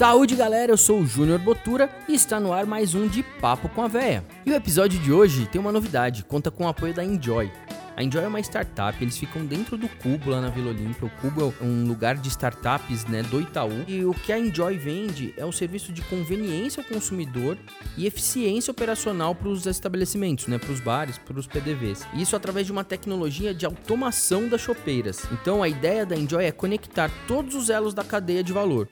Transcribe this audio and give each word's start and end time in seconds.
Saúde 0.00 0.34
galera, 0.34 0.72
eu 0.72 0.78
sou 0.78 1.00
o 1.00 1.06
Júnior 1.06 1.38
Botura 1.38 1.90
e 2.08 2.14
está 2.14 2.40
no 2.40 2.54
ar 2.54 2.64
mais 2.64 2.94
um 2.94 3.06
de 3.06 3.22
Papo 3.22 3.68
com 3.68 3.82
a 3.82 3.86
Véia. 3.86 4.24
E 4.46 4.50
o 4.50 4.54
episódio 4.54 4.98
de 4.98 5.12
hoje 5.12 5.44
tem 5.44 5.60
uma 5.60 5.70
novidade, 5.70 6.24
conta 6.24 6.50
com 6.50 6.64
o 6.64 6.68
apoio 6.68 6.94
da 6.94 7.04
Enjoy. 7.04 7.52
A 7.94 8.02
Enjoy 8.02 8.24
é 8.24 8.26
uma 8.26 8.40
startup, 8.40 8.96
eles 9.04 9.18
ficam 9.18 9.44
dentro 9.44 9.76
do 9.76 9.86
Cubo 9.86 10.30
lá 10.30 10.40
na 10.40 10.48
Vila 10.48 10.70
Olímpia. 10.70 11.06
O 11.06 11.10
Cubo 11.20 11.54
é 11.60 11.62
um 11.62 11.86
lugar 11.86 12.16
de 12.16 12.28
startups 12.28 13.04
né, 13.04 13.22
do 13.24 13.42
Itaú. 13.42 13.84
E 13.86 14.02
o 14.02 14.14
que 14.14 14.32
a 14.32 14.38
Enjoy 14.38 14.78
vende 14.78 15.34
é 15.36 15.44
um 15.44 15.52
serviço 15.52 15.92
de 15.92 16.00
conveniência 16.00 16.82
ao 16.82 16.88
consumidor 16.88 17.58
e 17.94 18.06
eficiência 18.06 18.70
operacional 18.70 19.34
para 19.34 19.48
os 19.48 19.66
estabelecimentos, 19.66 20.46
né, 20.46 20.56
para 20.56 20.72
os 20.72 20.80
bares, 20.80 21.18
para 21.18 21.38
os 21.38 21.46
PDVs. 21.46 22.06
E 22.14 22.22
isso 22.22 22.34
através 22.34 22.64
de 22.64 22.72
uma 22.72 22.84
tecnologia 22.84 23.52
de 23.52 23.66
automação 23.66 24.48
das 24.48 24.62
chopeiras. 24.62 25.26
Então 25.30 25.62
a 25.62 25.68
ideia 25.68 26.06
da 26.06 26.16
Enjoy 26.16 26.42
é 26.42 26.52
conectar 26.52 27.10
todos 27.28 27.54
os 27.54 27.68
elos 27.68 27.92
da 27.92 28.02
cadeia 28.02 28.42
de 28.42 28.50
valor. 28.50 28.88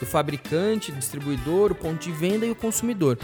Do 0.00 0.06
fabricante, 0.06 0.90
distribuidor, 0.90 1.72
o 1.72 1.74
ponto 1.74 2.02
de 2.02 2.10
venda 2.10 2.46
e 2.46 2.50
o 2.50 2.56
consumidor 2.56 3.18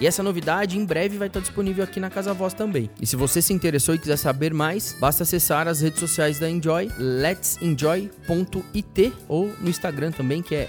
e 0.00 0.06
essa 0.06 0.22
novidade 0.22 0.78
em 0.78 0.84
breve 0.84 1.18
vai 1.18 1.26
estar 1.26 1.40
disponível 1.40 1.82
aqui 1.82 1.98
na 1.98 2.08
Casa 2.08 2.32
Voz 2.32 2.54
também. 2.54 2.88
E 3.00 3.06
se 3.06 3.16
você 3.16 3.42
se 3.42 3.52
interessou 3.52 3.96
e 3.96 3.98
quiser 3.98 4.16
saber 4.16 4.54
mais, 4.54 4.96
basta 5.00 5.24
acessar 5.24 5.66
as 5.66 5.80
redes 5.80 5.98
sociais 5.98 6.38
da 6.38 6.48
Enjoy, 6.48 6.88
let'senjoy.it 6.98 9.12
ou 9.28 9.50
no 9.60 9.68
Instagram 9.68 10.12
também, 10.12 10.40
que 10.40 10.54
é 10.54 10.68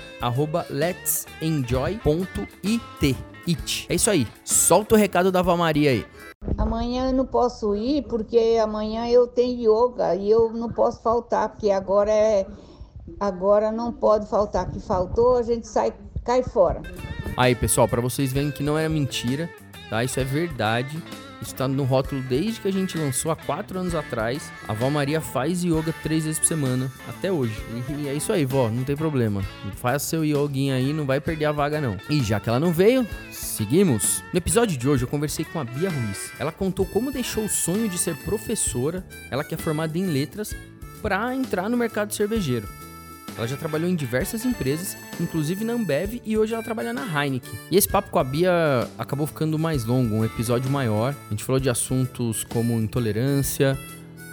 let'senjoy.it. 0.70 3.18
It. 3.48 3.86
É 3.90 3.96
isso 3.96 4.10
aí. 4.10 4.28
Solta 4.44 4.96
o 4.96 4.98
recado 4.98 5.32
da 5.32 5.42
Val 5.42 5.56
Maria 5.58 5.92
aí. 5.92 6.06
Amanhã 6.58 7.08
eu 7.08 7.14
não 7.14 7.26
posso 7.26 7.76
ir 7.76 8.04
porque 8.04 8.58
amanhã 8.62 9.08
eu 9.08 9.28
tenho 9.28 9.60
yoga 9.60 10.16
e 10.16 10.30
eu 10.30 10.52
não 10.54 10.70
posso 10.70 11.02
faltar 11.02 11.50
porque 11.50 11.70
agora 11.70 12.12
é 12.12 12.46
agora 13.20 13.72
não 13.72 13.92
pode 13.92 14.30
faltar 14.30 14.70
que 14.70 14.80
faltou, 14.80 15.38
a 15.38 15.44
gente 15.44 15.68
sai 15.68 15.94
cai 16.24 16.44
fora. 16.44 16.82
Aí, 17.36 17.56
pessoal, 17.56 17.88
para 17.88 18.02
vocês 18.02 18.32
verem 18.32 18.52
que 18.52 18.62
não 18.62 18.78
era 18.78 18.90
mentira, 18.90 19.50
tá? 19.90 20.04
Isso 20.04 20.20
é 20.20 20.24
verdade. 20.24 21.02
Isso 21.42 21.56
tá 21.56 21.68
no 21.68 21.84
rótulo 21.86 22.22
desde 22.24 22.60
que 22.60 22.68
a 22.68 22.72
gente 22.72 22.98
lançou 22.98 23.32
há 23.32 23.36
quatro 23.36 23.80
anos 23.80 23.96
atrás. 23.96 24.52
A 24.68 24.74
Val 24.74 24.92
Maria 24.92 25.22
faz 25.22 25.64
yoga 25.64 25.94
três 26.04 26.26
vezes 26.26 26.38
por 26.38 26.46
semana, 26.46 26.92
até 27.08 27.32
hoje. 27.32 27.56
E 27.98 28.08
é 28.10 28.14
isso 28.14 28.34
aí, 28.34 28.44
vó, 28.44 28.70
não 28.70 28.84
tem 28.84 28.96
problema. 28.96 29.42
Faz 29.76 30.04
seu 30.04 30.26
yoguinho 30.26 30.76
aí, 30.76 30.92
não 30.92 31.06
vai 31.06 31.22
perder 31.22 31.46
a 31.46 31.52
vaga 31.52 31.80
não. 31.80 31.98
E 32.10 32.22
já 32.22 32.40
que 32.40 32.50
ela 32.50 32.60
não 32.60 32.74
veio, 32.74 33.08
seguimos. 33.32 34.22
No 34.34 34.38
episódio 34.38 34.78
de 34.78 34.88
hoje 34.88 35.06
eu 35.06 35.08
conversei 35.08 35.46
com 35.46 35.60
a 35.60 35.64
Bia 35.64 35.90
Ruiz. 35.90 36.32
Ela 36.38 36.52
contou 36.52 36.86
como 36.86 37.12
deixou 37.12 37.46
o 37.46 37.50
sonho 37.50 37.88
de 37.88 37.98
ser 37.98 38.18
professora, 38.18 39.06
ela 39.32 39.44
que 39.44 39.56
é 39.56 39.58
formada 39.58 39.98
em 39.98 40.08
letras, 40.08 40.54
para 41.02 41.34
entrar 41.34 41.70
no 41.70 41.78
mercado 41.78 42.14
cervejeiro. 42.14 42.68
Ela 43.40 43.48
já 43.48 43.56
trabalhou 43.56 43.90
em 43.90 43.96
diversas 43.96 44.44
empresas, 44.44 44.98
inclusive 45.18 45.64
na 45.64 45.72
Ambev, 45.72 46.22
e 46.26 46.38
hoje 46.38 46.54
ela 46.54 46.62
trabalha 46.62 46.92
na 46.92 47.04
Heineken. 47.04 47.50
E 47.72 47.78
esse 47.78 47.88
papo 47.88 48.10
com 48.10 48.20
a 48.20 48.24
Bia 48.24 48.52
acabou 48.98 49.26
ficando 49.26 49.58
mais 49.58 49.86
longo, 49.86 50.14
um 50.14 50.26
episódio 50.26 50.70
maior. 50.70 51.16
A 51.28 51.30
gente 51.30 51.46
falou 51.46 51.58
de 51.58 51.70
assuntos 51.70 52.44
como 52.44 52.74
intolerância, 52.78 53.80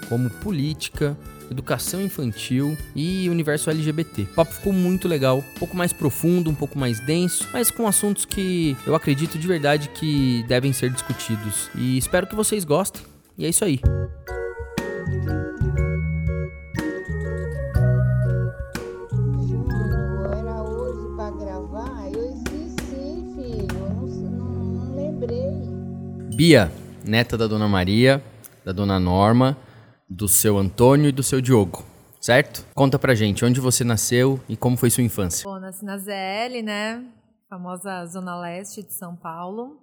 como 0.08 0.28
política, 0.28 1.16
educação 1.48 2.02
infantil 2.02 2.76
e 2.96 3.28
universo 3.30 3.70
LGBT. 3.70 4.22
O 4.22 4.26
papo 4.34 4.52
ficou 4.54 4.72
muito 4.72 5.06
legal, 5.06 5.38
um 5.38 5.58
pouco 5.60 5.76
mais 5.76 5.92
profundo, 5.92 6.50
um 6.50 6.54
pouco 6.54 6.76
mais 6.76 6.98
denso, 6.98 7.46
mas 7.52 7.70
com 7.70 7.86
assuntos 7.86 8.24
que 8.24 8.76
eu 8.84 8.96
acredito 8.96 9.38
de 9.38 9.46
verdade 9.46 9.88
que 9.90 10.44
devem 10.48 10.72
ser 10.72 10.90
discutidos. 10.90 11.70
E 11.76 11.96
espero 11.96 12.26
que 12.26 12.34
vocês 12.34 12.64
gostem. 12.64 13.02
E 13.38 13.46
é 13.46 13.48
isso 13.50 13.64
aí. 13.64 13.80
Bia, 26.36 26.70
neta 27.02 27.34
da 27.34 27.46
Dona 27.46 27.66
Maria, 27.66 28.22
da 28.62 28.70
Dona 28.70 29.00
Norma, 29.00 29.56
do 30.06 30.28
seu 30.28 30.58
Antônio 30.58 31.08
e 31.08 31.12
do 31.12 31.22
seu 31.22 31.40
Diogo, 31.40 31.82
certo? 32.20 32.62
Conta 32.74 32.98
pra 32.98 33.14
gente 33.14 33.42
onde 33.42 33.58
você 33.58 33.82
nasceu 33.82 34.38
e 34.46 34.54
como 34.54 34.76
foi 34.76 34.90
sua 34.90 35.02
infância. 35.02 35.44
Bom, 35.48 35.58
nasci 35.58 35.82
na 35.82 35.96
ZL, 35.96 36.62
né? 36.62 37.02
Famosa 37.48 38.04
Zona 38.04 38.38
Leste 38.38 38.82
de 38.82 38.92
São 38.92 39.16
Paulo. 39.16 39.80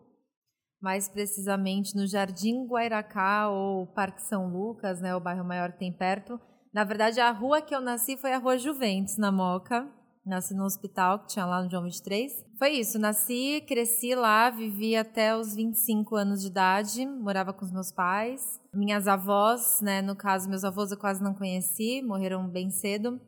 Mais 0.79 1.09
precisamente 1.09 1.95
no 1.95 2.05
Jardim 2.05 2.67
Guairacá 2.67 3.49
ou 3.49 3.87
Parque 3.87 4.21
São 4.21 4.47
Lucas, 4.47 5.01
né? 5.01 5.15
O 5.15 5.19
bairro 5.19 5.43
maior 5.43 5.71
que 5.71 5.79
tem 5.79 5.91
perto. 5.91 6.39
Na 6.71 6.83
verdade, 6.83 7.19
a 7.19 7.31
rua 7.31 7.63
que 7.63 7.73
eu 7.73 7.81
nasci 7.81 8.15
foi 8.15 8.31
a 8.31 8.37
Rua 8.37 8.59
Juventus, 8.59 9.17
na 9.17 9.31
Moca. 9.31 9.87
Nasci 10.25 10.53
no 10.53 10.63
hospital 10.63 11.19
que 11.19 11.27
tinha 11.27 11.45
lá 11.45 11.61
no 11.61 11.69
João 11.69 11.83
23. 11.83 12.31
Foi 12.57 12.69
isso, 12.69 12.97
nasci, 12.97 13.61
cresci 13.67 14.15
lá, 14.15 14.49
vivi 14.49 14.95
até 14.95 15.35
os 15.35 15.53
25 15.53 16.15
anos 16.15 16.41
de 16.41 16.47
idade, 16.47 17.05
morava 17.05 17.51
com 17.51 17.65
os 17.65 17.71
meus 17.71 17.91
pais. 17.91 18.59
Minhas 18.73 19.05
avós, 19.05 19.81
né, 19.81 20.01
no 20.01 20.15
caso, 20.15 20.49
meus 20.49 20.63
avós 20.63 20.91
eu 20.91 20.97
quase 20.97 21.21
não 21.21 21.33
conheci, 21.33 22.01
morreram 22.01 22.47
bem 22.47 22.69
cedo. 22.69 23.19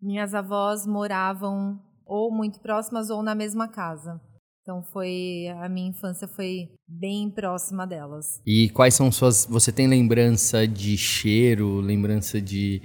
Minhas 0.00 0.32
avós 0.32 0.86
moravam 0.86 1.80
ou 2.06 2.32
muito 2.32 2.60
próximas 2.60 3.10
ou 3.10 3.20
na 3.20 3.34
mesma 3.34 3.66
casa. 3.66 4.20
Então 4.62 4.82
foi 4.82 5.46
a 5.62 5.68
minha 5.68 5.88
infância 5.88 6.28
foi 6.28 6.68
bem 6.86 7.30
próxima 7.30 7.86
delas. 7.86 8.40
E 8.46 8.68
quais 8.68 8.94
são 8.94 9.10
suas 9.10 9.46
você 9.46 9.72
tem 9.72 9.88
lembrança 9.88 10.68
de 10.68 10.96
cheiro, 10.96 11.80
lembrança 11.80 12.38
de 12.38 12.82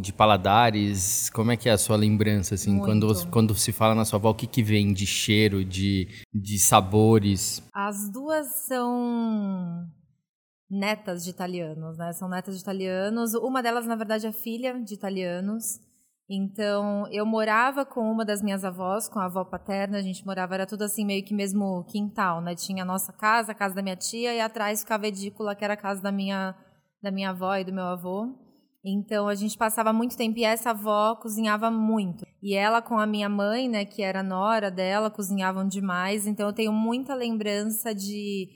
de 0.00 0.12
paladares, 0.12 1.28
como 1.30 1.50
é 1.50 1.56
que 1.56 1.68
é 1.68 1.72
a 1.72 1.78
sua 1.78 1.96
lembrança, 1.96 2.54
assim, 2.54 2.78
quando, 2.78 3.30
quando 3.30 3.54
se 3.54 3.72
fala 3.72 3.94
na 3.94 4.04
sua 4.04 4.18
avó, 4.18 4.30
o 4.30 4.34
que, 4.34 4.46
que 4.46 4.62
vem 4.62 4.92
de 4.92 5.06
cheiro, 5.06 5.64
de, 5.64 6.08
de 6.32 6.58
sabores? 6.58 7.62
As 7.74 8.08
duas 8.12 8.46
são 8.66 9.84
netas 10.70 11.24
de 11.24 11.30
italianos, 11.30 11.98
né? 11.98 12.12
São 12.12 12.28
netas 12.28 12.54
de 12.54 12.62
italianos. 12.62 13.34
Uma 13.34 13.60
delas, 13.60 13.86
na 13.86 13.96
verdade, 13.96 14.26
é 14.26 14.32
filha 14.32 14.80
de 14.80 14.94
italianos. 14.94 15.80
Então, 16.28 17.06
eu 17.10 17.24
morava 17.24 17.84
com 17.84 18.00
uma 18.00 18.24
das 18.24 18.42
minhas 18.42 18.64
avós, 18.64 19.08
com 19.08 19.18
a 19.20 19.26
avó 19.26 19.44
paterna, 19.44 19.98
a 19.98 20.02
gente 20.02 20.26
morava, 20.26 20.54
era 20.54 20.66
tudo 20.66 20.82
assim, 20.82 21.04
meio 21.04 21.24
que 21.24 21.32
mesmo 21.32 21.84
quintal, 21.84 22.40
né? 22.40 22.54
Tinha 22.54 22.82
a 22.82 22.86
nossa 22.86 23.12
casa, 23.12 23.52
a 23.52 23.54
casa 23.54 23.76
da 23.76 23.82
minha 23.82 23.96
tia, 23.96 24.34
e 24.34 24.40
atrás 24.40 24.80
ficava 24.80 25.04
a 25.04 25.08
edícula, 25.08 25.54
que 25.54 25.64
era 25.64 25.74
a 25.74 25.76
casa 25.76 26.02
da 26.02 26.10
minha, 26.10 26.54
da 27.00 27.12
minha 27.12 27.30
avó 27.30 27.54
e 27.56 27.64
do 27.64 27.72
meu 27.72 27.84
avô. 27.84 28.45
Então 28.88 29.26
a 29.26 29.34
gente 29.34 29.58
passava 29.58 29.92
muito 29.92 30.16
tempo 30.16 30.38
e 30.38 30.44
essa 30.44 30.70
avó 30.70 31.16
cozinhava 31.16 31.72
muito. 31.72 32.24
E 32.40 32.54
ela 32.54 32.80
com 32.80 32.96
a 32.96 33.06
minha 33.06 33.28
mãe, 33.28 33.68
né, 33.68 33.84
que 33.84 34.00
era 34.00 34.22
nora 34.22 34.70
dela, 34.70 35.10
cozinhavam 35.10 35.66
demais. 35.66 36.24
Então 36.24 36.46
eu 36.46 36.52
tenho 36.52 36.72
muita 36.72 37.12
lembrança 37.12 37.92
de 37.92 38.48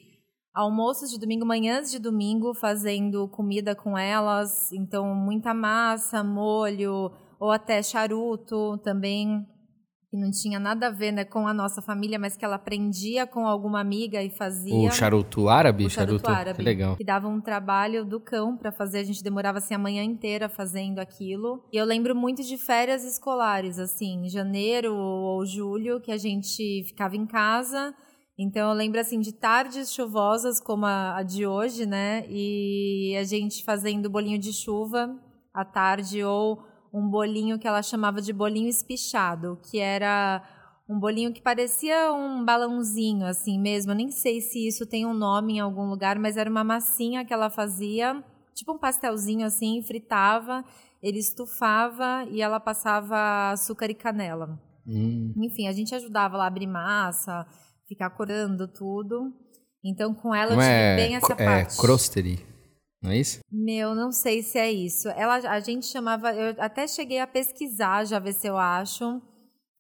almoços 0.55 1.11
de 1.11 1.19
domingo, 1.19 1.45
manhãs 1.45 1.91
de 1.91 1.99
domingo, 1.99 2.55
fazendo 2.55 3.27
comida 3.29 3.75
com 3.75 3.99
elas. 3.99 4.71
Então 4.73 5.13
muita 5.17 5.53
massa, 5.53 6.23
molho 6.23 7.11
ou 7.41 7.51
até 7.51 7.83
charuto 7.83 8.79
também 8.85 9.45
que 10.11 10.17
não 10.17 10.33
tinha 10.33 10.59
nada 10.59 10.89
a 10.89 10.91
ver 10.91 11.13
né, 11.13 11.25
com 11.25 11.47
a 11.47 11.55
nossa 11.55 11.81
família, 11.81 12.19
mas 12.19 12.37
que 12.37 12.45
ela 12.45 12.57
aprendia 12.57 13.29
com 13.29 13.47
alguma 13.47 13.81
amiga 13.81 14.21
e 14.21 14.29
fazia. 14.29 14.75
O 14.75 14.91
charuto 14.91 15.49
árabe? 15.49 15.87
O 15.87 15.91
charuto, 15.91 16.25
charuto 16.27 16.31
árabe. 16.31 16.57
Que 16.57 16.63
legal. 16.65 16.97
Que 16.97 17.05
dava 17.05 17.29
um 17.29 17.41
trabalho 17.41 18.05
do 18.05 18.19
cão 18.19 18.57
para 18.57 18.73
fazer, 18.73 18.99
a 18.99 19.05
gente 19.05 19.23
demorava 19.23 19.59
assim 19.59 19.73
a 19.73 19.79
manhã 19.79 20.03
inteira 20.03 20.49
fazendo 20.49 20.99
aquilo. 20.99 21.63
E 21.73 21.77
eu 21.77 21.85
lembro 21.85 22.17
muito 22.17 22.43
de 22.43 22.59
férias 22.59 23.05
escolares, 23.05 23.79
assim, 23.79 24.29
janeiro 24.29 24.97
ou 24.97 25.47
julho, 25.47 26.01
que 26.01 26.11
a 26.11 26.19
gente 26.19 26.83
ficava 26.89 27.15
em 27.17 27.25
casa. 27.25 27.95
Então 28.37 28.71
eu 28.71 28.75
lembro 28.75 28.99
assim 28.99 29.21
de 29.21 29.33
tardes 29.33 29.93
chuvosas 29.93 30.59
como 30.59 30.87
a, 30.87 31.19
a 31.19 31.23
de 31.23 31.47
hoje, 31.47 31.87
né? 31.87 32.25
E 32.29 33.15
a 33.17 33.23
gente 33.23 33.63
fazendo 33.63 34.11
bolinho 34.11 34.41
de 34.41 34.53
chuva 34.53 35.15
à 35.55 35.65
tarde 35.65 36.25
ou 36.25 36.65
um 36.93 37.09
bolinho 37.09 37.59
que 37.59 37.67
ela 37.67 37.83
chamava 37.83 38.21
de 38.21 38.33
bolinho 38.33 38.69
espichado, 38.69 39.59
que 39.63 39.79
era 39.79 40.43
um 40.89 40.99
bolinho 40.99 41.33
que 41.33 41.41
parecia 41.41 42.13
um 42.13 42.45
balãozinho 42.45 43.25
assim 43.25 43.59
mesmo. 43.59 43.93
Eu 43.93 43.97
nem 43.97 44.11
sei 44.11 44.41
se 44.41 44.67
isso 44.67 44.85
tem 44.85 45.07
um 45.07 45.15
nome 45.15 45.55
em 45.55 45.61
algum 45.61 45.89
lugar, 45.89 46.19
mas 46.19 46.37
era 46.37 46.51
uma 46.51 46.65
massinha 46.65 47.25
que 47.25 47.33
ela 47.33 47.49
fazia, 47.49 48.23
tipo 48.55 48.73
um 48.73 48.79
pastelzinho 48.79 49.47
assim, 49.47 49.83
fritava, 49.83 50.65
ele 51.03 51.19
estufava 51.19 52.27
e 52.31 52.43
ela 52.43 52.59
passava 52.59 53.53
açúcar 53.53 53.91
e 53.91 53.95
canela. 53.95 54.61
Hum. 54.87 55.33
Enfim, 55.37 55.69
a 55.69 55.73
gente 55.73 55.95
ajudava 55.95 56.37
lá 56.37 56.45
a 56.45 56.49
abrir 56.49 56.67
massa, 56.67 57.47
ficar 57.87 58.11
corando 58.11 58.67
tudo. 58.67 59.33
Então, 59.85 60.13
com 60.13 60.35
ela 60.35 60.55
Não 60.55 60.61
eu 60.61 60.61
tive 60.61 60.73
é, 60.73 60.97
bem 60.97 61.17
essa 61.17 61.33
é, 61.33 61.45
parte. 61.45 61.79
É 61.79 61.81
crostery. 61.81 62.47
Não 63.03 63.11
é 63.11 63.19
isso? 63.19 63.41
Meu, 63.51 63.95
não 63.95 64.13
sei 64.13 64.43
se 64.43 64.59
é 64.59 64.71
isso. 64.71 65.09
Ela, 65.09 65.37
a 65.37 65.61
gente 65.61 65.87
chamava. 65.87 66.33
Eu 66.35 66.55
até 66.59 66.87
cheguei 66.87 67.19
a 67.19 67.27
pesquisar, 67.27 68.05
já 68.05 68.19
ver 68.19 68.35
se 68.35 68.47
eu 68.47 68.59
acho, 68.59 69.21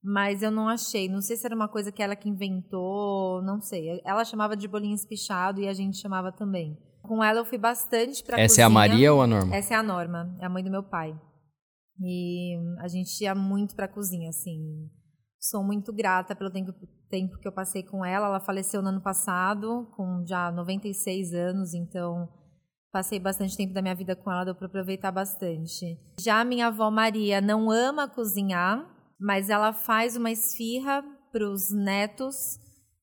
mas 0.02 0.42
eu 0.42 0.50
não 0.50 0.68
achei. 0.68 1.08
Não 1.08 1.20
sei 1.20 1.36
se 1.36 1.44
era 1.44 1.54
uma 1.54 1.68
coisa 1.68 1.92
que 1.92 2.02
ela 2.02 2.16
que 2.16 2.28
inventou, 2.28 3.42
não 3.42 3.60
sei. 3.60 4.00
Ela 4.04 4.24
chamava 4.24 4.56
de 4.56 4.66
bolinho 4.66 4.94
espichado 4.94 5.60
e 5.60 5.68
a 5.68 5.72
gente 5.74 5.98
chamava 5.98 6.32
também. 6.32 6.78
Com 7.02 7.22
ela 7.22 7.40
eu 7.40 7.44
fui 7.44 7.58
bastante 7.58 8.22
pra 8.24 8.38
Essa 8.40 8.54
cozinha. 8.54 8.64
é 8.64 8.66
a 8.66 8.70
Maria 8.70 9.12
ou 9.12 9.20
a 9.22 9.26
Norma? 9.26 9.54
Essa 9.54 9.74
é 9.74 9.76
a 9.76 9.82
Norma, 9.82 10.36
é 10.40 10.46
a 10.46 10.50
mãe 10.50 10.64
do 10.64 10.70
meu 10.70 10.82
pai. 10.82 11.14
E 12.02 12.56
a 12.78 12.88
gente 12.88 13.22
ia 13.22 13.34
muito 13.34 13.74
pra 13.76 13.86
cozinha, 13.88 14.30
assim. 14.30 14.88
Sou 15.38 15.62
muito 15.62 15.92
grata 15.92 16.34
pelo 16.34 16.50
tempo, 16.50 16.72
tempo 17.10 17.38
que 17.38 17.48
eu 17.48 17.52
passei 17.52 17.82
com 17.82 18.04
ela. 18.04 18.26
Ela 18.26 18.40
faleceu 18.40 18.80
no 18.80 18.88
ano 18.88 19.02
passado, 19.02 19.90
com 19.96 20.24
já 20.26 20.50
96 20.50 21.34
anos, 21.34 21.74
então 21.74 22.28
passei 22.92 23.18
bastante 23.18 23.56
tempo 23.56 23.72
da 23.72 23.82
minha 23.82 23.94
vida 23.94 24.16
com 24.16 24.30
ela, 24.30 24.44
deu 24.44 24.54
para 24.54 24.66
aproveitar 24.66 25.10
bastante. 25.12 25.98
Já 26.20 26.44
minha 26.44 26.68
avó 26.68 26.90
Maria 26.90 27.40
não 27.40 27.70
ama 27.70 28.08
cozinhar, 28.08 28.84
mas 29.18 29.50
ela 29.50 29.72
faz 29.72 30.16
uma 30.16 30.30
esfirra 30.30 31.02
para 31.32 31.48
os 31.48 31.70
netos 31.72 32.58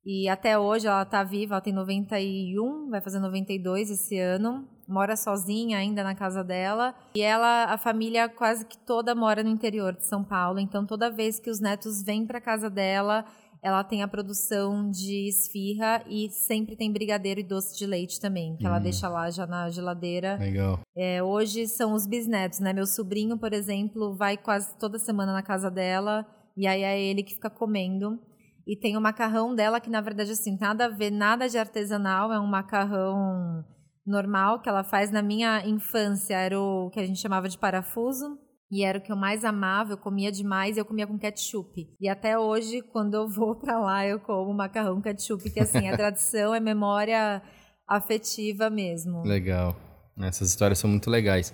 e 0.09 0.29
até 0.29 0.57
hoje 0.57 0.87
ela 0.87 1.01
está 1.01 1.21
viva, 1.21 1.55
ela 1.55 1.61
tem 1.61 1.73
91, 1.73 2.89
vai 2.89 3.01
fazer 3.01 3.19
92 3.19 3.91
esse 3.91 4.17
ano. 4.17 4.65
Mora 4.87 5.17
sozinha 5.17 5.77
ainda 5.79 6.01
na 6.01 6.15
casa 6.15 6.45
dela. 6.45 6.95
E 7.13 7.21
ela, 7.21 7.65
a 7.65 7.77
família 7.77 8.29
quase 8.29 8.65
que 8.65 8.77
toda 8.77 9.13
mora 9.13 9.43
no 9.43 9.49
interior 9.49 9.93
de 9.93 10.05
São 10.05 10.23
Paulo. 10.23 10.59
Então 10.59 10.85
toda 10.85 11.11
vez 11.11 11.41
que 11.41 11.49
os 11.49 11.59
netos 11.59 12.01
vêm 12.01 12.25
para 12.25 12.39
casa 12.39 12.69
dela, 12.69 13.25
ela 13.63 13.83
tem 13.83 14.03
a 14.03 14.07
produção 14.07 14.89
de 14.89 15.27
esfirra 15.29 16.03
e 16.07 16.29
sempre 16.29 16.75
tem 16.75 16.91
brigadeiro 16.91 17.39
e 17.39 17.43
doce 17.43 17.77
de 17.77 17.85
leite 17.85 18.19
também, 18.19 18.55
que 18.57 18.65
hum. 18.65 18.67
ela 18.67 18.79
deixa 18.79 19.09
lá 19.09 19.29
já 19.29 19.45
na 19.45 19.69
geladeira. 19.69 20.37
Legal. 20.37 20.79
É, 20.95 21.21
hoje 21.21 21.67
são 21.67 21.93
os 21.93 22.05
bisnetos, 22.05 22.59
né? 22.59 22.73
Meu 22.73 22.85
sobrinho, 22.85 23.37
por 23.37 23.53
exemplo, 23.53 24.15
vai 24.15 24.37
quase 24.37 24.77
toda 24.77 24.99
semana 24.99 25.33
na 25.33 25.43
casa 25.43 25.69
dela 25.69 26.25
e 26.55 26.65
aí 26.65 26.81
é 26.81 26.99
ele 26.99 27.23
que 27.23 27.35
fica 27.35 27.49
comendo. 27.49 28.19
E 28.65 28.75
tem 28.75 28.97
o 28.97 29.01
macarrão 29.01 29.55
dela, 29.55 29.79
que 29.79 29.89
na 29.89 30.01
verdade, 30.01 30.31
assim, 30.31 30.57
nada 30.59 30.85
a 30.85 30.89
ver, 30.89 31.09
nada 31.09 31.47
de 31.47 31.57
artesanal, 31.57 32.33
é 32.33 32.39
um 32.39 32.47
macarrão 32.47 33.63
normal 34.05 34.61
que 34.61 34.67
ela 34.67 34.83
faz 34.83 35.11
na 35.11 35.21
minha 35.21 35.65
infância, 35.65 36.35
era 36.35 36.59
o 36.59 36.89
que 36.89 36.99
a 36.99 37.05
gente 37.05 37.19
chamava 37.19 37.47
de 37.47 37.57
parafuso. 37.57 38.37
E 38.69 38.83
era 38.83 38.97
o 38.97 39.01
que 39.01 39.11
eu 39.11 39.15
mais 39.15 39.45
amava, 39.45 39.93
eu 39.93 39.97
comia 39.97 40.31
demais 40.31 40.75
e 40.75 40.79
eu 40.79 40.85
comia 40.85 41.07
com 41.07 41.17
ketchup. 41.17 41.89
E 41.99 42.09
até 42.09 42.37
hoje, 42.37 42.81
quando 42.81 43.13
eu 43.13 43.27
vou 43.27 43.55
para 43.55 43.79
lá, 43.79 44.05
eu 44.05 44.19
como 44.19 44.53
macarrão 44.53 45.01
ketchup, 45.01 45.49
que 45.49 45.59
assim, 45.59 45.87
a 45.87 45.95
tradição 45.97 46.53
é 46.53 46.59
memória 46.59 47.41
afetiva 47.87 48.69
mesmo. 48.69 49.23
Legal. 49.23 49.75
Essas 50.19 50.49
histórias 50.49 50.79
são 50.79 50.89
muito 50.89 51.09
legais. 51.09 51.53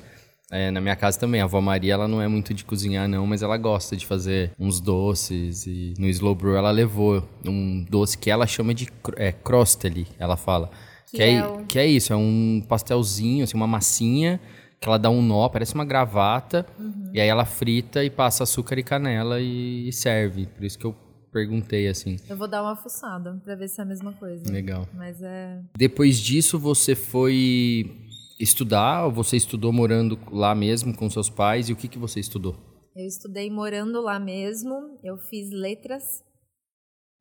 É, 0.51 0.71
na 0.71 0.81
minha 0.81 0.95
casa 0.95 1.19
também, 1.19 1.42
a 1.42 1.45
avó 1.45 1.62
Maria, 1.62 1.94
ela 1.94 2.07
não 2.07 2.21
é 2.21 2.27
muito 2.27 2.54
de 2.54 2.65
cozinhar 2.65 3.07
não, 3.07 3.25
mas 3.25 3.42
ela 3.42 3.57
gosta 3.57 3.95
de 3.95 4.06
fazer 4.06 4.51
uns 4.59 4.80
doces 4.80 5.66
e 5.66 5.94
no 5.98 6.07
Slow 6.07 6.36
Brew 6.36 6.56
ela 6.56 6.69
levou 6.69 7.27
um 7.45 7.83
doce 7.89 8.18
que 8.18 8.30
ela 8.30 8.45
chama 8.45 8.74
de 8.74 8.88
é, 9.16 9.31
crosteli, 9.31 10.07
ela 10.19 10.38
fala. 10.38 10.69
Que, 11.09 11.18
que 11.18 11.24
é, 11.24 11.33
é 11.36 11.45
o... 11.45 11.66
que 11.66 11.80
é 11.80 11.88
isso, 11.88 12.13
é 12.13 12.16
um 12.16 12.63
pastelzinho, 12.68 13.44
assim, 13.44 13.56
uma 13.56 13.68
massinha 13.68 14.39
que 14.83 14.89
ela 14.89 15.00
dá 15.00 15.09
um 15.09 15.21
nó, 15.21 15.47
parece 15.47 15.74
uma 15.74 15.85
gravata, 15.85 16.65
uhum. 16.77 17.12
e 17.13 17.21
aí 17.21 17.27
ela 17.27 17.45
frita 17.45 18.03
e 18.03 18.09
passa 18.09 18.44
açúcar 18.44 18.77
e 18.77 18.83
canela 18.83 19.39
e, 19.39 19.88
e 19.88 19.94
serve. 19.94 20.45
Por 20.45 20.65
isso 20.65 20.77
que 20.77 20.85
eu 20.85 20.94
perguntei 21.31 21.88
assim. 21.88 22.18
Eu 22.30 22.35
vou 22.35 22.50
dar 22.50 22.62
uma 22.62 22.75
fuçada 22.75 23.41
para 23.45 23.56
ver 23.56 23.69
se 23.69 23.80
é 23.80 23.83
a 23.83 23.88
mesma 23.88 24.12
coisa. 24.12 24.51
Legal. 24.51 24.85
Mas 24.94 25.21
é. 25.21 25.62
Depois 25.77 26.19
disso, 26.19 26.59
você 26.59 26.95
foi 26.95 27.97
estudar 28.38 29.06
ou 29.06 29.12
você 29.12 29.38
estudou 29.38 29.71
morando 29.71 30.19
lá 30.30 30.53
mesmo 30.53 30.94
com 30.94 31.09
seus 31.09 31.30
pais? 31.30 31.69
E 31.69 31.74
o 31.74 31.77
que, 31.77 31.88
que 31.88 31.97
você 31.97 32.19
estudou? 32.19 32.53
Eu 32.94 33.07
estudei 33.07 33.50
morando 33.50 34.01
lá 34.01 34.19
mesmo. 34.19 35.00
Eu 35.01 35.18
fiz 35.18 35.50
letras. 35.50 36.21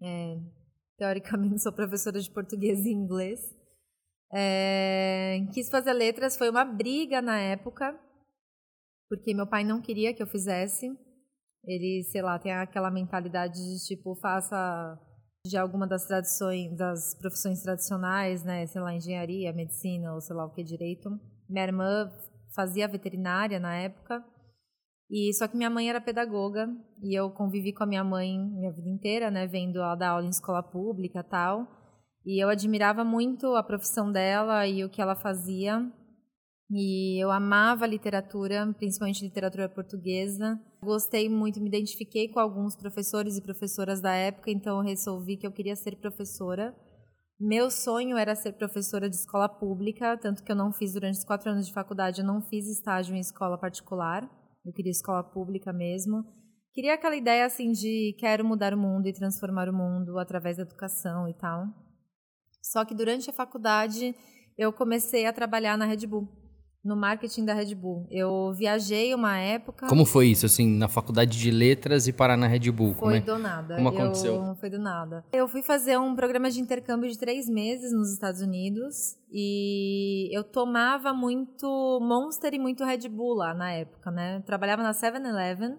É, 0.02 0.36
teoricamente, 0.98 1.62
sou 1.62 1.72
professora 1.72 2.20
de 2.20 2.28
português 2.28 2.84
e 2.84 2.90
inglês. 2.90 3.40
É, 4.34 5.44
quis 5.52 5.68
fazer 5.68 5.92
letras, 5.92 6.36
foi 6.36 6.48
uma 6.48 6.64
briga 6.64 7.20
na 7.20 7.38
época, 7.38 7.98
porque 9.08 9.34
meu 9.34 9.46
pai 9.46 9.62
não 9.62 9.82
queria 9.82 10.14
que 10.14 10.22
eu 10.22 10.26
fizesse. 10.26 10.86
Ele, 11.64 12.02
sei 12.10 12.22
lá, 12.22 12.38
tem 12.38 12.52
aquela 12.52 12.90
mentalidade 12.90 13.54
de 13.54 13.86
tipo, 13.86 14.16
faça 14.16 14.98
de 15.46 15.56
alguma 15.56 15.86
das 15.86 16.06
tradições, 16.06 16.76
das 16.76 17.14
profissões 17.20 17.62
tradicionais, 17.62 18.42
né, 18.44 18.66
sei 18.66 18.80
lá, 18.80 18.94
engenharia, 18.94 19.52
medicina 19.52 20.14
ou 20.14 20.20
sei 20.20 20.34
lá 20.34 20.46
o 20.46 20.50
que 20.50 20.62
direito. 20.62 21.10
Minha 21.48 21.64
irmã 21.64 22.10
fazia 22.54 22.88
veterinária 22.88 23.60
na 23.60 23.76
época. 23.76 24.24
E 25.10 25.32
só 25.34 25.46
que 25.46 25.56
minha 25.56 25.68
mãe 25.68 25.90
era 25.90 26.00
pedagoga 26.00 26.68
e 27.02 27.14
eu 27.14 27.30
convivi 27.30 27.72
com 27.72 27.82
a 27.82 27.86
minha 27.86 28.02
mãe 28.02 28.38
minha 28.38 28.72
vida 28.72 28.88
inteira, 28.88 29.30
né, 29.30 29.46
vendo 29.46 29.78
ela 29.78 29.94
dar 29.94 30.10
aula 30.10 30.24
em 30.24 30.30
escola 30.30 30.62
pública, 30.62 31.22
tal. 31.22 31.81
E 32.24 32.42
eu 32.42 32.48
admirava 32.48 33.04
muito 33.04 33.54
a 33.54 33.62
profissão 33.62 34.10
dela 34.10 34.66
e 34.66 34.84
o 34.84 34.88
que 34.88 35.02
ela 35.02 35.16
fazia. 35.16 35.90
E 36.70 37.22
eu 37.22 37.30
amava 37.30 37.86
literatura, 37.86 38.72
principalmente 38.78 39.24
literatura 39.24 39.68
portuguesa. 39.68 40.58
Gostei 40.82 41.28
muito, 41.28 41.60
me 41.60 41.68
identifiquei 41.68 42.28
com 42.28 42.40
alguns 42.40 42.74
professores 42.74 43.36
e 43.36 43.42
professoras 43.42 44.00
da 44.00 44.14
época, 44.14 44.50
então 44.50 44.78
eu 44.78 44.82
resolvi 44.82 45.36
que 45.36 45.46
eu 45.46 45.52
queria 45.52 45.76
ser 45.76 45.96
professora. 45.96 46.74
Meu 47.38 47.70
sonho 47.70 48.16
era 48.16 48.34
ser 48.34 48.52
professora 48.52 49.10
de 49.10 49.16
escola 49.16 49.48
pública, 49.48 50.16
tanto 50.16 50.42
que 50.44 50.50
eu 50.50 50.56
não 50.56 50.72
fiz 50.72 50.94
durante 50.94 51.18
os 51.18 51.24
quatro 51.24 51.50
anos 51.50 51.66
de 51.66 51.72
faculdade, 51.72 52.20
eu 52.20 52.26
não 52.26 52.40
fiz 52.40 52.66
estágio 52.66 53.14
em 53.14 53.20
escola 53.20 53.58
particular. 53.58 54.22
Eu 54.64 54.72
queria 54.72 54.92
escola 54.92 55.24
pública 55.24 55.72
mesmo. 55.72 56.24
Queria 56.72 56.94
aquela 56.94 57.16
ideia 57.16 57.44
assim 57.44 57.72
de 57.72 58.14
quero 58.18 58.44
mudar 58.44 58.72
o 58.72 58.78
mundo 58.78 59.06
e 59.08 59.12
transformar 59.12 59.68
o 59.68 59.74
mundo 59.74 60.18
através 60.18 60.56
da 60.56 60.62
educação 60.62 61.28
e 61.28 61.34
tal. 61.34 61.66
Só 62.62 62.84
que 62.84 62.94
durante 62.94 63.28
a 63.28 63.32
faculdade 63.32 64.14
eu 64.56 64.72
comecei 64.72 65.26
a 65.26 65.32
trabalhar 65.32 65.76
na 65.76 65.84
Red 65.84 66.06
Bull 66.06 66.28
no 66.84 66.96
marketing 66.96 67.44
da 67.44 67.54
Red 67.54 67.74
Bull. 67.74 68.06
Eu 68.10 68.52
viajei 68.52 69.14
uma 69.14 69.38
época. 69.38 69.86
Como 69.86 70.04
foi 70.04 70.28
isso, 70.28 70.44
assim, 70.46 70.66
na 70.66 70.88
faculdade 70.88 71.38
de 71.38 71.50
letras 71.50 72.08
e 72.08 72.12
parar 72.12 72.36
na 72.36 72.46
Red 72.46 72.70
Bull? 72.72 72.94
Foi 72.94 73.18
é? 73.18 73.20
do 73.20 73.38
nada. 73.38 73.76
Como 73.76 73.88
aconteceu? 73.88 74.34
Eu, 74.34 74.54
foi 74.56 74.68
do 74.68 74.78
nada. 74.78 75.24
Eu 75.32 75.46
fui 75.46 75.62
fazer 75.62 75.96
um 75.98 76.14
programa 76.16 76.50
de 76.50 76.60
intercâmbio 76.60 77.08
de 77.08 77.18
três 77.18 77.48
meses 77.48 77.92
nos 77.92 78.12
Estados 78.12 78.40
Unidos 78.40 79.16
e 79.30 80.28
eu 80.36 80.42
tomava 80.42 81.12
muito 81.12 82.00
Monster 82.02 82.52
e 82.54 82.58
muito 82.58 82.84
Red 82.84 83.08
Bull 83.08 83.34
lá 83.34 83.54
na 83.54 83.70
época, 83.70 84.10
né? 84.10 84.38
Eu 84.38 84.42
trabalhava 84.42 84.82
na 84.82 84.92
7-Eleven 84.92 85.76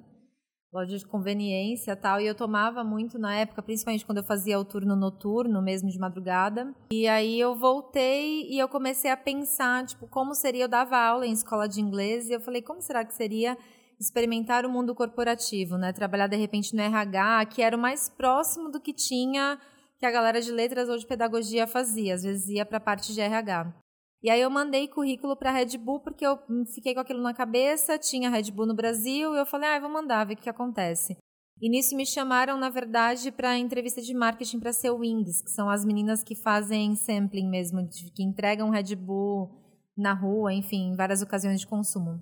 loja 0.73 0.97
de 0.97 1.05
conveniência 1.05 1.95
tal, 1.95 2.19
e 2.19 2.25
eu 2.25 2.33
tomava 2.33 2.83
muito 2.83 3.19
na 3.19 3.35
época, 3.35 3.61
principalmente 3.61 4.03
quando 4.03 4.17
eu 4.17 4.23
fazia 4.23 4.59
o 4.59 4.65
turno 4.65 4.95
noturno, 4.95 5.61
mesmo 5.61 5.89
de 5.89 5.99
madrugada. 5.99 6.73
E 6.91 7.07
aí 7.07 7.39
eu 7.39 7.55
voltei 7.55 8.49
e 8.49 8.57
eu 8.57 8.67
comecei 8.67 9.11
a 9.11 9.15
pensar, 9.15 9.85
tipo, 9.85 10.07
como 10.07 10.33
seria, 10.33 10.63
eu 10.63 10.67
dava 10.67 10.97
aula 10.97 11.27
em 11.27 11.31
escola 11.31 11.69
de 11.69 11.79
inglês, 11.79 12.27
e 12.27 12.33
eu 12.33 12.41
falei, 12.41 12.61
como 12.61 12.81
será 12.81 13.05
que 13.05 13.13
seria 13.13 13.55
experimentar 13.99 14.65
o 14.65 14.69
mundo 14.69 14.95
corporativo, 14.95 15.77
né? 15.77 15.93
Trabalhar 15.93 16.27
de 16.27 16.35
repente 16.35 16.75
no 16.75 16.81
RH, 16.81 17.45
que 17.45 17.61
era 17.61 17.77
o 17.77 17.79
mais 17.79 18.09
próximo 18.09 18.71
do 18.71 18.81
que 18.81 18.91
tinha 18.91 19.59
que 19.99 20.07
a 20.07 20.11
galera 20.11 20.41
de 20.41 20.51
letras 20.51 20.89
ou 20.89 20.97
de 20.97 21.05
pedagogia 21.05 21.67
fazia, 21.67 22.15
às 22.15 22.23
vezes 22.23 22.49
ia 22.49 22.65
para 22.65 22.77
a 22.77 22.81
parte 22.81 23.13
de 23.13 23.21
RH. 23.21 23.73
E 24.23 24.29
aí 24.29 24.39
eu 24.39 24.49
mandei 24.49 24.87
currículo 24.87 25.35
para 25.35 25.49
a 25.49 25.53
Red 25.53 25.77
Bull 25.77 25.99
porque 25.99 26.25
eu 26.25 26.39
fiquei 26.73 26.93
com 26.93 27.01
aquilo 27.01 27.21
na 27.21 27.33
cabeça, 27.33 27.99
tinha 27.99 28.29
Red 28.29 28.51
Bull 28.51 28.65
no 28.65 28.73
Brasil, 28.73 29.35
e 29.35 29.37
eu 29.37 29.45
falei, 29.45 29.69
ah, 29.69 29.75
eu 29.75 29.81
vou 29.81 29.91
mandar, 29.91 30.23
ver 30.23 30.33
o 30.33 30.37
que, 30.37 30.43
que 30.43 30.49
acontece. 30.49 31.17
E 31.61 31.69
nisso 31.69 31.93
me 31.93 32.05
chamaram, 32.05 32.57
na 32.57 32.69
verdade, 32.69 33.33
para 33.33 33.57
entrevista 33.57 34.01
de 34.01 34.13
marketing 34.13 34.61
para 34.61 34.71
ser 34.71 34.91
Wings, 34.91 35.41
que 35.41 35.51
são 35.51 35.69
as 35.69 35.83
meninas 35.83 36.23
que 36.23 36.35
fazem 36.35 36.95
sampling 36.95 37.49
mesmo, 37.49 37.85
que 38.15 38.23
entregam 38.23 38.69
Red 38.69 38.95
Bull 38.95 39.51
na 39.95 40.13
rua, 40.13 40.53
enfim, 40.53 40.91
em 40.91 40.95
várias 40.95 41.21
ocasiões 41.21 41.59
de 41.59 41.67
consumo. 41.67 42.21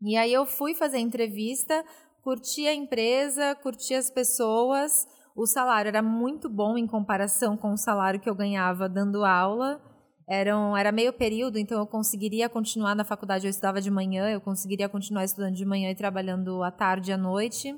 E 0.00 0.16
aí 0.16 0.32
eu 0.32 0.46
fui 0.46 0.74
fazer 0.74 0.96
a 0.96 1.00
entrevista, 1.00 1.84
curti 2.22 2.66
a 2.66 2.74
empresa, 2.74 3.54
curti 3.56 3.92
as 3.94 4.10
pessoas, 4.10 5.06
o 5.36 5.46
salário 5.46 5.90
era 5.90 6.02
muito 6.02 6.48
bom 6.48 6.78
em 6.78 6.86
comparação 6.86 7.58
com 7.58 7.72
o 7.72 7.78
salário 7.78 8.20
que 8.20 8.28
eu 8.28 8.34
ganhava 8.34 8.88
dando 8.88 9.22
aula 9.22 9.93
eram, 10.26 10.76
era 10.76 10.90
meio 10.90 11.12
período, 11.12 11.58
então 11.58 11.78
eu 11.78 11.86
conseguiria 11.86 12.48
continuar 12.48 12.94
na 12.94 13.04
faculdade. 13.04 13.46
Eu 13.46 13.50
estudava 13.50 13.80
de 13.80 13.90
manhã, 13.90 14.30
eu 14.30 14.40
conseguiria 14.40 14.88
continuar 14.88 15.24
estudando 15.24 15.54
de 15.54 15.64
manhã 15.64 15.90
e 15.90 15.94
trabalhando 15.94 16.62
à 16.62 16.70
tarde 16.70 17.10
e 17.10 17.14
à 17.14 17.16
noite. 17.16 17.74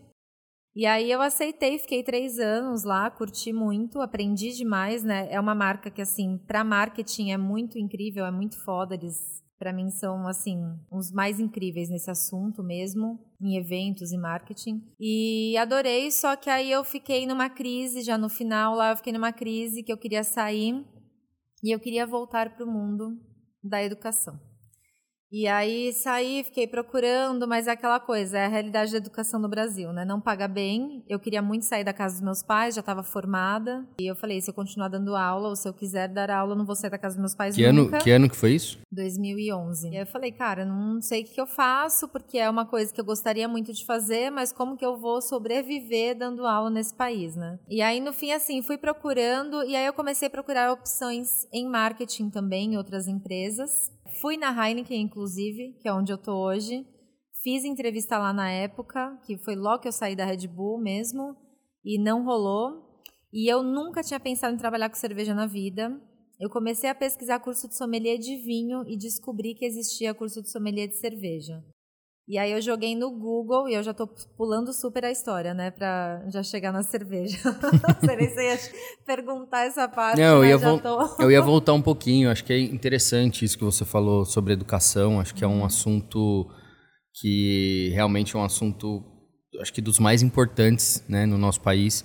E 0.74 0.84
aí 0.84 1.10
eu 1.10 1.22
aceitei, 1.22 1.78
fiquei 1.78 2.02
três 2.02 2.38
anos 2.38 2.84
lá, 2.84 3.10
curti 3.10 3.50
muito, 3.50 3.98
aprendi 3.98 4.50
demais, 4.50 5.02
né? 5.02 5.26
É 5.30 5.40
uma 5.40 5.54
marca 5.54 5.90
que, 5.90 6.02
assim, 6.02 6.36
para 6.46 6.62
marketing 6.62 7.30
é 7.30 7.38
muito 7.38 7.78
incrível, 7.78 8.26
é 8.26 8.30
muito 8.30 8.62
foda. 8.62 8.94
Eles, 8.94 9.42
para 9.58 9.72
mim, 9.72 9.88
são, 9.88 10.28
assim, 10.28 10.58
os 10.92 11.10
mais 11.10 11.40
incríveis 11.40 11.88
nesse 11.88 12.10
assunto 12.10 12.62
mesmo, 12.62 13.18
em 13.40 13.56
eventos 13.56 14.12
e 14.12 14.18
marketing. 14.18 14.82
E 15.00 15.56
adorei, 15.56 16.10
só 16.10 16.36
que 16.36 16.50
aí 16.50 16.70
eu 16.70 16.84
fiquei 16.84 17.26
numa 17.26 17.48
crise, 17.48 18.02
já 18.02 18.18
no 18.18 18.28
final 18.28 18.74
lá, 18.74 18.90
eu 18.90 18.98
fiquei 18.98 19.14
numa 19.14 19.32
crise 19.32 19.82
que 19.82 19.90
eu 19.90 19.96
queria 19.96 20.22
sair 20.22 20.84
e 21.66 21.72
eu 21.72 21.80
queria 21.80 22.06
voltar 22.06 22.54
para 22.54 22.64
o 22.64 22.70
mundo 22.70 23.18
da 23.60 23.82
educação. 23.82 24.38
E 25.30 25.46
aí 25.46 25.92
saí, 25.92 26.44
fiquei 26.44 26.66
procurando, 26.66 27.48
mas 27.48 27.66
é 27.66 27.72
aquela 27.72 27.98
coisa, 27.98 28.38
é 28.38 28.44
a 28.44 28.48
realidade 28.48 28.92
da 28.92 28.98
educação 28.98 29.40
no 29.40 29.48
Brasil, 29.48 29.92
né? 29.92 30.04
Não 30.04 30.20
paga 30.20 30.46
bem. 30.46 31.04
Eu 31.08 31.18
queria 31.18 31.42
muito 31.42 31.64
sair 31.64 31.84
da 31.84 31.92
casa 31.92 32.14
dos 32.14 32.22
meus 32.22 32.42
pais, 32.42 32.74
já 32.74 32.80
estava 32.80 33.02
formada. 33.02 33.84
E 34.00 34.06
eu 34.06 34.14
falei, 34.14 34.40
se 34.40 34.50
eu 34.50 34.54
continuar 34.54 34.88
dando 34.88 35.16
aula, 35.16 35.48
ou 35.48 35.56
se 35.56 35.68
eu 35.68 35.74
quiser 35.74 36.08
dar 36.08 36.30
aula, 36.30 36.52
eu 36.52 36.56
não 36.56 36.64
vou 36.64 36.76
sair 36.76 36.90
da 36.90 36.98
casa 36.98 37.16
dos 37.16 37.20
meus 37.20 37.34
pais 37.34 37.56
que 37.56 37.72
nunca. 37.72 37.96
Ano, 37.96 38.04
que 38.04 38.10
ano 38.10 38.28
que 38.30 38.36
foi 38.36 38.52
isso? 38.52 38.78
2011. 38.92 39.88
E 39.88 39.96
aí 39.96 40.02
eu 40.02 40.06
falei, 40.06 40.30
cara, 40.30 40.64
não 40.64 41.00
sei 41.02 41.22
o 41.22 41.24
que 41.24 41.40
eu 41.40 41.46
faço, 41.46 42.08
porque 42.08 42.38
é 42.38 42.48
uma 42.48 42.64
coisa 42.64 42.92
que 42.92 43.00
eu 43.00 43.04
gostaria 43.04 43.48
muito 43.48 43.72
de 43.72 43.84
fazer, 43.84 44.30
mas 44.30 44.52
como 44.52 44.76
que 44.76 44.84
eu 44.84 44.96
vou 44.96 45.20
sobreviver 45.20 46.16
dando 46.16 46.46
aula 46.46 46.70
nesse 46.70 46.94
país, 46.94 47.34
né? 47.34 47.58
E 47.68 47.82
aí, 47.82 48.00
no 48.00 48.12
fim, 48.12 48.32
assim, 48.32 48.62
fui 48.62 48.78
procurando, 48.78 49.62
e 49.64 49.74
aí 49.74 49.86
eu 49.86 49.92
comecei 49.92 50.28
a 50.28 50.30
procurar 50.30 50.72
opções 50.72 51.46
em 51.52 51.68
marketing 51.68 52.30
também, 52.30 52.74
em 52.74 52.76
outras 52.76 53.08
empresas. 53.08 53.92
Fui 54.20 54.36
na 54.36 54.50
Heineken, 54.50 55.02
inclusive, 55.02 55.74
que 55.80 55.88
é 55.88 55.92
onde 55.92 56.12
eu 56.12 56.18
tô 56.18 56.32
hoje. 56.32 56.86
Fiz 57.42 57.64
entrevista 57.64 58.18
lá 58.18 58.32
na 58.32 58.50
época, 58.50 59.18
que 59.24 59.38
foi 59.38 59.54
logo 59.54 59.80
que 59.80 59.88
eu 59.88 59.92
saí 59.92 60.16
da 60.16 60.24
Red 60.24 60.46
Bull 60.48 60.80
mesmo, 60.80 61.36
e 61.84 61.98
não 61.98 62.24
rolou. 62.24 63.02
E 63.32 63.50
eu 63.50 63.62
nunca 63.62 64.02
tinha 64.02 64.18
pensado 64.18 64.54
em 64.54 64.58
trabalhar 64.58 64.88
com 64.88 64.96
cerveja 64.96 65.34
na 65.34 65.46
vida. 65.46 66.00
Eu 66.40 66.50
comecei 66.50 66.88
a 66.88 66.94
pesquisar 66.94 67.40
curso 67.40 67.68
de 67.68 67.76
sommelier 67.76 68.18
de 68.18 68.36
vinho 68.36 68.82
e 68.86 68.96
descobri 68.96 69.54
que 69.54 69.64
existia 69.64 70.14
curso 70.14 70.42
de 70.42 70.50
sommelier 70.50 70.88
de 70.88 70.96
cerveja. 70.96 71.62
E 72.28 72.38
aí 72.38 72.50
eu 72.50 72.60
joguei 72.60 72.96
no 72.96 73.08
Google 73.12 73.68
e 73.68 73.74
eu 73.74 73.82
já 73.84 73.94
tô 73.94 74.08
pulando 74.36 74.72
super 74.72 75.04
a 75.04 75.12
história, 75.12 75.54
né? 75.54 75.70
Pra 75.70 76.24
já 76.28 76.42
chegar 76.42 76.72
na 76.72 76.82
cerveja. 76.84 77.38
Não 77.44 78.08
sei 78.08 78.16
nem 78.16 78.28
se 78.28 78.42
ia 78.42 78.58
perguntar 79.06 79.66
essa 79.66 79.88
parte, 79.88 80.20
Não, 80.20 80.44
eu 80.44 80.58
ia, 80.58 80.80
tô... 80.80 81.22
eu 81.22 81.30
ia 81.30 81.40
voltar 81.40 81.72
um 81.72 81.82
pouquinho. 81.82 82.28
Acho 82.28 82.42
que 82.42 82.52
é 82.52 82.58
interessante 82.58 83.44
isso 83.44 83.56
que 83.56 83.62
você 83.62 83.84
falou 83.84 84.24
sobre 84.24 84.52
educação. 84.52 85.20
Acho 85.20 85.32
que 85.34 85.44
é 85.44 85.46
um 85.46 85.64
assunto 85.64 86.50
que 87.20 87.90
realmente 87.94 88.34
é 88.34 88.38
um 88.38 88.44
assunto, 88.44 89.04
acho 89.60 89.72
que 89.72 89.80
dos 89.80 90.00
mais 90.00 90.20
importantes 90.20 91.04
né, 91.08 91.26
no 91.26 91.38
nosso 91.38 91.60
país. 91.60 92.04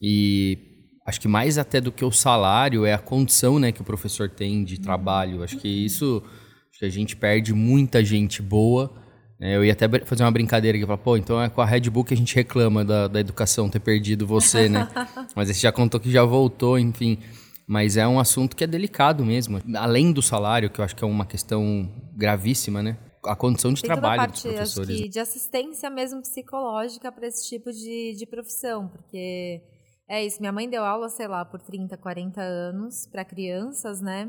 E 0.00 0.58
acho 1.06 1.18
que 1.18 1.26
mais 1.26 1.56
até 1.56 1.80
do 1.80 1.90
que 1.90 2.04
o 2.04 2.12
salário 2.12 2.84
é 2.84 2.92
a 2.92 2.98
condição 2.98 3.58
né, 3.58 3.72
que 3.72 3.80
o 3.80 3.84
professor 3.84 4.28
tem 4.28 4.62
de 4.62 4.78
trabalho. 4.78 5.42
Acho 5.42 5.56
que 5.56 5.68
isso, 5.68 6.22
acho 6.68 6.80
que 6.80 6.84
a 6.84 6.90
gente 6.90 7.16
perde 7.16 7.54
muita 7.54 8.04
gente 8.04 8.42
boa 8.42 9.02
eu 9.40 9.64
ia 9.64 9.72
até 9.72 9.88
fazer 10.04 10.22
uma 10.22 10.30
brincadeira 10.30 10.78
aqui, 10.78 10.86
falar, 10.86 10.98
pô, 10.98 11.16
então 11.16 11.42
é 11.42 11.48
com 11.48 11.60
a 11.60 11.66
Red 11.66 11.90
Bull 11.90 12.04
que 12.04 12.14
a 12.14 12.16
gente 12.16 12.34
reclama 12.34 12.84
da, 12.84 13.08
da 13.08 13.20
educação 13.20 13.68
ter 13.68 13.80
perdido 13.80 14.26
você, 14.26 14.68
né? 14.68 14.88
Mas 15.34 15.48
você 15.48 15.54
já 15.54 15.72
contou 15.72 16.00
que 16.00 16.10
já 16.10 16.24
voltou, 16.24 16.78
enfim. 16.78 17.18
Mas 17.66 17.96
é 17.96 18.06
um 18.06 18.20
assunto 18.20 18.54
que 18.54 18.62
é 18.62 18.66
delicado 18.66 19.24
mesmo. 19.24 19.60
Além 19.76 20.12
do 20.12 20.22
salário, 20.22 20.70
que 20.70 20.80
eu 20.80 20.84
acho 20.84 20.94
que 20.94 21.02
é 21.02 21.06
uma 21.06 21.26
questão 21.26 21.90
gravíssima, 22.14 22.82
né? 22.82 22.96
A 23.24 23.34
condição 23.34 23.72
de 23.72 23.80
Tem 23.80 23.88
trabalho 23.88 24.16
toda 24.16 24.22
a 24.22 24.32
dos 24.32 24.42
parte, 24.42 24.54
professores. 24.54 24.90
Acho 24.90 25.02
que 25.02 25.08
de 25.08 25.18
assistência 25.18 25.90
mesmo 25.90 26.20
psicológica 26.20 27.10
para 27.10 27.26
esse 27.26 27.48
tipo 27.48 27.72
de, 27.72 28.14
de 28.16 28.26
profissão, 28.26 28.88
porque 28.88 29.62
é 30.08 30.24
isso. 30.24 30.40
Minha 30.40 30.52
mãe 30.52 30.68
deu 30.68 30.84
aula, 30.84 31.08
sei 31.08 31.26
lá, 31.26 31.44
por 31.44 31.60
30, 31.60 31.96
40 31.96 32.40
anos 32.40 33.06
para 33.10 33.24
crianças, 33.24 34.02
né? 34.02 34.28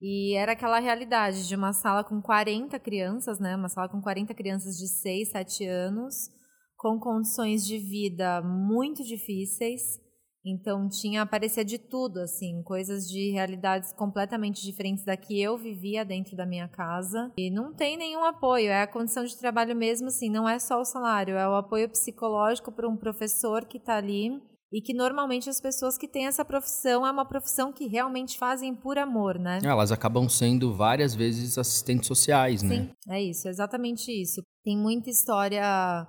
E 0.00 0.34
era 0.34 0.52
aquela 0.52 0.78
realidade 0.78 1.46
de 1.46 1.54
uma 1.54 1.72
sala 1.72 2.02
com 2.02 2.22
40 2.22 2.78
crianças, 2.78 3.38
né? 3.38 3.54
Uma 3.54 3.68
sala 3.68 3.88
com 3.88 4.00
40 4.00 4.32
crianças 4.34 4.76
de 4.76 4.88
6, 4.88 5.30
7 5.30 5.66
anos, 5.66 6.30
com 6.76 6.98
condições 6.98 7.66
de 7.66 7.76
vida 7.78 8.40
muito 8.40 9.04
difíceis. 9.04 10.00
Então 10.44 10.88
tinha 10.88 11.20
aparecia 11.20 11.62
de 11.62 11.78
tudo, 11.78 12.18
assim, 12.20 12.62
coisas 12.62 13.06
de 13.06 13.30
realidades 13.30 13.92
completamente 13.92 14.62
diferentes 14.62 15.04
da 15.04 15.14
que 15.14 15.38
eu 15.38 15.58
vivia 15.58 16.02
dentro 16.02 16.34
da 16.34 16.46
minha 16.46 16.66
casa. 16.66 17.30
E 17.36 17.50
não 17.50 17.74
tem 17.74 17.96
nenhum 17.96 18.24
apoio, 18.24 18.70
é 18.70 18.82
a 18.82 18.86
condição 18.86 19.22
de 19.24 19.36
trabalho 19.36 19.76
mesmo, 19.76 20.08
assim, 20.08 20.30
não 20.30 20.48
é 20.48 20.58
só 20.58 20.80
o 20.80 20.84
salário, 20.84 21.36
é 21.36 21.46
o 21.46 21.56
apoio 21.56 21.90
psicológico 21.90 22.72
para 22.72 22.88
um 22.88 22.96
professor 22.96 23.66
que 23.66 23.76
está 23.76 23.96
ali 23.96 24.40
e 24.72 24.80
que 24.80 24.94
normalmente 24.94 25.50
as 25.50 25.60
pessoas 25.60 25.98
que 25.98 26.06
têm 26.06 26.26
essa 26.26 26.44
profissão 26.44 27.06
é 27.06 27.10
uma 27.10 27.24
profissão 27.24 27.72
que 27.72 27.86
realmente 27.86 28.38
fazem 28.38 28.74
por 28.74 28.98
amor, 28.98 29.38
né? 29.38 29.58
Elas 29.64 29.90
acabam 29.90 30.28
sendo 30.28 30.72
várias 30.72 31.14
vezes 31.14 31.58
assistentes 31.58 32.06
sociais, 32.06 32.60
Sim, 32.60 32.68
né? 32.68 32.76
Sim, 32.76 33.12
é 33.12 33.22
isso, 33.22 33.48
é 33.48 33.50
exatamente 33.50 34.10
isso. 34.10 34.42
Tem 34.64 34.76
muita 34.76 35.10
história 35.10 36.06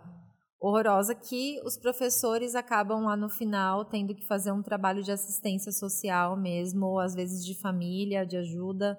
horrorosa 0.60 1.16
que 1.16 1.60
os 1.66 1.76
professores 1.76 2.54
acabam 2.54 3.06
lá 3.06 3.18
no 3.18 3.30
final 3.30 3.84
tendo 3.84 4.14
que 4.14 4.28
fazer 4.28 4.52
um 4.52 4.62
trabalho 4.62 5.02
de 5.02 5.12
assistência 5.12 5.72
social 5.72 6.38
mesmo, 6.38 6.86
ou 6.86 7.00
às 7.00 7.16
vezes 7.16 7.44
de 7.44 7.60
família, 7.60 8.26
de 8.26 8.38
ajuda 8.38 8.96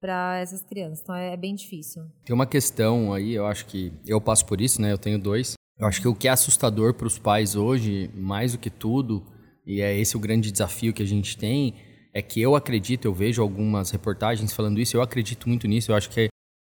para 0.00 0.38
essas 0.38 0.62
crianças. 0.62 1.00
Então 1.00 1.14
é, 1.14 1.32
é 1.32 1.36
bem 1.36 1.54
difícil. 1.54 2.02
Tem 2.24 2.34
uma 2.34 2.46
questão 2.46 3.12
aí, 3.12 3.32
eu 3.32 3.46
acho 3.46 3.66
que 3.66 3.92
eu 4.04 4.20
passo 4.20 4.44
por 4.44 4.60
isso, 4.60 4.82
né? 4.82 4.92
Eu 4.92 4.98
tenho 4.98 5.18
dois. 5.18 5.55
Eu 5.78 5.86
acho 5.86 6.00
que 6.00 6.08
o 6.08 6.14
que 6.14 6.26
é 6.26 6.30
assustador 6.30 6.94
para 6.94 7.06
os 7.06 7.18
pais 7.18 7.54
hoje, 7.54 8.10
mais 8.14 8.52
do 8.52 8.58
que 8.58 8.70
tudo, 8.70 9.22
e 9.66 9.80
é 9.80 9.98
esse 9.98 10.16
o 10.16 10.20
grande 10.20 10.50
desafio 10.50 10.92
que 10.92 11.02
a 11.02 11.06
gente 11.06 11.36
tem, 11.36 11.74
é 12.14 12.22
que 12.22 12.40
eu 12.40 12.56
acredito, 12.56 13.04
eu 13.04 13.12
vejo 13.12 13.42
algumas 13.42 13.90
reportagens 13.90 14.52
falando 14.54 14.80
isso, 14.80 14.96
eu 14.96 15.02
acredito 15.02 15.48
muito 15.48 15.68
nisso, 15.68 15.92
eu 15.92 15.96
acho 15.96 16.08
que 16.08 16.28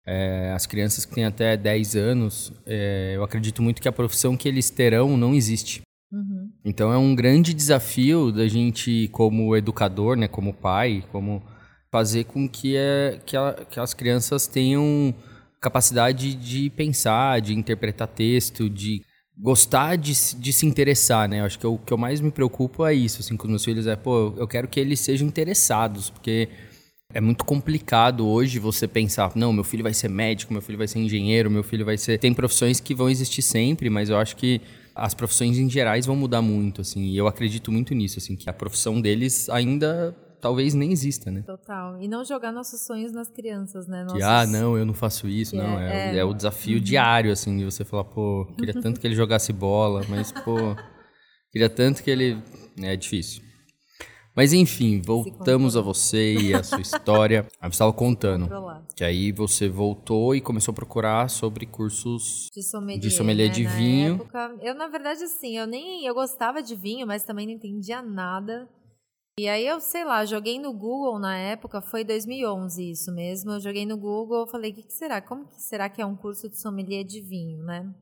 é, 0.05 0.51
as 0.53 0.67
crianças 0.67 1.03
que 1.03 1.15
têm 1.15 1.25
até 1.25 1.57
10 1.57 1.95
anos, 1.95 2.53
é, 2.65 3.13
eu 3.15 3.23
acredito 3.23 3.61
muito 3.61 3.81
que 3.81 3.87
a 3.87 3.91
profissão 3.91 4.37
que 4.37 4.47
eles 4.47 4.69
terão 4.69 5.17
não 5.17 5.33
existe. 5.33 5.81
Uhum. 6.11 6.51
Então 6.63 6.93
é 6.93 6.97
um 6.97 7.15
grande 7.15 7.55
desafio 7.55 8.31
da 8.31 8.47
gente, 8.47 9.07
como 9.07 9.55
educador, 9.55 10.15
né, 10.15 10.27
como 10.27 10.53
pai, 10.53 11.03
como 11.11 11.41
fazer 11.91 12.25
com 12.25 12.47
que, 12.47 12.75
é, 12.75 13.19
que, 13.25 13.35
a, 13.35 13.65
que 13.69 13.79
as 13.79 13.93
crianças 13.95 14.45
tenham 14.45 15.15
capacidade 15.61 16.33
de 16.33 16.69
pensar, 16.71 17.39
de 17.39 17.53
interpretar 17.53 18.07
texto, 18.07 18.69
de 18.69 19.03
gostar 19.37 19.95
de, 19.95 20.13
de 20.35 20.53
se 20.53 20.65
interessar, 20.65 21.29
né? 21.29 21.39
Eu 21.39 21.45
acho 21.45 21.59
que 21.59 21.65
o 21.65 21.77
que 21.77 21.93
eu 21.93 21.97
mais 21.97 22.19
me 22.19 22.31
preocupo 22.31 22.85
é 22.85 22.93
isso, 22.93 23.21
assim, 23.21 23.37
com 23.37 23.45
os 23.45 23.49
meus 23.49 23.63
filhos, 23.63 23.87
é, 23.87 23.95
pô, 23.95 24.33
eu 24.37 24.47
quero 24.47 24.67
que 24.67 24.79
eles 24.79 24.99
sejam 24.99 25.27
interessados, 25.27 26.09
porque 26.09 26.49
é 27.13 27.21
muito 27.21 27.45
complicado 27.45 28.27
hoje 28.27 28.59
você 28.59 28.87
pensar, 28.87 29.31
não, 29.35 29.53
meu 29.53 29.63
filho 29.63 29.83
vai 29.83 29.93
ser 29.93 30.09
médico, 30.09 30.53
meu 30.53 30.61
filho 30.61 30.77
vai 30.77 30.87
ser 30.87 30.99
engenheiro, 30.99 31.49
meu 31.49 31.63
filho 31.63 31.85
vai 31.85 31.97
ser... 31.97 32.17
Tem 32.17 32.33
profissões 32.33 32.79
que 32.79 32.95
vão 32.95 33.09
existir 33.09 33.41
sempre, 33.41 33.89
mas 33.89 34.09
eu 34.09 34.17
acho 34.17 34.35
que 34.35 34.61
as 34.95 35.13
profissões 35.13 35.57
em 35.57 35.69
gerais 35.69 36.05
vão 36.05 36.15
mudar 36.15 36.41
muito, 36.41 36.81
assim, 36.81 37.05
e 37.05 37.17
eu 37.17 37.27
acredito 37.27 37.71
muito 37.71 37.93
nisso, 37.93 38.19
assim, 38.19 38.35
que 38.35 38.49
a 38.49 38.53
profissão 38.53 38.99
deles 38.99 39.49
ainda 39.49 40.15
talvez 40.41 40.73
nem 40.73 40.91
exista, 40.91 41.29
né? 41.29 41.43
Total. 41.43 42.01
E 42.01 42.07
não 42.07 42.25
jogar 42.25 42.51
nossos 42.51 42.81
sonhos 42.81 43.11
nas 43.11 43.29
crianças, 43.29 43.87
né? 43.87 44.03
Nossos... 44.03 44.17
Que, 44.17 44.23
ah, 44.23 44.45
não, 44.45 44.77
eu 44.77 44.85
não 44.85 44.93
faço 44.93 45.27
isso, 45.27 45.55
não. 45.55 45.79
É, 45.79 46.15
é, 46.15 46.17
é, 46.17 46.25
o 46.25 46.33
desafio 46.33 46.77
uhum. 46.77 46.83
diário, 46.83 47.31
assim, 47.31 47.57
de 47.57 47.63
você 47.63 47.85
falar, 47.85 48.03
pô, 48.03 48.45
queria 48.57 48.73
tanto 48.73 48.99
que 48.99 49.07
ele 49.07 49.15
jogasse 49.15 49.53
bola, 49.53 50.03
mas, 50.09 50.31
pô, 50.31 50.75
queria 51.51 51.69
tanto 51.69 52.03
que 52.03 52.09
ele. 52.09 52.41
É 52.81 52.95
difícil. 52.95 53.43
Mas 54.35 54.53
enfim, 54.53 55.01
voltamos 55.01 55.75
a 55.75 55.81
você 55.81 56.33
e 56.35 56.53
a 56.53 56.63
sua 56.63 56.79
história. 56.79 57.45
Você 57.61 57.67
estava 57.67 57.91
contando 57.91 58.49
que 58.95 59.03
aí 59.03 59.31
você 59.31 59.67
voltou 59.67 60.33
e 60.33 60.39
começou 60.39 60.71
a 60.71 60.75
procurar 60.75 61.29
sobre 61.29 61.65
cursos 61.65 62.49
de 62.53 62.63
sommelier, 62.63 62.99
de, 63.01 63.11
sommelier 63.11 63.47
né? 63.49 63.53
de 63.53 63.63
na 63.63 63.69
vinho. 63.71 64.15
Época, 64.15 64.55
eu 64.61 64.73
na 64.73 64.87
verdade 64.87 65.23
assim, 65.23 65.57
eu 65.57 65.67
nem 65.67 66.05
eu 66.05 66.13
gostava 66.13 66.63
de 66.63 66.75
vinho, 66.75 67.05
mas 67.05 67.23
também 67.23 67.45
não 67.45 67.53
entendia 67.53 68.01
nada. 68.01 68.69
E 69.39 69.47
aí 69.47 69.65
eu, 69.65 69.79
sei 69.79 70.03
lá, 70.03 70.25
joguei 70.25 70.59
no 70.59 70.73
Google 70.73 71.17
na 71.17 71.37
época, 71.37 71.81
foi 71.81 72.03
2011 72.03 72.91
isso 72.91 73.11
mesmo. 73.13 73.51
Eu 73.51 73.59
joguei 73.61 73.85
no 73.85 73.97
Google, 73.97 74.47
falei, 74.47 74.71
o 74.71 74.75
que, 74.75 74.83
que, 74.83 74.93
será? 74.93 75.21
Como 75.21 75.47
que 75.47 75.61
será 75.61 75.89
que 75.89 76.01
é 76.01 76.05
um 76.05 76.15
curso 76.15 76.49
de 76.49 76.59
sommelier 76.59 77.03
de 77.03 77.21
vinho, 77.21 77.63
né? 77.63 77.93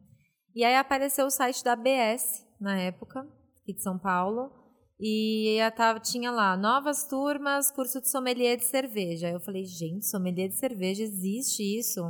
E 0.55 0.63
aí 0.63 0.75
apareceu 0.75 1.25
o 1.27 1.31
site 1.31 1.63
da 1.63 1.74
ABS 1.74 2.45
na 2.59 2.77
época, 2.79 3.21
aqui 3.62 3.74
de 3.74 3.81
São 3.81 3.98
Paulo, 3.98 4.51
e 5.00 5.57
tava, 5.77 6.00
tinha 6.00 6.31
lá, 6.31 6.57
novas 6.57 7.07
turmas, 7.07 7.71
curso 7.71 8.01
de 8.01 8.09
sommelier 8.09 8.57
de 8.57 8.65
cerveja. 8.65 9.29
Eu 9.29 9.39
falei, 9.39 9.63
gente, 9.63 10.05
sommelier 10.07 10.50
de 10.50 10.55
cerveja, 10.55 11.03
existe 11.03 11.63
isso? 11.63 12.01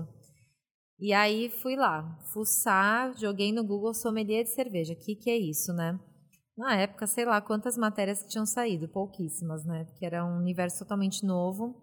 E 0.98 1.14
aí 1.14 1.50
fui 1.50 1.76
lá, 1.76 2.18
fuçar, 2.34 3.16
joguei 3.16 3.52
no 3.52 3.64
Google 3.64 3.94
sommelier 3.94 4.44
de 4.44 4.50
cerveja. 4.50 4.94
O 4.94 4.98
que, 4.98 5.16
que 5.16 5.30
é 5.30 5.38
isso, 5.38 5.72
né? 5.72 6.00
Na 6.60 6.76
época, 6.76 7.08
sei 7.08 7.24
lá 7.24 7.40
quantas 7.40 7.78
matérias 7.78 8.22
que 8.22 8.28
tinham 8.28 8.46
saído, 8.46 8.90
pouquíssimas, 8.90 9.64
né? 9.64 9.86
Porque 9.86 10.06
era 10.06 10.26
um 10.26 10.38
universo 10.38 10.80
totalmente 10.80 11.26
novo. 11.26 11.74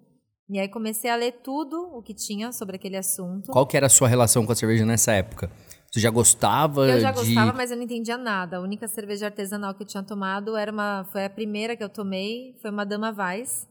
E 0.51 0.61
aí 0.61 0.69
comecei 0.69 1.11
a 1.11 1.17
ler 1.17 1.41
tudo 1.43 1.81
o 1.95 2.03
que 2.03 2.13
tinha 2.13 2.53
sobre 2.53 2.77
aquele 2.77 2.99
assunto. 2.99 3.51
Qual 3.51 3.67
que 3.67 3.75
era 3.75 3.87
a 3.87 3.89
sua 3.89 4.07
relação 4.07 4.45
com 4.45 4.53
a 4.53 4.55
cerveja 4.55 4.85
nessa 4.85 5.13
época? 5.13 5.51
Você 5.91 5.99
já 5.99 6.11
gostava 6.11 6.87
Eu 6.87 7.01
já 7.01 7.11
de... 7.11 7.17
gostava, 7.17 7.55
mas 7.55 7.71
eu 7.71 7.79
não 7.79 7.85
entendia 7.85 8.19
nada. 8.19 8.59
A 8.59 8.61
única 8.61 8.87
cerveja 8.87 9.25
artesanal 9.25 9.75
que 9.75 9.83
eu 9.83 9.87
tinha 9.87 10.03
tomado 10.03 10.55
era 10.59 10.71
uma, 10.71 11.07
foi 11.11 11.25
a 11.25 11.31
primeira 11.31 11.75
que 11.75 11.83
eu 11.83 11.89
tomei, 11.89 12.55
foi 12.61 12.71
uma 12.71 12.85
Dama 12.85 13.15
Weiss, 13.17 13.67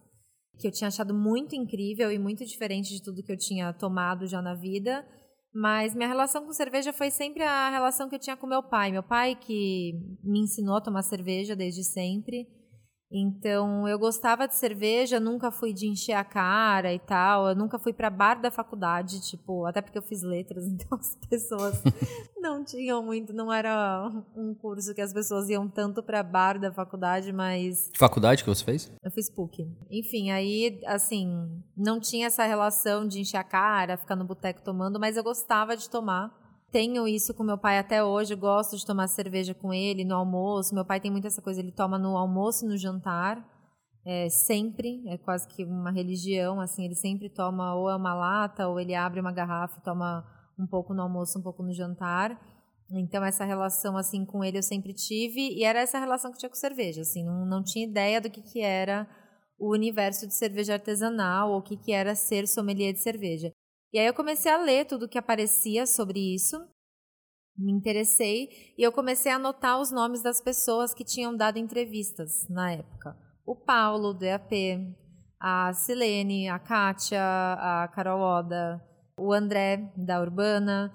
que 0.58 0.66
eu 0.66 0.72
tinha 0.72 0.88
achado 0.88 1.14
muito 1.14 1.56
incrível 1.56 2.12
e 2.12 2.18
muito 2.18 2.44
diferente 2.44 2.90
de 2.90 3.04
tudo 3.04 3.22
que 3.22 3.32
eu 3.32 3.38
tinha 3.38 3.72
tomado 3.74 4.26
já 4.26 4.42
na 4.42 4.56
vida. 4.56 5.06
Mas 5.58 5.96
minha 5.96 6.10
relação 6.10 6.46
com 6.46 6.52
cerveja 6.52 6.92
foi 6.92 7.10
sempre 7.10 7.42
a 7.42 7.70
relação 7.70 8.10
que 8.10 8.16
eu 8.16 8.20
tinha 8.20 8.36
com 8.36 8.46
meu 8.46 8.62
pai. 8.62 8.92
Meu 8.92 9.02
pai 9.02 9.38
que 9.38 9.98
me 10.22 10.42
ensinou 10.42 10.76
a 10.76 10.82
tomar 10.82 11.02
cerveja 11.02 11.56
desde 11.56 11.82
sempre. 11.82 12.46
Então, 13.12 13.88
eu 13.88 13.98
gostava 14.00 14.48
de 14.48 14.56
cerveja, 14.56 15.20
nunca 15.20 15.52
fui 15.52 15.72
de 15.74 15.88
encher 15.88 16.14
a 16.14 16.24
cara 16.24 16.94
e 16.94 17.00
tal. 17.00 17.50
Eu 17.50 17.56
nunca 17.56 17.78
fui 17.78 17.94
para 17.94 18.10
bar 18.10 18.42
da 18.42 18.50
faculdade, 18.52 19.22
tipo, 19.22 19.66
até 19.66 19.82
porque 19.82 19.98
eu 19.98 20.02
fiz 20.02 20.22
letras, 20.24 20.66
então 20.68 20.98
as 20.98 21.16
pessoas 21.30 21.82
não 22.38 22.64
tinham 22.64 23.04
muito, 23.04 23.32
não 23.34 23.52
era 23.54 24.10
um 24.36 24.54
curso 24.54 24.94
que 24.94 25.02
as 25.02 25.14
pessoas 25.14 25.50
iam 25.50 25.68
tanto 25.68 26.02
para 26.04 26.24
bar 26.24 26.60
da 26.60 26.72
faculdade, 26.72 27.32
mas 27.32 27.90
Que 27.90 28.00
faculdade 28.00 28.44
que 28.44 28.50
você 28.50 28.64
fez? 28.64 28.92
eu 29.04 29.12
fiz 29.12 29.30
PUC. 29.30 29.68
Enfim, 29.90 30.32
aí, 30.32 30.80
assim, 30.86 31.62
não 31.78 32.00
tinha 32.00 32.28
essa 32.28 32.44
relação 32.46 33.08
de 33.08 33.20
encher 33.20 33.38
a 33.38 33.44
cara, 33.44 33.98
ficar 33.98 34.16
no 34.16 34.26
boteco 34.26 34.62
tomando, 34.64 35.00
mas 35.00 35.16
eu 35.16 35.24
gostava 35.24 35.78
de 35.78 35.90
tomar. 35.90 36.45
Tenho 36.76 37.08
isso 37.08 37.34
com 37.34 37.42
meu 37.42 37.58
pai 37.58 37.80
até 37.80 38.04
hoje, 38.04 38.36
gosto 38.36 38.76
de 38.76 38.86
tomar 38.86 39.08
cerveja 39.08 39.54
com 39.54 39.74
ele 39.74 40.04
no 40.04 40.14
almoço. 40.14 40.76
Meu 40.76 40.84
pai 40.84 41.00
tem 41.00 41.10
muito 41.10 41.26
essa 41.26 41.42
coisa, 41.42 41.62
ele 41.62 41.72
toma 41.72 41.98
no 41.98 42.18
almoço 42.18 42.66
e 42.66 42.68
no 42.68 42.76
jantar, 42.76 43.42
é, 44.06 44.28
sempre, 44.28 45.02
é 45.08 45.18
quase 45.18 45.48
que 45.48 45.64
uma 45.64 45.90
religião, 45.90 46.60
assim, 46.60 46.84
ele 46.84 46.96
sempre 46.96 47.30
toma 47.30 47.74
ou 47.76 47.90
é 47.90 47.96
uma 47.96 48.14
lata, 48.14 48.68
ou 48.68 48.78
ele 48.78 48.94
abre 48.94 49.22
uma 49.22 49.32
garrafa 49.32 49.80
e 49.80 49.84
toma 49.86 50.26
um 50.60 50.68
pouco 50.68 50.94
no 50.94 51.04
almoço, 51.04 51.40
um 51.40 51.42
pouco 51.42 51.64
no 51.64 51.74
jantar. 51.74 52.38
Então, 52.92 53.24
essa 53.24 53.46
relação, 53.46 53.96
assim, 53.96 54.26
com 54.26 54.44
ele 54.44 54.58
eu 54.58 54.64
sempre 54.64 54.94
tive, 54.94 55.58
e 55.58 55.64
era 55.64 55.80
essa 55.80 55.98
relação 55.98 56.30
que 56.30 56.36
eu 56.36 56.40
tinha 56.40 56.50
com 56.50 56.56
cerveja, 56.56 57.04
assim, 57.04 57.24
não, 57.24 57.46
não 57.46 57.64
tinha 57.64 57.88
ideia 57.88 58.20
do 58.20 58.30
que, 58.30 58.42
que 58.42 58.60
era 58.60 59.08
o 59.58 59.72
universo 59.72 60.28
de 60.28 60.34
cerveja 60.34 60.74
artesanal, 60.74 61.52
ou 61.52 61.60
o 61.60 61.64
que, 61.64 61.78
que 61.78 61.94
era 61.94 62.16
ser 62.16 62.46
sommelier 62.50 62.92
de 62.92 63.00
cerveja. 63.00 63.54
E 63.96 63.98
aí 63.98 64.08
eu 64.08 64.14
comecei 64.14 64.52
a 64.52 64.58
ler 64.58 64.84
tudo 64.84 65.08
que 65.08 65.18
aparecia 65.18 65.88
sobre 65.88 66.20
isso, 66.20 66.62
me 67.58 67.72
interessei, 67.72 68.50
e 68.78 68.84
eu 68.84 68.92
comecei 68.92 69.32
a 69.32 69.38
anotar 69.38 69.80
os 69.80 69.90
nomes 69.90 70.22
das 70.22 70.42
pessoas 70.42 70.94
que 70.94 71.06
tinham 71.06 71.34
dado 71.34 71.60
entrevistas 71.60 72.46
na 72.50 72.74
época. 72.74 73.18
O 73.46 73.56
Paulo, 73.56 74.14
do 74.14 74.26
EAP, 74.26 74.54
a 75.40 75.72
Silene, 75.72 76.50
a 76.50 76.60
Kátia, 76.60 77.22
a 77.22 77.88
Carol 77.88 78.20
Oda, 78.20 78.86
o 79.18 79.32
André, 79.32 79.94
da 79.96 80.20
Urbana, 80.20 80.92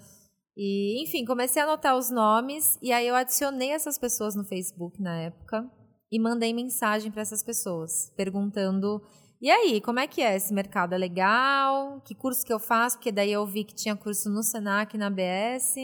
e, 0.55 1.03
enfim, 1.03 1.25
comecei 1.25 1.63
a 1.63 1.65
anotar 1.65 1.97
os 1.97 2.11
nomes 2.11 2.79
e 2.83 2.93
aí 2.93 3.09
eu 3.09 3.15
adicionei 3.15 3.71
essas 3.71 3.97
pessoas 3.97 4.35
no 4.35 4.45
Facebook 4.45 5.01
na 5.01 5.23
época 5.23 5.67
e 6.13 6.21
mandei 6.21 6.53
mensagem 6.53 7.11
para 7.11 7.23
essas 7.23 7.43
pessoas, 7.43 8.13
perguntando: 8.15 9.01
"E 9.41 9.51
aí, 9.51 9.81
como 9.81 9.99
é 10.01 10.07
que 10.07 10.21
é 10.23 10.37
esse 10.37 10.53
mercado 10.53 10.95
é 10.95 10.99
legal? 10.99 12.01
Que 12.03 12.15
curso 12.15 12.45
que 12.45 12.53
eu 12.53 12.59
faço?" 12.59 12.97
Porque 12.99 13.13
daí 13.13 13.33
eu 13.33 13.47
vi 13.47 13.65
que 13.65 13.75
tinha 13.75 13.97
curso 13.97 14.29
no 14.31 14.43
Senac, 14.43 14.97
na 14.99 15.09
BS. 15.11 15.77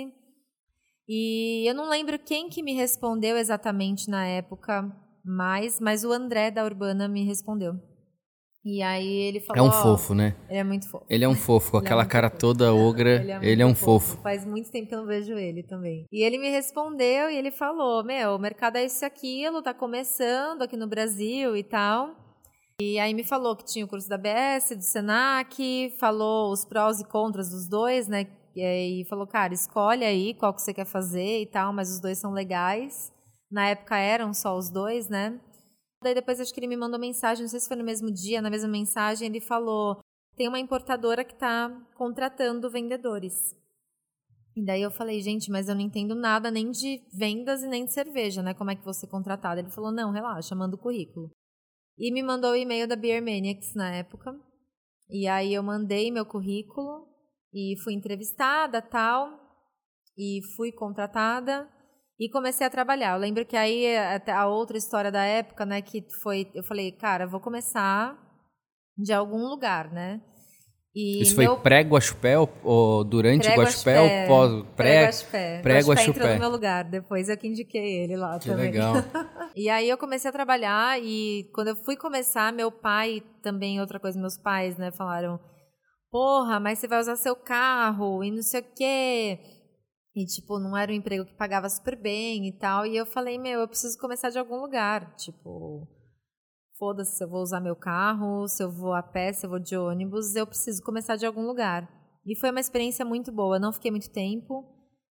E 1.09 1.69
eu 1.69 1.75
não 1.75 1.89
lembro 1.89 2.19
quem 2.19 2.49
que 2.49 2.63
me 2.63 2.75
respondeu 2.75 3.37
exatamente 3.37 4.11
na 4.11 4.27
época, 4.27 4.91
mais, 5.25 5.79
mas 5.81 6.05
o 6.05 6.13
André 6.13 6.51
da 6.51 6.65
Urbana 6.65 7.07
me 7.09 7.25
respondeu. 7.25 7.75
E 8.65 8.83
aí 8.83 9.07
ele 9.07 9.39
É 9.39 9.41
falou: 9.41 9.67
um 9.67 9.69
"Ó, 9.69 9.73
fofo, 9.73 10.13
né? 10.13 10.35
Ele 10.51 10.59
é 10.59 10.65
muito 10.65 10.91
fofo. 10.91 11.07
Ele 11.09 11.25
é 11.25 11.29
um 11.29 11.37
fofo, 11.37 11.71
com 11.71 11.77
Ele 11.79 11.85
é 11.85 11.87
aquela 11.87 12.03
muito 12.03 12.11
cara 12.13 12.29
fofo. 12.29 12.41
toda 12.41 12.75
ogra. 12.75 13.23
Ele 13.41 13.63
é, 13.63 13.65
um 13.65 13.69
muito 13.69 13.79
fofo. 13.79 14.17
Faz 14.23 14.45
muito 14.45 14.73
tempo 14.73 14.89
que 14.89 14.95
eu 14.95 14.99
não 14.99 15.07
vejo 15.07 15.35
ele 15.35 15.63
também. 15.63 16.05
E 16.11 16.25
ele 16.25 16.37
me 16.37 16.51
respondeu 16.51 17.31
e 17.31 17.37
ele 17.37 17.53
falou: 17.53 18.03
Meu, 18.03 18.35
o 18.35 18.39
mercado 18.41 18.75
é 18.77 18.85
isso 18.85 19.05
e 19.05 19.07
aquilo, 19.07 19.63
tá 19.63 19.73
começando 19.73 20.63
aqui 20.63 20.77
no 20.77 20.89
Brasil 20.89 21.57
e 21.57 21.63
tal. 21.63 22.26
E 22.79 22.99
aí 22.99 23.15
me 23.15 23.25
falou 23.25 23.57
que 23.57 23.65
tinha 23.65 23.87
o 23.87 23.89
curso 23.89 24.07
da 24.07 24.19
BS, 24.19 24.77
do 24.77 24.83
Senac, 24.83 25.97
falou 25.99 26.53
os 26.53 26.63
prós 26.63 27.01
e 27.01 27.05
contras 27.05 27.49
dos 27.49 27.67
dois, 27.67 28.07
né? 28.07 28.27
E 28.55 29.07
falou, 29.09 29.27
cara, 29.27 29.55
escolhe 29.55 30.05
aí 30.05 30.35
qual 30.35 30.53
que 30.53 30.61
você 30.61 30.75
quer 30.75 30.85
fazer 30.85 31.41
e 31.41 31.47
tal, 31.47 31.73
mas 31.73 31.91
os 31.91 32.01
dois 32.01 32.19
são 32.19 32.33
legais. 32.33 33.11
Na 33.51 33.69
época 33.69 33.97
eram 33.97 34.35
só 34.35 34.57
os 34.57 34.69
dois, 34.69 35.09
né? 35.09 35.41
Daí 36.03 36.15
depois 36.15 36.39
acho 36.39 36.53
que 36.53 36.61
ele 36.61 36.67
me 36.67 36.77
mandou 36.77 37.01
mensagem, 37.01 37.43
não 37.43 37.49
sei 37.49 37.61
se 37.61 37.69
foi 37.69 37.79
no 37.79 37.85
mesmo 37.85 38.13
dia, 38.13 38.43
na 38.43 38.51
mesma 38.51 38.69
mensagem, 38.69 39.27
ele 39.27 39.41
falou: 39.41 39.99
tem 40.37 40.47
uma 40.47 40.59
importadora 40.59 41.25
que 41.25 41.33
está 41.33 41.71
contratando 41.95 42.71
vendedores. 42.71 43.57
E 44.55 44.65
daí 44.65 44.83
eu 44.83 44.91
falei, 44.91 45.21
gente, 45.23 45.51
mas 45.51 45.69
eu 45.69 45.75
não 45.75 45.83
entendo 45.83 46.15
nada 46.15 46.51
nem 46.51 46.71
de 46.71 47.03
vendas 47.13 47.63
e 47.63 47.69
nem 47.69 47.87
de 47.87 47.93
cerveja, 47.93 48.43
né? 48.43 48.53
Como 48.53 48.71
é 48.71 48.77
que 48.77 48.93
ser 48.93 49.07
contratada? 49.07 49.61
Ele 49.61 49.71
falou, 49.71 49.91
não, 49.91 50.11
relaxa, 50.11 50.55
manda 50.55 50.77
o 50.77 50.79
currículo. 50.79 51.31
E 51.99 52.13
me 52.13 52.23
mandou 52.23 52.53
o 52.53 52.57
e-mail 52.57 52.87
da 52.87 52.97
Beer 52.97 53.23
Maniacs 53.23 53.75
na 53.75 53.95
época. 53.95 54.35
E 55.09 55.27
aí 55.27 55.55
eu 55.55 55.63
mandei 55.63 56.11
meu 56.11 56.27
currículo 56.27 57.07
e 57.53 57.75
fui 57.83 57.95
entrevistada, 57.95 58.83
tal, 58.83 59.31
e 60.17 60.41
fui 60.57 60.73
contratada 60.73 61.69
e 62.19 62.29
comecei 62.29 62.67
a 62.67 62.71
trabalhar. 62.71 63.15
Eu 63.15 63.21
lembro 63.21 63.47
que 63.47 63.57
aí 63.57 63.97
a 63.97 64.47
outra 64.47 64.77
história 64.77 65.11
da 65.11 65.25
época, 65.25 65.65
né, 65.65 65.81
que 65.81 66.07
foi, 66.23 66.51
eu 66.55 66.65
falei, 66.65 66.93
cara, 66.93 67.27
vou 67.27 67.41
começar 67.41 68.19
de 68.97 69.13
algum 69.13 69.47
lugar, 69.47 69.93
né? 69.93 70.21
E 70.97 71.21
Isso 71.21 71.35
foi 71.35 71.45
meu 71.45 71.59
pré-Guaxupé 71.59 72.39
ou, 72.39 72.51
ou 72.65 73.05
durante. 73.05 73.47
Guaxupé 73.47 74.01
ou 74.01 74.27
pós? 74.27 74.67
Pré, 74.75 74.93
Pré-Guaxupé. 74.93 75.61
pré-Guaxupé. 75.61 75.93
Guaxupé 75.93 76.11
entrou 76.11 76.33
no 76.33 76.41
meu 76.41 76.51
lugar 76.51 76.85
depois, 76.85 77.29
eu 77.29 77.37
que 77.37 77.47
indiquei 77.47 78.03
ele 78.03 78.17
lá 78.17 78.39
que 78.39 78.49
também. 78.49 78.71
legal. 78.71 78.95
E 79.55 79.69
aí 79.71 79.89
eu 79.89 79.97
comecei 79.97 80.29
a 80.29 80.33
trabalhar 80.33 80.99
e 81.03 81.51
quando 81.55 81.69
eu 81.69 81.77
fui 81.77 81.97
começar, 81.97 82.53
meu 82.53 82.71
pai 82.71 83.23
também, 83.43 83.81
outra 83.81 83.99
coisa, 83.99 84.21
meus 84.21 84.37
pais, 84.37 84.77
né, 84.77 84.91
falaram, 84.91 85.41
porra, 86.11 86.61
mas 86.61 86.79
você 86.79 86.87
vai 86.87 87.01
usar 87.01 87.17
seu 87.17 87.35
carro 87.35 88.23
e 88.23 88.31
não 88.31 88.43
sei 88.43 88.61
o 88.61 88.65
quê. 88.75 89.39
E, 90.15 90.25
tipo, 90.25 90.59
não 90.59 90.75
era 90.75 90.91
um 90.91 90.95
emprego 90.95 91.27
que 91.27 91.37
pagava 91.37 91.69
super 91.69 91.95
bem 91.95 92.49
e 92.49 92.53
tal. 92.59 92.87
E 92.87 92.97
eu 92.97 93.05
falei, 93.05 93.37
meu, 93.37 93.61
eu 93.61 93.69
preciso 93.69 93.99
começar 93.99 94.31
de 94.31 94.39
algum 94.39 94.57
lugar. 94.57 95.15
Tipo, 95.17 95.87
foda-se 96.79 97.17
se 97.17 97.25
eu 97.25 97.29
vou 97.29 97.43
usar 97.43 97.61
meu 97.61 97.77
carro, 97.77 98.47
se 98.49 98.63
eu 98.63 98.71
vou 98.71 98.93
a 98.93 99.03
pé, 99.03 99.33
se 99.33 99.47
eu 99.47 99.51
vou 99.51 99.59
de 99.59 99.77
ônibus, 99.77 100.35
eu 100.35 100.47
preciso 100.47 100.83
começar 100.83 101.17
de 101.17 101.27
algum 101.27 101.47
lugar. 101.47 101.89
E 102.27 102.35
foi 102.39 102.51
uma 102.51 102.61
experiência 102.61 103.05
muito 103.05 103.31
boa. 103.33 103.57
Eu 103.57 103.61
não 103.61 103.73
fiquei 103.73 103.91
muito 103.91 104.11
tempo, 104.11 104.65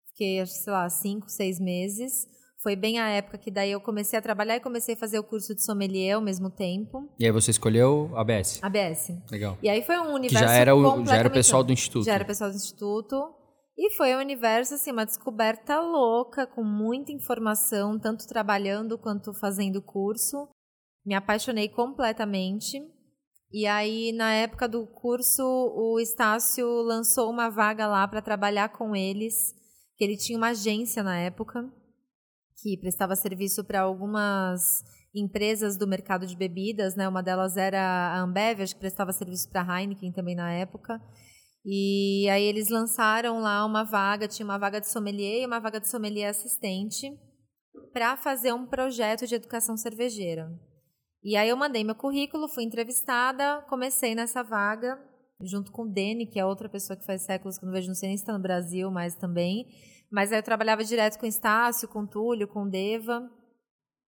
fiquei, 0.09 0.40
que, 0.40 0.46
sei 0.46 0.72
lá, 0.72 0.88
cinco, 0.88 1.29
seis 1.29 1.61
meses. 1.61 2.27
Foi 2.62 2.74
bem 2.74 2.98
a 2.98 3.09
época 3.11 3.37
que 3.37 3.50
daí 3.50 3.70
eu 3.72 3.81
comecei 3.81 4.18
a 4.18 4.22
trabalhar 4.22 4.57
e 4.57 4.61
comecei 4.61 4.94
a 4.94 4.98
fazer 4.98 5.18
o 5.18 5.22
curso 5.22 5.55
de 5.55 5.62
sommelier 5.62 6.16
ao 6.16 6.22
mesmo 6.22 6.48
tempo, 6.50 7.11
E 7.18 7.27
aí 7.27 7.31
você 7.31 7.50
escolheu 7.50 8.11
a 8.14 8.22
ABS. 8.22 8.59
ABS. 8.62 9.09
Legal. 9.31 9.59
E 9.62 9.68
aí 9.68 9.83
foi 9.83 9.98
um 9.98 10.05
Que 10.07 10.12
universo 10.12 10.44
já 10.48 10.53
era, 10.55 10.74
o, 10.74 11.05
já 11.05 11.16
era 11.16 11.29
o 11.29 11.33
pessoal 11.33 11.62
do 11.62 11.72
instituto. 11.72 12.07
já 12.07 12.14
era 12.14 12.24
pessoal 12.24 12.50
do 12.50 12.57
instituto. 12.57 13.16
E 13.77 13.90
foi 13.96 14.14
um 14.14 14.18
universo, 14.18 14.74
assim, 14.74 14.92
uma 14.92 15.05
descoberta 15.05 15.81
louca, 15.81 16.46
com 16.46 16.62
muita 16.64 17.12
informação, 17.12 17.98
tanto 17.98 18.27
trabalhando 18.27 18.96
quanto 18.96 19.35
fazendo 19.35 19.83
curso. 19.83 20.48
Me 21.04 21.14
apaixonei 21.14 21.68
completamente. 21.68 22.80
E 23.52 23.66
aí, 23.66 24.12
na 24.12 24.32
época 24.32 24.68
do 24.68 24.86
curso, 24.86 25.42
o 25.42 26.00
Estácio 26.00 26.66
lançou 26.82 27.30
uma 27.30 27.48
vaga 27.48 27.86
lá 27.86 28.06
para 28.08 28.22
trabalhar 28.22 28.70
com 28.70 28.96
eles, 28.96 29.54
que 29.96 30.02
ele 30.02 30.16
tinha 30.16 30.36
uma 30.36 30.48
agência 30.48 31.02
na 31.02 31.16
época, 31.18 31.70
que 32.60 32.76
prestava 32.78 33.14
serviço 33.14 33.62
para 33.64 33.82
algumas 33.82 34.82
empresas 35.14 35.76
do 35.76 35.86
mercado 35.86 36.26
de 36.26 36.36
bebidas, 36.36 36.96
né? 36.96 37.08
Uma 37.08 37.22
delas 37.22 37.56
era 37.56 37.80
a 37.80 38.20
Ambev, 38.20 38.60
acho 38.60 38.74
que 38.74 38.80
prestava 38.80 39.12
serviço 39.12 39.48
para 39.48 39.62
a 39.62 39.80
Heineken 39.80 40.10
também 40.10 40.34
na 40.34 40.50
época. 40.52 41.00
E 41.64 42.28
aí 42.28 42.42
eles 42.42 42.68
lançaram 42.68 43.40
lá 43.40 43.64
uma 43.64 43.84
vaga, 43.84 44.26
tinha 44.26 44.44
uma 44.44 44.58
vaga 44.58 44.80
de 44.80 44.88
sommelier 44.88 45.42
e 45.42 45.46
uma 45.46 45.60
vaga 45.60 45.80
de 45.80 45.88
sommelier 45.88 46.28
assistente 46.28 47.16
para 47.92 48.16
fazer 48.16 48.52
um 48.52 48.66
projeto 48.66 49.26
de 49.26 49.34
educação 49.36 49.76
cervejeira. 49.76 50.50
E 51.24 51.37
aí 51.37 51.48
eu 51.48 51.56
mandei 51.56 51.82
meu 51.82 51.94
currículo, 51.94 52.46
fui 52.46 52.64
entrevistada, 52.64 53.62
comecei 53.62 54.14
nessa 54.14 54.42
vaga 54.42 55.00
junto 55.40 55.72
com 55.72 55.82
o 55.82 55.88
Dene, 55.88 56.26
que 56.26 56.38
é 56.38 56.44
outra 56.44 56.68
pessoa 56.68 56.96
que 56.96 57.04
faz 57.04 57.22
séculos 57.22 57.58
que 57.58 57.64
eu 57.64 57.66
não 57.66 57.74
vejo, 57.74 57.88
não 57.88 57.94
sei 57.94 58.08
nem 58.08 58.16
se 58.16 58.22
está 58.22 58.32
no 58.32 58.42
Brasil, 58.42 58.90
mas 58.90 59.14
também. 59.14 59.66
Mas 60.10 60.32
aí 60.32 60.38
eu 60.38 60.42
trabalhava 60.42 60.84
direto 60.84 61.18
com 61.18 61.26
o 61.26 61.28
Estácio, 61.28 61.88
com 61.88 62.00
o 62.00 62.06
Túlio, 62.06 62.48
com 62.48 62.62
o 62.62 62.70
Deva. 62.70 63.30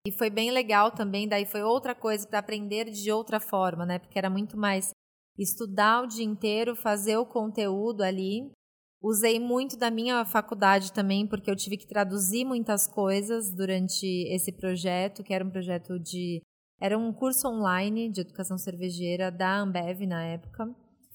E 0.07 0.11
foi 0.11 0.29
bem 0.29 0.51
legal 0.51 0.91
também, 0.91 1.27
daí 1.27 1.45
foi 1.45 1.63
outra 1.63 1.95
coisa 1.95 2.27
para 2.27 2.39
aprender 2.39 2.91
de 2.91 3.11
outra 3.11 3.39
forma, 3.39 3.85
né? 3.85 3.97
Porque 3.97 4.19
era 4.19 4.29
muito 4.29 4.55
mais 4.55 4.91
estudar 5.37 6.03
o 6.03 6.07
dia 6.07 6.23
inteiro, 6.23 6.75
fazer 6.75 7.17
o 7.17 7.25
conteúdo 7.25 8.01
ali. 8.03 8.51
Usei 9.01 9.39
muito 9.39 9.77
da 9.77 9.89
minha 9.89 10.23
faculdade 10.25 10.93
também, 10.93 11.27
porque 11.27 11.49
eu 11.49 11.55
tive 11.55 11.77
que 11.77 11.87
traduzir 11.87 12.45
muitas 12.45 12.87
coisas 12.87 13.51
durante 13.51 14.05
esse 14.31 14.51
projeto, 14.51 15.23
que 15.23 15.33
era 15.33 15.43
um 15.43 15.49
projeto 15.49 15.99
de. 15.99 16.41
Era 16.79 16.97
um 16.97 17.13
curso 17.13 17.47
online 17.47 18.11
de 18.11 18.21
educação 18.21 18.57
cervejeira 18.57 19.31
da 19.31 19.59
Ambev 19.59 20.05
na 20.05 20.23
época. 20.23 20.67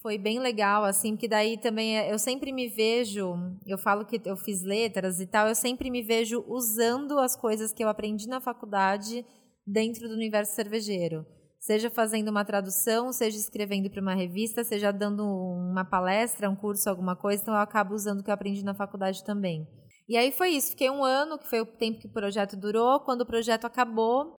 Foi 0.02 0.16
bem 0.16 0.38
legal, 0.38 0.84
assim, 0.84 1.12
porque 1.12 1.28
daí 1.28 1.58
também 1.58 1.96
eu 2.08 2.18
sempre 2.18 2.52
me 2.52 2.68
vejo. 2.68 3.34
Eu 3.66 3.76
falo 3.76 4.06
que 4.06 4.20
eu 4.24 4.36
fiz 4.36 4.62
letras 4.62 5.20
e 5.20 5.26
tal, 5.26 5.48
eu 5.48 5.54
sempre 5.54 5.90
me 5.90 6.02
vejo 6.02 6.42
usando 6.48 7.18
as 7.18 7.36
coisas 7.36 7.72
que 7.72 7.84
eu 7.84 7.88
aprendi 7.88 8.26
na 8.26 8.40
faculdade 8.40 9.24
dentro 9.66 10.08
do 10.08 10.14
universo 10.14 10.54
cervejeiro 10.54 11.26
seja 11.60 11.90
fazendo 11.90 12.28
uma 12.28 12.44
tradução, 12.44 13.12
seja 13.12 13.36
escrevendo 13.36 13.90
para 13.90 14.00
uma 14.00 14.14
revista, 14.14 14.64
seja 14.64 14.90
dando 14.90 15.22
uma 15.22 15.84
palestra, 15.84 16.48
um 16.48 16.56
curso, 16.56 16.88
alguma 16.88 17.14
coisa, 17.14 17.42
então 17.42 17.54
eu 17.54 17.60
acabo 17.60 17.94
usando 17.94 18.20
o 18.20 18.24
que 18.24 18.30
eu 18.30 18.34
aprendi 18.34 18.64
na 18.64 18.74
faculdade 18.74 19.22
também. 19.22 19.68
E 20.08 20.16
aí 20.16 20.32
foi 20.32 20.50
isso, 20.50 20.70
fiquei 20.70 20.90
um 20.90 21.04
ano, 21.04 21.38
que 21.38 21.46
foi 21.46 21.60
o 21.60 21.66
tempo 21.66 22.00
que 22.00 22.08
o 22.08 22.12
projeto 22.12 22.56
durou. 22.56 22.98
Quando 23.00 23.20
o 23.20 23.26
projeto 23.26 23.64
acabou, 23.64 24.34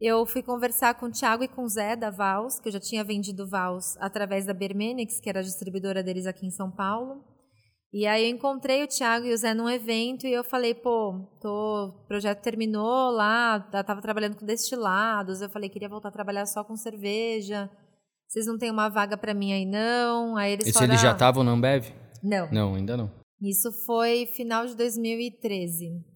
eu 0.00 0.26
fui 0.26 0.42
conversar 0.42 0.94
com 0.94 1.06
o 1.06 1.10
Thiago 1.10 1.44
e 1.44 1.48
com 1.48 1.64
o 1.64 1.68
Zé 1.68 1.96
da 1.96 2.10
Vals, 2.10 2.60
que 2.60 2.68
eu 2.68 2.72
já 2.72 2.80
tinha 2.80 3.02
vendido 3.02 3.48
Vals 3.48 3.96
através 3.98 4.44
da 4.44 4.52
Bermenix, 4.52 5.18
que 5.20 5.28
era 5.28 5.40
a 5.40 5.42
distribuidora 5.42 6.02
deles 6.02 6.26
aqui 6.26 6.46
em 6.46 6.50
São 6.50 6.70
Paulo. 6.70 7.24
E 7.92 8.06
aí 8.06 8.24
eu 8.24 8.30
encontrei 8.30 8.84
o 8.84 8.88
Thiago 8.88 9.26
e 9.26 9.32
o 9.32 9.36
Zé 9.36 9.54
num 9.54 9.70
evento 9.70 10.26
e 10.26 10.32
eu 10.32 10.44
falei, 10.44 10.74
pô, 10.74 11.26
tô, 11.40 11.86
o 11.86 12.06
projeto 12.06 12.42
terminou 12.42 13.10
lá, 13.10 13.60
tava 13.60 14.02
trabalhando 14.02 14.36
com 14.36 14.44
destilados, 14.44 15.40
eu 15.40 15.48
falei, 15.48 15.70
queria 15.70 15.88
voltar 15.88 16.08
a 16.08 16.12
trabalhar 16.12 16.44
só 16.44 16.62
com 16.62 16.76
cerveja. 16.76 17.70
Vocês 18.28 18.46
não 18.46 18.58
têm 18.58 18.70
uma 18.70 18.88
vaga 18.88 19.16
para 19.16 19.32
mim 19.32 19.52
aí 19.52 19.64
não? 19.64 20.36
Aí 20.36 20.52
eles 20.52 20.66
Esse 20.66 20.74
falaram, 20.74 20.92
eles 20.92 21.00
já 21.00 21.10
ah, 21.10 21.12
estavam 21.12 21.42
na 21.42 21.52
Ambev? 21.52 21.86
Não. 22.22 22.50
Não, 22.50 22.74
ainda 22.74 22.96
não. 22.96 23.10
Isso 23.40 23.70
foi 23.86 24.26
final 24.26 24.66
de 24.66 24.76
2013. 24.76 26.15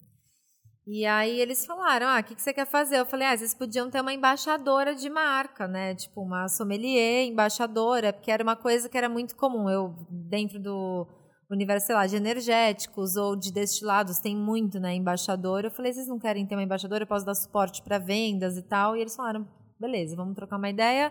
E 0.93 1.05
aí 1.05 1.39
eles 1.39 1.65
falaram, 1.65 2.05
ah, 2.05 2.19
o 2.19 2.23
que, 2.23 2.35
que 2.35 2.41
você 2.41 2.53
quer 2.53 2.67
fazer? 2.67 2.99
Eu 2.99 3.05
falei, 3.05 3.25
ah, 3.25 3.37
vocês 3.37 3.53
podiam 3.53 3.89
ter 3.89 4.01
uma 4.01 4.13
embaixadora 4.13 4.93
de 4.93 5.09
marca, 5.09 5.65
né? 5.65 5.95
Tipo, 5.95 6.21
uma 6.21 6.49
sommelier, 6.49 7.25
embaixadora, 7.27 8.11
porque 8.11 8.29
era 8.29 8.43
uma 8.43 8.57
coisa 8.57 8.89
que 8.89 8.97
era 8.97 9.07
muito 9.07 9.33
comum. 9.37 9.69
Eu, 9.69 9.95
dentro 10.09 10.59
do 10.59 11.07
universo, 11.49 11.87
sei 11.87 11.95
lá, 11.95 12.05
de 12.05 12.17
energéticos 12.17 13.15
ou 13.15 13.37
de 13.37 13.53
destilados, 13.53 14.19
tem 14.19 14.35
muito, 14.35 14.81
né, 14.81 14.93
embaixador. 14.93 15.63
Eu 15.63 15.71
falei, 15.71 15.93
vocês 15.93 16.09
não 16.09 16.19
querem 16.19 16.45
ter 16.45 16.55
uma 16.55 16.63
embaixadora? 16.63 17.03
Eu 17.03 17.07
posso 17.07 17.25
dar 17.25 17.35
suporte 17.35 17.81
para 17.81 17.97
vendas 17.97 18.57
e 18.57 18.61
tal. 18.61 18.97
E 18.97 18.99
eles 18.99 19.15
falaram, 19.15 19.47
beleza, 19.79 20.13
vamos 20.17 20.35
trocar 20.35 20.57
uma 20.57 20.69
ideia. 20.69 21.09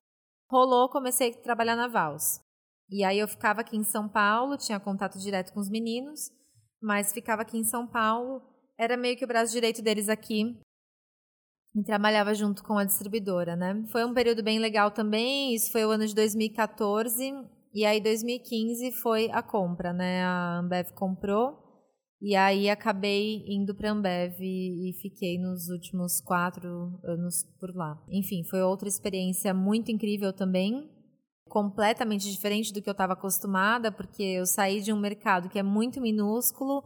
Rolou, 0.50 0.90
comecei 0.90 1.30
a 1.30 1.42
trabalhar 1.42 1.74
na 1.74 1.88
Vals. 1.88 2.38
E 2.90 3.02
aí 3.02 3.18
eu 3.18 3.26
ficava 3.26 3.62
aqui 3.62 3.78
em 3.78 3.84
São 3.84 4.06
Paulo, 4.10 4.58
tinha 4.58 4.78
contato 4.78 5.18
direto 5.18 5.54
com 5.54 5.60
os 5.60 5.70
meninos, 5.70 6.30
mas 6.82 7.14
ficava 7.14 7.40
aqui 7.40 7.56
em 7.56 7.64
São 7.64 7.86
Paulo 7.86 8.49
era 8.80 8.96
meio 8.96 9.14
que 9.14 9.24
o 9.26 9.28
braço 9.28 9.52
direito 9.52 9.82
deles 9.82 10.08
aqui. 10.08 10.56
E 11.76 11.84
trabalhava 11.84 12.34
junto 12.34 12.64
com 12.64 12.78
a 12.78 12.84
distribuidora, 12.84 13.54
né? 13.54 13.84
Foi 13.92 14.04
um 14.06 14.14
período 14.14 14.42
bem 14.42 14.58
legal 14.58 14.90
também. 14.90 15.54
Isso 15.54 15.70
foi 15.70 15.84
o 15.84 15.90
ano 15.90 16.06
de 16.06 16.14
2014. 16.14 17.30
E 17.74 17.84
aí, 17.84 18.00
2015 18.00 18.90
foi 19.02 19.30
a 19.30 19.42
compra, 19.42 19.92
né? 19.92 20.24
A 20.24 20.60
Ambev 20.60 20.92
comprou. 20.94 21.58
E 22.22 22.34
aí 22.34 22.68
acabei 22.68 23.44
indo 23.46 23.74
para 23.74 23.90
a 23.90 23.92
Ambev 23.92 24.40
e 24.40 24.92
fiquei 25.00 25.38
nos 25.38 25.68
últimos 25.68 26.20
quatro 26.20 26.98
anos 27.04 27.44
por 27.60 27.74
lá. 27.74 28.02
Enfim, 28.08 28.44
foi 28.44 28.62
outra 28.62 28.88
experiência 28.88 29.54
muito 29.54 29.92
incrível 29.92 30.32
também. 30.32 30.90
Completamente 31.48 32.30
diferente 32.30 32.72
do 32.72 32.82
que 32.82 32.88
eu 32.88 32.92
estava 32.92 33.12
acostumada, 33.12 33.92
porque 33.92 34.22
eu 34.22 34.46
saí 34.46 34.80
de 34.80 34.92
um 34.92 34.98
mercado 34.98 35.48
que 35.48 35.58
é 35.58 35.62
muito 35.62 36.00
minúsculo 36.00 36.82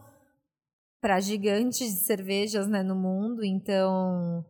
para 1.04 1.20
gigantes 1.20 1.92
de 1.92 2.00
cervejas 2.00 2.66
né, 2.66 2.82
no 2.82 2.94
mundo. 2.94 3.44
Então, 3.44 4.42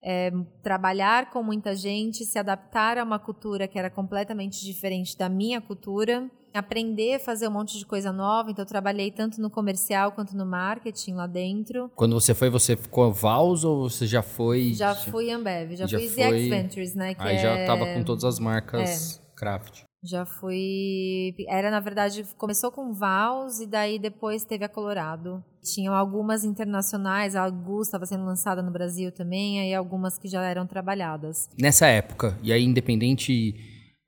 é, 0.00 0.30
trabalhar 0.62 1.28
com 1.32 1.42
muita 1.42 1.74
gente, 1.74 2.24
se 2.24 2.38
adaptar 2.38 2.98
a 2.98 3.02
uma 3.02 3.18
cultura 3.18 3.66
que 3.66 3.76
era 3.76 3.90
completamente 3.90 4.64
diferente 4.64 5.18
da 5.18 5.28
minha 5.28 5.60
cultura, 5.60 6.30
aprender 6.54 7.14
a 7.14 7.18
fazer 7.18 7.48
um 7.48 7.50
monte 7.50 7.76
de 7.76 7.84
coisa 7.84 8.12
nova. 8.12 8.48
Então, 8.48 8.62
eu 8.62 8.68
trabalhei 8.68 9.10
tanto 9.10 9.40
no 9.40 9.50
comercial 9.50 10.12
quanto 10.12 10.36
no 10.36 10.46
marketing 10.46 11.14
lá 11.14 11.26
dentro. 11.26 11.90
Quando 11.96 12.14
você 12.14 12.32
foi, 12.32 12.48
você 12.48 12.76
ficou 12.76 13.12
Vals 13.12 13.64
ou 13.64 13.90
você 13.90 14.06
já 14.06 14.22
foi? 14.22 14.74
Já 14.74 14.94
fui 14.94 15.32
Ambev, 15.32 15.74
já, 15.74 15.86
já 15.86 15.98
fui 15.98 16.06
ZX 16.06 16.48
Ventures, 16.48 16.94
né? 16.94 17.14
Que 17.14 17.22
Aí 17.22 17.34
é... 17.34 17.42
já 17.42 17.60
estava 17.60 17.84
com 17.92 18.04
todas 18.04 18.22
as 18.22 18.38
marcas 18.38 19.18
é. 19.18 19.36
craft. 19.36 19.87
Já 20.02 20.24
fui. 20.24 21.34
Era, 21.48 21.70
na 21.70 21.80
verdade, 21.80 22.24
começou 22.36 22.70
com 22.70 22.92
Vals 22.92 23.60
e 23.60 23.66
daí 23.66 23.98
depois 23.98 24.44
teve 24.44 24.64
a 24.64 24.68
Colorado. 24.68 25.42
Tinham 25.62 25.94
algumas 25.94 26.44
internacionais, 26.44 27.34
a 27.34 27.42
Augusta 27.42 27.96
estava 27.96 28.06
sendo 28.06 28.24
lançada 28.24 28.62
no 28.62 28.70
Brasil 28.70 29.10
também, 29.10 29.60
aí 29.60 29.74
algumas 29.74 30.16
que 30.16 30.28
já 30.28 30.42
eram 30.44 30.66
trabalhadas. 30.66 31.48
Nessa 31.58 31.86
época, 31.86 32.38
e 32.42 32.52
aí 32.52 32.64
independente, 32.64 33.54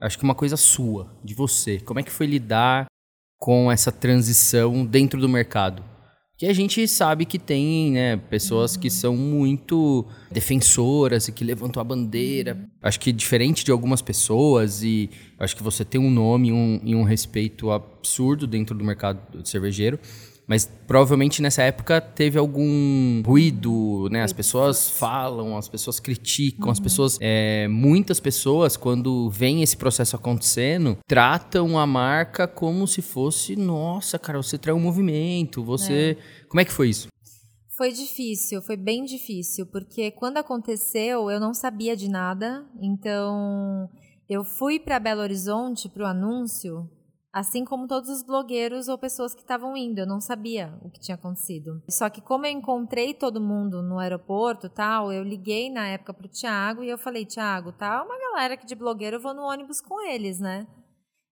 acho 0.00 0.16
que 0.16 0.24
uma 0.24 0.34
coisa 0.34 0.56
sua, 0.56 1.12
de 1.24 1.34
você, 1.34 1.80
como 1.80 1.98
é 1.98 2.02
que 2.02 2.10
foi 2.10 2.26
lidar 2.26 2.86
com 3.38 3.70
essa 3.70 3.90
transição 3.90 4.86
dentro 4.86 5.20
do 5.20 5.28
mercado? 5.28 5.82
Que 6.40 6.46
a 6.46 6.54
gente 6.54 6.88
sabe 6.88 7.26
que 7.26 7.38
tem 7.38 7.92
né, 7.92 8.16
pessoas 8.16 8.74
que 8.74 8.88
são 8.88 9.14
muito 9.14 10.06
defensoras 10.30 11.28
e 11.28 11.32
que 11.32 11.44
levantam 11.44 11.82
a 11.82 11.84
bandeira. 11.84 12.66
Acho 12.80 12.98
que 12.98 13.12
diferente 13.12 13.62
de 13.62 13.70
algumas 13.70 14.00
pessoas, 14.00 14.82
e 14.82 15.10
acho 15.38 15.54
que 15.54 15.62
você 15.62 15.84
tem 15.84 16.00
um 16.00 16.10
nome 16.10 16.48
e 16.48 16.52
um, 16.52 16.80
e 16.82 16.94
um 16.94 17.02
respeito 17.02 17.70
absurdo 17.70 18.46
dentro 18.46 18.74
do 18.74 18.82
mercado 18.82 19.46
cervejeiro. 19.46 19.98
Mas 20.50 20.68
provavelmente 20.84 21.40
nessa 21.40 21.62
época 21.62 22.00
teve 22.00 22.36
algum 22.36 23.22
ruído, 23.24 24.08
né? 24.10 24.24
As 24.24 24.32
pessoas 24.32 24.90
falam, 24.90 25.56
as 25.56 25.68
pessoas 25.68 26.00
criticam, 26.00 26.64
uhum. 26.66 26.72
as 26.72 26.80
pessoas. 26.80 27.18
É, 27.20 27.68
muitas 27.68 28.18
pessoas, 28.18 28.76
quando 28.76 29.30
vem 29.30 29.62
esse 29.62 29.76
processo 29.76 30.16
acontecendo, 30.16 30.98
tratam 31.06 31.78
a 31.78 31.86
marca 31.86 32.48
como 32.48 32.84
se 32.88 33.00
fosse, 33.00 33.54
nossa, 33.54 34.18
cara, 34.18 34.42
você 34.42 34.58
traz 34.58 34.76
um 34.76 34.80
movimento, 34.80 35.62
você. 35.62 36.18
É. 36.18 36.46
Como 36.48 36.60
é 36.60 36.64
que 36.64 36.72
foi 36.72 36.88
isso? 36.88 37.06
Foi 37.76 37.92
difícil, 37.92 38.60
foi 38.60 38.76
bem 38.76 39.04
difícil, 39.04 39.66
porque 39.66 40.10
quando 40.10 40.38
aconteceu 40.38 41.30
eu 41.30 41.38
não 41.38 41.54
sabia 41.54 41.94
de 41.94 42.08
nada, 42.08 42.66
então 42.82 43.88
eu 44.28 44.42
fui 44.42 44.80
para 44.80 44.98
Belo 44.98 45.20
Horizonte 45.20 45.88
para 45.88 46.02
o 46.02 46.06
anúncio 46.06 46.90
Assim 47.32 47.64
como 47.64 47.86
todos 47.86 48.10
os 48.10 48.24
blogueiros 48.24 48.88
ou 48.88 48.98
pessoas 48.98 49.34
que 49.34 49.40
estavam 49.40 49.76
indo, 49.76 50.00
eu 50.00 50.06
não 50.06 50.20
sabia 50.20 50.76
o 50.82 50.90
que 50.90 50.98
tinha 50.98 51.14
acontecido. 51.14 51.80
Só 51.88 52.10
que 52.10 52.20
como 52.20 52.44
eu 52.44 52.50
encontrei 52.50 53.14
todo 53.14 53.40
mundo 53.40 53.80
no 53.82 54.00
aeroporto, 54.00 54.68
tal, 54.68 55.12
eu 55.12 55.22
liguei 55.22 55.70
na 55.70 55.86
época 55.86 56.12
pro 56.12 56.28
Thiago 56.28 56.82
e 56.82 56.88
eu 56.88 56.98
falei: 56.98 57.24
"Thiago, 57.24 57.70
tá 57.70 58.02
uma 58.02 58.18
galera 58.18 58.54
aqui 58.54 58.66
de 58.66 58.74
blogueiro, 58.74 59.16
eu 59.16 59.20
vou 59.20 59.32
no 59.32 59.42
ônibus 59.42 59.80
com 59.80 60.00
eles, 60.08 60.40
né?" 60.40 60.66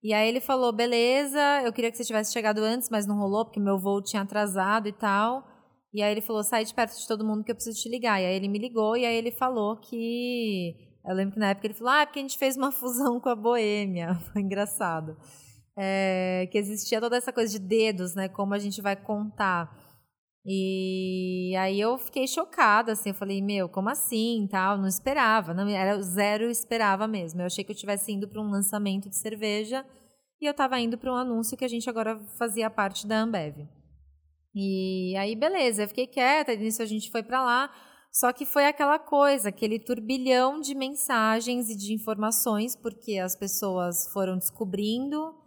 E 0.00 0.14
aí 0.14 0.28
ele 0.28 0.40
falou: 0.40 0.72
"Beleza, 0.72 1.62
eu 1.64 1.72
queria 1.72 1.90
que 1.90 1.96
você 1.96 2.04
tivesse 2.04 2.32
chegado 2.32 2.58
antes, 2.58 2.88
mas 2.88 3.04
não 3.04 3.18
rolou 3.18 3.44
porque 3.44 3.58
meu 3.58 3.76
voo 3.76 4.00
tinha 4.00 4.22
atrasado 4.22 4.86
e 4.86 4.92
tal." 4.92 5.44
E 5.92 6.00
aí 6.00 6.12
ele 6.12 6.20
falou: 6.20 6.44
"Sai 6.44 6.64
de 6.64 6.72
perto 6.72 6.96
de 6.96 7.08
todo 7.08 7.26
mundo 7.26 7.42
que 7.42 7.50
eu 7.50 7.56
preciso 7.56 7.76
te 7.82 7.88
ligar." 7.88 8.22
E 8.22 8.26
aí 8.26 8.36
ele 8.36 8.46
me 8.46 8.58
ligou 8.60 8.96
e 8.96 9.04
aí 9.04 9.16
ele 9.16 9.32
falou 9.32 9.76
que 9.76 10.76
eu 11.04 11.14
lembro 11.16 11.34
que 11.34 11.40
na 11.40 11.50
época 11.50 11.66
ele 11.66 11.74
falou: 11.74 11.92
"Ah, 11.92 12.02
é 12.02 12.06
porque 12.06 12.20
a 12.20 12.22
gente 12.22 12.38
fez 12.38 12.56
uma 12.56 12.70
fusão 12.72 13.18
com 13.18 13.28
a 13.28 13.34
Boêmia." 13.34 14.14
Foi 14.32 14.42
engraçado 14.42 15.16
é, 15.80 16.48
que 16.50 16.58
existia 16.58 17.00
toda 17.00 17.16
essa 17.16 17.32
coisa 17.32 17.56
de 17.56 17.64
dedos, 17.64 18.14
né? 18.14 18.28
Como 18.28 18.52
a 18.52 18.58
gente 18.58 18.82
vai 18.82 18.96
contar. 18.96 19.72
E 20.44 21.54
aí 21.56 21.78
eu 21.78 21.96
fiquei 21.98 22.26
chocada, 22.26 22.92
assim, 22.92 23.10
eu 23.10 23.14
falei, 23.14 23.40
meu, 23.40 23.68
como 23.68 23.88
assim, 23.88 24.48
tal, 24.50 24.78
não 24.78 24.88
esperava, 24.88 25.54
não 25.54 25.68
era 25.68 26.00
zero 26.02 26.50
esperava 26.50 27.06
mesmo. 27.06 27.40
Eu 27.40 27.46
achei 27.46 27.62
que 27.62 27.70
eu 27.70 27.74
estivesse 27.74 28.10
indo 28.12 28.26
para 28.26 28.40
um 28.40 28.50
lançamento 28.50 29.08
de 29.08 29.16
cerveja 29.16 29.84
e 30.40 30.46
eu 30.46 30.50
estava 30.50 30.80
indo 30.80 30.98
para 30.98 31.12
um 31.12 31.16
anúncio 31.16 31.56
que 31.56 31.64
a 31.64 31.68
gente 31.68 31.88
agora 31.88 32.18
fazia 32.38 32.70
parte 32.70 33.06
da 33.06 33.20
Ambev. 33.20 33.68
E 34.54 35.14
aí 35.16 35.36
beleza, 35.36 35.82
eu 35.84 35.88
fiquei 35.88 36.06
quieta, 36.06 36.56
nisso 36.56 36.82
a 36.82 36.86
gente 36.86 37.10
foi 37.10 37.22
para 37.22 37.44
lá, 37.44 37.70
só 38.10 38.32
que 38.32 38.46
foi 38.46 38.66
aquela 38.66 38.98
coisa, 38.98 39.50
aquele 39.50 39.78
turbilhão 39.78 40.60
de 40.60 40.74
mensagens 40.74 41.68
e 41.68 41.76
de 41.76 41.92
informações, 41.92 42.74
porque 42.74 43.18
as 43.18 43.36
pessoas 43.36 44.10
foram 44.12 44.38
descobrindo 44.38 45.46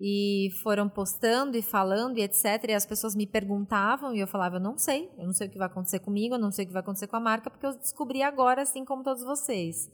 e 0.00 0.48
foram 0.62 0.88
postando 0.88 1.56
e 1.56 1.62
falando 1.62 2.18
e 2.18 2.22
etc. 2.22 2.44
E 2.68 2.72
as 2.72 2.86
pessoas 2.86 3.14
me 3.14 3.26
perguntavam 3.26 4.14
e 4.14 4.20
eu 4.20 4.26
falava: 4.26 4.56
eu 4.56 4.60
não 4.60 4.76
sei, 4.76 5.10
eu 5.18 5.26
não 5.26 5.32
sei 5.32 5.46
o 5.46 5.50
que 5.50 5.58
vai 5.58 5.66
acontecer 5.66 6.00
comigo, 6.00 6.34
eu 6.34 6.38
não 6.38 6.50
sei 6.50 6.64
o 6.64 6.68
que 6.68 6.72
vai 6.72 6.82
acontecer 6.82 7.06
com 7.06 7.16
a 7.16 7.20
marca, 7.20 7.50
porque 7.50 7.66
eu 7.66 7.76
descobri 7.76 8.22
agora, 8.22 8.62
assim 8.62 8.84
como 8.84 9.02
todos 9.02 9.22
vocês. 9.22 9.90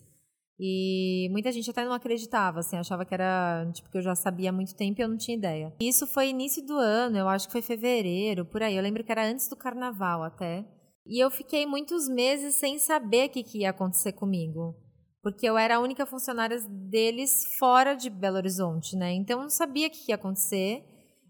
E 0.63 1.27
muita 1.31 1.51
gente 1.51 1.71
até 1.71 1.83
não 1.85 1.95
acreditava, 1.95 2.61
assim, 2.61 2.77
achava 2.77 3.07
que 3.07 3.15
era, 3.15 3.67
tipo, 3.73 3.91
que 3.91 3.97
eu 3.97 4.03
já 4.03 4.15
sabia 4.15 4.51
há 4.51 4.53
muito 4.53 4.75
tempo 4.75 5.01
e 5.01 5.03
eu 5.03 5.09
não 5.09 5.17
tinha 5.17 5.37
ideia. 5.37 5.75
Isso 5.81 6.07
foi 6.07 6.29
início 6.29 6.65
do 6.67 6.75
ano, 6.75 7.17
eu 7.17 7.29
acho 7.29 7.47
que 7.47 7.53
foi 7.53 7.63
fevereiro, 7.63 8.45
por 8.45 8.63
aí. 8.63 8.77
Eu 8.77 8.83
lembro 8.83 9.03
que 9.03 9.11
era 9.11 9.27
antes 9.27 9.49
do 9.49 9.57
carnaval 9.57 10.23
até. 10.23 10.67
E 11.07 11.19
eu 11.19 11.31
fiquei 11.31 11.65
muitos 11.65 12.11
meses 12.11 12.57
sem 12.57 12.79
saber 12.79 13.29
o 13.29 13.31
que, 13.31 13.43
que 13.43 13.61
ia 13.61 13.71
acontecer 13.71 14.13
comigo 14.13 14.77
porque 15.23 15.47
eu 15.47 15.59
era 15.59 15.77
a 15.77 15.81
única 15.81 16.07
funcionária 16.07 16.59
deles 16.69 17.57
fora 17.59 17.95
de 17.95 18.09
Belo 18.09 18.37
Horizonte, 18.37 18.97
né? 18.97 19.13
Então 19.13 19.39
eu 19.39 19.43
não 19.43 19.51
sabia 19.51 19.87
o 19.87 19.91
que 19.91 20.11
ia 20.11 20.15
acontecer. 20.15 20.83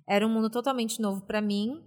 Era 0.08 0.26
um 0.26 0.30
mundo 0.30 0.48
totalmente 0.48 1.00
novo 1.00 1.22
para 1.26 1.40
mim. 1.40 1.82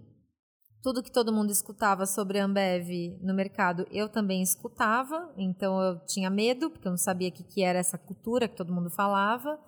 Tudo 0.82 1.02
que 1.02 1.10
todo 1.10 1.32
mundo 1.32 1.50
escutava 1.50 2.04
sobre 2.04 2.38
a 2.38 2.44
Ambev 2.44 3.18
no 3.22 3.34
mercado, 3.34 3.86
eu 3.90 4.06
também 4.06 4.42
escutava. 4.42 5.32
Então 5.38 5.80
eu 5.80 6.04
tinha 6.04 6.28
medo, 6.28 6.70
porque 6.70 6.86
eu 6.86 6.92
não 6.92 6.98
sabia 6.98 7.30
o 7.30 7.32
que 7.32 7.62
era 7.62 7.78
essa 7.78 7.96
cultura 7.96 8.48
que 8.48 8.56
todo 8.56 8.74
mundo 8.74 8.90
falava. 8.90 9.58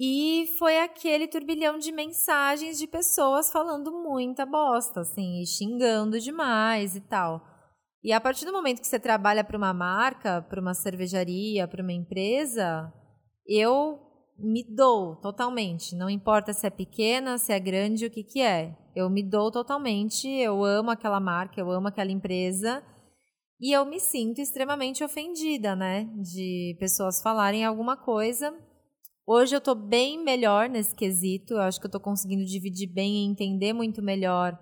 E 0.00 0.54
foi 0.58 0.80
aquele 0.80 1.26
turbilhão 1.26 1.78
de 1.78 1.90
mensagens 1.90 2.78
de 2.78 2.86
pessoas 2.86 3.50
falando 3.50 3.90
muita 3.90 4.46
bosta, 4.46 5.00
assim, 5.00 5.42
e 5.42 5.46
xingando 5.46 6.20
demais 6.20 6.94
e 6.94 7.00
tal. 7.00 7.57
E 8.02 8.12
a 8.12 8.20
partir 8.20 8.44
do 8.44 8.52
momento 8.52 8.80
que 8.80 8.86
você 8.86 8.98
trabalha 8.98 9.42
para 9.42 9.56
uma 9.56 9.74
marca, 9.74 10.40
para 10.42 10.60
uma 10.60 10.74
cervejaria, 10.74 11.66
para 11.66 11.82
uma 11.82 11.92
empresa, 11.92 12.92
eu 13.46 13.98
me 14.38 14.62
dou 14.62 15.16
totalmente. 15.16 15.96
Não 15.96 16.08
importa 16.08 16.52
se 16.52 16.66
é 16.66 16.70
pequena, 16.70 17.38
se 17.38 17.52
é 17.52 17.58
grande, 17.58 18.06
o 18.06 18.10
que, 18.10 18.22
que 18.22 18.40
é. 18.40 18.76
Eu 18.94 19.10
me 19.10 19.22
dou 19.22 19.50
totalmente. 19.50 20.28
Eu 20.28 20.64
amo 20.64 20.90
aquela 20.90 21.18
marca, 21.18 21.60
eu 21.60 21.70
amo 21.70 21.88
aquela 21.88 22.12
empresa. 22.12 22.82
E 23.60 23.72
eu 23.72 23.84
me 23.84 23.98
sinto 23.98 24.40
extremamente 24.40 25.02
ofendida, 25.02 25.74
né? 25.74 26.08
De 26.22 26.76
pessoas 26.78 27.20
falarem 27.20 27.64
alguma 27.64 27.96
coisa. 27.96 28.54
Hoje 29.26 29.56
eu 29.56 29.60
tô 29.60 29.74
bem 29.74 30.22
melhor 30.22 30.68
nesse 30.68 30.94
quesito. 30.94 31.54
Eu 31.54 31.62
acho 31.62 31.80
que 31.80 31.86
eu 31.86 31.90
tô 31.90 31.98
conseguindo 31.98 32.44
dividir 32.44 32.86
bem 32.86 33.16
e 33.16 33.28
entender 33.28 33.72
muito 33.72 34.00
melhor 34.00 34.56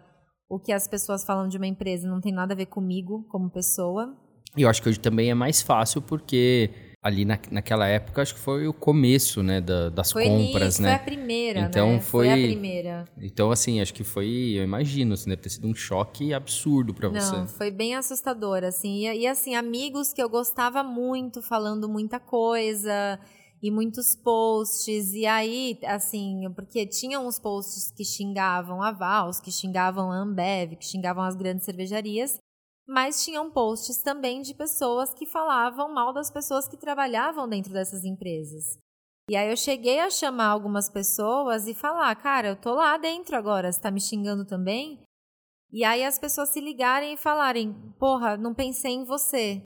o 0.49 0.59
que 0.59 0.73
as 0.73 0.87
pessoas 0.87 1.25
falam 1.25 1.49
de 1.49 1.57
uma 1.57 1.67
empresa 1.67 2.09
não 2.09 2.21
tem 2.21 2.33
nada 2.33 2.55
a 2.55 2.57
ver 2.57 2.67
comigo 2.67 3.25
como 3.29 3.51
pessoa. 3.51 4.17
E 4.57 4.63
eu 4.63 4.69
acho 4.69 4.83
que 4.83 4.89
hoje 4.89 5.01
também 5.01 5.31
é 5.31 5.35
mais 5.35 5.61
fácil 5.61 6.01
porque 6.01 6.71
ali 7.03 7.25
na, 7.25 7.39
naquela 7.51 7.87
época 7.87 8.23
acho 8.23 8.35
que 8.35 8.41
foi 8.41 8.67
o 8.67 8.73
começo, 8.73 9.43
né, 9.43 9.61
da, 9.61 9.91
das 9.91 10.11
foi 10.11 10.25
compras, 10.25 10.79
início, 10.79 10.83
né? 10.83 10.89
Foi 10.89 10.97
a 10.97 11.05
primeira, 11.05 11.61
então 11.61 11.93
né? 11.93 12.01
foi, 12.01 12.27
foi 12.27 12.45
a 12.45 12.47
primeira. 12.47 13.05
Então 13.21 13.51
assim, 13.51 13.81
acho 13.81 13.93
que 13.93 14.03
foi, 14.03 14.55
eu 14.57 14.65
imagino, 14.65 15.15
assim, 15.15 15.31
deve 15.31 15.43
ter 15.43 15.51
sido 15.51 15.69
um 15.69 15.75
choque 15.75 16.33
absurdo 16.33 16.95
para 16.95 17.09
você. 17.09 17.37
Não, 17.37 17.47
foi 17.47 17.71
bem 17.71 17.95
assustador, 17.95 18.65
assim. 18.65 19.07
E, 19.07 19.21
e 19.21 19.27
assim, 19.27 19.55
amigos 19.55 20.13
que 20.13 20.23
eu 20.23 20.29
gostava 20.29 20.83
muito, 20.83 21.43
falando 21.43 21.89
muita 21.89 22.19
coisa 22.19 23.21
e 23.63 23.71
muitos 23.71 24.15
posts. 24.15 25.13
E 25.13 25.27
aí, 25.27 25.79
assim, 25.85 26.43
porque 26.55 26.87
tinham 26.87 27.27
uns 27.27 27.39
posts 27.39 27.91
que 27.91 28.05
xingavam 28.05 28.83
a 28.83 28.93
Vals, 28.93 29.41
que 29.41 29.51
xingavam 29.51 30.11
a 30.11 30.17
Ambev, 30.17 30.77
que 30.77 30.85
xingavam 30.85 31.25
as 31.25 31.35
grandes 31.35 31.65
cervejarias 31.65 32.39
mas 32.87 33.25
tinham 33.25 33.51
posts 33.51 33.99
também 33.99 34.41
de 34.41 34.55
pessoas 34.55 35.13
que 35.13 35.27
falavam 35.27 35.93
mal 35.93 36.13
das 36.13 36.31
pessoas 36.31 36.69
que 36.69 36.77
trabalhavam 36.77 37.49
dentro 37.49 37.73
dessas 37.73 38.05
empresas. 38.05 38.79
E 39.29 39.35
aí 39.35 39.51
eu 39.51 39.57
cheguei 39.57 39.99
a 39.99 40.09
chamar 40.09 40.47
algumas 40.47 40.89
pessoas 40.89 41.67
e 41.67 41.75
falar, 41.75 42.15
cara, 42.15 42.49
eu 42.49 42.57
tô 42.57 42.75
lá 42.75 42.97
dentro 42.97 43.37
agora, 43.37 43.73
você 43.73 43.81
tá 43.81 43.91
me 43.91 44.01
xingando 44.01 44.45
também? 44.45 45.03
E 45.73 45.83
aí 45.83 46.05
as 46.05 46.17
pessoas 46.17 46.51
se 46.51 46.61
ligarem 46.61 47.15
e 47.15 47.17
falarem, 47.17 47.75
porra, 47.99 48.37
não 48.37 48.55
pensei 48.55 48.93
em 48.93 49.05
você. 49.05 49.63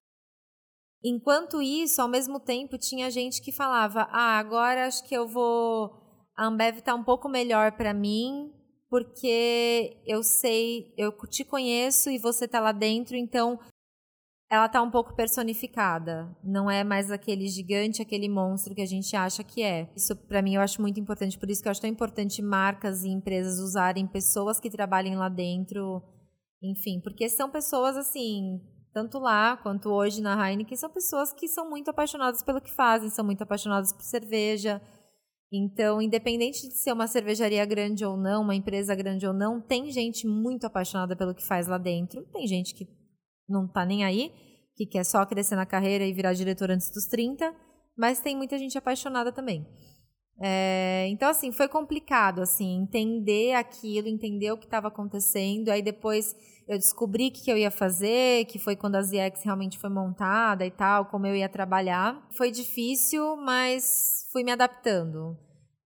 Enquanto 1.02 1.62
isso, 1.62 2.02
ao 2.02 2.08
mesmo 2.08 2.38
tempo, 2.38 2.76
tinha 2.76 3.10
gente 3.10 3.40
que 3.40 3.50
falava, 3.50 4.06
ah, 4.10 4.38
agora 4.38 4.86
acho 4.86 5.02
que 5.08 5.14
eu 5.14 5.26
vou. 5.26 5.90
A 6.36 6.46
Ambev 6.46 6.80
tá 6.80 6.94
um 6.94 7.04
pouco 7.04 7.28
melhor 7.28 7.72
para 7.72 7.94
mim, 7.94 8.52
porque 8.88 10.02
eu 10.06 10.22
sei, 10.22 10.92
eu 10.98 11.12
te 11.28 11.44
conheço 11.44 12.10
e 12.10 12.18
você 12.18 12.46
tá 12.46 12.60
lá 12.60 12.72
dentro, 12.72 13.16
então 13.16 13.58
ela 14.50 14.68
tá 14.68 14.82
um 14.82 14.90
pouco 14.90 15.14
personificada. 15.14 16.36
Não 16.42 16.68
é 16.68 16.82
mais 16.82 17.10
aquele 17.10 17.46
gigante, 17.46 18.02
aquele 18.02 18.28
monstro 18.28 18.74
que 18.74 18.82
a 18.82 18.86
gente 18.86 19.14
acha 19.14 19.44
que 19.44 19.62
é. 19.62 19.88
Isso 19.96 20.16
para 20.26 20.42
mim 20.42 20.54
eu 20.54 20.60
acho 20.60 20.82
muito 20.82 20.98
importante, 20.98 21.38
por 21.38 21.48
isso 21.48 21.62
que 21.62 21.68
eu 21.68 21.70
acho 21.70 21.80
tão 21.80 21.88
importante 21.88 22.42
marcas 22.42 23.04
e 23.04 23.08
empresas 23.08 23.60
usarem 23.60 24.08
pessoas 24.08 24.58
que 24.58 24.68
trabalhem 24.68 25.16
lá 25.16 25.28
dentro, 25.28 26.02
enfim, 26.60 27.00
porque 27.00 27.28
são 27.28 27.48
pessoas 27.48 27.96
assim, 27.96 28.60
tanto 28.92 29.18
lá 29.18 29.56
quanto 29.56 29.90
hoje 29.90 30.20
na 30.20 30.50
Heineken, 30.50 30.76
são 30.76 30.90
pessoas 30.90 31.32
que 31.32 31.48
são 31.48 31.68
muito 31.68 31.90
apaixonadas 31.90 32.42
pelo 32.42 32.60
que 32.60 32.72
fazem, 32.72 33.08
são 33.08 33.24
muito 33.24 33.42
apaixonadas 33.42 33.92
por 33.92 34.02
cerveja, 34.02 34.80
então, 35.52 36.00
independente 36.00 36.68
de 36.68 36.74
ser 36.74 36.92
uma 36.92 37.08
cervejaria 37.08 37.64
grande 37.64 38.04
ou 38.04 38.16
não, 38.16 38.42
uma 38.42 38.54
empresa 38.54 38.94
grande 38.94 39.26
ou 39.26 39.32
não, 39.32 39.60
tem 39.60 39.90
gente 39.90 40.26
muito 40.26 40.64
apaixonada 40.64 41.16
pelo 41.16 41.34
que 41.34 41.44
faz 41.44 41.66
lá 41.66 41.76
dentro. 41.76 42.22
Tem 42.32 42.46
gente 42.46 42.72
que 42.72 42.86
não 43.48 43.66
está 43.66 43.84
nem 43.84 44.04
aí, 44.04 44.32
que 44.76 44.86
quer 44.86 45.04
só 45.04 45.26
crescer 45.26 45.56
na 45.56 45.66
carreira 45.66 46.04
e 46.04 46.12
virar 46.12 46.34
diretor 46.34 46.70
antes 46.70 46.88
dos 46.90 47.06
30, 47.06 47.52
mas 47.98 48.20
tem 48.20 48.36
muita 48.36 48.56
gente 48.58 48.78
apaixonada 48.78 49.32
também. 49.32 49.66
É, 50.40 51.08
então, 51.08 51.28
assim, 51.28 51.50
foi 51.50 51.66
complicado, 51.66 52.40
assim, 52.40 52.82
entender 52.82 53.54
aquilo, 53.54 54.06
entender 54.06 54.52
o 54.52 54.56
que 54.56 54.66
estava 54.66 54.86
acontecendo. 54.86 55.68
Aí 55.68 55.82
depois 55.82 56.34
eu 56.70 56.78
descobri 56.78 57.26
o 57.26 57.32
que 57.32 57.50
eu 57.50 57.58
ia 57.58 57.70
fazer, 57.70 58.44
que 58.44 58.56
foi 58.56 58.76
quando 58.76 58.94
a 58.94 59.02
ZX 59.02 59.42
realmente 59.42 59.76
foi 59.76 59.90
montada 59.90 60.64
e 60.64 60.70
tal, 60.70 61.06
como 61.06 61.26
eu 61.26 61.34
ia 61.34 61.48
trabalhar. 61.48 62.24
Foi 62.30 62.48
difícil, 62.48 63.36
mas 63.38 64.28
fui 64.32 64.44
me 64.44 64.52
adaptando. 64.52 65.36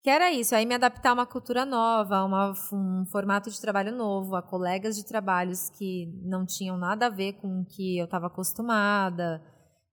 Que 0.03 0.11
era 0.11 0.31
isso, 0.31 0.55
aí 0.55 0.66
me 0.66 0.75
adaptar 0.75 1.12
a 1.12 1.14
uma 1.14 1.25
cultura 1.25 1.64
nova, 1.64 2.16
a 2.16 2.25
uma, 2.27 2.53
um 2.70 3.07
formato 3.11 3.51
de 3.51 3.59
trabalho 3.59 3.97
novo, 3.97 4.37
a 4.37 4.42
colegas 4.42 4.94
de 4.94 5.07
trabalhos 5.07 5.70
que 5.70 6.20
não 6.23 6.44
tinham 6.44 6.77
nada 6.77 7.07
a 7.07 7.11
ver 7.11 7.33
com 7.40 7.62
o 7.62 7.64
que 7.64 7.97
eu 7.97 8.05
estava 8.05 8.27
acostumada, 8.27 9.42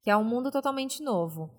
que 0.04 0.10
é 0.10 0.18
um 0.18 0.26
mundo 0.26 0.52
totalmente 0.52 1.02
novo. 1.02 1.50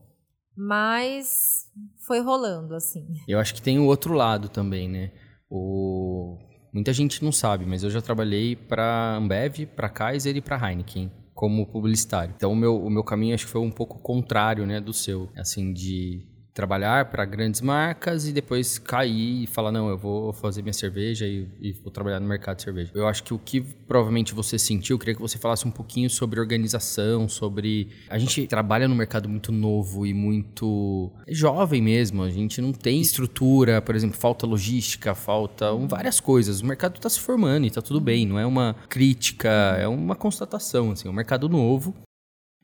Mas 0.55 1.65
foi 2.07 2.21
rolando, 2.21 2.75
assim. 2.75 3.07
Eu 3.27 3.39
acho 3.39 3.55
que 3.55 3.63
tem 3.63 3.79
o 3.79 3.87
outro 3.87 4.13
lado 4.13 4.51
também, 4.51 4.91
né? 4.91 5.11
O... 5.49 6.37
Muita 6.73 6.93
gente 6.93 7.23
não 7.23 7.31
sabe, 7.31 7.67
mas 7.67 7.83
eu 7.83 7.91
já 7.91 8.01
trabalhei 8.01 8.57
para 8.57 9.17
Ambev, 9.17 9.67
para 9.77 9.91
Kaiser 9.91 10.37
e 10.37 10.41
para 10.41 10.57
Heineken 10.57 11.13
como 11.35 11.67
publicitário. 11.67 12.35
Então 12.37 12.53
o 12.53 12.57
meu, 12.57 12.83
o 12.83 12.89
meu 12.89 13.05
caminho 13.05 13.35
acho 13.35 13.47
que 13.47 13.53
foi 13.53 13.61
um 13.61 13.71
pouco 13.71 13.99
contrário, 13.99 14.67
né, 14.67 14.81
do 14.81 14.93
seu, 14.93 15.29
assim 15.37 15.73
de 15.73 16.27
trabalhar 16.55 17.07
para 17.07 17.25
grandes 17.25 17.61
marcas 17.61 18.29
e 18.29 18.33
depois 18.33 18.79
cair 18.79 19.45
e 19.45 19.47
falar 19.47 19.73
não 19.73 19.89
eu 19.89 19.97
vou 19.97 20.33
fazer 20.33 20.63
minha 20.63 20.73
cerveja 20.73 21.27
e, 21.27 21.49
e, 21.61 21.73
vou 21.73 21.91
trabalhar 21.91 22.21
no 22.21 22.29
mercado 22.29 22.57
de 22.57 22.63
cerveja. 22.63 22.91
Eu 22.95 23.09
acho 23.09 23.23
que 23.23 23.33
o 23.33 23.39
que 23.39 23.61
provavelmente 23.61 24.35
você 24.35 24.59
sentiu 24.59 24.95
eu 24.95 24.99
queria 24.99 25.15
que 25.15 25.21
você 25.21 25.39
falasse 25.39 25.67
um 25.67 25.71
pouquinho 25.71 26.11
sobre 26.11 26.39
organização 26.39 27.29
sobre 27.29 27.89
a 28.09 28.19
gente 28.19 28.47
trabalha 28.47 28.87
no 28.87 28.95
mercado 28.95 29.29
muito 29.29 29.51
novo 29.51 30.07
e 30.07 30.13
muito 30.13 31.11
jovem 31.29 31.81
mesmo 31.81 32.23
a 32.23 32.31
gente 32.31 32.61
não 32.61 32.73
tem 32.73 33.01
estrutura 33.01 33.81
por 33.81 33.95
exemplo 33.95 34.17
falta 34.17 34.47
logística 34.47 35.15
falta 35.15 35.73
várias 35.89 36.21
coisas 36.21 36.61
o 36.61 36.67
mercado 36.67 36.97
está 36.97 37.09
se 37.09 37.21
formando 37.21 37.65
e 37.65 37.69
está 37.69 37.81
tudo 37.81 38.01
bem 38.01 38.27
não 38.27 38.39
é 38.39 38.45
uma 38.45 38.77
crítica 38.89 39.49
é 39.79 39.89
uma 39.89 40.15
constatação 40.15 40.91
assim 40.91 41.09
é 41.09 41.11
um 41.11 41.15
mercado 41.15 41.49
novo 41.49 41.95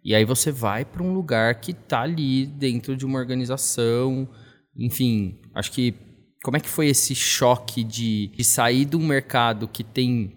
e 0.09 0.15
aí 0.15 0.25
você 0.25 0.51
vai 0.51 0.87
para 0.87 1.03
um 1.03 1.13
lugar 1.13 1.57
que 1.57 1.73
está 1.73 2.01
ali 2.01 2.47
dentro 2.47 2.97
de 2.97 3.05
uma 3.05 3.19
organização. 3.19 4.27
Enfim, 4.75 5.39
acho 5.55 5.71
que 5.71 5.95
como 6.43 6.57
é 6.57 6.61
que 6.61 6.69
foi 6.69 6.89
esse 6.89 7.15
choque 7.15 7.85
de, 7.85 8.29
de 8.29 8.43
sair 8.43 8.87
de 8.87 8.97
um 8.97 9.07
mercado 9.07 9.69
que 9.69 9.85
tem 9.85 10.35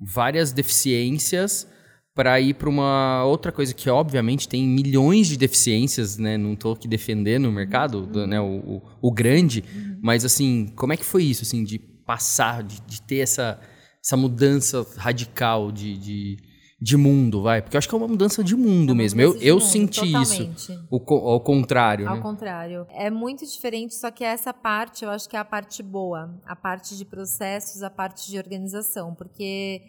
várias 0.00 0.50
deficiências 0.50 1.68
para 2.12 2.40
ir 2.40 2.54
para 2.54 2.68
uma 2.68 3.24
outra 3.24 3.52
coisa 3.52 3.72
que 3.72 3.88
obviamente 3.88 4.48
tem 4.48 4.66
milhões 4.66 5.28
de 5.28 5.36
deficiências, 5.36 6.18
né? 6.18 6.36
Não 6.36 6.54
estou 6.54 6.72
aqui 6.72 6.88
defendendo 6.88 7.44
o 7.44 7.52
mercado, 7.52 8.10
uhum. 8.12 8.26
né? 8.26 8.40
O, 8.40 8.56
o, 8.56 8.82
o 9.02 9.12
grande, 9.12 9.62
uhum. 9.72 10.00
mas 10.02 10.24
assim, 10.24 10.66
como 10.74 10.94
é 10.94 10.96
que 10.96 11.04
foi 11.04 11.22
isso, 11.22 11.44
assim, 11.44 11.62
de 11.62 11.78
passar, 11.78 12.64
de, 12.64 12.80
de 12.80 13.00
ter 13.00 13.18
essa, 13.18 13.60
essa 14.04 14.16
mudança 14.16 14.84
radical 14.96 15.70
de, 15.70 15.96
de 15.96 16.51
de 16.82 16.96
mundo, 16.96 17.40
vai. 17.40 17.62
Porque 17.62 17.76
eu 17.76 17.78
acho 17.78 17.88
que 17.88 17.94
é 17.94 17.98
uma 17.98 18.08
mudança 18.08 18.42
de 18.42 18.56
mundo 18.56 18.90
é 18.90 18.94
mesmo. 18.96 19.20
Eu, 19.20 19.36
eu 19.36 19.54
mundo, 19.54 19.64
senti 19.64 20.00
totalmente. 20.00 20.72
isso. 20.72 20.88
O, 20.90 21.14
ao 21.14 21.40
contrário, 21.40 22.08
Ao 22.08 22.16
né? 22.16 22.20
contrário. 22.20 22.84
É 22.90 23.08
muito 23.08 23.46
diferente, 23.46 23.94
só 23.94 24.10
que 24.10 24.24
essa 24.24 24.52
parte 24.52 25.04
eu 25.04 25.10
acho 25.10 25.28
que 25.28 25.36
é 25.36 25.38
a 25.38 25.44
parte 25.44 25.80
boa. 25.80 26.36
A 26.44 26.56
parte 26.56 26.96
de 26.96 27.04
processos, 27.04 27.84
a 27.84 27.90
parte 27.90 28.28
de 28.28 28.36
organização. 28.36 29.14
Porque 29.14 29.80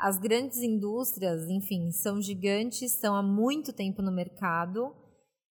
as 0.00 0.16
grandes 0.16 0.58
indústrias, 0.58 1.48
enfim, 1.48 1.90
são 1.90 2.22
gigantes, 2.22 2.94
estão 2.94 3.16
há 3.16 3.22
muito 3.22 3.72
tempo 3.72 4.00
no 4.00 4.12
mercado 4.12 4.94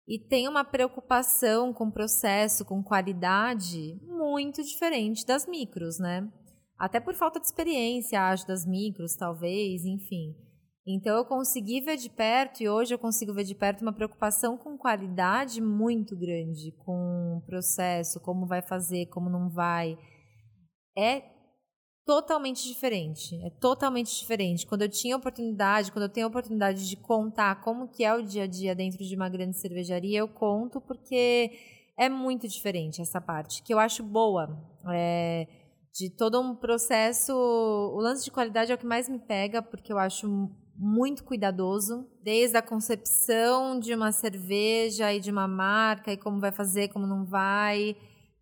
e 0.08 0.18
tem 0.18 0.48
uma 0.48 0.64
preocupação 0.64 1.72
com 1.72 1.88
processo, 1.88 2.64
com 2.64 2.82
qualidade 2.82 3.96
muito 4.08 4.60
diferente 4.64 5.24
das 5.24 5.46
micros, 5.46 6.00
né? 6.00 6.28
Até 6.76 6.98
por 6.98 7.14
falta 7.14 7.38
de 7.38 7.46
experiência, 7.46 8.20
acho, 8.20 8.44
das 8.46 8.66
micros, 8.66 9.14
talvez, 9.14 9.84
enfim. 9.84 10.47
Então 10.90 11.14
eu 11.14 11.24
consegui 11.26 11.82
ver 11.82 11.98
de 11.98 12.08
perto 12.08 12.62
e 12.62 12.68
hoje 12.68 12.94
eu 12.94 12.98
consigo 12.98 13.34
ver 13.34 13.44
de 13.44 13.54
perto 13.54 13.82
uma 13.82 13.92
preocupação 13.92 14.56
com 14.56 14.78
qualidade 14.78 15.60
muito 15.60 16.16
grande, 16.16 16.72
com 16.78 17.36
o 17.36 17.42
processo, 17.44 18.18
como 18.20 18.46
vai 18.46 18.62
fazer, 18.62 19.04
como 19.10 19.28
não 19.28 19.50
vai. 19.50 19.98
É 20.96 21.22
totalmente 22.06 22.66
diferente, 22.66 23.38
é 23.44 23.50
totalmente 23.50 24.18
diferente. 24.18 24.66
Quando 24.66 24.80
eu 24.80 24.88
tinha 24.88 25.14
oportunidade, 25.14 25.92
quando 25.92 26.04
eu 26.04 26.08
tenho 26.08 26.26
a 26.26 26.30
oportunidade 26.30 26.88
de 26.88 26.96
contar 26.96 27.60
como 27.60 27.88
que 27.88 28.02
é 28.02 28.14
o 28.14 28.22
dia 28.22 28.44
a 28.44 28.46
dia 28.46 28.74
dentro 28.74 29.04
de 29.04 29.14
uma 29.14 29.28
grande 29.28 29.60
cervejaria, 29.60 30.20
eu 30.20 30.28
conto 30.28 30.80
porque 30.80 31.52
é 31.98 32.08
muito 32.08 32.48
diferente 32.48 33.02
essa 33.02 33.20
parte, 33.20 33.62
que 33.62 33.74
eu 33.74 33.78
acho 33.78 34.02
boa. 34.02 34.58
É, 34.90 35.46
de 35.92 36.08
todo 36.16 36.40
um 36.40 36.56
processo, 36.56 37.34
o 37.34 38.00
lance 38.00 38.24
de 38.24 38.30
qualidade 38.30 38.72
é 38.72 38.74
o 38.74 38.78
que 38.78 38.86
mais 38.86 39.06
me 39.06 39.18
pega, 39.18 39.60
porque 39.60 39.92
eu 39.92 39.98
acho 39.98 40.48
muito 40.78 41.24
cuidadoso, 41.24 42.06
desde 42.22 42.56
a 42.56 42.62
concepção 42.62 43.80
de 43.80 43.92
uma 43.92 44.12
cerveja 44.12 45.12
e 45.12 45.18
de 45.18 45.30
uma 45.30 45.48
marca 45.48 46.12
e 46.12 46.16
como 46.16 46.38
vai 46.38 46.52
fazer, 46.52 46.88
como 46.88 47.04
não 47.04 47.26
vai, 47.26 47.96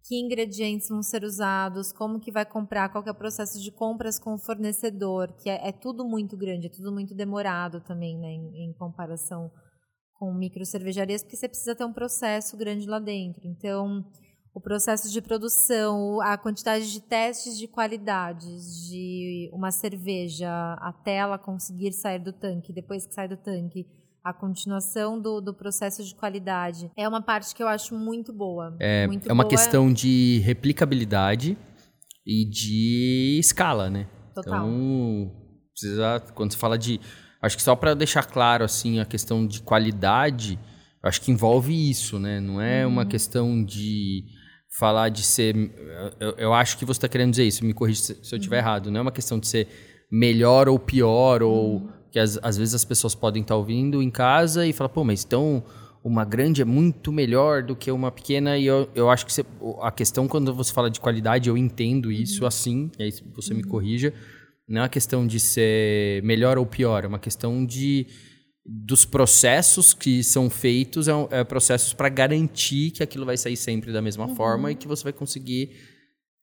que 0.04 0.20
ingredientes 0.20 0.90
vão 0.90 1.02
ser 1.02 1.24
usados, 1.24 1.92
como 1.92 2.20
que 2.20 2.30
vai 2.30 2.44
comprar, 2.44 2.90
qual 2.90 3.02
que 3.02 3.08
é 3.08 3.12
o 3.12 3.16
processo 3.16 3.58
de 3.58 3.72
compras 3.72 4.18
com 4.18 4.34
o 4.34 4.38
fornecedor, 4.38 5.32
que 5.38 5.48
é, 5.48 5.68
é 5.68 5.72
tudo 5.72 6.04
muito 6.04 6.36
grande, 6.36 6.66
é 6.66 6.70
tudo 6.70 6.92
muito 6.92 7.14
demorado 7.14 7.80
também, 7.80 8.18
né, 8.18 8.28
em, 8.28 8.68
em 8.68 8.72
comparação 8.74 9.50
com 10.12 10.32
micro 10.34 10.64
cervejarias, 10.64 11.22
porque 11.22 11.36
você 11.36 11.48
precisa 11.48 11.74
ter 11.74 11.84
um 11.84 11.92
processo 11.92 12.56
grande 12.56 12.86
lá 12.86 12.98
dentro. 12.98 13.46
Então, 13.46 14.04
o 14.56 14.60
processo 14.60 15.12
de 15.12 15.20
produção, 15.20 16.18
a 16.22 16.38
quantidade 16.38 16.90
de 16.90 16.98
testes 16.98 17.58
de 17.58 17.68
qualidades 17.68 18.88
de 18.88 19.50
uma 19.52 19.70
cerveja 19.70 20.48
até 20.80 21.16
ela 21.16 21.36
conseguir 21.36 21.92
sair 21.92 22.18
do 22.18 22.32
tanque, 22.32 22.72
depois 22.72 23.04
que 23.04 23.12
sai 23.12 23.28
do 23.28 23.36
tanque, 23.36 23.86
a 24.24 24.32
continuação 24.32 25.20
do, 25.20 25.42
do 25.42 25.52
processo 25.52 26.02
de 26.02 26.14
qualidade, 26.14 26.90
é 26.96 27.06
uma 27.06 27.20
parte 27.20 27.54
que 27.54 27.62
eu 27.62 27.68
acho 27.68 27.94
muito 27.94 28.32
boa. 28.32 28.74
É, 28.80 29.06
muito 29.06 29.28
é 29.28 29.32
uma 29.32 29.42
boa. 29.44 29.50
questão 29.50 29.92
de 29.92 30.38
replicabilidade 30.38 31.54
e 32.26 32.46
de 32.46 33.36
escala, 33.38 33.90
né? 33.90 34.08
Total. 34.34 34.66
Então, 34.66 35.32
precisa, 35.70 36.18
quando 36.34 36.52
você 36.52 36.58
fala 36.58 36.78
de. 36.78 36.98
Acho 37.42 37.58
que 37.58 37.62
só 37.62 37.76
para 37.76 37.92
deixar 37.92 38.24
claro 38.24 38.64
assim 38.64 39.00
a 39.00 39.04
questão 39.04 39.46
de 39.46 39.60
qualidade, 39.60 40.58
acho 41.02 41.20
que 41.20 41.30
envolve 41.30 41.90
isso, 41.90 42.18
né? 42.18 42.40
Não 42.40 42.58
é 42.58 42.86
Uhum. 42.86 42.92
uma 42.92 43.04
questão 43.04 43.62
de 43.62 44.24
falar 44.78 45.08
de 45.08 45.22
ser. 45.22 45.54
Eu, 46.20 46.30
eu 46.38 46.52
acho 46.54 46.76
que 46.78 46.84
você 46.84 46.98
está 46.98 47.08
querendo 47.08 47.30
dizer 47.30 47.44
isso, 47.44 47.64
me 47.64 47.72
corrija 47.72 48.00
se, 48.00 48.06
se 48.06 48.12
eu 48.14 48.36
Uhum. 48.36 48.38
estiver 48.40 48.58
errado. 48.58 48.90
Não 48.90 48.98
é 48.98 49.02
uma 49.02 49.12
questão 49.12 49.38
de 49.38 49.46
ser 49.48 49.68
melhor 50.10 50.68
ou 50.68 50.78
pior, 50.78 51.42
ou 51.42 51.88
que 52.10 52.18
às, 52.18 52.38
às 52.42 52.56
vezes 52.56 52.74
as 52.74 52.84
pessoas 52.84 53.14
podem 53.14 53.42
estar 53.42 53.56
ouvindo 53.56 54.02
em 54.02 54.10
casa 54.10 54.66
e 54.66 54.72
falar, 54.72 54.88
pô, 54.90 55.02
mas 55.04 55.24
então 55.24 55.62
uma 56.04 56.24
grande 56.24 56.62
é 56.62 56.64
muito 56.64 57.10
melhor 57.10 57.62
do 57.64 57.74
que 57.74 57.90
uma 57.90 58.12
pequena, 58.12 58.56
e 58.56 58.64
eu, 58.66 58.88
eu 58.94 59.10
acho 59.10 59.26
que 59.26 59.32
você- 59.32 59.44
a 59.82 59.90
questão 59.90 60.28
quando 60.28 60.54
você 60.54 60.72
fala 60.72 60.88
de 60.88 61.00
qualidade, 61.00 61.48
eu 61.48 61.56
entendo 61.56 62.12
isso 62.12 62.46
assim, 62.46 62.90
e 62.96 63.02
aí 63.02 63.12
você 63.34 63.52
me 63.52 63.64
corrija, 63.64 64.14
não 64.68 64.78
é 64.78 64.82
uma 64.82 64.88
questão 64.88 65.26
de 65.26 65.40
ser 65.40 66.22
melhor 66.22 66.58
ou 66.58 66.64
pior, 66.66 67.02
é 67.04 67.08
uma 67.08 67.18
questão 67.18 67.66
de 67.66 68.06
dos 68.68 69.04
processos 69.04 69.94
que 69.94 70.24
são 70.24 70.50
feitos, 70.50 71.06
é, 71.06 71.12
é 71.30 71.44
processos 71.44 71.92
para 71.92 72.08
garantir 72.08 72.90
que 72.90 73.02
aquilo 73.02 73.24
vai 73.24 73.36
sair 73.36 73.56
sempre 73.56 73.92
da 73.92 74.02
mesma 74.02 74.28
forma 74.34 74.72
e 74.72 74.74
que 74.74 74.88
você 74.88 75.04
vai 75.04 75.12
conseguir, 75.12 75.70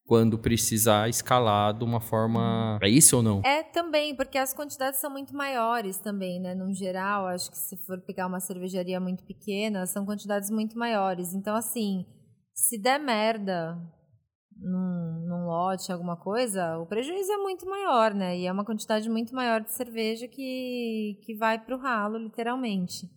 quando 0.06 0.38
precisar, 0.38 1.08
escalar 1.08 1.76
de 1.76 1.84
uma 1.84 2.00
forma. 2.00 2.78
É 2.82 2.88
isso 2.88 3.16
ou 3.18 3.22
não? 3.22 3.42
É 3.44 3.62
também, 3.62 4.16
porque 4.16 4.38
as 4.38 4.54
quantidades 4.54 5.00
são 5.00 5.10
muito 5.10 5.34
maiores 5.36 5.98
também, 5.98 6.40
né? 6.40 6.54
No 6.54 6.72
geral, 6.72 7.26
acho 7.26 7.50
que 7.50 7.58
se 7.58 7.76
for 7.84 8.00
pegar 8.00 8.26
uma 8.26 8.40
cervejaria 8.40 8.98
muito 8.98 9.22
pequena, 9.24 9.86
são 9.86 10.06
quantidades 10.06 10.50
muito 10.50 10.78
maiores. 10.78 11.34
Então, 11.34 11.54
assim, 11.54 12.06
se 12.54 12.78
der 12.80 12.98
merda 12.98 13.76
num, 14.56 15.26
num 15.26 15.46
lote, 15.46 15.92
alguma 15.92 16.16
coisa, 16.16 16.78
o 16.78 16.86
prejuízo 16.86 17.32
é 17.32 17.36
muito 17.36 17.66
maior, 17.66 18.14
né? 18.14 18.38
E 18.38 18.46
é 18.46 18.52
uma 18.52 18.64
quantidade 18.64 19.08
muito 19.08 19.34
maior 19.34 19.60
de 19.60 19.72
cerveja 19.72 20.28
que, 20.28 21.18
que 21.22 21.34
vai 21.34 21.58
pro 21.58 21.78
ralo, 21.78 22.18
literalmente. 22.18 23.08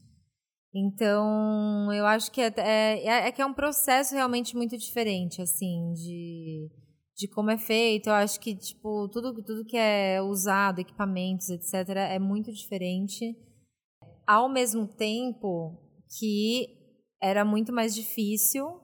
Então, 0.73 1.91
eu 1.93 2.05
acho 2.05 2.31
que 2.31 2.41
é, 2.41 2.53
é, 2.57 3.27
é 3.27 3.31
que 3.31 3.41
é 3.41 3.45
um 3.45 3.53
processo 3.53 4.13
realmente 4.13 4.55
muito 4.55 4.77
diferente, 4.77 5.41
assim, 5.41 5.93
de, 5.93 6.69
de 7.15 7.27
como 7.29 7.49
é 7.49 7.57
feito. 7.57 8.07
Eu 8.07 8.13
acho 8.13 8.39
que, 8.39 8.55
tipo, 8.55 9.07
tudo, 9.09 9.33
tudo 9.43 9.65
que 9.65 9.77
é 9.77 10.21
usado, 10.21 10.79
equipamentos, 10.79 11.49
etc., 11.49 11.89
é 11.95 12.19
muito 12.19 12.51
diferente. 12.51 13.35
Ao 14.27 14.49
mesmo 14.49 14.87
tempo 14.87 15.79
que 16.19 16.67
era 17.21 17.43
muito 17.43 17.73
mais 17.73 17.95
difícil, 17.95 18.79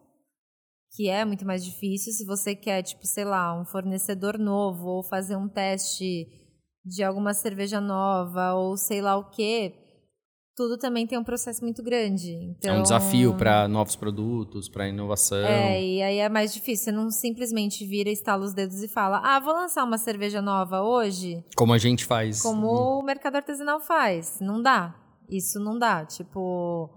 que 0.95 1.09
é 1.09 1.25
muito 1.25 1.45
mais 1.45 1.63
difícil 1.65 2.13
se 2.13 2.25
você 2.25 2.55
quer, 2.55 2.83
tipo, 2.83 3.05
sei 3.05 3.25
lá, 3.25 3.59
um 3.59 3.65
fornecedor 3.65 4.37
novo 4.37 4.85
ou 4.87 5.03
fazer 5.03 5.35
um 5.35 5.47
teste 5.49 6.27
de 6.85 7.03
alguma 7.03 7.33
cerveja 7.33 7.79
nova 7.81 8.53
ou 8.53 8.77
sei 8.77 9.01
lá 9.01 9.15
o 9.17 9.29
quê. 9.29 9.73
Tudo 10.55 10.77
também 10.77 11.07
tem 11.07 11.17
um 11.17 11.23
processo 11.23 11.63
muito 11.63 11.81
grande. 11.81 12.31
Então, 12.31 12.75
É 12.75 12.77
um 12.77 12.83
desafio 12.83 13.35
para 13.35 13.67
novos 13.67 13.95
produtos, 13.95 14.69
para 14.69 14.87
inovação. 14.87 15.39
é, 15.39 15.83
e 15.83 15.99
aí 16.03 16.19
é 16.19 16.29
mais 16.29 16.53
difícil. 16.53 16.85
Você 16.85 16.91
não 16.91 17.09
simplesmente 17.09 17.83
vira, 17.87 18.11
estala 18.11 18.45
os 18.45 18.53
dedos 18.53 18.83
e 18.83 18.87
fala: 18.87 19.19
Ah, 19.23 19.39
vou 19.39 19.51
lançar 19.51 19.83
uma 19.83 19.97
cerveja 19.97 20.43
nova 20.43 20.83
hoje, 20.83 21.43
Como 21.55 21.73
a 21.73 21.79
gente 21.79 22.05
faz. 22.05 22.39
como 22.43 22.67
o 22.67 23.01
mercado 23.01 23.37
artesanal 23.37 23.79
faz. 23.79 24.37
Não 24.39 24.61
dá. 24.61 24.93
Isso 25.27 25.59
não 25.59 25.79
dá. 25.79 26.05
Tipo, 26.05 26.87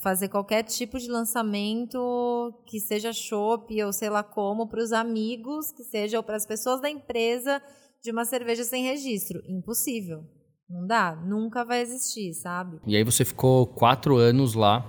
fazer 0.00 0.28
qualquer 0.28 0.62
tipo 0.62 0.98
de 0.98 1.08
lançamento 1.08 2.54
que 2.66 2.80
seja 2.80 3.12
chopp 3.12 3.82
ou 3.82 3.92
sei 3.92 4.10
lá 4.10 4.22
como 4.22 4.68
para 4.68 4.82
os 4.82 4.92
amigos, 4.92 5.72
que 5.72 5.84
seja 5.84 6.16
ou 6.18 6.22
para 6.22 6.36
as 6.36 6.46
pessoas 6.46 6.80
da 6.80 6.90
empresa 6.90 7.62
de 8.02 8.10
uma 8.10 8.24
cerveja 8.24 8.64
sem 8.64 8.84
registro. 8.84 9.40
Impossível. 9.48 10.24
Não 10.68 10.86
dá. 10.86 11.16
Nunca 11.16 11.64
vai 11.64 11.80
existir, 11.80 12.34
sabe? 12.34 12.78
E 12.86 12.96
aí 12.96 13.02
você 13.02 13.24
ficou 13.24 13.66
quatro 13.66 14.16
anos 14.16 14.54
lá 14.54 14.84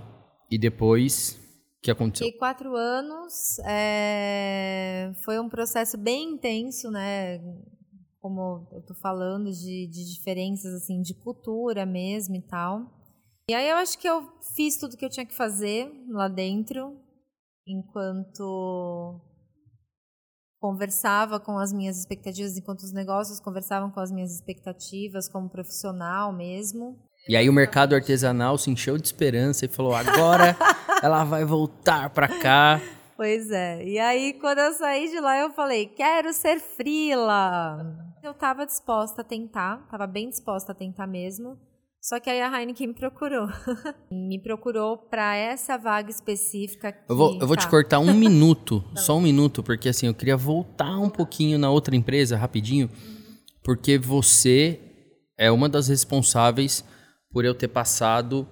e 0.52 0.58
depois 0.58 1.40
o 1.78 1.82
que 1.82 1.92
aconteceu? 1.92 2.26
Fiquei 2.26 2.38
quatro 2.40 2.76
anos. 2.76 3.58
é, 3.66 5.12
Foi 5.24 5.40
um 5.40 5.48
processo 5.48 5.98
bem 5.98 6.34
intenso, 6.34 6.92
né? 6.92 7.40
Como 8.20 8.68
eu 8.74 8.82
tô 8.86 8.94
falando, 8.96 9.50
de, 9.50 9.88
de 9.88 10.14
diferenças 10.14 10.74
assim, 10.74 11.02
de 11.02 11.14
cultura 11.14 11.86
mesmo 11.86 12.36
e 12.36 12.42
tal. 12.42 12.99
E 13.50 13.54
aí 13.56 13.68
eu 13.68 13.78
acho 13.78 13.98
que 13.98 14.08
eu 14.08 14.32
fiz 14.56 14.78
tudo 14.78 14.96
que 14.96 15.04
eu 15.04 15.10
tinha 15.10 15.26
que 15.26 15.34
fazer 15.34 15.92
lá 16.08 16.28
dentro, 16.28 16.96
enquanto 17.66 19.20
conversava 20.60 21.40
com 21.40 21.58
as 21.58 21.74
minhas 21.74 21.98
expectativas, 21.98 22.56
enquanto 22.56 22.82
os 22.82 22.94
negócios 22.94 23.40
conversavam 23.40 23.90
com 23.90 24.00
as 24.00 24.12
minhas 24.12 24.36
expectativas 24.36 25.28
como 25.28 25.50
profissional 25.50 26.32
mesmo. 26.32 26.96
E 27.28 27.36
aí 27.36 27.50
o 27.50 27.54
mercado 27.54 27.96
artesanal 27.96 28.56
se 28.56 28.70
encheu 28.70 29.00
de 29.00 29.08
esperança 29.08 29.66
e 29.66 29.68
falou: 29.68 29.96
agora 29.96 30.56
ela 31.02 31.24
vai 31.24 31.44
voltar 31.44 32.12
para 32.12 32.28
cá. 32.28 32.80
Pois 33.18 33.50
é. 33.50 33.84
E 33.84 33.98
aí, 33.98 34.34
quando 34.34 34.60
eu 34.60 34.74
saí 34.74 35.10
de 35.10 35.20
lá, 35.20 35.40
eu 35.40 35.50
falei: 35.54 35.88
quero 35.88 36.32
ser 36.34 36.60
frila. 36.60 38.14
Eu 38.22 38.36
tava 38.36 38.64
disposta 38.64 39.22
a 39.22 39.26
tentar, 39.26 39.88
tava 39.90 40.06
bem 40.06 40.30
disposta 40.30 40.72
a 40.72 40.76
tentar 40.76 41.08
mesmo. 41.08 41.58
Só 42.02 42.20
que 42.20 42.30
aí 42.30 42.42
a 42.42 42.60
Heineken 42.60 42.88
me 42.88 42.94
procurou. 42.94 43.48
me 44.10 44.42
procurou 44.42 44.98
para 44.98 45.36
essa 45.36 45.78
vaga 45.78 46.10
específica. 46.10 46.94
Que, 46.94 47.12
Eu 47.12 47.16
vou, 47.16 47.40
eu 47.40 47.46
vou 47.46 47.58
te 47.58 47.64
tá. 47.64 47.70
cortar 47.70 48.00
um 48.00 48.14
minuto, 48.16 48.84
só 48.96 49.18
um 49.18 49.22
minuto, 49.22 49.62
porque 49.62 49.90
assim, 49.90 50.08
eu 50.08 50.14
queria 50.14 50.38
voltar 50.38 50.98
um 50.98 51.10
pouquinho 51.10 51.58
na 51.60 51.70
outra 51.70 51.96
empresa, 51.96 52.38
rapidinho, 52.38 52.90
porque 53.64 53.98
você 53.98 54.80
é 55.38 55.52
uma 55.52 55.68
das 55.68 55.88
responsáveis 55.90 56.84
por 57.32 57.46
eu 57.46 57.54
ter 57.54 57.68
passado 57.68 58.48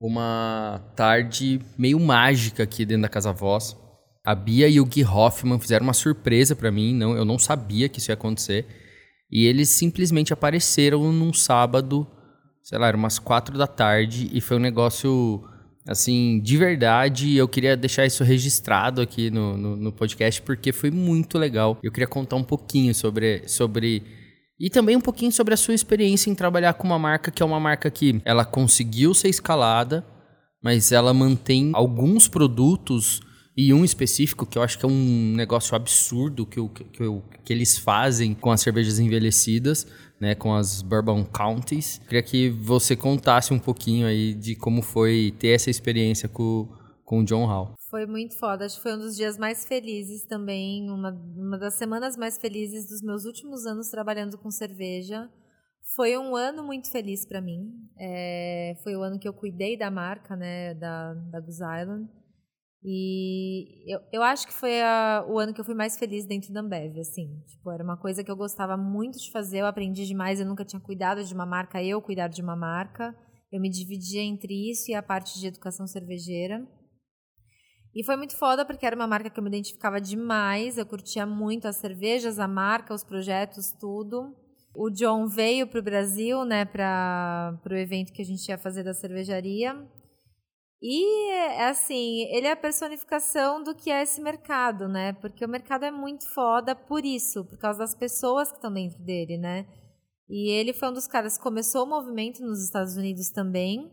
uma 0.00 0.82
tarde 0.94 1.60
meio 1.78 1.98
mágica 2.00 2.62
aqui 2.62 2.84
dentro 2.84 3.02
da 3.02 3.08
Casa 3.08 3.32
Voz. 3.32 3.76
A 4.24 4.34
Bia 4.34 4.68
e 4.68 4.80
o 4.80 4.84
Gui 4.84 5.04
Hoffman 5.04 5.60
fizeram 5.60 5.84
uma 5.84 5.92
surpresa 5.92 6.56
pra 6.56 6.72
mim, 6.72 6.94
não, 6.94 7.16
eu 7.16 7.24
não 7.24 7.38
sabia 7.38 7.88
que 7.88 7.98
isso 7.98 8.10
ia 8.10 8.14
acontecer. 8.14 8.66
E 9.30 9.46
eles 9.46 9.68
simplesmente 9.68 10.32
apareceram 10.32 11.12
num 11.12 11.32
sábado, 11.32 12.06
sei 12.68 12.78
lá, 12.80 12.88
era 12.88 12.96
umas 12.96 13.16
quatro 13.20 13.56
da 13.56 13.66
tarde, 13.68 14.28
e 14.32 14.40
foi 14.40 14.56
um 14.56 14.60
negócio, 14.60 15.40
assim, 15.86 16.40
de 16.40 16.56
verdade. 16.56 17.36
Eu 17.36 17.46
queria 17.46 17.76
deixar 17.76 18.04
isso 18.04 18.24
registrado 18.24 19.00
aqui 19.00 19.30
no, 19.30 19.56
no, 19.56 19.76
no 19.76 19.92
podcast, 19.92 20.42
porque 20.42 20.72
foi 20.72 20.90
muito 20.90 21.38
legal. 21.38 21.78
Eu 21.80 21.92
queria 21.92 22.08
contar 22.08 22.34
um 22.34 22.42
pouquinho 22.42 22.92
sobre, 22.92 23.46
sobre. 23.46 24.02
E 24.58 24.68
também 24.68 24.96
um 24.96 25.00
pouquinho 25.00 25.30
sobre 25.30 25.54
a 25.54 25.56
sua 25.56 25.74
experiência 25.74 26.28
em 26.28 26.34
trabalhar 26.34 26.74
com 26.74 26.88
uma 26.88 26.98
marca 26.98 27.30
que 27.30 27.40
é 27.40 27.46
uma 27.46 27.60
marca 27.60 27.88
que 27.88 28.20
ela 28.24 28.44
conseguiu 28.44 29.14
ser 29.14 29.28
escalada, 29.28 30.04
mas 30.60 30.90
ela 30.90 31.14
mantém 31.14 31.70
alguns 31.72 32.26
produtos 32.26 33.20
e 33.56 33.72
um 33.72 33.84
específico 33.84 34.44
que 34.44 34.58
eu 34.58 34.62
acho 34.62 34.76
que 34.78 34.84
é 34.84 34.88
um 34.88 35.34
negócio 35.36 35.76
absurdo 35.76 36.44
que, 36.44 36.58
o- 36.58 36.68
que, 36.68 36.84
que 37.44 37.52
eles 37.52 37.78
fazem 37.78 38.34
com 38.34 38.50
as 38.50 38.60
cervejas 38.60 38.98
envelhecidas, 38.98 39.86
né, 40.20 40.34
com 40.34 40.54
as 40.54 40.82
Bourbon 40.82 41.24
Counties. 41.24 41.98
Queria 42.06 42.22
que 42.22 42.48
você 42.50 42.96
contasse 42.96 43.52
um 43.52 43.58
pouquinho 43.58 44.06
aí 44.06 44.34
de 44.34 44.54
como 44.56 44.82
foi 44.82 45.34
ter 45.38 45.48
essa 45.48 45.70
experiência 45.70 46.28
com, 46.28 46.68
com 47.04 47.20
o 47.20 47.24
John 47.24 47.46
Hall. 47.46 47.74
Foi 47.90 48.06
muito 48.06 48.36
foda. 48.38 48.64
Acho 48.64 48.76
que 48.76 48.82
foi 48.82 48.94
um 48.94 48.98
dos 48.98 49.16
dias 49.16 49.38
mais 49.38 49.64
felizes 49.64 50.24
também. 50.24 50.90
Uma, 50.90 51.10
uma 51.36 51.58
das 51.58 51.74
semanas 51.74 52.16
mais 52.16 52.38
felizes 52.38 52.88
dos 52.88 53.02
meus 53.02 53.24
últimos 53.24 53.66
anos 53.66 53.88
trabalhando 53.88 54.36
com 54.38 54.50
cerveja. 54.50 55.30
Foi 55.94 56.18
um 56.18 56.34
ano 56.34 56.64
muito 56.64 56.90
feliz 56.90 57.24
para 57.24 57.40
mim. 57.40 57.72
É, 57.98 58.76
foi 58.82 58.96
o 58.96 59.02
ano 59.02 59.18
que 59.18 59.28
eu 59.28 59.32
cuidei 59.32 59.78
da 59.78 59.90
marca, 59.90 60.34
né, 60.34 60.74
da, 60.74 61.14
da 61.14 61.40
Goose 61.40 61.62
Island. 61.62 62.08
E 62.88 63.82
eu, 63.92 64.00
eu 64.12 64.22
acho 64.22 64.46
que 64.46 64.52
foi 64.52 64.80
a- 64.80 65.24
o 65.28 65.40
ano 65.40 65.52
que 65.52 65.60
eu 65.60 65.64
fui 65.64 65.74
mais 65.74 65.98
feliz 65.98 66.24
dentro 66.24 66.52
da 66.52 66.60
Ambev, 66.60 67.00
assim. 67.00 67.42
Tipo, 67.48 67.72
era 67.72 67.82
uma 67.82 67.96
coisa 67.96 68.22
que 68.22 68.30
eu 68.30 68.36
gostava 68.36 68.76
muito 68.76 69.18
de 69.18 69.32
fazer, 69.32 69.58
eu 69.58 69.66
aprendi 69.66 70.06
demais, 70.06 70.38
eu 70.38 70.46
nunca 70.46 70.64
tinha 70.64 70.78
cuidado 70.80 71.24
de 71.24 71.34
uma 71.34 71.44
marca, 71.44 71.82
eu 71.82 72.00
cuidar 72.00 72.28
de 72.28 72.40
uma 72.40 72.54
marca. 72.54 73.12
Eu 73.50 73.60
me 73.60 73.68
dividia 73.68 74.22
entre 74.22 74.70
isso 74.70 74.88
e 74.90 74.94
a 74.94 75.02
parte 75.02 75.36
de 75.40 75.48
educação 75.48 75.84
cervejeira. 75.86 76.64
E 77.92 78.04
foi 78.04 78.14
muito 78.16 78.36
foda 78.36 78.64
porque 78.64 78.86
era 78.86 78.94
uma 78.94 79.06
marca 79.06 79.30
que 79.30 79.38
eu 79.40 79.42
me 79.42 79.48
identificava 79.48 80.00
demais, 80.00 80.78
eu 80.78 80.86
curtia 80.86 81.26
muito 81.26 81.66
as 81.66 81.76
cervejas, 81.76 82.38
a 82.38 82.46
marca, 82.46 82.94
os 82.94 83.02
projetos, 83.02 83.72
tudo. 83.80 84.32
O 84.74 84.90
John 84.90 85.26
veio 85.26 85.66
para 85.66 85.80
o 85.80 85.82
Brasil, 85.82 86.44
né, 86.44 86.64
para 86.64 87.58
o 87.68 87.74
evento 87.74 88.12
que 88.12 88.22
a 88.22 88.24
gente 88.24 88.46
ia 88.48 88.58
fazer 88.58 88.84
da 88.84 88.92
cervejaria. 88.94 89.74
E, 90.82 91.30
é 91.30 91.68
assim, 91.68 92.22
ele 92.34 92.46
é 92.46 92.52
a 92.52 92.56
personificação 92.56 93.62
do 93.62 93.74
que 93.74 93.90
é 93.90 94.02
esse 94.02 94.20
mercado, 94.20 94.88
né? 94.88 95.14
Porque 95.14 95.44
o 95.44 95.48
mercado 95.48 95.84
é 95.84 95.90
muito 95.90 96.28
foda 96.34 96.76
por 96.76 97.04
isso, 97.04 97.44
por 97.44 97.58
causa 97.58 97.78
das 97.78 97.94
pessoas 97.94 98.50
que 98.50 98.56
estão 98.56 98.72
dentro 98.72 99.02
dele, 99.02 99.38
né? 99.38 99.66
E 100.28 100.50
ele 100.50 100.72
foi 100.72 100.88
um 100.88 100.92
dos 100.92 101.06
caras 101.06 101.38
que 101.38 101.42
começou 101.42 101.84
o 101.84 101.88
movimento 101.88 102.44
nos 102.44 102.62
Estados 102.62 102.96
Unidos 102.96 103.30
também. 103.30 103.90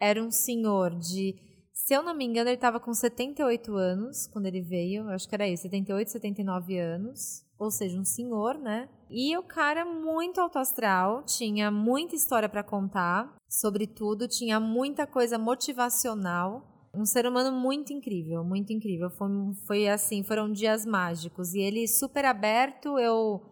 Era 0.00 0.22
um 0.22 0.30
senhor 0.30 0.96
de, 0.98 1.36
se 1.72 1.94
eu 1.94 2.02
não 2.02 2.14
me 2.14 2.24
engano, 2.24 2.48
ele 2.48 2.56
estava 2.56 2.80
com 2.80 2.94
78 2.94 3.74
anos 3.76 4.26
quando 4.28 4.46
ele 4.46 4.62
veio. 4.62 5.08
Acho 5.10 5.28
que 5.28 5.34
era 5.34 5.48
isso, 5.48 5.62
78, 5.62 6.12
79 6.12 6.78
anos. 6.78 7.44
Ou 7.58 7.70
seja, 7.70 7.98
um 7.98 8.04
senhor, 8.04 8.58
né? 8.58 8.88
E 9.12 9.36
o 9.36 9.42
cara 9.42 9.84
muito 9.84 10.40
alto 10.40 10.58
astral, 10.58 11.22
tinha 11.24 11.70
muita 11.70 12.16
história 12.16 12.48
para 12.48 12.62
contar, 12.62 13.36
sobretudo 13.46 14.26
tinha 14.26 14.58
muita 14.58 15.06
coisa 15.06 15.38
motivacional. 15.38 16.66
Um 16.94 17.04
ser 17.04 17.26
humano 17.26 17.52
muito 17.54 17.92
incrível, 17.92 18.42
muito 18.42 18.72
incrível. 18.72 19.10
Foi, 19.10 19.28
foi 19.66 19.88
assim, 19.88 20.24
foram 20.24 20.50
dias 20.50 20.86
mágicos. 20.86 21.52
E 21.52 21.60
ele 21.60 21.86
super 21.86 22.24
aberto, 22.24 22.98
eu 22.98 23.42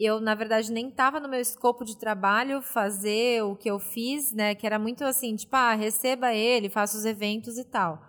eu, 0.00 0.20
na 0.20 0.34
verdade, 0.34 0.70
nem 0.70 0.90
estava 0.90 1.18
no 1.18 1.28
meu 1.28 1.40
escopo 1.40 1.84
de 1.84 1.98
trabalho 1.98 2.62
fazer 2.62 3.42
o 3.42 3.56
que 3.56 3.68
eu 3.68 3.80
fiz, 3.80 4.32
né? 4.32 4.54
Que 4.54 4.64
era 4.64 4.78
muito 4.78 5.02
assim, 5.02 5.34
tipo, 5.34 5.56
ah, 5.56 5.74
receba 5.74 6.32
ele, 6.32 6.70
faça 6.70 6.96
os 6.96 7.04
eventos 7.04 7.58
e 7.58 7.64
tal. 7.64 8.00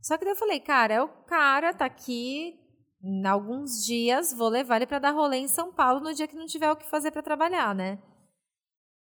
Só 0.00 0.16
que 0.16 0.24
daí 0.24 0.32
eu 0.32 0.38
falei, 0.38 0.60
cara, 0.60 0.94
é 0.94 1.02
o 1.02 1.08
cara 1.08 1.74
tá 1.74 1.84
aqui 1.84 2.58
em 3.04 3.26
alguns 3.26 3.84
dias, 3.84 4.32
vou 4.32 4.48
levar 4.48 4.76
ele 4.76 4.86
para 4.86 4.98
dar 4.98 5.10
rolê 5.10 5.36
em 5.36 5.48
São 5.48 5.70
Paulo 5.70 6.00
no 6.00 6.14
dia 6.14 6.26
que 6.26 6.34
não 6.34 6.46
tiver 6.46 6.70
o 6.72 6.76
que 6.76 6.88
fazer 6.88 7.10
para 7.10 7.22
trabalhar, 7.22 7.74
né? 7.74 7.98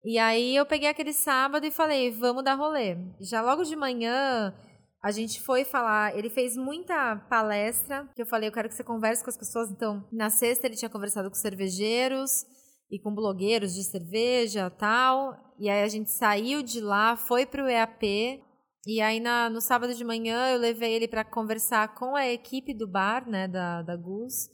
E 0.05 0.17
aí 0.19 0.55
eu 0.55 0.65
peguei 0.65 0.89
aquele 0.89 1.13
sábado 1.13 1.67
e 1.67 1.71
falei, 1.73 2.13
vamos 2.13 2.45
dar 2.45 2.55
rolê. 2.55 2.97
Já 3.21 3.43
logo 3.43 3.65
de 3.65 3.75
manhã, 3.75 4.55
a 5.03 5.11
gente 5.11 5.41
foi 5.41 5.65
falar, 5.65 6.17
ele 6.17 6.31
fez 6.31 6.57
muita 6.57 7.17
palestra, 7.29 8.09
que 8.15 8.23
eu 8.23 8.27
falei, 8.27 8.49
eu 8.49 8.53
quero 8.53 8.69
que 8.69 8.75
você 8.77 8.85
converse 8.85 9.25
com 9.25 9.31
as 9.31 9.37
pessoas. 9.37 9.69
Então, 9.69 10.07
na 10.13 10.31
sexta 10.31 10.69
ele 10.69 10.77
tinha 10.77 10.89
conversado 10.89 11.29
com 11.29 11.35
cervejeiros 11.35 12.47
e 12.89 13.01
com 13.01 13.13
blogueiros 13.13 13.75
de 13.75 13.83
cerveja 13.83 14.71
tal. 14.71 15.37
E 15.59 15.69
aí 15.69 15.83
a 15.83 15.89
gente 15.89 16.11
saiu 16.13 16.63
de 16.63 16.81
lá, 16.81 17.17
foi 17.17 17.45
para 17.45 17.65
o 17.65 17.69
EAP. 17.69 18.43
E 18.91 19.03
aí 19.03 19.21
na, 19.21 19.51
no 19.51 19.61
sábado 19.61 19.95
de 19.95 20.03
manhã 20.03 20.49
eu 20.49 20.59
levei 20.59 20.95
ele 20.95 21.07
para 21.07 21.23
conversar 21.23 21.95
com 21.95 22.17
a 22.17 22.27
equipe 22.27 22.73
do 22.73 22.89
bar, 22.89 23.29
né, 23.29 23.47
da, 23.47 23.83
da 23.83 23.95
Gus. 23.95 24.49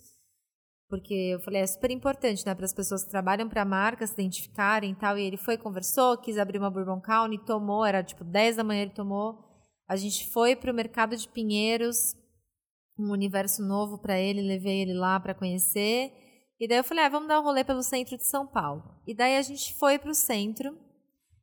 Porque 0.89 1.15
eu 1.15 1.39
falei, 1.39 1.63
é 1.63 1.67
super 1.69 1.93
importante, 1.93 2.45
né, 2.45 2.53
para 2.53 2.65
as 2.65 2.75
pessoas 2.75 3.05
que 3.05 3.11
trabalham 3.13 3.49
para 3.49 3.63
a 3.63 3.65
marca 3.65 4.05
se 4.05 4.15
identificarem 4.15 4.91
e 4.91 4.95
tal. 4.97 5.17
E 5.17 5.23
ele 5.23 5.37
foi, 5.37 5.57
conversou, 5.57 6.19
quis 6.19 6.37
abrir 6.37 6.59
uma 6.59 6.69
Bourbon 6.69 7.01
County, 7.01 7.39
tomou, 7.47 7.85
era 7.85 8.03
tipo 8.03 8.25
10 8.25 8.57
da 8.57 8.65
manhã 8.65 8.83
ele 8.83 8.91
tomou. 8.91 9.39
A 9.89 9.95
gente 9.95 10.29
foi 10.29 10.57
para 10.57 10.73
o 10.73 10.75
mercado 10.75 11.17
de 11.17 11.29
Pinheiros, 11.29 12.17
um 12.99 13.13
universo 13.13 13.63
novo 13.63 13.99
para 13.99 14.19
ele, 14.19 14.43
levei 14.43 14.83
ele 14.83 14.95
lá 14.95 15.21
para 15.21 15.33
conhecer. 15.33 16.13
E 16.59 16.67
daí 16.67 16.79
eu 16.79 16.85
falei, 16.85 17.05
ah, 17.05 17.09
vamos 17.09 17.29
dar 17.29 17.39
um 17.39 17.45
rolê 17.45 17.63
pelo 17.63 17.85
centro 17.85 18.17
de 18.17 18.27
São 18.27 18.49
Paulo. 18.49 18.83
E 19.07 19.15
daí 19.15 19.37
a 19.37 19.43
gente 19.43 19.75
foi 19.75 19.97
para 19.97 20.11
o 20.11 20.15
centro. 20.15 20.77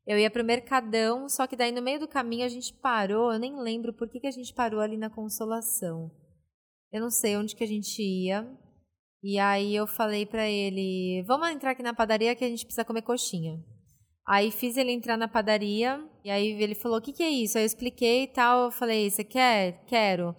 Eu 0.06 0.18
ia 0.18 0.32
para 0.32 0.41
o 0.41 0.45
Mercadão, 0.45 1.30
só 1.30 1.45
que 1.45 1.56
daí 1.56 1.72
no 1.72 1.82
meio 1.82 1.99
do 1.99 2.08
caminho 2.08 2.45
a 2.45 2.49
gente 2.49 2.74
parou. 2.74 3.32
Eu 3.32 3.39
nem 3.39 3.56
lembro 3.60 3.93
por 3.93 4.10
que, 4.10 4.20
que 4.20 4.28
a 4.28 4.32
gente 4.32 4.54
parou 4.54 4.80
ali 4.80 4.97
na 4.97 5.10
Consolação. 5.10 6.12
Eu 6.91 7.02
não 7.02 7.10
sei 7.10 7.38
onde 7.38 7.56
que 7.56 7.64
a 7.64 7.68
gente 7.68 8.02
ia. 8.02 8.47
E 9.24 9.38
aí 9.38 9.76
eu 9.76 9.86
falei 9.86 10.26
para 10.26 10.49
ele, 10.49 11.24
vamos 11.28 11.49
entrar 11.49 11.72
aqui 11.72 11.84
na 11.84 11.93
padaria 11.93 12.36
que 12.36 12.43
a 12.43 12.49
gente 12.49 12.66
precisa 12.66 12.84
comer 12.84 13.04
coxinha. 13.04 13.64
Aí 14.28 14.52
fiz 14.52 14.78
ele 14.78 14.91
entrar 14.91 15.18
na 15.18 15.28
padaria, 15.28 16.04
e 16.24 16.30
aí 16.30 16.52
ele 16.62 16.76
falou: 16.76 16.97
O 16.97 17.02
que, 17.02 17.12
que 17.12 17.24
é 17.24 17.30
isso? 17.30 17.58
Aí 17.58 17.64
eu 17.64 17.68
expliquei 17.68 18.24
e 18.24 18.28
tal. 18.28 18.66
Eu 18.66 18.72
falei: 18.72 19.10
Você 19.10 19.24
quer? 19.24 19.84
Quero. 19.86 20.36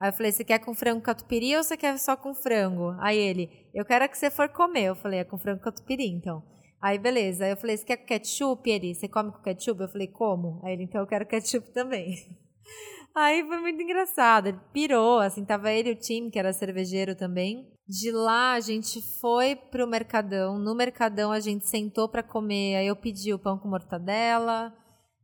Aí 0.00 0.08
eu 0.08 0.12
falei: 0.12 0.32
Você 0.32 0.44
quer 0.44 0.58
com 0.58 0.74
frango 0.74 1.02
catupiry 1.02 1.56
ou 1.56 1.62
você 1.62 1.76
quer 1.76 1.98
só 1.98 2.16
com 2.16 2.34
frango? 2.34 2.96
Aí 3.00 3.16
ele: 3.16 3.50
Eu 3.74 3.84
quero 3.84 4.04
a 4.04 4.08
que 4.08 4.18
você 4.18 4.30
for 4.30 4.48
comer. 4.48 4.86
Eu 4.86 4.96
falei: 4.96 5.20
É 5.20 5.24
com 5.24 5.38
frango 5.38 5.62
catupiry, 5.62 6.08
então. 6.08 6.42
Aí 6.86 7.00
beleza. 7.00 7.44
Aí 7.44 7.50
eu 7.50 7.56
falei: 7.56 7.76
Você 7.76 7.84
quer 7.84 7.96
ketchup? 7.96 8.70
Ele: 8.70 8.94
Você 8.94 9.08
come 9.08 9.32
com 9.32 9.42
ketchup? 9.42 9.80
Eu 9.80 9.88
falei: 9.88 10.06
Como? 10.06 10.60
Aí 10.62 10.72
ele: 10.72 10.84
Então 10.84 11.00
eu 11.00 11.06
quero 11.06 11.26
ketchup 11.26 11.72
também. 11.72 12.14
Aí 13.12 13.44
foi 13.44 13.58
muito 13.58 13.82
engraçado. 13.82 14.46
Ele 14.46 14.60
pirou, 14.72 15.18
assim, 15.18 15.44
tava 15.44 15.72
ele 15.72 15.88
e 15.88 15.92
o 15.94 15.96
time, 15.96 16.30
que 16.30 16.38
era 16.38 16.52
cervejeiro 16.52 17.16
também. 17.16 17.66
De 17.88 18.12
lá 18.12 18.52
a 18.52 18.60
gente 18.60 19.02
foi 19.20 19.56
pro 19.56 19.86
Mercadão. 19.86 20.60
No 20.60 20.76
Mercadão 20.76 21.32
a 21.32 21.40
gente 21.40 21.66
sentou 21.68 22.08
para 22.08 22.22
comer. 22.22 22.76
Aí 22.76 22.86
eu 22.86 22.94
pedi 22.94 23.34
o 23.34 23.38
pão 23.38 23.58
com 23.58 23.68
mortadela, 23.68 24.72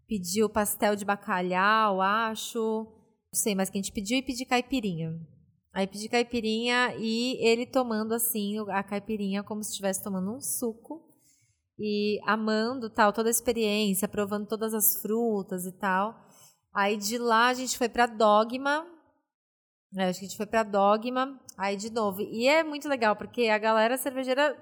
pedi 0.08 0.42
o 0.42 0.50
pastel 0.50 0.96
de 0.96 1.04
bacalhau, 1.04 2.00
acho. 2.00 2.58
Não 2.58 3.40
sei 3.40 3.54
mais 3.54 3.70
que 3.70 3.78
a 3.78 3.82
gente 3.82 3.92
pediu 3.92 4.18
e 4.18 4.22
pedi 4.22 4.44
caipirinha. 4.44 5.14
Aí 5.72 5.86
pedi 5.86 6.08
caipirinha 6.08 6.92
e 6.98 7.36
ele 7.40 7.66
tomando 7.66 8.14
assim 8.14 8.58
a 8.70 8.82
caipirinha 8.82 9.44
como 9.44 9.62
se 9.62 9.70
estivesse 9.70 10.02
tomando 10.02 10.34
um 10.34 10.40
suco 10.40 11.11
e 11.83 12.20
amando 12.24 12.89
tal 12.89 13.12
toda 13.12 13.28
a 13.28 13.30
experiência, 13.30 14.07
provando 14.07 14.47
todas 14.47 14.72
as 14.72 15.03
frutas 15.03 15.66
e 15.66 15.72
tal. 15.72 16.14
Aí 16.72 16.97
de 16.97 17.18
lá 17.18 17.49
a 17.49 17.55
gente 17.55 17.76
foi 17.76 17.89
para 17.89 18.07
Dogma, 18.07 18.87
é, 19.97 20.05
acho 20.05 20.20
que 20.20 20.24
a 20.24 20.28
gente 20.28 20.37
foi 20.37 20.47
para 20.47 20.62
Dogma, 20.62 21.39
aí 21.59 21.76
de 21.76 21.91
novo. 21.91 22.20
E 22.22 22.49
é 22.49 22.62
muito 22.62 22.89
legal, 22.89 23.14
porque 23.14 23.49
a 23.49 23.59
galera 23.59 23.99
cervejeira 23.99 24.57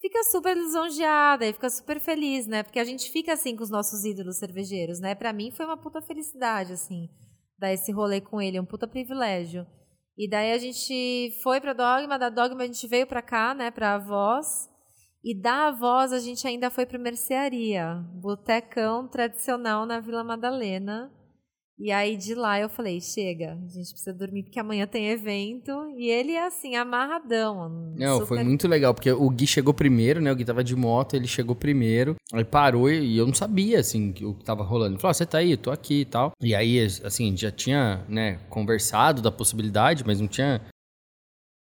fica 0.00 0.22
super 0.24 0.56
lisonjeada 0.56 1.46
e 1.46 1.52
fica 1.52 1.70
super 1.70 2.00
feliz, 2.00 2.46
né? 2.46 2.62
Porque 2.62 2.80
a 2.80 2.84
gente 2.84 3.10
fica 3.10 3.34
assim 3.34 3.54
com 3.54 3.62
os 3.62 3.70
nossos 3.70 4.04
ídolos 4.04 4.38
cervejeiros, 4.38 5.00
né? 5.00 5.14
Para 5.14 5.32
mim 5.32 5.52
foi 5.52 5.64
uma 5.64 5.76
puta 5.76 6.02
felicidade, 6.02 6.72
assim, 6.72 7.08
dar 7.58 7.72
esse 7.72 7.92
rolê 7.92 8.20
com 8.20 8.40
ele, 8.40 8.58
um 8.58 8.64
puta 8.64 8.88
privilégio. 8.88 9.66
E 10.16 10.28
daí 10.28 10.52
a 10.52 10.58
gente 10.58 11.40
foi 11.42 11.60
para 11.60 11.72
Dogma, 11.72 12.18
da 12.18 12.28
Dogma 12.28 12.62
a 12.62 12.66
gente 12.66 12.86
veio 12.86 13.06
para 13.06 13.22
cá, 13.22 13.54
né, 13.54 13.70
para 13.70 13.94
a 13.94 13.98
Voz. 13.98 14.68
E 15.24 15.34
da 15.34 15.70
Voz 15.70 16.12
a 16.12 16.20
gente 16.20 16.46
ainda 16.46 16.70
foi 16.70 16.84
para 16.84 16.98
Mercearia, 16.98 18.04
botecão 18.12 19.08
tradicional 19.08 19.86
na 19.86 19.98
Vila 19.98 20.22
Madalena 20.22 21.10
e 21.76 21.90
aí 21.90 22.16
de 22.16 22.36
lá 22.36 22.60
eu 22.60 22.68
falei, 22.68 23.00
chega, 23.00 23.54
a 23.54 23.68
gente 23.68 23.90
precisa 23.90 24.12
dormir 24.12 24.44
porque 24.44 24.60
amanhã 24.60 24.86
tem 24.86 25.08
evento. 25.08 25.72
E 25.98 26.08
ele 26.08 26.32
é 26.32 26.46
assim, 26.46 26.76
amarradão. 26.76 27.68
Não, 27.96 28.20
super... 28.20 28.28
foi 28.28 28.44
muito 28.44 28.68
legal, 28.68 28.94
porque 28.94 29.10
o 29.10 29.28
Gui 29.28 29.46
chegou 29.46 29.74
primeiro, 29.74 30.20
né? 30.20 30.30
O 30.30 30.36
Gui 30.36 30.44
tava 30.44 30.62
de 30.62 30.76
moto, 30.76 31.14
ele 31.14 31.26
chegou 31.26 31.54
primeiro. 31.56 32.14
Aí 32.32 32.44
parou 32.44 32.88
e 32.88 33.16
eu 33.16 33.26
não 33.26 33.34
sabia, 33.34 33.80
assim, 33.80 34.14
o 34.22 34.34
que 34.34 34.44
tava 34.44 34.62
rolando. 34.62 34.94
Ele 34.94 35.00
falou, 35.00 35.10
ah, 35.10 35.14
você 35.14 35.26
tá 35.26 35.38
aí, 35.38 35.56
tô 35.56 35.70
aqui 35.72 36.02
e 36.02 36.04
tal. 36.04 36.32
E 36.40 36.54
aí, 36.54 36.78
assim, 36.80 37.36
já 37.36 37.50
tinha, 37.50 38.04
né, 38.08 38.38
conversado 38.48 39.20
da 39.20 39.32
possibilidade, 39.32 40.04
mas 40.06 40.20
não 40.20 40.28
tinha... 40.28 40.60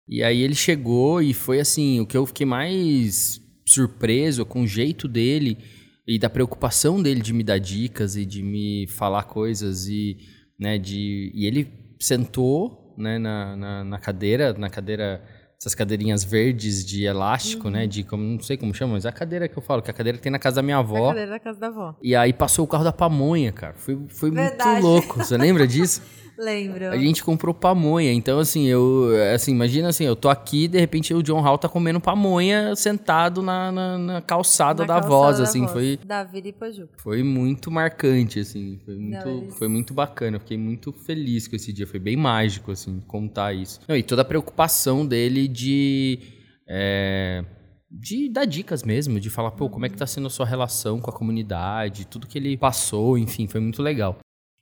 E 0.08 0.22
aí 0.22 0.42
ele 0.42 0.54
chegou 0.54 1.22
e 1.22 1.34
foi 1.34 1.62
assim, 1.62 2.02
o 2.02 2.06
que 2.06 2.18
eu 2.18 2.26
fiquei 2.26 2.46
mais 2.46 3.43
surpreso 3.66 4.46
com 4.46 4.64
o 4.64 4.68
jeito 4.68 5.08
dele 5.08 5.58
e 6.06 6.20
da 6.20 6.30
preocupação 6.30 7.02
dele 7.02 7.22
de 7.22 7.34
me 7.34 7.44
dar 7.44 7.60
dicas 7.60 8.16
e 8.16 8.26
de 8.26 8.44
me 8.44 8.88
falar 8.88 9.24
coisas 9.24 9.88
e, 9.88 10.18
né, 10.60 10.78
de... 10.78 11.32
E 11.34 11.46
ele 11.46 11.72
sentou, 12.00 12.94
né, 12.98 13.18
na, 13.18 13.56
na, 13.56 13.84
na 13.84 14.00
cadeira, 14.00 14.54
na 14.54 14.70
cadeira 14.70 15.24
essas 15.64 15.74
cadeirinhas 15.74 16.26
verdes 16.26 16.86
de 16.86 17.06
elástico, 17.06 17.70
né, 17.70 17.80
uhum. 17.80 17.84
né? 17.84 17.88
De 17.88 18.04
como 18.04 18.22
não 18.22 18.40
sei 18.42 18.58
como 18.58 18.74
chama, 18.74 18.94
mas 18.94 19.06
é 19.06 19.10
a 19.10 19.14
cadeira 19.14 19.48
que 19.48 19.58
eu 19.58 19.64
falo, 19.64 19.82
que 19.82 19.90
é 19.90 19.94
a 19.94 19.94
cadeira 19.94 20.18
que 20.18 20.24
tem 20.24 20.32
na 20.32 20.40
casa 20.40 20.58
da 20.58 20.62
minha 20.62 20.78
avó. 20.78 21.06
A 21.06 21.10
cadeira 21.10 21.32
da 21.32 21.40
casa 21.40 21.60
da 21.60 21.68
avó. 21.68 21.96
E 22.02 22.14
aí 22.14 22.34
passou 22.34 22.66
o 22.66 22.68
carro 22.68 22.84
da 22.84 22.92
pamonha, 22.92 23.52
cara. 23.54 23.74
Foi, 23.74 23.98
foi 24.10 24.30
muito 24.30 24.66
louco. 24.82 25.24
Você 25.24 25.38
lembra 25.38 25.66
disso? 25.66 26.02
Lembro. 26.38 26.90
A 26.90 26.98
gente 26.98 27.24
comprou 27.24 27.54
pamonha. 27.54 28.12
Então, 28.12 28.40
assim, 28.40 28.66
eu. 28.66 29.10
Assim, 29.34 29.52
imagina 29.52 29.90
assim, 29.90 30.06
eu 30.06 30.16
tô 30.16 30.30
aqui 30.30 30.68
de 30.68 30.80
repente 30.80 31.14
o 31.14 31.22
John 31.22 31.42
Hall 31.42 31.58
tá 31.58 31.70
comendo 31.70 32.00
pamonha 32.00 32.76
sentado 32.76 33.42
na, 33.42 33.72
na, 33.72 33.98
na 33.98 34.22
calçada 34.22 34.84
na 34.84 34.88
da 34.88 34.94
calçada 35.02 35.10
voz, 35.10 35.38
da 35.38 35.44
assim. 35.44 35.62
Voz. 35.62 35.72
Foi. 35.72 36.00
Da 36.06 36.24
Vila 36.24 36.48
e 36.48 36.54
Pajuca. 36.54 36.94
Foi 36.98 37.24
muito 37.24 37.70
marcante, 37.70 38.40
assim. 38.40 38.80
Foi 38.84 38.96
muito, 38.96 39.28
Não, 39.28 39.52
foi 39.52 39.68
muito 39.68 39.94
bacana. 39.94 40.38
Eu 40.38 40.40
fiquei 40.40 40.58
muito 40.58 40.92
feliz 40.92 41.48
com 41.48 41.56
esse 41.56 41.72
dia. 41.72 41.86
Foi 41.86 42.00
bem 42.00 42.16
mágico, 42.16 42.72
assim, 42.72 43.00
contar 43.08 43.54
isso. 43.54 43.80
Não, 43.88 43.96
e 43.96 44.04
toda 44.04 44.22
a 44.22 44.26
preocupação 44.26 45.06
dele 45.06 45.48
de. 45.48 46.20
É, 46.68 47.44
de 47.92 48.28
dar 48.28 48.46
dicas 48.46 48.82
mesmo, 48.82 49.20
de 49.20 49.30
falar, 49.30 49.52
pô, 49.52 49.70
como 49.70 49.86
é 49.86 49.90
que 49.90 49.96
tá 49.96 50.08
sendo 50.08 50.26
a 50.26 50.30
sua 50.30 50.46
relação 50.46 51.00
com 51.00 51.12
a 51.12 51.14
comunidade, 51.14 52.08
tudo 52.08 52.26
que 52.26 52.40
ele 52.40 52.58
passou, 52.58 53.18
enfim, 53.20 53.48
foi 53.48 53.62
muito 53.62 53.84
legal. 53.84 54.18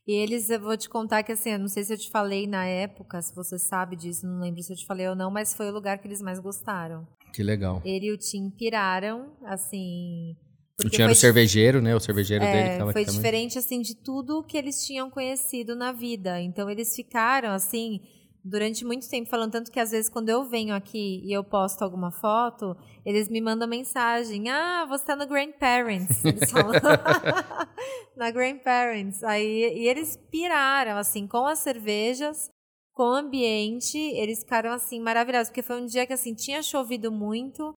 E 0.07 0.13
eles, 0.13 0.49
eu 0.49 0.59
vou 0.59 0.75
te 0.75 0.89
contar 0.89 1.23
que 1.23 1.31
assim, 1.31 1.51
eu 1.51 1.59
não 1.59 1.67
sei 1.67 1.83
se 1.83 1.93
eu 1.93 1.97
te 1.97 2.09
falei 2.09 2.47
na 2.47 2.65
época, 2.65 3.21
se 3.21 3.35
você 3.35 3.59
sabe 3.59 3.95
disso, 3.95 4.25
não 4.25 4.39
lembro 4.41 4.61
se 4.63 4.73
eu 4.73 4.77
te 4.77 4.85
falei 4.85 5.07
ou 5.07 5.15
não, 5.15 5.29
mas 5.29 5.53
foi 5.53 5.69
o 5.69 5.73
lugar 5.73 5.99
que 5.99 6.07
eles 6.07 6.21
mais 6.21 6.39
gostaram. 6.39 7.07
Que 7.33 7.43
legal. 7.43 7.81
Ele 7.85 8.07
e 8.07 8.11
o 8.11 8.17
Tim 8.17 8.49
piraram, 8.49 9.33
assim. 9.45 10.35
O 10.83 10.89
Tim 10.89 11.03
era 11.03 11.11
o 11.11 11.15
cervejeiro, 11.15 11.81
né? 11.81 11.95
O 11.95 11.99
cervejeiro 11.99 12.43
é, 12.43 12.51
dele 12.51 12.69
que 12.71 12.77
tava 12.79 12.91
Foi 12.91 13.05
diferente, 13.05 13.57
assim, 13.57 13.81
de 13.81 13.95
tudo 13.95 14.43
que 14.43 14.57
eles 14.57 14.85
tinham 14.85 15.09
conhecido 15.09 15.75
na 15.75 15.91
vida. 15.91 16.41
Então 16.41 16.69
eles 16.69 16.95
ficaram, 16.95 17.51
assim, 17.51 18.01
durante 18.43 18.83
muito 18.83 19.09
tempo 19.09 19.29
falando, 19.29 19.51
tanto 19.51 19.71
que 19.71 19.79
às 19.79 19.91
vezes 19.91 20.09
quando 20.09 20.29
eu 20.29 20.43
venho 20.43 20.73
aqui 20.73 21.21
e 21.23 21.31
eu 21.31 21.43
posto 21.43 21.83
alguma 21.83 22.11
foto, 22.11 22.75
eles 23.05 23.29
me 23.29 23.41
mandam 23.41 23.67
mensagem: 23.67 24.49
Ah, 24.49 24.85
você 24.85 25.05
tá 25.05 25.15
no 25.15 25.27
Grandparents. 25.27 26.23
Eles 26.25 26.51
falam. 26.51 26.73
na 28.15 28.31
Grandparents. 28.31 29.23
Aí, 29.23 29.79
e 29.79 29.87
eles 29.87 30.17
piraram, 30.29 30.97
assim, 30.97 31.27
com 31.27 31.45
as 31.45 31.59
cervejas, 31.59 32.49
com 32.93 33.03
o 33.03 33.13
ambiente, 33.13 33.97
eles 33.97 34.39
ficaram, 34.39 34.71
assim, 34.71 34.99
maravilhosos. 34.99 35.49
Porque 35.49 35.63
foi 35.63 35.81
um 35.81 35.85
dia 35.85 36.05
que, 36.05 36.13
assim, 36.13 36.33
tinha 36.33 36.61
chovido 36.61 37.11
muito. 37.11 37.73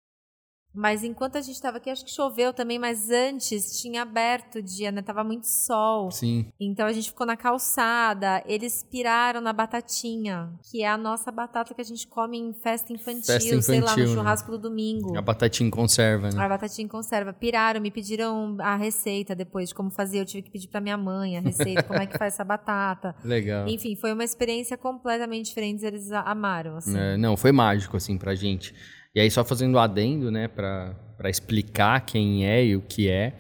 Mas 0.74 1.04
enquanto 1.04 1.38
a 1.38 1.42
gente 1.42 1.56
estava 1.56 1.78
aqui, 1.78 1.90
acho 1.90 2.04
que 2.04 2.12
choveu 2.12 2.52
também, 2.52 2.80
mas 2.80 3.10
antes 3.12 3.80
tinha 3.80 4.02
aberto 4.02 4.56
o 4.56 4.62
dia, 4.62 4.92
né? 4.92 5.02
Tava 5.02 5.24
muito 5.24 5.46
sol. 5.46 6.10
Sim. 6.10 6.48
Então 6.60 6.88
a 6.88 6.92
gente 6.92 7.10
ficou 7.10 7.28
na 7.28 7.38
calçada. 7.38 8.44
Eles 8.46 8.84
piraram 8.90 9.40
na 9.40 9.54
batatinha, 9.54 10.52
que 10.64 10.82
é 10.82 10.88
a 10.88 10.98
nossa 10.98 11.32
batata 11.32 11.74
que 11.74 11.82
a 11.82 11.84
gente 11.84 12.08
come 12.08 12.38
em 12.38 12.54
festa 12.54 12.92
infantil, 12.92 13.24
Festa 13.24 13.50
infantil 13.50 13.62
sei 13.62 13.82
lá, 13.82 13.96
no 13.96 14.04
né? 14.04 14.14
churrasco 14.16 14.52
do 14.52 14.58
domingo. 14.58 15.16
A 15.16 15.22
batatinha 15.22 15.68
em 15.68 15.72
conserva, 15.72 16.30
né? 16.30 16.44
A 16.44 16.50
batatinha 16.50 16.86
em 16.86 16.90
conserva. 16.90 17.32
Piraram, 17.32 17.80
me 17.80 17.92
pediram 17.92 18.58
a 18.60 18.76
receita 18.76 19.36
depois 19.36 19.70
de 19.70 19.76
como 19.76 19.92
fazer. 19.92 20.22
Eu 20.22 20.26
tive 20.26 20.44
que 20.44 20.52
pedir 20.52 20.68
pra 20.68 20.82
minha 20.82 20.98
mãe 20.98 21.38
a 21.38 21.42
receita, 21.42 21.84
como 21.84 22.00
é 22.00 22.08
que 22.08 22.18
faz 22.18 22.34
essa 22.34 22.44
batata. 22.44 23.16
Legal. 23.24 23.68
Enfim, 23.68 23.96
foi 23.96 24.12
uma 24.12 24.24
experiência 24.24 24.76
completamente 24.78 25.46
diferente. 25.46 25.86
Eles 25.86 26.12
amaram, 26.12 26.78
assim. 26.78 26.98
É, 26.98 27.16
não, 27.18 27.38
foi 27.38 27.52
mágico, 27.52 27.98
assim, 27.98 28.18
pra 28.18 28.34
gente. 28.34 28.74
E 29.16 29.20
aí, 29.20 29.30
só 29.30 29.44
fazendo 29.44 29.78
adendo, 29.78 30.32
né, 30.32 30.48
pra 30.48 30.96
explicar 31.26 32.02
quem 32.02 32.46
é 32.46 32.66
e 32.66 32.76
o 32.76 32.82
que 32.82 33.10
é. 33.10 33.34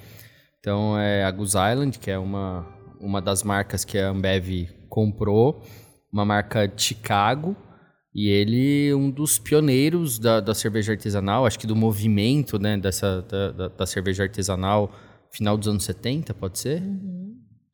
Então, 0.59 0.97
é 0.97 1.23
a 1.23 1.31
Goose 1.31 1.57
Island, 1.57 1.99
que 1.99 2.09
é 2.09 2.17
uma, 2.17 2.65
uma 2.99 3.21
das 3.21 3.43
marcas 3.43 3.83
que 3.83 3.97
a 3.97 4.09
Ambev 4.09 4.69
comprou, 4.87 5.61
uma 6.11 6.23
marca 6.23 6.67
de 6.67 6.81
Chicago. 6.81 7.55
E 8.15 8.29
ele 8.29 8.93
um 8.93 9.09
dos 9.09 9.39
pioneiros 9.39 10.19
da, 10.19 10.39
da 10.39 10.53
cerveja 10.53 10.91
artesanal, 10.91 11.47
acho 11.47 11.57
que 11.57 11.65
do 11.65 11.75
movimento, 11.75 12.59
né, 12.59 12.77
dessa, 12.77 13.23
da, 13.23 13.51
da, 13.51 13.67
da 13.69 13.85
cerveja 13.87 14.23
artesanal 14.23 14.93
final 15.31 15.57
dos 15.57 15.67
anos 15.67 15.83
70, 15.83 16.33
pode 16.35 16.59
ser? 16.59 16.81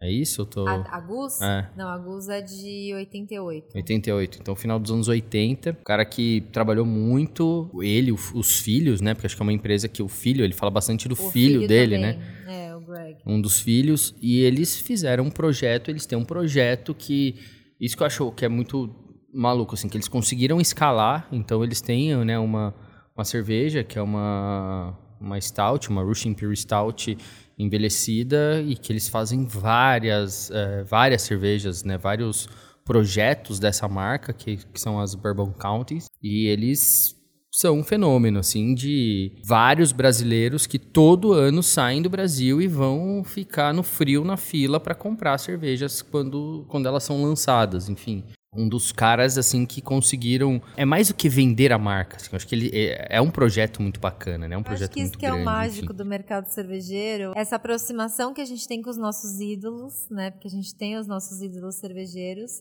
É 0.02 0.10
isso? 0.10 0.42
Eu 0.42 0.46
tô... 0.46 0.66
A, 0.66 0.76
a 0.96 1.00
Gus? 1.02 1.42
É. 1.42 1.70
Não, 1.76 1.90
a 1.90 1.98
Gus 1.98 2.30
é 2.30 2.42
de 2.42 2.94
88. 2.96 3.76
88. 3.76 4.38
Então, 4.40 4.56
final 4.56 4.80
dos 4.80 4.92
anos 4.92 5.10
80. 5.10 5.72
O 5.72 5.84
cara 5.84 6.06
que 6.06 6.42
trabalhou 6.54 6.86
muito, 6.86 7.70
ele, 7.82 8.10
os 8.12 8.60
filhos, 8.62 9.02
né? 9.02 9.14
Porque 9.14 9.28
acho 9.28 9.36
que 9.36 9.42
é 9.42 9.44
uma 9.44 9.52
empresa 9.52 9.90
que 9.90 10.02
o 10.02 10.08
filho, 10.08 10.46
ele 10.46 10.54
fala 10.54 10.72
bastante 10.72 11.06
do 11.10 11.16
O 11.16 11.32
filho, 11.32 11.68
dele, 11.68 11.98
também. 11.98 12.18
né? 12.18 12.68
É, 12.70 12.76
o 12.76 12.80
Greg. 12.80 13.18
Um 13.26 13.42
dos 13.42 13.60
filhos. 13.60 14.16
E 14.22 14.40
eles 14.40 14.80
fizeram 14.80 15.26
um 15.26 15.30
projeto, 15.30 15.90
eles 15.92 16.06
têm 16.06 16.18
um 16.18 16.24
projeto 16.26 16.94
que. 16.94 17.36
Isso 17.78 17.98
que 17.98 18.04
eu 18.04 18.08
acho 18.08 18.32
que 18.32 18.46
é 18.46 18.50
muito 18.50 18.90
maluco, 19.34 19.76
assim, 19.76 19.90
que 19.90 19.98
eles 19.98 20.08
conseguiram 20.08 20.62
escalar. 20.62 21.28
Então, 21.30 21.62
eles 21.62 21.82
têm, 21.82 22.16
né, 22.24 22.40
uma, 22.40 22.74
uma 23.14 23.26
cerveja 23.26 23.84
que 23.84 24.00
é 24.00 24.02
uma, 24.02 24.98
uma 25.20 25.40
stout, 25.42 25.90
uma 25.90 26.02
Russian 26.04 26.32
Imperial 26.32 26.56
Stout 26.56 27.18
envelhecida 27.60 28.62
e 28.66 28.76
que 28.76 28.92
eles 28.94 29.10
fazem 29.10 29.46
várias, 29.46 30.50
eh, 30.50 30.84
várias 30.86 31.22
cervejas, 31.24 31.84
né, 31.84 31.98
vários 31.98 32.48
projetos 32.86 33.60
dessa 33.60 33.88
marca, 33.88 34.32
que, 34.34 34.58
que 34.58 34.80
são 34.80 35.00
as 35.00 35.14
Bourbon 35.14 35.52
Counties, 35.52 36.06
e 36.24 36.48
eles 36.48 37.16
são 37.52 37.80
um 37.80 37.84
fenômeno, 37.84 38.40
assim, 38.40 38.74
de 38.74 39.34
vários 39.44 39.92
brasileiros 39.92 40.66
que 40.66 40.80
todo 40.80 41.34
ano 41.34 41.62
saem 41.62 42.02
do 42.02 42.10
Brasil 42.10 42.62
e 42.62 42.68
vão 42.68 43.24
ficar 43.24 43.74
no 43.74 43.84
frio 43.84 44.24
na 44.24 44.38
fila 44.38 44.80
para 44.80 44.96
comprar 44.96 45.38
cervejas 45.38 46.02
quando, 46.02 46.66
quando 46.70 46.88
elas 46.88 47.04
são 47.04 47.22
lançadas, 47.22 47.90
enfim. 47.90 48.24
Um 48.56 48.68
dos 48.68 48.92
caras, 48.92 49.38
assim, 49.38 49.66
que 49.66 49.82
conseguiram... 49.82 50.62
É 50.76 50.84
mais 50.84 51.10
do 51.10 51.14
que 51.14 51.30
vender 51.30 51.72
a 51.72 51.78
marca, 51.78 52.18
assim, 52.18 52.36
acho 52.36 52.48
que 52.48 52.56
ele 52.56 52.72
é, 52.74 53.18
é 53.18 53.22
um 53.22 53.30
projeto 53.30 53.82
muito 53.82 54.00
bacana, 54.00 54.48
né? 54.48 54.56
É 54.56 54.58
um 54.58 54.64
projeto 54.64 54.90
acho 54.90 54.94
que 54.94 55.00
isso 55.02 55.10
muito 55.12 55.20
que 55.20 55.26
é 55.26 55.30
grande, 55.30 55.44
o 55.44 55.46
mágico 55.46 55.86
enfim. 55.86 55.96
do 55.96 56.06
mercado 56.06 56.48
cervejeiro, 56.48 57.32
essa 57.36 57.58
aproximação 57.58 58.34
que 58.34 58.42
a 58.42 58.46
gente 58.46 58.68
tem 58.68 58.82
com 58.82 58.90
os 58.90 58.98
nossos 58.98 59.40
ídolos, 59.40 60.10
né? 60.10 60.32
Porque 60.32 60.48
a 60.48 60.52
gente 60.52 60.76
tem 60.76 60.98
os 60.98 61.08
nossos 61.08 61.42
ídolos 61.42 61.76
cervejeiros 61.76 62.60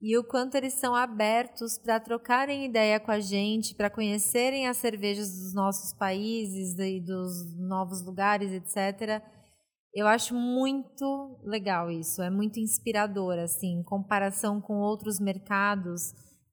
e 0.00 0.16
o 0.16 0.24
quanto 0.24 0.56
eles 0.56 0.74
são 0.74 0.94
abertos 0.94 1.78
para 1.78 1.98
trocarem 1.98 2.64
ideia 2.66 3.00
com 3.00 3.10
a 3.10 3.20
gente, 3.20 3.74
para 3.74 3.90
conhecerem 3.90 4.66
as 4.68 4.76
cervejas 4.76 5.30
dos 5.30 5.54
nossos 5.54 5.92
países 5.92 6.78
e 6.78 7.00
dos 7.00 7.58
novos 7.58 8.02
lugares, 8.02 8.52
etc. 8.52 9.22
Eu 9.96 10.06
acho 10.06 10.34
muito 10.34 11.40
legal 11.42 11.90
isso, 11.90 12.20
é 12.20 12.28
muito 12.28 12.60
inspirador, 12.60 13.38
assim, 13.38 13.78
em 13.78 13.82
comparação 13.82 14.60
com 14.60 14.74
outros 14.74 15.18
mercados 15.18 16.12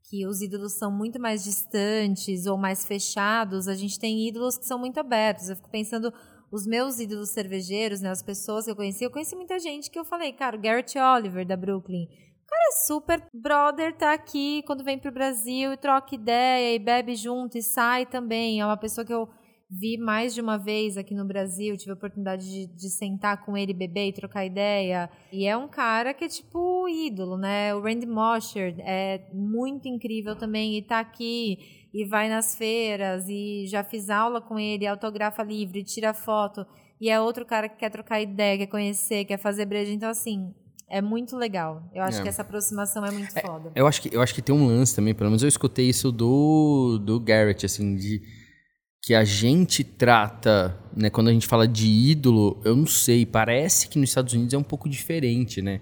que 0.09 0.25
os 0.25 0.41
ídolos 0.41 0.77
são 0.77 0.89
muito 0.89 1.19
mais 1.19 1.43
distantes 1.43 2.45
ou 2.45 2.57
mais 2.57 2.85
fechados, 2.85 3.67
a 3.67 3.75
gente 3.75 3.99
tem 3.99 4.25
ídolos 4.25 4.57
que 4.57 4.65
são 4.65 4.79
muito 4.79 4.97
abertos. 4.97 5.49
Eu 5.49 5.57
fico 5.57 5.69
pensando, 5.69 6.13
os 6.49 6.65
meus 6.65 7.01
ídolos 7.01 7.31
cervejeiros, 7.31 7.99
né, 7.99 8.11
as 8.11 8.23
pessoas 8.23 8.63
que 8.63 8.71
eu 8.71 8.77
conheci, 8.77 9.03
eu 9.03 9.11
conheci 9.11 9.35
muita 9.35 9.59
gente 9.59 9.91
que 9.91 9.99
eu 9.99 10.05
falei, 10.05 10.31
cara, 10.31 10.55
o 10.55 10.61
Garrett 10.61 10.97
Oliver, 10.97 11.45
da 11.45 11.57
Brooklyn, 11.57 12.05
o 12.05 12.47
cara 12.47 12.63
é 12.69 12.85
super 12.85 13.27
brother, 13.33 13.93
tá 13.97 14.13
aqui 14.13 14.63
quando 14.65 14.85
vem 14.85 14.97
pro 14.97 15.11
Brasil 15.11 15.73
e 15.73 15.77
troca 15.77 16.15
ideia 16.15 16.73
e 16.73 16.79
bebe 16.79 17.13
junto 17.13 17.57
e 17.57 17.61
sai 17.61 18.05
também. 18.05 18.61
É 18.61 18.65
uma 18.65 18.77
pessoa 18.77 19.03
que 19.03 19.13
eu 19.13 19.27
vi 19.75 19.97
mais 19.97 20.33
de 20.35 20.41
uma 20.41 20.57
vez 20.57 20.97
aqui 20.97 21.15
no 21.15 21.25
Brasil, 21.25 21.75
tive 21.75 21.91
a 21.91 21.95
oportunidade 21.95 22.47
de, 22.47 22.67
de 22.67 22.89
sentar 22.89 23.43
com 23.43 23.57
ele, 23.57 23.73
beber 23.73 24.09
e 24.09 24.13
trocar 24.13 24.45
ideia. 24.45 25.09
E 25.31 25.47
é 25.47 25.57
um 25.57 25.67
cara 25.67 26.13
que 26.13 26.23
é 26.23 26.27
tipo 26.27 26.87
ídolo, 26.87 27.37
né? 27.37 27.73
O 27.73 27.81
Randy 27.81 28.05
Mosher 28.05 28.75
é 28.79 29.21
muito 29.33 29.87
incrível 29.87 30.35
também 30.35 30.77
e 30.77 30.81
tá 30.81 30.99
aqui 30.99 31.57
e 31.93 32.05
vai 32.05 32.29
nas 32.29 32.55
feiras 32.55 33.25
e 33.27 33.65
já 33.67 33.83
fiz 33.83 34.09
aula 34.09 34.39
com 34.39 34.59
ele, 34.59 34.85
autografa 34.85 35.41
livre, 35.41 35.83
tira 35.83 36.13
foto. 36.13 36.65
E 37.01 37.09
é 37.09 37.19
outro 37.19 37.45
cara 37.45 37.67
que 37.67 37.77
quer 37.77 37.89
trocar 37.89 38.21
ideia, 38.21 38.57
quer 38.59 38.67
conhecer, 38.67 39.25
quer 39.25 39.37
fazer 39.37 39.65
breja. 39.65 39.91
Então, 39.91 40.09
assim, 40.09 40.53
é 40.89 41.01
muito 41.01 41.35
legal. 41.35 41.83
Eu 41.93 42.03
acho 42.03 42.19
É. 42.19 42.21
que 42.21 42.29
essa 42.29 42.43
aproximação 42.43 43.03
é 43.05 43.11
muito 43.11 43.33
foda. 43.41 43.71
Eu 43.75 43.87
acho, 43.87 44.01
que, 44.01 44.15
eu 44.15 44.21
acho 44.21 44.33
que 44.35 44.41
tem 44.41 44.53
um 44.55 44.67
lance 44.67 44.95
também, 44.95 45.13
pelo 45.15 45.29
menos 45.31 45.41
eu 45.41 45.49
escutei 45.49 45.89
isso 45.89 46.11
do, 46.11 46.99
do 47.03 47.19
Garrett, 47.19 47.65
assim, 47.65 47.95
de 47.95 48.21
que 49.03 49.13
a 49.13 49.25
gente 49.25 49.83
trata, 49.83 50.79
né, 50.95 51.09
quando 51.09 51.27
a 51.27 51.33
gente 51.33 51.45
fala 51.45 51.67
de 51.67 51.85
ídolo, 51.85 52.61
eu 52.63 52.73
não 52.73 52.85
sei, 52.87 53.25
parece 53.25 53.89
que 53.89 53.99
nos 53.99 54.09
Estados 54.09 54.33
Unidos 54.33 54.53
é 54.53 54.57
um 54.57 54.63
pouco 54.63 54.87
diferente, 54.87 55.61
né? 55.61 55.81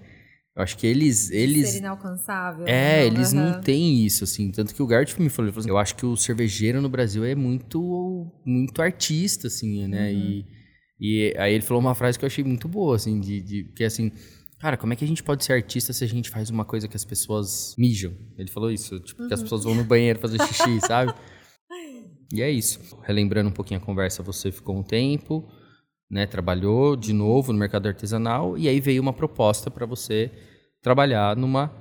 Eu 0.56 0.64
acho 0.64 0.76
que 0.76 0.88
eles, 0.88 1.28
Ser 1.28 1.38
eles 1.38 1.76
inalcançável. 1.76 2.66
é, 2.66 2.72
né? 3.02 3.06
eles 3.06 3.32
Aham. 3.34 3.54
não 3.54 3.62
têm 3.62 4.04
isso, 4.04 4.24
assim. 4.24 4.52
Tanto 4.52 4.74
que 4.74 4.82
o 4.82 4.88
Garrett 4.88 5.22
me 5.22 5.30
falou, 5.30 5.48
ele 5.48 5.54
falou 5.54 5.62
assim, 5.62 5.70
eu 5.70 5.78
acho 5.78 5.96
que 5.96 6.06
o 6.06 6.18
cervejeiro 6.18 6.82
no 6.82 6.90
Brasil 6.90 7.24
é 7.24 7.36
muito, 7.36 8.28
muito 8.44 8.82
artista, 8.82 9.48
assim, 9.48 9.88
né? 9.88 10.12
E, 10.12 10.46
e 11.00 11.34
aí 11.38 11.54
ele 11.54 11.64
falou 11.64 11.80
uma 11.80 11.96
frase 11.96 12.18
que 12.18 12.26
eu 12.26 12.28
achei 12.28 12.44
muito 12.44 12.68
boa, 12.68 12.96
assim, 12.96 13.20
de, 13.22 13.40
de 13.40 13.64
que 13.76 13.84
assim, 13.84 14.12
cara, 14.60 14.76
como 14.76 14.92
é 14.94 14.96
que 14.96 15.06
a 15.06 15.08
gente 15.08 15.24
pode 15.24 15.46
ser 15.46 15.54
artista 15.54 15.94
se 15.94 16.04
a 16.04 16.08
gente 16.08 16.30
faz 16.30 16.50
uma 16.50 16.66
coisa 16.66 16.88
que 16.88 16.98
as 16.98 17.06
pessoas 17.06 17.76
mijam? 17.78 18.14
Ele 18.36 18.50
falou 18.50 18.72
isso, 18.72 19.00
tipo, 19.00 19.28
que 19.28 19.34
as 19.34 19.42
pessoas 19.44 19.64
vão 19.64 19.76
no 19.76 19.84
banheiro 19.84 20.20
fazer 20.20 20.40
xixi, 20.48 20.82
sabe? 20.86 21.14
E 22.34 22.42
é 22.42 22.50
isso. 22.50 22.80
Relembrando 23.04 23.50
um 23.50 23.54
pouquinho 23.54 23.80
a 23.80 23.84
conversa, 23.84 24.24
você 24.24 24.52
ficou 24.52 24.76
um 24.78 24.84
tempo, 24.84 25.48
né? 26.10 26.26
Trabalhou 26.26 26.96
de 26.96 27.14
novo 27.14 27.52
no 27.52 27.60
mercado 27.60 27.88
artesanal 27.88 28.58
e 28.58 28.68
aí 28.68 28.80
veio 28.80 29.02
uma 29.02 29.14
proposta 29.14 29.70
para 29.70 29.86
você 29.86 30.32
trabalhar 30.82 31.36
numa 31.36 31.72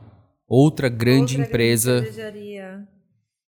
outra 0.48 0.88
grande 0.88 1.36
Outra 1.36 1.46
empresa. 1.48 2.00
grande. 2.00 2.88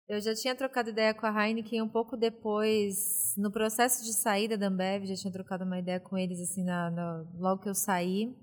Eu 0.09 0.20
já 0.20 0.34
tinha 0.34 0.55
trocado 0.55 0.90
ideia 0.90 1.14
com 1.14 1.24
a 1.24 1.48
Heineken 1.48 1.80
um 1.80 1.88
pouco 1.88 2.16
depois, 2.16 3.34
no 3.38 3.50
processo 3.50 4.05
de 4.05 4.12
saída 4.12 4.59
da 4.59 4.66
Ambev, 4.68 5.07
já 5.07 5.14
tinha 5.14 5.32
trocado 5.32 5.64
uma 5.64 5.78
ideia 5.78 5.98
com 6.00 6.18
eles 6.18 6.38
assim 6.40 6.62
na, 6.64 6.90
na- 6.90 7.24
logo 7.38 7.62
que 7.62 7.68
eu 7.68 7.74
saí. 7.74 8.34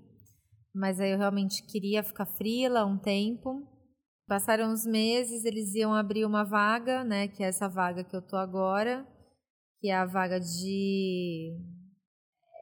Mas 0.74 0.98
aí 1.00 1.12
eu 1.12 1.18
realmente 1.18 1.62
queria 1.66 2.02
ficar 2.02 2.26
frila 2.26 2.84
um 2.84 2.98
tempo. 2.98 3.62
Passaram 4.30 4.72
uns 4.72 4.86
meses, 4.86 5.44
eles 5.44 5.74
iam 5.74 5.92
abrir 5.92 6.24
uma 6.24 6.44
vaga, 6.44 7.02
né, 7.02 7.26
que 7.26 7.42
é 7.42 7.48
essa 7.48 7.68
vaga 7.68 8.04
que 8.04 8.14
eu 8.14 8.22
tô 8.22 8.36
agora, 8.36 9.04
que 9.80 9.88
é 9.88 9.96
a 9.96 10.06
vaga 10.06 10.38
de 10.38 11.52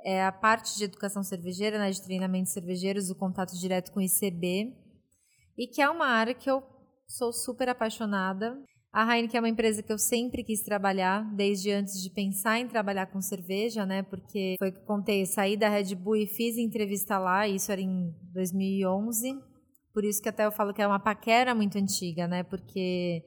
é 0.02 0.24
a 0.24 0.32
parte 0.32 0.78
de 0.78 0.84
educação 0.84 1.22
cervejeira, 1.22 1.78
né, 1.78 1.90
de 1.90 2.00
treinamento 2.00 2.44
de 2.44 2.52
cervejeiros, 2.52 3.10
o 3.10 3.14
contato 3.14 3.52
direto 3.52 3.92
com 3.92 4.00
o 4.00 4.02
ICB, 4.02 4.72
e 5.58 5.66
que 5.66 5.82
é 5.82 5.90
uma 5.90 6.06
área 6.06 6.32
que 6.32 6.50
eu 6.50 6.62
sou 7.06 7.34
super 7.34 7.68
apaixonada. 7.68 8.58
A 8.90 9.04
Heineken 9.04 9.36
é 9.36 9.40
uma 9.42 9.50
empresa 9.50 9.82
que 9.82 9.92
eu 9.92 9.98
sempre 9.98 10.42
quis 10.42 10.62
trabalhar, 10.62 11.22
desde 11.34 11.70
antes 11.70 12.02
de 12.02 12.08
pensar 12.08 12.58
em 12.58 12.66
trabalhar 12.66 13.08
com 13.08 13.20
cerveja, 13.20 13.84
né? 13.84 14.02
Porque 14.04 14.56
foi 14.58 14.72
que 14.72 14.78
eu 14.78 14.86
contei, 14.86 15.26
saí 15.26 15.54
da 15.54 15.68
Red 15.68 15.94
Bull 15.96 16.16
e 16.16 16.26
fiz 16.26 16.56
entrevista 16.56 17.18
lá, 17.18 17.46
isso 17.46 17.70
era 17.70 17.82
em 17.82 18.10
2011. 18.32 19.57
Por 19.98 20.04
isso 20.04 20.22
que 20.22 20.28
até 20.28 20.46
eu 20.46 20.52
falo 20.52 20.72
que 20.72 20.80
é 20.80 20.86
uma 20.86 21.00
paquera 21.00 21.56
muito 21.56 21.76
antiga, 21.76 22.28
né? 22.28 22.44
Porque 22.44 23.20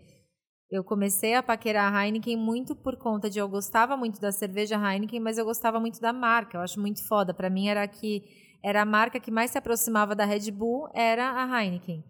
eu 0.71 0.85
comecei 0.85 1.33
a 1.33 1.43
paquerar 1.43 1.93
a 1.93 2.05
Heineken 2.05 2.37
muito 2.37 2.73
por 2.73 2.95
conta 2.95 3.29
de 3.29 3.39
eu 3.39 3.49
gostava 3.49 3.97
muito 3.97 4.21
da 4.21 4.31
cerveja 4.31 4.77
Heineken, 4.77 5.19
mas 5.19 5.37
eu 5.37 5.43
gostava 5.43 5.81
muito 5.81 5.99
da 5.99 6.13
marca. 6.13 6.57
Eu 6.57 6.61
acho 6.61 6.79
muito 6.79 7.05
foda. 7.09 7.33
Para 7.33 7.49
mim 7.49 7.67
era 7.67 7.85
que 7.89 8.23
era 8.63 8.83
a 8.83 8.85
marca 8.85 9.19
que 9.19 9.29
mais 9.29 9.51
se 9.51 9.57
aproximava 9.57 10.15
da 10.15 10.23
Red 10.23 10.49
Bull 10.49 10.87
era 10.95 11.43
a 11.43 11.61
Heineken. 11.61 12.05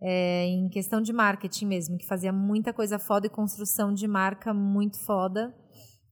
é, 0.00 0.46
em 0.46 0.68
questão 0.68 1.02
de 1.02 1.12
marketing 1.12 1.66
mesmo, 1.66 1.98
que 1.98 2.06
fazia 2.06 2.32
muita 2.32 2.72
coisa 2.72 3.00
foda 3.00 3.26
e 3.26 3.30
construção 3.30 3.92
de 3.92 4.06
marca 4.06 4.54
muito 4.54 4.96
foda. 5.04 5.52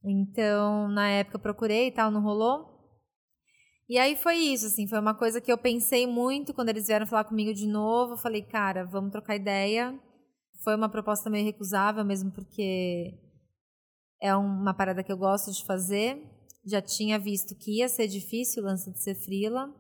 Então, 0.05 0.89
na 0.89 1.09
época 1.09 1.39
procurei 1.39 1.87
e 1.87 1.93
tal, 1.93 2.11
não 2.11 2.21
rolou. 2.21 2.72
E 3.93 3.99
aí 3.99 4.17
foi 4.17 4.37
isso, 4.37 4.65
assim, 4.65 4.87
foi 4.87 4.99
uma 4.99 5.13
coisa 5.13 5.39
que 5.39 5.53
eu 5.53 5.59
pensei 5.59 6.07
muito 6.07 6.55
quando 6.55 6.71
eles 6.71 6.87
vieram 6.87 7.07
falar 7.07 7.25
comigo 7.25 7.53
de 7.53 7.67
novo. 7.67 8.15
Eu 8.15 8.17
falei, 8.17 8.41
cara, 8.41 8.87
vamos 8.87 9.13
trocar 9.13 9.37
ideia. 9.37 9.95
Foi 10.65 10.75
uma 10.75 10.89
proposta 10.89 11.29
meio 11.29 11.45
recusável 11.45 12.03
mesmo, 12.03 12.33
porque 12.33 13.13
é 14.19 14.35
uma 14.35 14.73
parada 14.73 15.03
que 15.03 15.13
eu 15.13 15.17
gosto 15.19 15.53
de 15.53 15.63
fazer. 15.67 16.27
Já 16.65 16.81
tinha 16.81 17.19
visto 17.19 17.55
que 17.55 17.81
ia 17.81 17.87
ser 17.87 18.09
difícil 18.09 18.63
o 18.63 18.67
lance 18.67 18.91
de 18.91 18.99
ser 18.99 19.15
frila. 19.15 19.71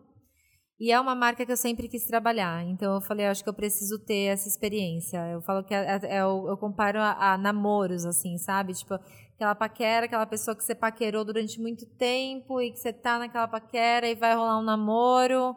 E 0.79 0.93
é 0.93 1.01
uma 1.01 1.15
marca 1.15 1.47
que 1.47 1.53
eu 1.53 1.57
sempre 1.57 1.89
quis 1.89 2.05
trabalhar. 2.05 2.63
Então 2.65 2.97
eu 2.97 3.01
falei, 3.01 3.25
acho 3.25 3.43
que 3.43 3.49
eu 3.49 3.55
preciso 3.55 3.99
ter 3.99 4.25
essa 4.25 4.47
experiência. 4.47 5.27
Eu 5.29 5.41
falo 5.41 5.65
que 5.65 5.73
é, 5.73 5.87
é, 5.87 6.01
é 6.19 6.21
eu, 6.21 6.49
eu, 6.49 6.59
comparo 6.59 6.99
a, 6.99 7.33
a, 7.33 7.39
namoros, 7.39 8.05
assim, 8.05 8.37
sabe? 8.37 8.75
Tipo, 8.75 8.99
aquela 9.43 9.55
paquera, 9.57 10.07
aquela 10.07 10.27
pessoa 10.27 10.57
que 10.57 10.63
você 10.63 10.75
paquerou 10.75 11.25
durante 11.25 11.61
muito 11.61 11.85
tempo 11.97 12.61
e 12.61 12.71
que 12.71 12.79
você 12.79 12.93
tá 12.93 13.19
naquela 13.19 13.49
paquera 13.49 14.09
e 14.09 14.15
vai 14.15 14.37
rolar 14.37 14.61
um 14.61 14.63
namoro. 14.63 15.57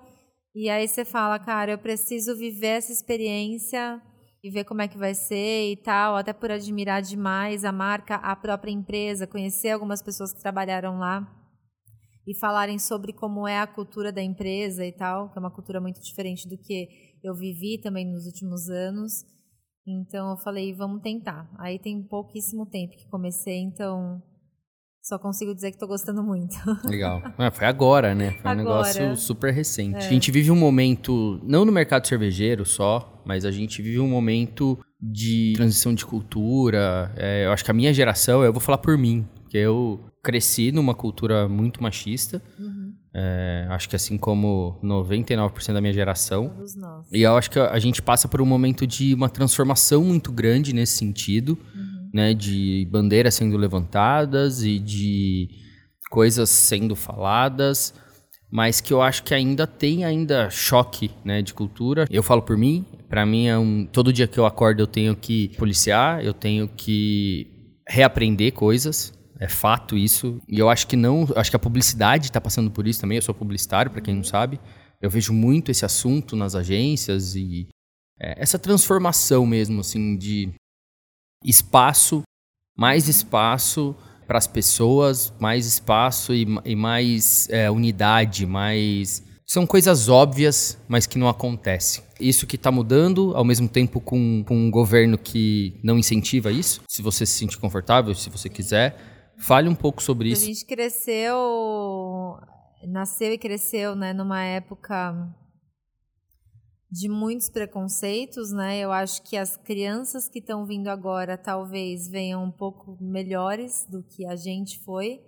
E 0.55 0.69
aí 0.69 0.87
você 0.87 1.05
fala, 1.05 1.37
cara, 1.37 1.73
eu 1.73 1.77
preciso 1.77 2.35
viver 2.35 2.77
essa 2.77 2.91
experiência 2.91 4.01
e 4.43 4.49
ver 4.49 4.63
como 4.63 4.81
é 4.81 4.87
que 4.87 4.97
vai 4.97 5.13
ser 5.13 5.71
e 5.71 5.77
tal, 5.77 6.15
até 6.15 6.33
por 6.33 6.49
admirar 6.49 7.01
demais 7.01 7.63
a 7.63 7.71
marca, 7.71 8.15
a 8.15 8.35
própria 8.35 8.71
empresa, 8.71 9.27
conhecer 9.27 9.69
algumas 9.69 10.01
pessoas 10.01 10.33
que 10.33 10.41
trabalharam 10.41 10.97
lá 10.97 11.27
e 12.27 12.35
falarem 12.39 12.79
sobre 12.79 13.13
como 13.13 13.47
é 13.47 13.59
a 13.59 13.67
cultura 13.67 14.11
da 14.11 14.21
empresa 14.21 14.83
e 14.83 14.91
tal, 14.91 15.31
que 15.31 15.37
é 15.37 15.39
uma 15.39 15.51
cultura 15.51 15.79
muito 15.79 16.01
diferente 16.01 16.49
do 16.49 16.57
que 16.57 16.87
eu 17.23 17.35
vivi 17.35 17.79
também 17.79 18.05
nos 18.05 18.25
últimos 18.25 18.67
anos. 18.67 19.34
Então 19.87 20.31
eu 20.31 20.37
falei, 20.37 20.73
vamos 20.73 21.01
tentar. 21.01 21.49
Aí 21.57 21.77
tem 21.77 22.01
pouquíssimo 22.01 22.65
tempo 22.65 22.95
que 22.95 23.07
comecei, 23.07 23.59
então 23.59 24.21
só 25.05 25.19
consigo 25.19 25.53
dizer 25.53 25.69
que 25.69 25.75
estou 25.75 25.87
gostando 25.87 26.23
muito. 26.23 26.55
Legal. 26.89 27.21
É, 27.37 27.51
foi 27.51 27.67
agora, 27.67 28.15
né? 28.15 28.31
Foi 28.41 28.49
um 28.49 28.59
agora. 28.59 28.87
negócio 28.87 29.15
super 29.17 29.53
recente. 29.53 29.97
É. 29.97 30.07
A 30.07 30.09
gente 30.09 30.31
vive 30.31 30.49
um 30.49 30.55
momento, 30.55 31.39
não 31.43 31.63
no 31.63 31.71
mercado 31.71 32.07
cervejeiro 32.07 32.65
só, 32.65 33.21
mas 33.23 33.45
a 33.45 33.51
gente 33.51 33.83
vive 33.83 33.99
um 33.99 34.07
momento 34.07 34.79
de 34.99 35.53
transição 35.55 35.93
de 35.93 36.03
cultura. 36.03 37.13
É, 37.15 37.45
eu 37.45 37.51
acho 37.51 37.63
que 37.63 37.69
a 37.69 37.73
minha 37.73 37.93
geração, 37.93 38.43
eu 38.43 38.51
vou 38.51 38.59
falar 38.59 38.79
por 38.79 38.97
mim, 38.97 39.27
porque 39.43 39.57
eu 39.57 39.99
cresci 40.23 40.71
numa 40.71 40.95
cultura 40.95 41.47
muito 41.47 41.83
machista. 41.83 42.41
Uhum. 42.57 42.84
É, 43.17 43.65
acho 43.69 43.87
que 43.87 43.95
assim 43.95 44.17
como 44.17 44.77
99% 44.83 45.73
da 45.73 45.79
minha 45.79 45.93
geração. 45.93 46.51
E 47.13 47.21
eu 47.21 47.37
acho 47.37 47.49
que 47.49 47.57
a 47.57 47.79
gente 47.79 48.01
passa 48.01 48.27
por 48.27 48.41
um 48.41 48.45
momento 48.45 48.85
de 48.85 49.13
uma 49.13 49.29
transformação 49.29 50.03
muito 50.03 50.33
grande 50.33 50.73
nesse 50.73 50.97
sentido. 50.97 51.57
Uhum 51.73 51.95
né, 52.15 52.33
de 52.33 52.87
bandeiras 52.89 53.35
sendo 53.35 53.57
levantadas 53.57 54.63
e 54.63 54.79
de 54.79 55.49
coisas 56.09 56.49
sendo 56.49 56.95
faladas, 56.95 57.93
mas 58.49 58.79
que 58.79 58.93
eu 58.93 59.01
acho 59.01 59.21
que 59.21 59.33
ainda 59.33 59.67
tem 59.67 60.05
ainda 60.05 60.49
choque, 60.49 61.11
né, 61.25 61.41
de 61.41 61.53
cultura. 61.53 62.07
Eu 62.09 62.23
falo 62.23 62.41
por 62.41 62.55
mim, 62.55 62.85
para 63.09 63.25
mim 63.25 63.47
é 63.47 63.57
um 63.57 63.85
todo 63.85 64.13
dia 64.13 64.29
que 64.29 64.39
eu 64.39 64.45
acordo 64.45 64.81
eu 64.81 64.87
tenho 64.87 65.13
que 65.13 65.49
policiar, 65.57 66.23
eu 66.23 66.33
tenho 66.33 66.69
que 66.69 67.75
reaprender 67.85 68.53
coisas. 68.53 69.13
É 69.39 69.47
fato 69.47 69.97
isso. 69.97 70.41
E 70.47 70.59
eu 70.59 70.69
acho 70.69 70.87
que 70.87 70.95
não, 70.95 71.27
acho 71.35 71.49
que 71.49 71.55
a 71.55 71.59
publicidade 71.59 72.25
está 72.27 72.39
passando 72.39 72.71
por 72.71 72.87
isso 72.87 73.01
também. 73.01 73.17
Eu 73.17 73.21
sou 73.21 73.35
publicitário, 73.35 73.91
para 73.91 74.01
quem 74.01 74.15
não 74.15 74.23
sabe. 74.23 74.59
Eu 75.01 75.09
vejo 75.09 75.33
muito 75.33 75.71
esse 75.71 75.85
assunto 75.85 76.35
nas 76.35 76.55
agências 76.55 77.35
e 77.35 77.67
é, 78.19 78.41
essa 78.41 78.57
transformação 78.57 79.45
mesmo, 79.45 79.81
assim, 79.81 80.17
de 80.17 80.53
espaço, 81.43 82.23
mais 82.77 83.07
espaço 83.07 83.95
para 84.25 84.37
as 84.37 84.47
pessoas, 84.47 85.33
mais 85.39 85.65
espaço 85.65 86.33
e, 86.33 86.45
e 86.63 86.75
mais 86.75 87.47
é, 87.49 87.69
unidade, 87.69 88.45
mais. 88.45 89.23
São 89.45 89.67
coisas 89.67 90.09
óbvias, 90.09 90.77
mas 90.87 91.05
que 91.05 91.19
não 91.19 91.29
acontecem. 91.29 92.03
Isso 92.19 92.47
que 92.47 92.55
está 92.55 92.71
mudando, 92.71 93.33
ao 93.35 93.43
mesmo 93.43 93.67
tempo 93.67 93.99
com, 93.99 94.43
com 94.43 94.57
um 94.57 94.71
governo 94.71 95.17
que 95.17 95.79
não 95.83 95.99
incentiva 95.99 96.51
isso. 96.51 96.81
Se 96.89 97.01
você 97.01 97.25
se 97.25 97.33
sentir 97.33 97.59
confortável, 97.59 98.15
se 98.15 98.29
você 98.29 98.49
quiser, 98.49 99.14
fale 99.37 99.69
um 99.69 99.75
pouco 99.75 100.01
sobre 100.01 100.29
isso. 100.29 100.43
A 100.43 100.47
gente 100.47 100.65
cresceu, 100.65 102.37
nasceu 102.87 103.33
e 103.33 103.37
cresceu 103.37 103.95
né, 103.95 104.13
numa 104.13 104.43
época 104.43 105.13
de 106.91 107.09
muitos 107.09 107.49
preconceitos, 107.49 108.51
né? 108.53 108.79
Eu 108.79 108.91
acho 108.91 109.21
que 109.23 109.35
as 109.35 109.57
crianças 109.57 110.29
que 110.29 110.39
estão 110.39 110.65
vindo 110.65 110.87
agora 110.87 111.37
talvez 111.37 112.07
venham 112.07 112.43
um 112.43 112.51
pouco 112.51 112.97
melhores 113.01 113.85
do 113.89 114.01
que 114.01 114.25
a 114.25 114.35
gente 114.35 114.79
foi, 114.83 115.19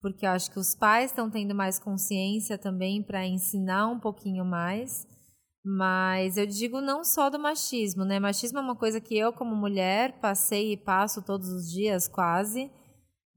porque 0.00 0.26
eu 0.26 0.30
acho 0.30 0.50
que 0.50 0.58
os 0.58 0.74
pais 0.74 1.10
estão 1.10 1.30
tendo 1.30 1.54
mais 1.54 1.78
consciência 1.78 2.58
também 2.58 3.02
para 3.02 3.26
ensinar 3.26 3.88
um 3.88 3.98
pouquinho 3.98 4.44
mais. 4.44 5.06
Mas 5.64 6.36
eu 6.36 6.46
digo 6.46 6.80
não 6.80 7.02
só 7.02 7.28
do 7.28 7.38
machismo, 7.38 8.04
né? 8.04 8.18
Machismo 8.20 8.58
é 8.58 8.62
uma 8.62 8.76
coisa 8.76 9.00
que 9.00 9.16
eu, 9.16 9.32
como 9.32 9.56
mulher, 9.56 10.20
passei 10.20 10.72
e 10.72 10.76
passo 10.76 11.22
todos 11.22 11.48
os 11.48 11.70
dias, 11.70 12.06
quase. 12.06 12.70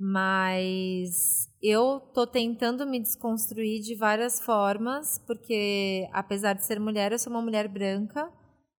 Mas 0.03 1.47
eu 1.61 1.99
tô 2.11 2.25
tentando 2.25 2.87
me 2.87 2.99
desconstruir 2.99 3.81
de 3.81 3.95
várias 3.95 4.39
formas, 4.43 5.19
porque 5.27 6.09
apesar 6.11 6.53
de 6.53 6.65
ser 6.65 6.79
mulher, 6.79 7.11
eu 7.11 7.19
sou 7.19 7.31
uma 7.31 7.41
mulher 7.41 7.67
branca, 7.67 8.27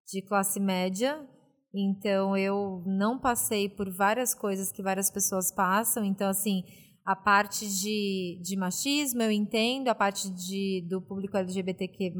de 0.04 0.20
classe 0.20 0.58
média, 0.58 1.24
então 1.72 2.36
eu 2.36 2.82
não 2.84 3.20
passei 3.20 3.68
por 3.68 3.88
várias 3.88 4.34
coisas 4.34 4.72
que 4.72 4.82
várias 4.82 5.12
pessoas 5.12 5.54
passam, 5.54 6.04
então 6.04 6.28
assim, 6.28 6.64
a 7.04 7.14
parte 7.14 7.68
de, 7.68 8.40
de 8.42 8.56
machismo 8.56 9.22
eu 9.22 9.30
entendo, 9.30 9.86
a 9.86 9.94
parte 9.94 10.28
de, 10.28 10.84
do 10.90 11.00
público 11.00 11.36
LGBTQ+, 11.36 12.12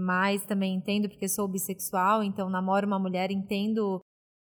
também 0.47 0.77
entendo, 0.77 1.09
porque 1.09 1.29
sou 1.29 1.49
bissexual, 1.49 2.23
então 2.23 2.49
namoro 2.49 2.87
uma 2.87 3.01
mulher, 3.01 3.33
entendo 3.33 4.01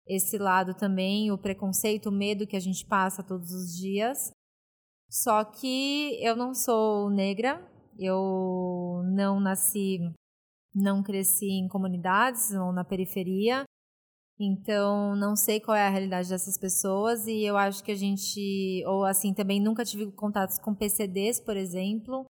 esse 0.06 0.38
lado 0.38 0.74
também, 0.74 1.32
o 1.32 1.38
preconceito, 1.38 2.10
o 2.10 2.12
medo 2.12 2.46
que 2.46 2.58
a 2.58 2.60
gente 2.62 2.86
passa 2.86 3.24
todos 3.24 3.50
os 3.54 3.78
dias. 3.78 4.34
Só 5.12 5.44
que 5.44 6.18
eu 6.24 6.38
não 6.38 6.54
sou 6.54 7.10
negra, 7.10 7.62
eu 8.00 9.02
não 9.04 9.42
nasci, 9.42 10.00
não 10.74 11.04
cresci 11.04 11.48
em 11.48 11.68
comunidades 11.68 12.52
ou 12.52 12.72
na 12.72 12.86
periferia. 12.86 13.66
Então, 14.40 15.14
não 15.18 15.36
sei 15.36 15.60
qual 15.60 15.76
é 15.76 15.86
a 15.86 15.90
realidade 15.90 16.30
dessas 16.30 16.58
pessoas 16.58 17.28
e 17.28 17.44
eu 17.44 17.58
acho 17.58 17.84
que 17.84 17.92
a 17.92 17.96
gente, 17.96 18.82
ou 18.88 19.04
assim, 19.04 19.34
também 19.34 19.62
nunca 19.62 19.84
tive 19.84 20.10
contatos 20.14 20.58
com 20.58 20.74
PCDs, 20.74 21.42
por 21.42 21.58
exemplo. 21.58 22.26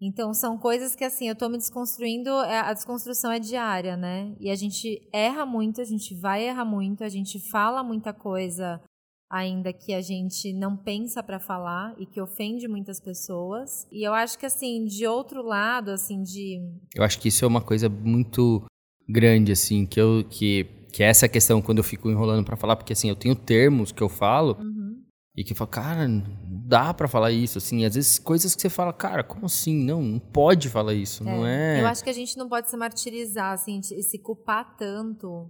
Então, 0.00 0.32
são 0.32 0.56
coisas 0.56 0.96
que, 0.96 1.04
assim, 1.04 1.28
eu 1.28 1.34
estou 1.34 1.50
me 1.50 1.58
desconstruindo, 1.58 2.30
é, 2.44 2.60
a 2.60 2.72
desconstrução 2.72 3.30
é 3.30 3.38
diária, 3.38 3.94
né? 3.98 4.34
E 4.40 4.50
a 4.50 4.54
gente 4.54 5.06
erra 5.12 5.44
muito, 5.44 5.82
a 5.82 5.84
gente 5.84 6.18
vai 6.18 6.44
errar 6.48 6.64
muito, 6.64 7.04
a 7.04 7.10
gente 7.10 7.38
fala 7.50 7.84
muita 7.84 8.14
coisa 8.14 8.82
ainda 9.30 9.72
que 9.72 9.94
a 9.94 10.00
gente 10.00 10.52
não 10.52 10.76
pensa 10.76 11.22
para 11.22 11.38
falar 11.38 11.94
e 11.96 12.04
que 12.04 12.20
ofende 12.20 12.66
muitas 12.66 12.98
pessoas. 12.98 13.86
E 13.92 14.02
eu 14.02 14.12
acho 14.12 14.36
que 14.36 14.44
assim, 14.44 14.84
de 14.84 15.06
outro 15.06 15.40
lado, 15.42 15.92
assim, 15.92 16.20
de 16.22 16.60
Eu 16.94 17.04
acho 17.04 17.18
que 17.20 17.28
isso 17.28 17.44
é 17.44 17.48
uma 17.48 17.60
coisa 17.60 17.88
muito 17.88 18.64
grande 19.08 19.52
assim, 19.52 19.86
que 19.86 20.00
eu 20.00 20.24
que 20.28 20.66
que 20.92 21.04
é 21.04 21.06
essa 21.06 21.28
questão 21.28 21.62
quando 21.62 21.78
eu 21.78 21.84
fico 21.84 22.10
enrolando 22.10 22.44
para 22.44 22.56
falar, 22.56 22.74
porque 22.74 22.92
assim, 22.92 23.08
eu 23.08 23.14
tenho 23.14 23.36
termos 23.36 23.92
que 23.92 24.02
eu 24.02 24.08
falo 24.08 24.56
uhum. 24.58 25.00
e 25.36 25.44
que 25.44 25.52
eu 25.52 25.56
falo, 25.56 25.70
cara, 25.70 26.08
não 26.08 26.24
dá 26.66 26.92
para 26.92 27.06
falar 27.06 27.30
isso, 27.30 27.58
assim, 27.58 27.84
às 27.84 27.94
vezes 27.94 28.18
coisas 28.18 28.56
que 28.56 28.62
você 28.62 28.68
fala, 28.68 28.92
cara, 28.92 29.22
como 29.22 29.46
assim? 29.46 29.84
Não, 29.84 30.02
não 30.02 30.18
pode 30.18 30.68
falar 30.68 30.94
isso, 30.94 31.22
é. 31.22 31.26
não 31.26 31.46
é? 31.46 31.80
Eu 31.80 31.86
acho 31.86 32.02
que 32.02 32.10
a 32.10 32.12
gente 32.12 32.36
não 32.36 32.48
pode 32.48 32.68
se 32.68 32.76
martirizar, 32.76 33.52
assim, 33.52 33.80
se 33.82 34.18
culpar 34.18 34.76
tanto 34.76 35.48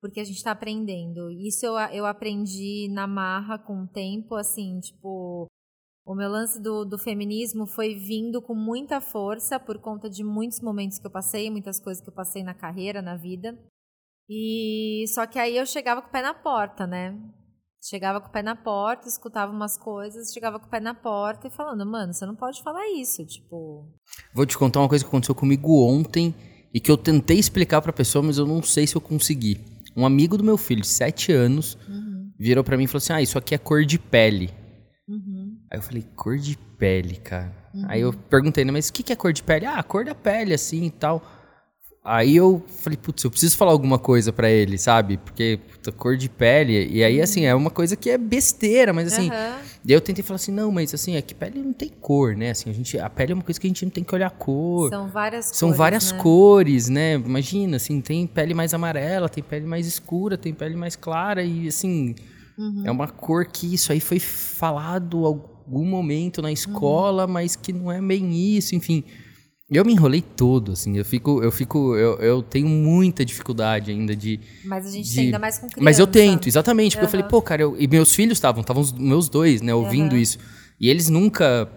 porque 0.00 0.20
a 0.20 0.24
gente 0.24 0.36
está 0.36 0.52
aprendendo. 0.52 1.30
Isso 1.30 1.64
eu, 1.64 1.78
eu 1.92 2.06
aprendi 2.06 2.88
na 2.92 3.06
marra 3.06 3.58
com 3.58 3.82
o 3.82 3.88
tempo, 3.88 4.34
assim, 4.34 4.78
tipo, 4.80 5.46
o 6.06 6.14
meu 6.14 6.30
lance 6.30 6.62
do, 6.62 6.84
do 6.84 6.96
feminismo 6.96 7.66
foi 7.66 7.94
vindo 7.94 8.40
com 8.40 8.54
muita 8.54 9.00
força 9.00 9.58
por 9.58 9.78
conta 9.80 10.08
de 10.08 10.22
muitos 10.22 10.60
momentos 10.60 11.00
que 11.00 11.06
eu 11.06 11.10
passei, 11.10 11.50
muitas 11.50 11.80
coisas 11.80 12.02
que 12.02 12.08
eu 12.08 12.14
passei 12.14 12.44
na 12.44 12.54
carreira, 12.54 13.02
na 13.02 13.16
vida. 13.16 13.58
E 14.28 15.04
só 15.08 15.26
que 15.26 15.38
aí 15.38 15.56
eu 15.56 15.66
chegava 15.66 16.00
com 16.00 16.08
o 16.08 16.12
pé 16.12 16.22
na 16.22 16.32
porta, 16.32 16.86
né? 16.86 17.18
Chegava 17.82 18.20
com 18.20 18.28
o 18.28 18.32
pé 18.32 18.42
na 18.42 18.56
porta, 18.56 19.08
escutava 19.08 19.52
umas 19.52 19.76
coisas, 19.76 20.32
chegava 20.32 20.58
com 20.58 20.66
o 20.66 20.70
pé 20.70 20.80
na 20.80 20.94
porta 20.94 21.46
e 21.46 21.50
falando, 21.50 21.84
mano, 21.86 22.12
você 22.12 22.26
não 22.26 22.34
pode 22.34 22.62
falar 22.62 22.88
isso, 22.90 23.24
tipo. 23.24 23.88
Vou 24.34 24.46
te 24.46 24.58
contar 24.58 24.80
uma 24.80 24.88
coisa 24.88 25.04
que 25.04 25.08
aconteceu 25.08 25.34
comigo 25.34 25.84
ontem 25.84 26.34
e 26.72 26.80
que 26.80 26.90
eu 26.90 26.96
tentei 26.96 27.38
explicar 27.38 27.82
pra 27.82 27.92
pessoa, 27.92 28.22
mas 28.22 28.38
eu 28.38 28.46
não 28.46 28.62
sei 28.62 28.86
se 28.86 28.96
eu 28.96 29.00
consegui. 29.00 29.75
Um 29.96 30.04
amigo 30.04 30.36
do 30.36 30.44
meu 30.44 30.58
filho, 30.58 30.82
de 30.82 30.88
7 30.88 31.32
anos, 31.32 31.78
uhum. 31.88 32.30
virou 32.38 32.62
para 32.62 32.76
mim 32.76 32.84
e 32.84 32.86
falou 32.86 32.98
assim: 32.98 33.12
Ah, 33.12 33.22
isso 33.22 33.38
aqui 33.38 33.54
é 33.54 33.58
cor 33.58 33.84
de 33.84 33.98
pele. 33.98 34.50
Uhum. 35.08 35.56
Aí 35.70 35.78
eu 35.78 35.82
falei, 35.82 36.04
cor 36.14 36.36
de 36.36 36.56
pele, 36.56 37.16
cara. 37.16 37.52
Uhum. 37.72 37.84
Aí 37.88 38.00
eu 38.00 38.12
perguntei, 38.12 38.64
né, 38.64 38.72
mas 38.72 38.88
o 38.88 38.92
que, 38.92 39.02
que 39.02 39.12
é 39.12 39.16
cor 39.16 39.32
de 39.32 39.42
pele? 39.42 39.66
Ah, 39.66 39.82
cor 39.82 40.04
da 40.04 40.14
pele, 40.14 40.52
assim 40.52 40.84
e 40.84 40.90
tal. 40.90 41.22
Aí 42.08 42.36
eu 42.36 42.62
falei, 42.82 42.96
putz, 42.96 43.24
eu 43.24 43.30
preciso 43.32 43.56
falar 43.56 43.72
alguma 43.72 43.98
coisa 43.98 44.32
para 44.32 44.48
ele, 44.48 44.78
sabe? 44.78 45.16
Porque 45.16 45.58
puta, 45.72 45.90
cor 45.90 46.16
de 46.16 46.28
pele. 46.28 46.88
E 46.88 47.02
aí, 47.02 47.20
assim, 47.20 47.46
é 47.46 47.52
uma 47.52 47.68
coisa 47.68 47.96
que 47.96 48.08
é 48.08 48.16
besteira, 48.16 48.92
mas 48.92 49.12
assim. 49.12 49.28
Daí 49.84 49.96
eu 49.96 50.00
tentei 50.00 50.22
falar 50.22 50.36
assim, 50.36 50.52
não, 50.52 50.70
mas 50.70 50.94
assim, 50.94 51.16
é 51.16 51.22
que 51.22 51.34
pele 51.34 51.60
não 51.60 51.72
tem 51.72 51.88
cor, 51.88 52.36
né? 52.36 52.50
Assim, 52.50 52.70
a, 52.70 52.72
gente, 52.72 52.96
a 52.96 53.10
pele 53.10 53.32
é 53.32 53.34
uma 53.34 53.42
coisa 53.42 53.60
que 53.60 53.66
a 53.66 53.70
gente 53.70 53.84
não 53.84 53.90
tem 53.90 54.04
que 54.04 54.14
olhar 54.14 54.28
a 54.28 54.30
cor. 54.30 54.88
São 54.88 55.08
várias 55.08 55.46
São 55.46 55.68
cores, 55.70 55.78
várias 55.78 56.12
né? 56.12 56.18
cores, 56.18 56.88
né? 56.88 57.14
Imagina, 57.14 57.76
assim, 57.76 58.00
tem 58.00 58.24
pele 58.24 58.54
mais 58.54 58.72
amarela, 58.72 59.28
tem 59.28 59.42
pele 59.42 59.66
mais 59.66 59.84
escura, 59.84 60.38
tem 60.38 60.54
pele 60.54 60.76
mais 60.76 60.94
clara 60.94 61.42
e 61.42 61.66
assim, 61.66 62.14
Uhum. 62.56 62.82
é 62.84 62.90
uma 62.90 63.08
cor 63.08 63.46
que 63.46 63.74
isso 63.74 63.90
aí 63.90 63.98
foi 64.00 64.20
falado 64.20 65.26
algum 65.26 65.84
momento 65.84 66.40
na 66.40 66.52
escola, 66.52 67.26
mas 67.26 67.56
que 67.56 67.72
não 67.72 67.90
é 67.90 68.00
bem 68.00 68.32
isso, 68.56 68.76
enfim. 68.76 69.02
Eu 69.68 69.84
me 69.84 69.92
enrolei 69.92 70.22
todo, 70.22 70.72
assim, 70.72 70.96
eu 70.96 71.04
fico, 71.04 71.42
eu 71.42 71.50
fico, 71.50 71.96
eu, 71.96 72.16
eu 72.18 72.40
tenho 72.40 72.68
muita 72.68 73.24
dificuldade 73.24 73.90
ainda 73.90 74.14
de, 74.14 74.38
Mas 74.64 74.86
a 74.86 74.90
gente 74.90 75.08
de- 75.08 75.14
tem 75.16 75.24
ainda 75.26 75.40
mais 75.40 75.58
com 75.58 75.66
criança. 75.66 75.82
mas 75.84 75.98
eu 75.98 76.06
tento, 76.06 76.46
exatamente, 76.46 76.92
porque 76.96 77.06
eu 77.06 77.10
falei, 77.10 77.26
pô, 77.26 77.42
cara, 77.42 77.62
eu- 77.62 77.76
e 77.76 77.88
meus 77.88 78.14
filhos 78.14 78.38
estavam, 78.38 78.60
estavam 78.60 78.80
os 78.80 78.92
meus 78.92 79.28
dois, 79.28 79.60
né, 79.60 79.74
ouvindo 79.74 80.12
Aham. 80.12 80.20
isso. 80.20 80.38
E 80.80 80.88
eles 80.88 81.08
nunca, 81.08 81.68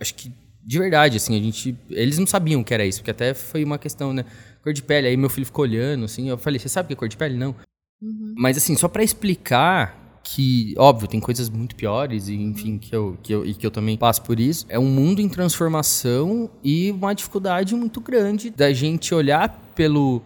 acho 0.00 0.14
que 0.14 0.30
de 0.66 0.78
verdade, 0.78 1.16
assim, 1.16 1.36
a 1.38 1.42
gente, 1.42 1.76
eles 1.90 2.18
não 2.18 2.26
sabiam 2.26 2.60
o 2.60 2.64
que 2.64 2.72
era 2.72 2.86
isso, 2.86 3.00
porque 3.00 3.10
até 3.10 3.34
foi 3.34 3.64
uma 3.64 3.78
questão, 3.78 4.12
né, 4.12 4.24
cor 4.62 4.72
de 4.72 4.82
pele. 4.82 5.08
Aí 5.08 5.16
meu 5.16 5.28
filho 5.28 5.44
ficou 5.44 5.64
olhando, 5.64 6.04
assim, 6.04 6.28
eu 6.28 6.38
falei, 6.38 6.58
você 6.60 6.68
sabe 6.68 6.86
o 6.86 6.88
que 6.88 6.92
é 6.94 6.96
cor 6.96 7.08
de 7.08 7.16
pele? 7.16 7.36
Não. 7.36 7.54
Uhum. 8.00 8.34
Mas 8.38 8.56
assim, 8.56 8.76
só 8.76 8.86
pra 8.88 9.02
explicar 9.02 10.03
que, 10.24 10.74
óbvio, 10.78 11.06
tem 11.06 11.20
coisas 11.20 11.50
muito 11.50 11.76
piores 11.76 12.28
e 12.28 12.34
enfim, 12.34 12.78
que 12.78 12.96
eu, 12.96 13.16
que 13.22 13.32
eu, 13.34 13.44
e 13.44 13.54
que 13.54 13.64
eu 13.66 13.70
também 13.70 13.96
passo 13.96 14.22
por 14.22 14.40
isso. 14.40 14.64
É 14.70 14.78
um 14.78 14.86
mundo 14.86 15.20
em 15.20 15.28
transformação 15.28 16.50
e 16.64 16.90
uma 16.90 17.14
dificuldade 17.14 17.74
muito 17.74 18.00
grande 18.00 18.48
da 18.50 18.72
gente 18.72 19.14
olhar 19.14 19.48
pelo 19.74 20.22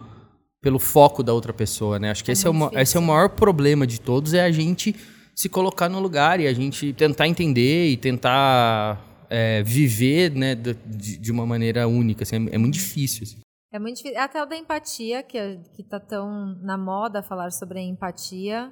pelo 0.61 0.77
foco 0.77 1.23
da 1.23 1.33
outra 1.33 1.53
pessoa, 1.53 1.97
né? 1.99 2.11
Acho 2.11 2.21
que 2.23 2.31
É 2.31 2.33
esse 2.33 2.45
é, 2.45 2.49
o, 2.49 2.53
esse 2.79 2.97
é 2.97 2.99
o 2.99 3.03
maior 3.03 3.29
problema 3.29 3.87
de 3.87 3.99
todos, 4.01 4.33
é 4.33 4.43
a 4.43 4.51
gente 4.51 4.93
se 5.33 5.47
colocar 5.47 5.87
no 5.87 6.01
lugar 6.01 6.39
e 6.41 6.47
a 6.47 6.53
gente 6.53 6.91
tentar 6.91 7.27
entender 7.29 7.87
e 7.89 7.95
tentar 7.95 9.25
é, 9.29 9.63
viver, 9.63 10.31
né, 10.35 10.55
de, 10.55 10.73
de 11.17 11.31
uma 11.31 11.45
maneira 11.45 11.87
única. 11.87 12.23
assim, 12.23 12.35
é, 12.49 12.55
é 12.55 12.57
muito 12.57 12.73
difícil. 12.73 13.23
assim. 13.23 13.37
É 13.71 13.79
muito 13.79 13.97
difícil. 13.97 14.19
Até 14.19 14.43
o 14.43 14.45
da 14.45 14.57
empatia, 14.57 15.23
que, 15.23 15.37
é- 15.37 15.59
que 15.75 15.83
tá 15.83 15.97
tão 15.99 16.57
na 16.61 16.77
moda 16.77 17.23
falar 17.23 17.51
sobre 17.51 17.79
a 17.79 17.81
empatia. 17.83 18.69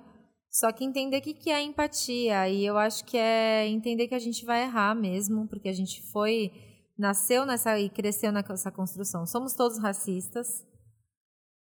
Só 0.50 0.72
que 0.72 0.84
entender 0.84 1.18
o 1.18 1.22
que, 1.22 1.50
é 1.50 1.62
empatia. 1.62 2.50
E 2.50 2.66
eu 2.66 2.78
acho 2.78 3.06
que 3.06 3.18
é 3.18 3.68
entender 3.68 4.08
que 4.08 4.16
a 4.16 4.20
gente 4.20 4.46
vai 4.46 4.64
errar 4.64 4.96
mesmo, 4.96 5.48
porque 5.48 5.70
a 5.70 5.74
gente 5.74 6.02
foi. 6.12 6.52
Nasceu 6.98 7.46
nessa 7.46 7.80
e 7.80 7.90
cresceu 7.90 8.32
nessa 8.32 8.72
construção. 8.72 9.26
Somos 9.26 9.54
todos 9.54 9.78
racistas. 9.78 10.66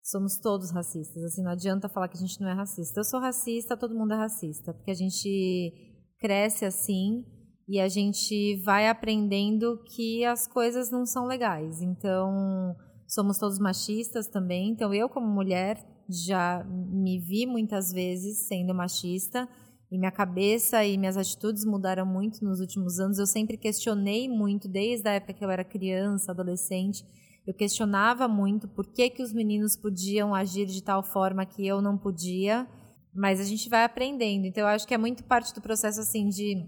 Somos 0.02 0.38
todos 0.38 0.72
racistas. 0.72 1.22
Assim, 1.22 1.42
não 1.42 1.52
adianta 1.52 1.88
falar 1.88 2.08
que 2.08 2.16
a 2.16 2.20
gente 2.20 2.40
não 2.40 2.48
é 2.48 2.52
racista. 2.52 2.98
Eu 2.98 3.04
sou 3.04 3.20
racista, 3.20 3.76
todo 3.76 3.94
mundo 3.94 4.12
é 4.12 4.16
racista. 4.16 4.74
Porque 4.74 4.90
a 4.90 4.94
gente 4.94 5.72
cresce 6.18 6.64
assim 6.64 7.24
e 7.68 7.78
a 7.78 7.88
gente 7.88 8.56
vai 8.64 8.88
aprendendo 8.88 9.80
que 9.84 10.24
as 10.24 10.48
coisas 10.48 10.90
não 10.90 11.06
são 11.06 11.26
legais. 11.26 11.80
Então, 11.80 12.74
somos 13.06 13.38
todos 13.38 13.60
machistas 13.60 14.26
também. 14.26 14.70
Então, 14.70 14.92
eu, 14.92 15.08
como 15.08 15.28
mulher, 15.28 15.78
já 16.10 16.64
me 16.64 17.18
vi 17.18 17.46
muitas 17.46 17.92
vezes 17.92 18.46
sendo 18.46 18.74
machista. 18.74 19.48
E 19.90 19.98
minha 19.98 20.12
cabeça 20.12 20.84
e 20.84 20.96
minhas 20.96 21.16
atitudes 21.16 21.64
mudaram 21.64 22.06
muito 22.06 22.44
nos 22.44 22.60
últimos 22.60 23.00
anos. 23.00 23.18
Eu 23.18 23.26
sempre 23.26 23.56
questionei 23.56 24.28
muito, 24.28 24.68
desde 24.68 25.08
a 25.08 25.14
época 25.14 25.34
que 25.34 25.44
eu 25.44 25.50
era 25.50 25.64
criança, 25.64 26.30
adolescente. 26.30 27.04
Eu 27.44 27.52
questionava 27.52 28.28
muito 28.28 28.68
por 28.68 28.86
que, 28.92 29.10
que 29.10 29.22
os 29.22 29.32
meninos 29.32 29.76
podiam 29.76 30.32
agir 30.32 30.66
de 30.66 30.82
tal 30.82 31.02
forma 31.02 31.44
que 31.44 31.66
eu 31.66 31.82
não 31.82 31.98
podia. 31.98 32.68
Mas 33.12 33.40
a 33.40 33.44
gente 33.44 33.68
vai 33.68 33.82
aprendendo. 33.82 34.46
Então, 34.46 34.62
eu 34.62 34.68
acho 34.68 34.86
que 34.86 34.94
é 34.94 34.98
muito 34.98 35.24
parte 35.24 35.52
do 35.52 35.60
processo, 35.60 36.00
assim, 36.00 36.28
de... 36.28 36.64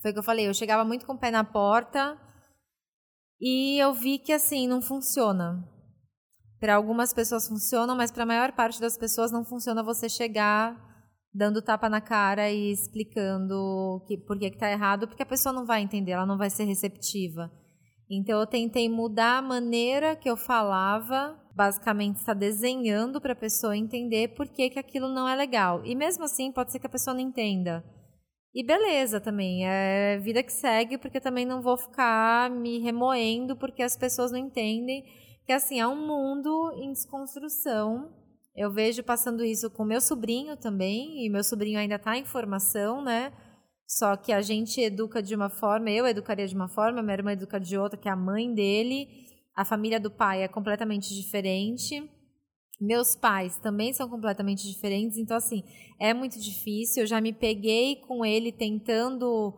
Foi 0.00 0.10
o 0.10 0.14
que 0.14 0.20
eu 0.20 0.24
falei, 0.24 0.48
eu 0.48 0.54
chegava 0.54 0.82
muito 0.82 1.04
com 1.04 1.12
o 1.12 1.18
pé 1.18 1.30
na 1.30 1.44
porta 1.44 2.18
e 3.38 3.78
eu 3.78 3.92
vi 3.92 4.18
que, 4.18 4.32
assim, 4.32 4.66
não 4.66 4.80
funciona. 4.80 5.62
Para 6.60 6.74
algumas 6.74 7.12
pessoas 7.14 7.48
funciona, 7.48 7.94
mas 7.94 8.12
para 8.12 8.24
a 8.24 8.26
maior 8.26 8.52
parte 8.52 8.80
das 8.80 8.96
pessoas 8.96 9.32
não 9.32 9.44
funciona 9.44 9.82
você 9.82 10.08
chegar 10.08 10.90
dando 11.32 11.62
tapa 11.62 11.88
na 11.88 12.00
cara 12.00 12.50
e 12.50 12.72
explicando 12.72 14.04
que, 14.06 14.18
por 14.18 14.38
que 14.38 14.46
está 14.46 14.70
errado, 14.70 15.06
porque 15.06 15.22
a 15.22 15.26
pessoa 15.26 15.52
não 15.52 15.64
vai 15.64 15.80
entender, 15.80 16.12
ela 16.12 16.26
não 16.26 16.36
vai 16.36 16.50
ser 16.50 16.64
receptiva. 16.64 17.50
Então 18.10 18.40
eu 18.40 18.46
tentei 18.46 18.88
mudar 18.88 19.38
a 19.38 19.42
maneira 19.42 20.16
que 20.16 20.28
eu 20.28 20.36
falava, 20.36 21.38
basicamente 21.54 22.16
está 22.16 22.34
desenhando 22.34 23.20
para 23.20 23.32
a 23.32 23.36
pessoa 23.36 23.76
entender 23.76 24.34
por 24.34 24.48
que, 24.48 24.70
que 24.70 24.78
aquilo 24.78 25.08
não 25.08 25.28
é 25.28 25.36
legal. 25.36 25.84
E 25.86 25.94
mesmo 25.94 26.24
assim 26.24 26.50
pode 26.50 26.72
ser 26.72 26.80
que 26.80 26.86
a 26.86 26.90
pessoa 26.90 27.14
não 27.14 27.20
entenda. 27.20 27.84
E 28.52 28.64
beleza 28.64 29.20
também, 29.20 29.64
é 29.64 30.18
vida 30.18 30.42
que 30.42 30.52
segue, 30.52 30.98
porque 30.98 31.20
também 31.20 31.46
não 31.46 31.62
vou 31.62 31.76
ficar 31.76 32.50
me 32.50 32.80
remoendo 32.80 33.54
porque 33.54 33.80
as 33.80 33.96
pessoas 33.96 34.32
não 34.32 34.38
entendem 34.40 35.04
que 35.50 35.54
assim, 35.54 35.80
é 35.80 35.88
um 35.88 36.06
mundo 36.06 36.72
em 36.76 36.92
desconstrução. 36.92 38.08
Eu 38.54 38.72
vejo 38.72 39.02
passando 39.02 39.44
isso 39.44 39.68
com 39.68 39.84
meu 39.84 40.00
sobrinho 40.00 40.56
também, 40.56 41.26
e 41.26 41.28
meu 41.28 41.42
sobrinho 41.42 41.76
ainda 41.76 41.96
está 41.96 42.16
em 42.16 42.24
formação, 42.24 43.02
né? 43.02 43.32
Só 43.84 44.16
que 44.16 44.32
a 44.32 44.40
gente 44.42 44.80
educa 44.80 45.20
de 45.20 45.34
uma 45.34 45.50
forma, 45.50 45.90
eu 45.90 46.06
educaria 46.06 46.46
de 46.46 46.54
uma 46.54 46.68
forma, 46.68 47.02
minha 47.02 47.14
irmã 47.14 47.32
educa 47.32 47.58
de 47.58 47.76
outra, 47.76 47.98
que 47.98 48.08
é 48.08 48.12
a 48.12 48.16
mãe 48.16 48.54
dele. 48.54 49.08
A 49.56 49.64
família 49.64 49.98
do 49.98 50.08
pai 50.08 50.44
é 50.44 50.46
completamente 50.46 51.12
diferente. 51.12 52.08
Meus 52.80 53.16
pais 53.16 53.56
também 53.56 53.92
são 53.92 54.08
completamente 54.08 54.64
diferentes, 54.64 55.18
então 55.18 55.36
assim, 55.36 55.64
é 55.98 56.14
muito 56.14 56.38
difícil. 56.38 57.02
Eu 57.02 57.06
já 57.08 57.20
me 57.20 57.32
peguei 57.32 57.96
com 57.96 58.24
ele 58.24 58.52
tentando 58.52 59.52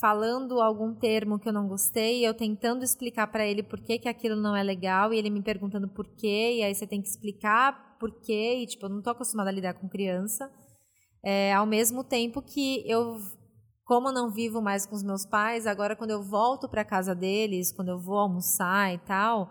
falando 0.00 0.60
algum 0.60 0.94
termo 0.94 1.38
que 1.38 1.48
eu 1.48 1.52
não 1.52 1.66
gostei, 1.66 2.26
eu 2.26 2.32
tentando 2.32 2.84
explicar 2.84 3.26
para 3.26 3.46
ele 3.46 3.62
por 3.62 3.80
que, 3.80 3.98
que 3.98 4.08
aquilo 4.08 4.36
não 4.36 4.54
é 4.54 4.62
legal 4.62 5.12
e 5.12 5.18
ele 5.18 5.30
me 5.30 5.42
perguntando 5.42 5.88
por 5.88 6.06
quê, 6.06 6.58
e 6.58 6.62
aí 6.62 6.74
você 6.74 6.86
tem 6.86 7.02
que 7.02 7.08
explicar 7.08 7.96
por 7.98 8.20
quê, 8.20 8.60
e 8.62 8.66
tipo, 8.66 8.86
eu 8.86 8.90
não 8.90 9.02
tô 9.02 9.10
acostumada 9.10 9.50
a 9.50 9.52
lidar 9.52 9.74
com 9.74 9.88
criança. 9.88 10.50
É, 11.24 11.52
ao 11.52 11.66
mesmo 11.66 12.04
tempo 12.04 12.40
que 12.40 12.88
eu, 12.88 13.18
como 13.84 14.08
eu 14.08 14.12
não 14.12 14.30
vivo 14.30 14.62
mais 14.62 14.86
com 14.86 14.94
os 14.94 15.02
meus 15.02 15.26
pais, 15.26 15.66
agora 15.66 15.96
quando 15.96 16.10
eu 16.12 16.22
volto 16.22 16.68
para 16.68 16.84
casa 16.84 17.14
deles, 17.14 17.72
quando 17.72 17.88
eu 17.88 17.98
vou 17.98 18.18
almoçar 18.18 18.94
e 18.94 18.98
tal, 18.98 19.50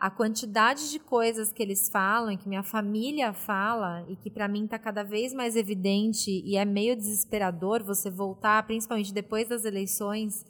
a 0.00 0.10
quantidade 0.10 0.90
de 0.90 0.98
coisas 0.98 1.52
que 1.52 1.62
eles 1.62 1.90
falam 1.90 2.34
que 2.34 2.48
minha 2.48 2.62
família 2.62 3.34
fala 3.34 4.02
e 4.08 4.16
que 4.16 4.30
para 4.30 4.48
mim 4.48 4.64
está 4.64 4.78
cada 4.78 5.02
vez 5.02 5.34
mais 5.34 5.56
evidente 5.56 6.30
e 6.30 6.56
é 6.56 6.64
meio 6.64 6.96
desesperador 6.96 7.84
você 7.84 8.10
voltar, 8.10 8.66
principalmente 8.66 9.12
depois 9.12 9.46
das 9.46 9.66
eleições, 9.66 10.42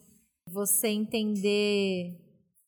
você 0.47 0.87
entender 0.87 2.17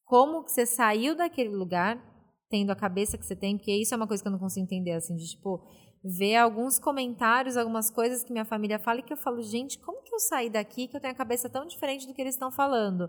como 0.04 0.42
que 0.42 0.50
você 0.50 0.66
saiu 0.66 1.14
daquele 1.14 1.50
lugar, 1.50 2.02
tendo 2.50 2.72
a 2.72 2.76
cabeça 2.76 3.16
que 3.16 3.24
você 3.24 3.36
tem, 3.36 3.56
porque 3.56 3.72
isso 3.72 3.94
é 3.94 3.96
uma 3.96 4.08
coisa 4.08 4.20
que 4.20 4.28
eu 4.28 4.32
não 4.32 4.40
consigo 4.40 4.64
entender, 4.66 4.92
assim, 4.92 5.14
de 5.14 5.30
tipo, 5.30 5.64
ver 6.04 6.34
alguns 6.34 6.80
comentários, 6.80 7.56
algumas 7.56 7.90
coisas 7.90 8.24
que 8.24 8.32
minha 8.32 8.44
família 8.44 8.80
fala 8.80 8.98
e 8.98 9.02
que 9.04 9.12
eu 9.12 9.16
falo, 9.16 9.40
gente, 9.40 9.78
como 9.78 10.02
que 10.02 10.12
eu 10.12 10.18
saí 10.18 10.50
daqui 10.50 10.88
que 10.88 10.96
eu 10.96 11.00
tenho 11.00 11.14
a 11.14 11.16
cabeça 11.16 11.48
tão 11.48 11.64
diferente 11.64 12.08
do 12.08 12.12
que 12.12 12.20
eles 12.20 12.34
estão 12.34 12.50
falando? 12.50 13.08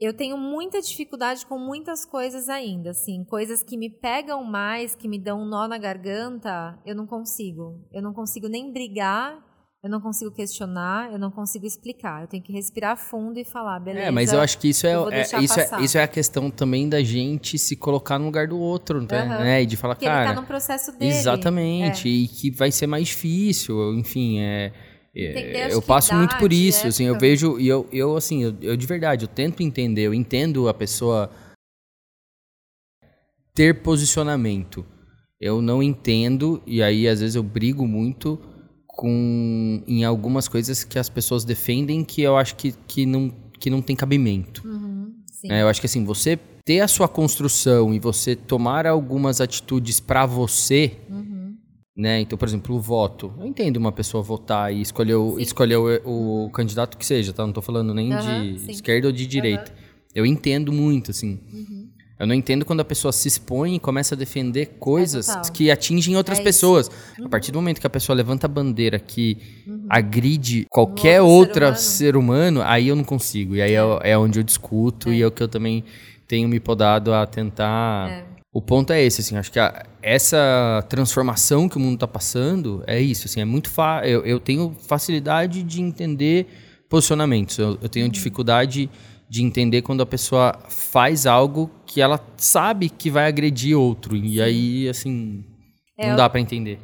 Eu 0.00 0.12
tenho 0.12 0.38
muita 0.38 0.80
dificuldade 0.80 1.44
com 1.44 1.58
muitas 1.58 2.04
coisas 2.04 2.48
ainda, 2.48 2.90
assim, 2.90 3.24
coisas 3.24 3.64
que 3.64 3.76
me 3.76 3.90
pegam 3.90 4.44
mais, 4.44 4.94
que 4.94 5.08
me 5.08 5.18
dão 5.18 5.42
um 5.42 5.44
nó 5.44 5.66
na 5.66 5.76
garganta, 5.76 6.78
eu 6.86 6.94
não 6.94 7.04
consigo. 7.04 7.84
Eu 7.92 8.00
não 8.00 8.12
consigo 8.12 8.46
nem 8.48 8.72
brigar, 8.72 9.36
eu 9.82 9.90
não 9.90 10.00
consigo 10.00 10.30
questionar, 10.30 11.12
eu 11.12 11.18
não 11.18 11.32
consigo 11.32 11.66
explicar. 11.66 12.22
Eu 12.22 12.28
tenho 12.28 12.42
que 12.42 12.52
respirar 12.52 12.96
fundo 12.96 13.40
e 13.40 13.44
falar, 13.44 13.80
beleza. 13.80 14.06
É, 14.06 14.10
mas 14.12 14.32
eu 14.32 14.40
acho 14.40 14.58
que 14.58 14.68
isso 14.68 14.86
é, 14.86 14.92
é- 14.92 15.22
isso, 15.42 15.58
é 15.60 15.82
isso 15.82 15.98
é 15.98 16.02
a 16.04 16.08
questão 16.08 16.48
também 16.48 16.88
da 16.88 17.02
gente 17.02 17.58
se 17.58 17.74
colocar 17.74 18.20
no 18.20 18.26
lugar 18.26 18.46
do 18.46 18.58
outro, 18.58 19.00
né? 19.00 19.08
Aham. 19.22 19.38
né? 19.38 19.62
E 19.62 19.66
de 19.66 19.76
falar, 19.76 19.96
Porque 19.96 20.06
ele 20.06 20.14
cara. 20.14 20.34
tá 20.34 20.40
no 20.40 20.46
processo 20.46 20.92
dele. 20.96 21.10
Exatamente, 21.12 22.08
e 22.08 22.28
que 22.28 22.50
vai 22.52 22.70
ser 22.70 22.86
mais 22.86 23.08
difícil, 23.08 23.94
enfim, 23.94 24.38
é, 24.40 24.72
é, 25.14 25.72
eu 25.72 25.82
passo 25.82 26.14
muito 26.14 26.36
por 26.36 26.52
idade, 26.52 26.68
isso, 26.68 26.86
assim, 26.86 27.04
eu 27.04 27.18
vejo, 27.18 27.58
e 27.58 27.66
eu, 27.66 27.88
eu 27.92 28.16
assim, 28.16 28.42
eu, 28.42 28.54
eu 28.60 28.76
de 28.76 28.86
verdade, 28.86 29.24
eu 29.24 29.28
tento 29.28 29.62
entender, 29.62 30.02
eu 30.02 30.14
entendo 30.14 30.68
a 30.68 30.74
pessoa 30.74 31.30
ter 33.54 33.82
posicionamento. 33.82 34.86
Eu 35.40 35.62
não 35.62 35.82
entendo, 35.82 36.62
e 36.66 36.82
aí 36.82 37.08
às 37.08 37.20
vezes 37.20 37.34
eu 37.36 37.42
brigo 37.42 37.86
muito 37.86 38.38
com 38.86 39.82
em 39.86 40.04
algumas 40.04 40.48
coisas 40.48 40.82
que 40.82 40.98
as 40.98 41.08
pessoas 41.08 41.44
defendem 41.44 42.04
que 42.04 42.22
eu 42.22 42.36
acho 42.36 42.56
que, 42.56 42.72
que, 42.86 43.06
não, 43.06 43.32
que 43.58 43.70
não 43.70 43.80
tem 43.80 43.94
cabimento. 43.94 44.66
Uhum. 44.66 45.14
É, 45.44 45.62
eu 45.62 45.68
acho 45.68 45.80
que 45.80 45.86
assim, 45.86 46.04
você 46.04 46.38
ter 46.64 46.80
a 46.80 46.88
sua 46.88 47.08
construção 47.08 47.94
e 47.94 47.98
você 47.98 48.36
tomar 48.36 48.86
algumas 48.86 49.40
atitudes 49.40 50.00
pra 50.00 50.26
você, 50.26 50.96
Uhum. 51.08 51.27
Né? 51.98 52.20
Então, 52.20 52.38
por 52.38 52.46
exemplo, 52.46 52.76
o 52.76 52.80
voto. 52.80 53.34
Eu 53.40 53.44
entendo 53.44 53.76
uma 53.76 53.90
pessoa 53.90 54.22
votar 54.22 54.72
e 54.72 54.80
escolher 54.80 55.16
o, 55.16 55.40
escolher 55.40 55.76
o, 55.78 56.44
o 56.44 56.50
candidato 56.50 56.96
que 56.96 57.04
seja, 57.04 57.32
tá? 57.32 57.44
Não 57.44 57.52
tô 57.52 57.60
falando 57.60 57.92
nem 57.92 58.10
de 58.10 58.60
sim. 58.60 58.70
esquerda 58.70 59.08
ou 59.08 59.12
de 59.12 59.26
direita. 59.26 59.74
Eu 60.14 60.24
entendo 60.24 60.72
muito, 60.72 61.10
assim. 61.10 61.40
Uhum. 61.52 61.88
Eu 62.16 62.26
não 62.26 62.34
entendo 62.34 62.64
quando 62.64 62.80
a 62.80 62.84
pessoa 62.84 63.12
se 63.12 63.26
expõe 63.26 63.74
e 63.76 63.80
começa 63.80 64.14
a 64.14 64.18
defender 64.18 64.76
coisas 64.78 65.28
É, 65.28 65.40
que 65.52 65.70
atingem 65.72 66.16
outras 66.16 66.38
É 66.38 66.42
pessoas. 66.42 66.88
Uhum. 67.18 67.26
A 67.26 67.28
partir 67.28 67.50
do 67.50 67.58
momento 67.58 67.80
que 67.80 67.86
a 67.86 67.90
pessoa 67.90 68.14
levanta 68.14 68.46
a 68.46 68.48
bandeira 68.48 69.00
que 69.00 69.36
agride 69.88 70.66
qualquer 70.70 71.20
outro 71.20 71.54
ser 71.54 71.64
humano. 71.64 71.76
ser 71.76 72.16
humano, 72.16 72.62
aí 72.62 72.88
eu 72.88 72.96
não 72.96 73.04
consigo. 73.04 73.56
E 73.56 73.62
aí 73.62 73.72
é, 73.72 74.12
é 74.12 74.16
onde 74.18 74.38
eu 74.38 74.44
discuto 74.44 75.12
e 75.12 75.20
é 75.20 75.26
o 75.26 75.32
que 75.32 75.42
eu 75.42 75.48
também 75.48 75.84
tenho 76.28 76.48
me 76.48 76.60
podado 76.60 77.12
a 77.12 77.26
tentar. 77.26 78.37
O 78.58 78.60
ponto 78.60 78.92
é 78.92 79.00
esse, 79.00 79.20
assim, 79.20 79.36
acho 79.36 79.52
que 79.52 79.58
a- 79.60 79.86
essa 80.02 80.84
transformação 80.88 81.68
que 81.68 81.76
o 81.76 81.80
mundo 81.80 81.94
está 81.94 82.08
passando 82.08 82.82
é 82.88 83.00
isso, 83.00 83.26
assim, 83.28 83.40
é 83.40 83.44
muito 83.44 83.70
fa 83.70 84.02
eu, 84.04 84.24
eu 84.26 84.40
tenho 84.40 84.74
facilidade 84.88 85.62
de 85.62 85.80
entender 85.80 86.48
posicionamentos, 86.88 87.56
eu, 87.56 87.78
eu 87.80 87.88
tenho 87.88 88.06
Uhum. 88.06 88.10
dificuldade 88.10 88.90
de 89.30 89.44
entender 89.44 89.82
quando 89.82 90.02
a 90.02 90.06
pessoa 90.06 90.58
faz 90.68 91.24
algo 91.24 91.70
que 91.86 92.00
ela 92.00 92.18
sabe 92.36 92.88
que 92.90 93.08
vai 93.12 93.28
agredir 93.28 93.78
outro 93.78 94.16
e 94.16 94.42
aí, 94.42 94.88
assim, 94.88 95.44
É, 95.96 96.08
não 96.08 96.16
dá 96.16 96.28
para 96.28 96.40
entender. 96.40 96.80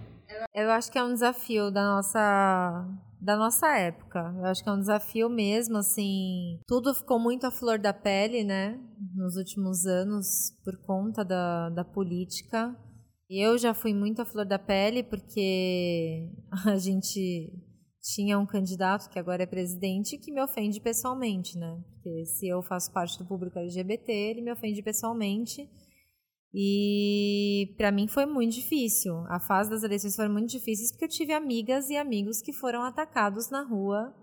Eu 0.55 0.71
acho 0.71 0.93
que 0.93 0.99
é 0.99 1.03
um 1.03 1.13
desafio 1.13 1.73
da 1.73 1.83
nossa 1.97 2.87
da 3.25 3.37
nossa 3.37 3.77
época. 3.77 4.21
Eu 4.37 4.45
acho 4.45 4.63
que 4.63 4.69
é 4.69 4.73
um 4.73 4.79
desafio 4.79 5.29
mesmo, 5.31 5.79
assim. 5.79 6.61
Tudo 6.67 6.95
ficou 6.95 7.19
muito 7.19 7.47
à 7.47 7.51
flor 7.51 7.79
da 7.79 7.93
pele, 7.93 8.45
né? 8.45 8.79
Nos 9.15 9.37
últimos 9.37 9.87
anos, 9.87 10.53
por 10.63 10.77
conta 10.85 11.25
da, 11.25 11.71
da 11.71 11.85
política. 11.85 12.77
Eu 13.29 13.57
já 13.57 13.73
fui 13.73 13.95
muito 13.95 14.21
à 14.21 14.25
flor 14.27 14.45
da 14.45 14.59
pele, 14.59 15.03
porque 15.03 16.31
a 16.67 16.77
gente 16.77 17.51
tinha 18.03 18.39
um 18.39 18.45
candidato 18.45 19.09
que 19.09 19.19
agora 19.19 19.45
é 19.45 19.47
presidente 19.47 20.19
que 20.19 20.31
me 20.31 20.43
ofende 20.43 20.79
pessoalmente, 20.79 21.59
né? 21.59 21.83
Porque 21.95 22.27
se 22.27 22.47
eu 22.47 22.63
faço 22.63 22.93
parte 22.93 23.19
do 23.19 23.25
público 23.25 23.59
LGBT, 23.59 24.13
ele 24.13 24.43
me 24.43 24.53
ofende 24.53 24.83
pessoalmente. 24.83 25.67
E 26.55 27.75
para 27.77 27.91
mim 27.91 28.07
foi 28.07 28.27
muito 28.27 28.55
difícil. 28.55 29.25
A 29.29 29.41
fase 29.41 29.69
das 29.69 29.83
eleições 29.83 30.15
foi 30.15 30.29
muito 30.29 30.51
difíceis 30.51 30.93
porque 30.93 31.05
eu 31.05 31.09
tive 31.09 31.33
amigas 31.33 31.91
e 31.91 31.97
amigos 31.97 32.41
que 32.41 32.53
foram 32.53 32.83
atacados 32.83 33.51
na 33.51 33.63
rua 33.63 34.15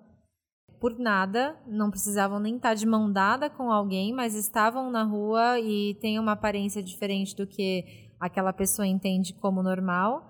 por 0.82 0.98
nada, 0.98 1.56
não 1.68 1.92
precisavam 1.92 2.40
nem 2.40 2.56
estar 2.56 2.74
de 2.74 2.88
mão 2.88 3.12
dada 3.12 3.52
com 3.52 3.72
alguém, 3.72 4.12
mas 4.12 4.34
estavam 4.34 4.90
na 4.90 5.04
rua 5.04 5.60
e 5.60 5.94
têm 6.02 6.18
uma 6.18 6.32
aparência 6.32 6.82
diferente 6.82 7.36
do 7.36 7.46
que 7.46 8.10
aquela 8.20 8.52
pessoa 8.52 8.88
entende 8.88 9.32
como 9.36 9.62
normal. 9.62 10.26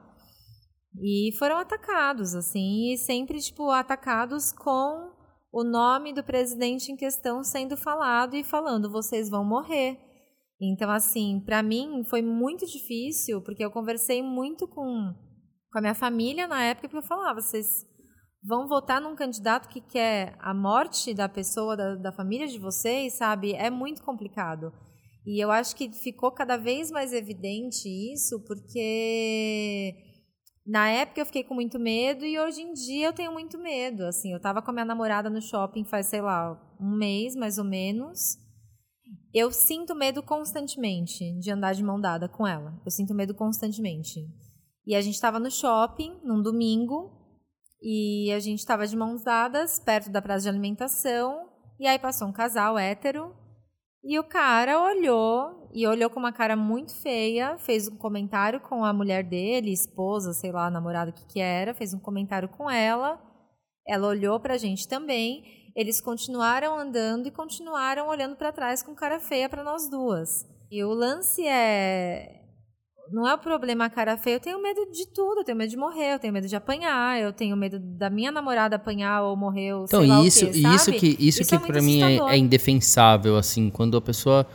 E 1.01 1.33
foram 1.39 1.57
atacados, 1.57 2.35
assim, 2.35 2.91
e 2.91 2.97
sempre, 2.97 3.39
tipo, 3.39 3.69
atacados 3.69 4.51
com 4.51 5.13
o 5.53 5.63
nome 5.63 6.13
do 6.13 6.21
presidente 6.21 6.91
em 6.91 6.97
questão 6.97 7.45
sendo 7.45 7.77
falado 7.77 8.35
e 8.35 8.43
falando, 8.43 8.91
vocês 8.91 9.29
vão 9.29 9.45
morrer. 9.45 10.10
Então, 10.61 10.91
assim, 10.91 11.41
para 11.43 11.63
mim 11.63 12.03
foi 12.03 12.21
muito 12.21 12.67
difícil, 12.67 13.41
porque 13.41 13.65
eu 13.65 13.71
conversei 13.71 14.21
muito 14.21 14.67
com, 14.67 15.11
com 15.71 15.79
a 15.79 15.81
minha 15.81 15.95
família 15.95 16.45
na 16.47 16.63
época, 16.63 16.87
porque 16.87 17.03
eu 17.03 17.07
falava, 17.07 17.41
vocês 17.41 17.83
vão 18.43 18.67
votar 18.67 19.01
num 19.01 19.15
candidato 19.15 19.67
que 19.67 19.81
quer 19.81 20.35
a 20.39 20.53
morte 20.53 21.15
da 21.15 21.27
pessoa, 21.27 21.75
da, 21.75 21.95
da 21.95 22.11
família 22.11 22.47
de 22.47 22.59
vocês, 22.59 23.13
sabe? 23.13 23.53
É 23.53 23.71
muito 23.71 24.03
complicado. 24.03 24.71
E 25.25 25.43
eu 25.43 25.51
acho 25.51 25.75
que 25.75 25.91
ficou 25.91 26.31
cada 26.31 26.57
vez 26.57 26.91
mais 26.91 27.11
evidente 27.11 27.87
isso, 28.13 28.43
porque 28.45 29.95
na 30.65 30.89
época 30.89 31.21
eu 31.21 31.25
fiquei 31.25 31.43
com 31.43 31.53
muito 31.53 31.79
medo 31.79 32.25
e 32.25 32.39
hoje 32.39 32.61
em 32.61 32.73
dia 32.73 33.07
eu 33.07 33.13
tenho 33.13 33.31
muito 33.31 33.57
medo. 33.57 34.03
Assim, 34.05 34.31
eu 34.31 34.39
tava 34.39 34.61
com 34.61 34.71
a 34.71 34.73
minha 34.73 34.85
namorada 34.85 35.29
no 35.29 35.41
shopping 35.41 35.85
faz, 35.85 36.07
sei 36.07 36.21
lá, 36.21 36.59
um 36.79 36.95
mês 36.97 37.35
mais 37.35 37.57
ou 37.57 37.65
menos. 37.65 38.40
Eu 39.33 39.51
sinto 39.51 39.95
medo 39.95 40.21
constantemente 40.21 41.37
de 41.39 41.51
andar 41.51 41.73
de 41.73 41.83
mão 41.83 41.99
dada 41.99 42.27
com 42.27 42.45
ela. 42.45 42.79
Eu 42.85 42.91
sinto 42.91 43.13
medo 43.13 43.33
constantemente. 43.33 44.19
E 44.85 44.95
a 44.95 45.01
gente 45.01 45.15
estava 45.15 45.39
no 45.39 45.49
shopping 45.49 46.19
num 46.23 46.41
domingo 46.41 47.11
e 47.81 48.31
a 48.31 48.39
gente 48.39 48.59
estava 48.59 48.85
de 48.85 48.95
mãos 48.95 49.23
dadas 49.23 49.79
perto 49.79 50.09
da 50.09 50.21
praça 50.21 50.43
de 50.43 50.49
alimentação 50.49 51.49
e 51.79 51.87
aí 51.87 51.97
passou 51.97 52.27
um 52.27 52.33
casal 52.33 52.77
hétero 52.77 53.33
e 54.03 54.17
o 54.17 54.23
cara 54.23 54.81
olhou 54.81 55.69
e 55.73 55.85
olhou 55.87 56.09
com 56.09 56.19
uma 56.19 56.33
cara 56.33 56.55
muito 56.55 56.93
feia, 56.95 57.57
fez 57.59 57.87
um 57.87 57.95
comentário 57.97 58.59
com 58.59 58.83
a 58.83 58.91
mulher 58.91 59.23
dele, 59.23 59.71
esposa, 59.71 60.33
sei 60.33 60.51
lá, 60.51 60.69
namorada 60.69 61.11
que 61.11 61.25
que 61.25 61.39
era, 61.39 61.73
fez 61.73 61.93
um 61.93 61.99
comentário 61.99 62.49
com 62.49 62.69
ela. 62.69 63.21
Ela 63.87 64.07
olhou 64.07 64.39
pra 64.39 64.57
gente 64.57 64.87
também. 64.87 65.43
Eles 65.75 66.01
continuaram 66.01 66.77
andando 66.77 67.27
e 67.27 67.31
continuaram 67.31 68.07
olhando 68.07 68.35
pra 68.35 68.51
trás 68.51 68.83
com 68.83 68.93
cara 68.93 69.19
feia 69.19 69.47
pra 69.49 69.63
nós 69.63 69.89
duas. 69.89 70.45
E 70.69 70.83
o 70.83 70.93
lance 70.93 71.45
é 71.45 72.41
não 73.11 73.27
é 73.27 73.33
o 73.33 73.37
problema 73.37 73.85
a 73.85 73.89
cara 73.89 74.15
feia, 74.15 74.35
eu 74.35 74.39
tenho 74.39 74.61
medo 74.61 74.89
de 74.91 75.05
tudo, 75.07 75.41
eu 75.41 75.43
tenho 75.43 75.57
medo 75.57 75.69
de 75.69 75.75
morrer, 75.75 76.13
eu 76.13 76.19
tenho 76.19 76.33
medo 76.33 76.47
de 76.47 76.55
apanhar, 76.55 77.19
eu 77.19 77.33
tenho 77.33 77.57
medo 77.57 77.77
da 77.77 78.09
minha 78.09 78.31
namorada 78.31 78.77
apanhar 78.77 79.23
ou 79.23 79.35
morrer, 79.35 79.73
ou 79.73 79.83
Então, 79.83 80.01
sei 80.01 80.27
isso, 80.27 80.45
quê, 80.45 80.51
isso 80.59 80.91
que, 80.93 81.07
isso 81.19 81.41
Isso 81.41 81.49
que 81.49 81.55
é 81.55 81.59
para 81.59 81.81
mim 81.81 82.01
é, 82.01 82.17
é 82.33 82.37
indefensável, 82.37 83.35
assim, 83.35 83.69
quando 83.69 83.97
a 83.97 84.01
pessoa 84.01 84.47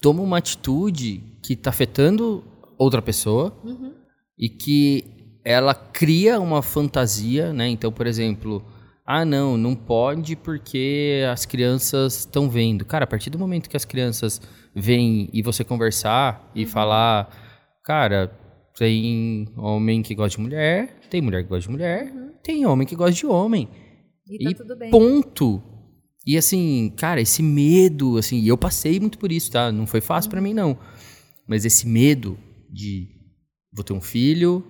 toma 0.00 0.22
uma 0.22 0.38
atitude 0.38 1.18
que 1.42 1.54
tá 1.54 1.70
afetando 1.70 2.42
outra 2.78 3.02
pessoa 3.02 3.52
Uhum. 3.62 3.92
e 4.38 4.48
que 4.48 5.04
ela 5.44 5.74
cria 5.74 6.40
uma 6.40 6.62
fantasia, 6.62 7.52
né? 7.52 7.68
Então, 7.68 7.92
por 7.92 8.06
exemplo, 8.06 8.64
ah, 9.10 9.24
não, 9.24 9.56
não 9.56 9.74
pode 9.74 10.36
porque 10.36 11.22
as 11.32 11.46
crianças 11.46 12.18
estão 12.20 12.50
vendo. 12.50 12.84
Cara, 12.84 13.04
a 13.04 13.06
partir 13.06 13.30
do 13.30 13.38
momento 13.38 13.68
que 13.70 13.76
as 13.76 13.86
crianças 13.86 14.38
veem 14.74 15.30
e 15.32 15.40
você 15.42 15.64
conversar 15.64 16.50
e 16.54 16.64
Uhum. 16.64 16.68
falar, 16.68 17.30
cara, 17.82 18.30
tem 18.76 19.48
homem 19.56 20.02
que 20.02 20.14
gosta 20.14 20.36
de 20.36 20.42
mulher, 20.42 21.00
tem 21.08 21.22
mulher 21.22 21.42
que 21.42 21.48
gosta 21.48 21.62
de 21.62 21.70
mulher, 21.70 22.12
tem 22.42 22.66
homem 22.66 22.86
que 22.86 22.94
gosta 22.94 23.12
de 23.14 23.24
homem. 23.26 23.66
E 24.30 24.44
tá 24.44 24.50
E 24.50 24.54
tudo 24.54 24.76
bem. 24.76 24.90
Ponto. 24.90 25.62
E 26.26 26.36
assim, 26.36 26.92
cara, 26.94 27.18
esse 27.18 27.42
medo, 27.42 28.18
assim, 28.18 28.38
e 28.40 28.48
eu 28.48 28.58
passei 28.58 29.00
muito 29.00 29.16
por 29.18 29.32
isso, 29.32 29.50
tá? 29.50 29.72
Não 29.72 29.86
foi 29.86 30.02
fácil 30.02 30.30
pra 30.30 30.42
mim, 30.42 30.52
não. 30.52 30.78
Mas 31.46 31.64
esse 31.64 31.88
medo 31.88 32.38
de 32.70 33.08
vou 33.72 33.82
ter 33.82 33.94
um 33.94 34.02
filho, 34.02 34.62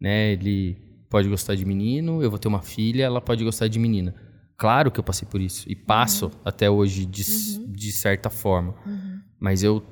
né? 0.00 0.32
Ele 0.32 0.76
pode 1.08 1.28
gostar 1.28 1.54
de 1.54 1.64
menino, 1.64 2.22
eu 2.22 2.30
vou 2.30 2.38
ter 2.38 2.48
uma 2.48 2.62
filha, 2.62 3.04
ela 3.04 3.20
pode 3.20 3.42
gostar 3.44 3.68
de 3.68 3.78
menina. 3.78 4.14
Claro 4.56 4.90
que 4.90 4.98
eu 4.98 5.04
passei 5.04 5.26
por 5.28 5.40
isso. 5.40 5.70
E 5.70 5.76
passo 5.76 6.30
até 6.44 6.68
hoje, 6.68 7.06
de, 7.06 7.20
s- 7.22 7.64
de 7.66 7.92
certa 7.92 8.28
forma. 8.30 8.74
Mas 9.40 9.62
eu. 9.62 9.82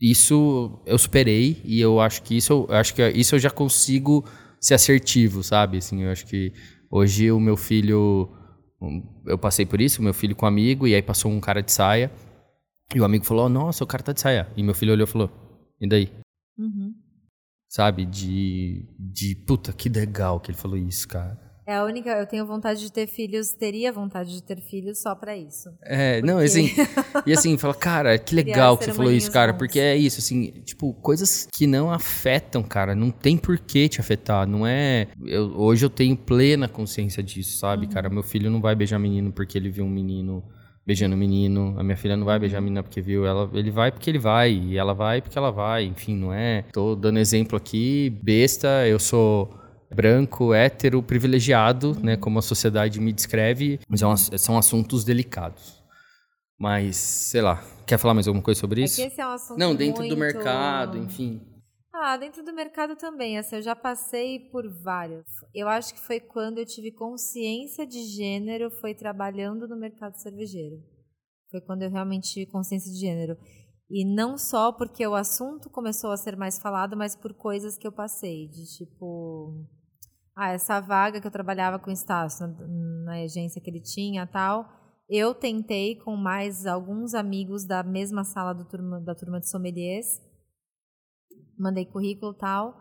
Isso 0.00 0.80
eu 0.86 0.96
superei 0.96 1.60
e 1.64 1.80
eu 1.80 1.98
acho 2.00 2.22
que 2.22 2.36
isso 2.36 2.66
eu 2.68 2.74
acho 2.76 2.94
que 2.94 3.02
isso 3.08 3.34
eu 3.34 3.38
já 3.40 3.50
consigo 3.50 4.24
ser 4.60 4.74
assertivo, 4.74 5.42
sabe? 5.42 5.78
Assim, 5.78 6.02
eu 6.02 6.10
acho 6.12 6.24
que 6.24 6.52
hoje 6.88 7.32
o 7.32 7.40
meu 7.40 7.56
filho 7.56 8.30
um, 8.80 9.02
eu 9.26 9.36
passei 9.36 9.66
por 9.66 9.80
isso, 9.80 10.00
meu 10.00 10.14
filho 10.14 10.36
com 10.36 10.46
um 10.46 10.48
amigo 10.48 10.86
e 10.86 10.94
aí 10.94 11.02
passou 11.02 11.32
um 11.32 11.40
cara 11.40 11.60
de 11.60 11.72
saia 11.72 12.12
e 12.94 13.00
o 13.00 13.04
amigo 13.04 13.24
falou: 13.24 13.48
"Nossa, 13.48 13.82
o 13.82 13.86
cara 13.88 14.04
tá 14.04 14.12
de 14.12 14.20
saia". 14.20 14.46
E 14.56 14.62
meu 14.62 14.72
filho 14.74 14.92
olhou 14.92 15.04
e 15.04 15.10
falou: 15.10 15.30
"E 15.80 15.88
daí?" 15.88 16.12
Uhum. 16.56 16.94
Sabe? 17.68 18.06
De 18.06 18.84
de 18.98 19.34
puta, 19.34 19.72
que 19.72 19.88
legal 19.88 20.40
que 20.40 20.50
ele 20.50 20.58
falou 20.58 20.76
isso, 20.76 21.06
cara. 21.06 21.38
É 21.66 21.74
a 21.76 21.84
única. 21.84 22.08
Eu 22.12 22.26
tenho 22.26 22.46
vontade 22.46 22.80
de 22.80 22.90
ter 22.90 23.06
filhos, 23.06 23.52
teria 23.52 23.92
vontade 23.92 24.32
de 24.32 24.42
ter 24.42 24.58
filhos 24.58 25.02
só 25.02 25.14
pra 25.14 25.36
isso. 25.36 25.68
É, 25.82 26.22
não, 26.22 26.36
Porque- 26.36 26.44
assim, 26.46 26.70
e 27.26 27.32
assim, 27.34 27.58
fala, 27.58 27.74
cara, 27.74 28.18
que 28.18 28.34
legal 28.34 28.78
que 28.78 28.86
você 28.86 28.94
falou 28.94 29.12
isso, 29.12 29.30
cara, 29.30 29.52
bons. 29.52 29.58
porque 29.58 29.78
é 29.78 29.94
isso, 29.94 30.18
assim, 30.18 30.50
tipo, 30.64 30.94
coisas 30.94 31.46
que 31.52 31.66
não 31.66 31.90
afetam, 31.90 32.62
cara, 32.62 32.94
não 32.94 33.10
tem 33.10 33.36
por 33.36 33.58
que 33.58 33.86
te 33.86 34.00
afetar, 34.00 34.46
não 34.48 34.66
é. 34.66 35.08
Eu, 35.26 35.52
hoje 35.60 35.84
eu 35.84 35.90
tenho 35.90 36.16
plena 36.16 36.68
consciência 36.68 37.22
disso, 37.22 37.58
sabe, 37.58 37.84
Uhum. 37.84 37.92
cara? 37.92 38.08
Meu 38.08 38.22
filho 38.22 38.50
não 38.50 38.62
vai 38.62 38.74
beijar 38.74 38.98
menino 38.98 39.30
porque 39.30 39.58
ele 39.58 39.68
viu 39.68 39.84
um 39.84 39.90
menino 39.90 40.42
beijando 40.88 41.14
um 41.14 41.18
menino, 41.18 41.74
a 41.76 41.82
minha 41.82 41.98
filha 41.98 42.16
não 42.16 42.24
vai 42.24 42.38
beijar 42.38 42.56
a 42.56 42.60
menina 42.62 42.82
porque 42.82 43.02
viu, 43.02 43.26
ela, 43.26 43.50
ele 43.52 43.70
vai 43.70 43.92
porque 43.92 44.08
ele 44.08 44.18
vai, 44.18 44.50
e 44.54 44.78
ela 44.78 44.94
vai 44.94 45.20
porque 45.20 45.36
ela 45.36 45.50
vai, 45.52 45.84
enfim, 45.84 46.16
não 46.16 46.32
é. 46.32 46.64
Tô 46.72 46.96
dando 46.96 47.18
exemplo 47.18 47.58
aqui, 47.58 48.08
besta, 48.22 48.86
eu 48.88 48.98
sou 48.98 49.54
branco, 49.94 50.54
hétero, 50.54 51.02
privilegiado, 51.02 51.94
né, 52.02 52.16
como 52.16 52.38
a 52.38 52.42
sociedade 52.42 52.98
me 53.02 53.12
descreve, 53.12 53.78
mas 53.86 54.00
é 54.32 54.38
são 54.38 54.56
assuntos 54.56 55.04
delicados. 55.04 55.76
Mas, 56.58 56.96
sei 56.96 57.42
lá, 57.42 57.62
quer 57.86 57.98
falar 57.98 58.14
mais 58.14 58.26
alguma 58.26 58.42
coisa 58.42 58.58
sobre 58.58 58.80
É 58.80 58.84
isso? 58.86 58.96
que 58.96 59.02
esse 59.08 59.20
é 59.20 59.26
um 59.26 59.30
assunto 59.32 59.58
Não, 59.58 59.74
dentro 59.74 60.02
do 60.02 60.16
muito- 60.16 60.18
mercado, 60.18 60.96
enfim. 60.96 61.38
Ah, 62.00 62.16
dentro 62.16 62.44
do 62.44 62.52
mercado 62.52 62.94
também. 62.94 63.38
Assim, 63.38 63.56
eu 63.56 63.62
já 63.62 63.74
passei 63.74 64.38
por 64.50 64.68
vários. 64.82 65.26
Eu 65.52 65.68
acho 65.68 65.92
que 65.92 66.00
foi 66.00 66.20
quando 66.20 66.58
eu 66.58 66.64
tive 66.64 66.92
consciência 66.92 67.84
de 67.84 68.04
gênero, 68.04 68.70
foi 68.70 68.94
trabalhando 68.94 69.66
no 69.66 69.76
mercado 69.76 70.14
cervejeiro. 70.14 70.76
Foi 71.50 71.60
quando 71.60 71.82
eu 71.82 71.90
realmente 71.90 72.30
tive 72.32 72.46
consciência 72.46 72.92
de 72.92 73.00
gênero. 73.00 73.36
E 73.90 74.04
não 74.04 74.38
só 74.38 74.70
porque 74.70 75.04
o 75.04 75.14
assunto 75.16 75.68
começou 75.70 76.12
a 76.12 76.16
ser 76.16 76.36
mais 76.36 76.58
falado, 76.60 76.96
mas 76.96 77.16
por 77.16 77.34
coisas 77.34 77.76
que 77.76 77.86
eu 77.86 77.92
passei. 77.92 78.46
De 78.46 78.64
tipo. 78.76 79.66
Ah, 80.36 80.52
essa 80.52 80.78
vaga 80.78 81.20
que 81.20 81.26
eu 81.26 81.32
trabalhava 81.32 81.80
com 81.80 81.90
o 81.90 81.92
Estácio, 81.92 82.46
na, 82.46 82.66
na 83.06 83.12
agência 83.24 83.60
que 83.60 83.68
ele 83.68 83.82
tinha 83.82 84.24
tal. 84.24 84.68
Eu 85.08 85.34
tentei 85.34 85.96
com 85.96 86.14
mais 86.14 86.64
alguns 86.64 87.12
amigos 87.12 87.66
da 87.66 87.82
mesma 87.82 88.22
sala 88.22 88.54
turma, 88.66 89.00
da 89.00 89.16
turma 89.16 89.40
de 89.40 89.50
sommeliers. 89.50 90.27
Mandei 91.58 91.86
currículo 91.86 92.32
e 92.32 92.38
tal. 92.38 92.74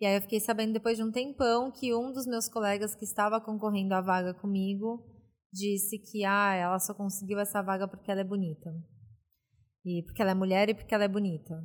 E 0.00 0.06
aí 0.06 0.16
eu 0.16 0.22
fiquei 0.22 0.40
sabendo 0.40 0.72
depois 0.72 0.96
de 0.96 1.04
um 1.04 1.12
tempão 1.12 1.70
que 1.70 1.94
um 1.94 2.12
dos 2.12 2.26
meus 2.26 2.48
colegas 2.48 2.94
que 2.94 3.04
estava 3.04 3.40
concorrendo 3.40 3.94
à 3.94 4.00
vaga 4.00 4.34
comigo 4.34 5.04
disse 5.52 5.98
que 5.98 6.24
ah, 6.24 6.54
ela 6.54 6.78
só 6.78 6.94
conseguiu 6.94 7.38
essa 7.38 7.62
vaga 7.62 7.86
porque 7.86 8.10
ela 8.10 8.20
é 8.20 8.24
bonita. 8.24 8.74
E 9.84 10.02
porque 10.04 10.22
ela 10.22 10.30
é 10.30 10.34
mulher 10.34 10.68
e 10.68 10.74
porque 10.74 10.94
ela 10.94 11.04
é 11.04 11.08
bonita. 11.08 11.62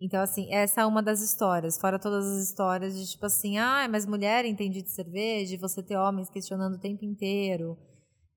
Então, 0.00 0.20
assim, 0.20 0.52
essa 0.52 0.82
é 0.82 0.86
uma 0.86 1.02
das 1.02 1.20
histórias. 1.20 1.78
Fora 1.78 1.98
todas 1.98 2.24
as 2.24 2.48
histórias 2.48 2.96
de 2.96 3.10
tipo 3.10 3.26
assim, 3.26 3.58
ah, 3.58 3.86
mas 3.90 4.06
mulher 4.06 4.44
entende 4.44 4.80
de 4.80 4.90
cerveja, 4.90 5.58
você 5.58 5.82
ter 5.82 5.96
homens 5.96 6.30
questionando 6.30 6.74
o 6.74 6.80
tempo 6.80 7.04
inteiro. 7.04 7.76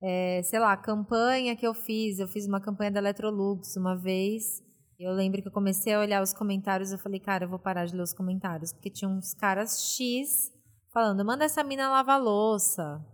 É, 0.02 0.42
sei 0.42 0.58
lá, 0.58 0.76
campanha 0.76 1.54
que 1.54 1.66
eu 1.66 1.72
fiz, 1.72 2.18
eu 2.18 2.26
fiz 2.26 2.46
uma 2.46 2.60
campanha 2.60 2.90
da 2.90 2.98
Electrolux 2.98 3.76
uma 3.76 3.96
vez. 3.96 4.60
Eu 5.02 5.12
lembro 5.12 5.42
que 5.42 5.48
eu 5.48 5.52
comecei 5.52 5.92
a 5.92 5.98
olhar 5.98 6.22
os 6.22 6.32
comentários 6.32 6.90
e 6.90 6.94
eu 6.94 6.98
falei, 6.98 7.18
cara, 7.18 7.44
eu 7.44 7.48
vou 7.48 7.58
parar 7.58 7.86
de 7.86 7.96
ler 7.96 8.02
os 8.02 8.12
comentários. 8.12 8.72
Porque 8.72 8.88
tinha 8.88 9.08
uns 9.08 9.34
caras 9.34 9.96
X 9.96 10.52
falando, 10.92 11.24
manda 11.24 11.44
essa 11.44 11.64
mina 11.64 11.90
lavar 11.90 12.22
louça. 12.22 13.04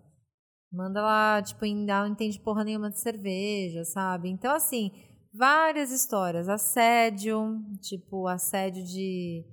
Manda 0.70 1.00
ela, 1.00 1.42
tipo, 1.42 1.64
não 1.64 2.06
entende 2.06 2.38
porra 2.40 2.62
nenhuma 2.62 2.90
de 2.90 3.00
cerveja, 3.00 3.86
sabe? 3.86 4.28
Então, 4.28 4.54
assim, 4.54 4.92
várias 5.32 5.90
histórias. 5.90 6.46
Assédio, 6.46 7.58
tipo, 7.80 8.26
assédio 8.26 8.84
de, 8.84 9.46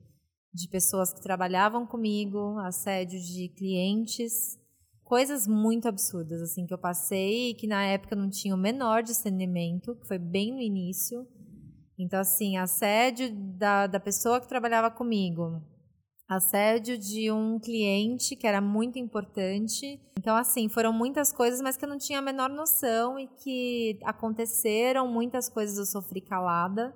de 0.53 0.67
pessoas 0.67 1.13
que 1.13 1.21
trabalhavam 1.21 1.87
comigo, 1.87 2.59
assédio 2.59 3.17
de 3.17 3.47
clientes. 3.55 4.59
Coisas 5.05 5.47
muito 5.47 5.87
absurdas, 5.87 6.41
assim, 6.41 6.65
que 6.65 6.73
eu 6.73 6.79
passei 6.79 7.51
e 7.51 7.53
que 7.53 7.65
na 7.65 7.85
época 7.85 8.13
não 8.13 8.29
tinha 8.29 8.53
o 8.53 8.57
menor 8.57 9.03
discernimento, 9.03 9.95
que 9.95 10.07
foi 10.07 10.17
bem 10.17 10.51
no 10.51 10.59
início. 10.59 11.25
Então, 11.97 12.19
assim, 12.19 12.57
assédio 12.57 13.33
da, 13.57 13.87
da 13.87 13.99
pessoa 13.99 14.41
que 14.41 14.47
trabalhava 14.47 14.91
comigo, 14.91 15.61
assédio 16.27 16.97
de 16.97 17.31
um 17.31 17.59
cliente 17.59 18.35
que 18.35 18.47
era 18.47 18.59
muito 18.59 18.99
importante. 18.99 19.99
Então, 20.17 20.35
assim, 20.35 20.67
foram 20.67 20.91
muitas 20.91 21.31
coisas, 21.31 21.61
mas 21.61 21.77
que 21.77 21.85
eu 21.85 21.89
não 21.89 21.97
tinha 21.97 22.19
a 22.19 22.21
menor 22.21 22.49
noção 22.49 23.17
e 23.17 23.27
que 23.27 23.99
aconteceram 24.03 25.07
muitas 25.07 25.47
coisas 25.47 25.77
eu 25.77 25.85
sofri 25.85 26.19
calada, 26.19 26.93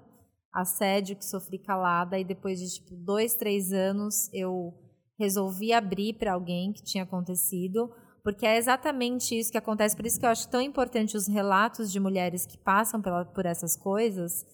assédio 0.51 1.15
que 1.15 1.23
sofri 1.23 1.59
calada, 1.59 2.19
e 2.19 2.25
depois 2.25 2.59
de 2.59 2.73
tipo 2.73 2.95
dois, 2.95 3.35
três 3.35 3.71
anos 3.71 4.29
eu 4.33 4.73
resolvi 5.17 5.71
abrir 5.71 6.13
para 6.13 6.33
alguém 6.33 6.73
que 6.73 6.83
tinha 6.83 7.03
acontecido, 7.03 7.89
porque 8.23 8.45
é 8.45 8.57
exatamente 8.57 9.37
isso 9.37 9.51
que 9.51 9.57
acontece. 9.57 9.95
Por 9.95 10.05
isso 10.05 10.19
que 10.19 10.25
eu 10.25 10.29
acho 10.29 10.49
tão 10.49 10.61
importante 10.61 11.15
os 11.15 11.27
relatos 11.27 11.91
de 11.91 11.99
mulheres 11.99 12.45
que 12.45 12.57
passam 12.57 13.01
pela, 13.01 13.23
por 13.25 13.45
essas 13.45 13.77
coisas 13.77 14.45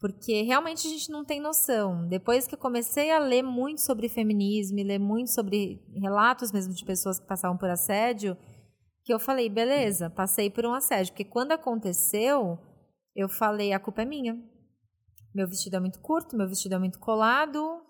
porque 0.00 0.42
realmente 0.42 0.86
a 0.86 0.90
gente 0.90 1.10
não 1.10 1.24
tem 1.24 1.40
noção. 1.40 2.06
Depois 2.08 2.46
que 2.46 2.54
eu 2.54 2.58
comecei 2.58 3.10
a 3.10 3.18
ler 3.18 3.42
muito 3.42 3.80
sobre 3.80 4.08
feminismo 4.08 4.78
e 4.78 4.84
ler 4.84 4.98
muito 4.98 5.30
sobre 5.30 5.80
relatos 5.94 6.52
mesmo 6.52 6.74
de 6.74 6.84
pessoas 6.84 7.18
que 7.18 7.26
passavam 7.26 7.56
por 7.56 7.70
assédio, 7.70 8.36
que 9.04 9.12
eu 9.12 9.18
falei, 9.18 9.48
beleza, 9.48 10.10
passei 10.10 10.50
por 10.50 10.64
um 10.64 10.74
assédio. 10.74 11.12
Porque 11.12 11.24
quando 11.24 11.52
aconteceu, 11.52 12.58
eu 13.14 13.28
falei, 13.28 13.72
a 13.72 13.78
culpa 13.78 14.02
é 14.02 14.04
minha. 14.04 14.36
Meu 15.34 15.48
vestido 15.48 15.76
é 15.76 15.80
muito 15.80 16.00
curto, 16.00 16.36
meu 16.36 16.48
vestido 16.48 16.74
é 16.74 16.78
muito 16.78 16.98
colado, 16.98 17.82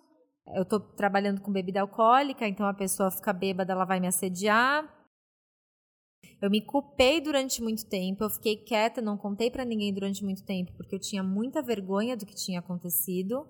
eu 0.54 0.62
estou 0.62 0.80
trabalhando 0.80 1.40
com 1.40 1.52
bebida 1.52 1.80
alcoólica, 1.80 2.46
então 2.46 2.66
a 2.66 2.74
pessoa 2.74 3.10
fica 3.10 3.32
bêbada, 3.32 3.72
ela 3.72 3.84
vai 3.84 4.00
me 4.00 4.06
assediar. 4.06 4.84
Eu 6.40 6.50
me 6.50 6.60
culpei 6.60 7.20
durante 7.20 7.62
muito 7.62 7.86
tempo, 7.86 8.24
eu 8.24 8.30
fiquei 8.30 8.56
quieta, 8.56 9.00
não 9.00 9.16
contei 9.16 9.50
para 9.50 9.64
ninguém 9.64 9.92
durante 9.92 10.24
muito 10.24 10.44
tempo, 10.44 10.72
porque 10.76 10.94
eu 10.94 11.00
tinha 11.00 11.22
muita 11.22 11.62
vergonha 11.62 12.16
do 12.16 12.26
que 12.26 12.34
tinha 12.34 12.60
acontecido. 12.60 13.46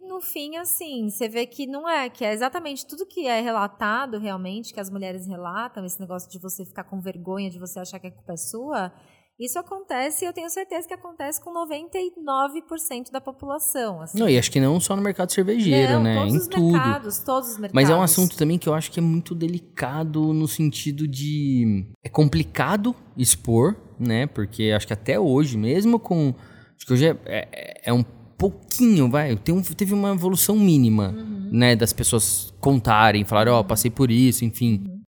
No 0.00 0.20
fim, 0.20 0.56
assim, 0.56 1.08
você 1.08 1.28
vê 1.28 1.46
que 1.46 1.66
não 1.66 1.88
é, 1.88 2.10
que 2.10 2.24
é 2.24 2.32
exatamente 2.32 2.86
tudo 2.86 3.06
que 3.06 3.26
é 3.26 3.40
relatado 3.40 4.18
realmente, 4.18 4.72
que 4.72 4.80
as 4.80 4.90
mulheres 4.90 5.26
relatam, 5.26 5.84
esse 5.84 5.98
negócio 5.98 6.30
de 6.30 6.38
você 6.38 6.64
ficar 6.64 6.84
com 6.84 7.00
vergonha, 7.00 7.50
de 7.50 7.58
você 7.58 7.80
achar 7.80 7.98
que 7.98 8.06
a 8.06 8.12
culpa 8.12 8.34
é 8.34 8.36
sua, 8.36 8.92
isso 9.38 9.58
acontece 9.58 10.24
e 10.24 10.28
eu 10.28 10.32
tenho 10.32 10.48
certeza 10.48 10.86
que 10.86 10.94
acontece 10.94 11.42
com 11.42 11.52
99% 11.52 13.10
da 13.10 13.20
população. 13.20 14.00
Assim. 14.00 14.18
Não, 14.18 14.28
e 14.28 14.38
acho 14.38 14.50
que 14.50 14.60
não 14.60 14.78
só 14.78 14.94
no 14.94 15.02
mercado 15.02 15.32
cervejeiro, 15.32 15.94
não, 15.94 16.02
né? 16.04 16.14
Todos 16.14 16.34
em 16.34 16.38
os 16.38 16.46
tudo. 16.46 16.72
Mercados, 16.72 17.18
todos 17.18 17.48
os 17.50 17.58
mercados. 17.58 17.74
Mas 17.74 17.90
é 17.90 17.96
um 17.96 18.02
assunto 18.02 18.36
também 18.36 18.58
que 18.58 18.68
eu 18.68 18.74
acho 18.74 18.92
que 18.92 19.00
é 19.00 19.02
muito 19.02 19.34
delicado 19.34 20.32
no 20.32 20.46
sentido 20.46 21.08
de. 21.08 21.84
É 22.04 22.08
complicado 22.08 22.94
expor, 23.16 23.76
né? 23.98 24.28
Porque 24.28 24.70
acho 24.70 24.86
que 24.86 24.92
até 24.92 25.18
hoje, 25.18 25.58
mesmo 25.58 25.98
com. 25.98 26.32
Acho 26.76 26.86
que 26.86 26.92
hoje 26.92 27.08
é, 27.08 27.18
é, 27.24 27.80
é 27.86 27.92
um 27.92 28.04
pouquinho, 28.38 29.10
vai. 29.10 29.32
Um, 29.32 29.62
teve 29.62 29.94
uma 29.94 30.12
evolução 30.12 30.56
mínima, 30.56 31.08
uhum. 31.08 31.50
né? 31.50 31.74
Das 31.74 31.92
pessoas 31.92 32.54
contarem, 32.60 33.24
falarem, 33.24 33.52
ó, 33.52 33.58
oh, 33.58 33.64
passei 33.64 33.90
por 33.90 34.12
isso, 34.12 34.44
enfim. 34.44 34.84
Uhum. 34.86 35.02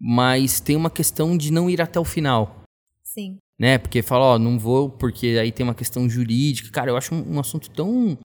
Mas 0.00 0.58
tem 0.58 0.74
uma 0.74 0.90
questão 0.90 1.36
de 1.36 1.52
não 1.52 1.70
ir 1.70 1.80
até 1.80 2.00
o 2.00 2.04
final. 2.04 2.64
Sim 3.04 3.38
né? 3.58 3.78
Porque 3.78 4.02
fala, 4.02 4.24
ó, 4.24 4.38
não 4.38 4.58
vou 4.58 4.90
porque 4.90 5.38
aí 5.40 5.52
tem 5.52 5.64
uma 5.64 5.74
questão 5.74 6.08
jurídica. 6.08 6.70
Cara, 6.70 6.90
eu 6.90 6.96
acho 6.96 7.14
um, 7.14 7.36
um 7.36 7.40
assunto 7.40 7.70
tão 7.70 8.18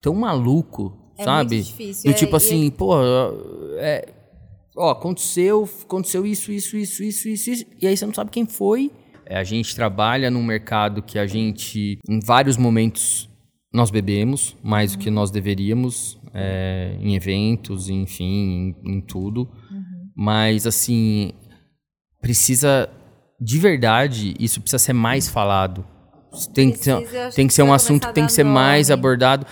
tão 0.00 0.14
maluco, 0.14 0.96
é 1.16 1.24
sabe? 1.24 1.56
Muito 1.56 1.66
difícil. 1.66 2.10
Do 2.10 2.16
tipo 2.16 2.34
é, 2.34 2.36
assim, 2.36 2.66
é... 2.68 2.70
pô, 2.70 2.94
é, 3.78 4.14
ó, 4.76 4.90
aconteceu, 4.90 5.68
aconteceu 5.82 6.24
isso, 6.24 6.52
isso, 6.52 6.76
isso, 6.76 7.02
isso, 7.02 7.28
isso, 7.28 7.50
isso, 7.50 7.66
e 7.80 7.86
aí 7.86 7.96
você 7.96 8.06
não 8.06 8.14
sabe 8.14 8.30
quem 8.30 8.46
foi. 8.46 8.90
É, 9.26 9.36
a 9.36 9.44
gente 9.44 9.74
trabalha 9.74 10.30
num 10.30 10.42
mercado 10.42 11.02
que 11.02 11.18
a 11.18 11.26
gente, 11.26 11.98
em 12.08 12.20
vários 12.20 12.56
momentos, 12.56 13.28
nós 13.72 13.90
bebemos 13.90 14.56
mais 14.62 14.92
uhum. 14.92 14.98
do 14.98 15.02
que 15.02 15.10
nós 15.10 15.30
deveríamos, 15.30 16.18
é, 16.32 16.96
em 17.00 17.14
eventos, 17.14 17.88
enfim, 17.88 18.74
em, 18.84 18.96
em 18.96 19.00
tudo. 19.00 19.40
Uhum. 19.70 20.10
Mas, 20.16 20.66
assim, 20.66 21.32
precisa 22.20 22.88
de 23.40 23.58
verdade, 23.58 24.34
isso 24.38 24.60
precisa 24.60 24.78
ser 24.78 24.92
mais 24.92 25.28
falado. 25.28 25.84
Tem, 26.52 26.70
precisa, 26.70 27.00
que, 27.02 27.34
tem 27.36 27.46
que 27.46 27.54
ser 27.54 27.62
um 27.62 27.72
assunto 27.72 28.08
que 28.08 28.14
tem 28.14 28.26
que 28.26 28.32
ser 28.32 28.44
nome. 28.44 28.54
mais 28.54 28.90
abordado. 28.90 29.46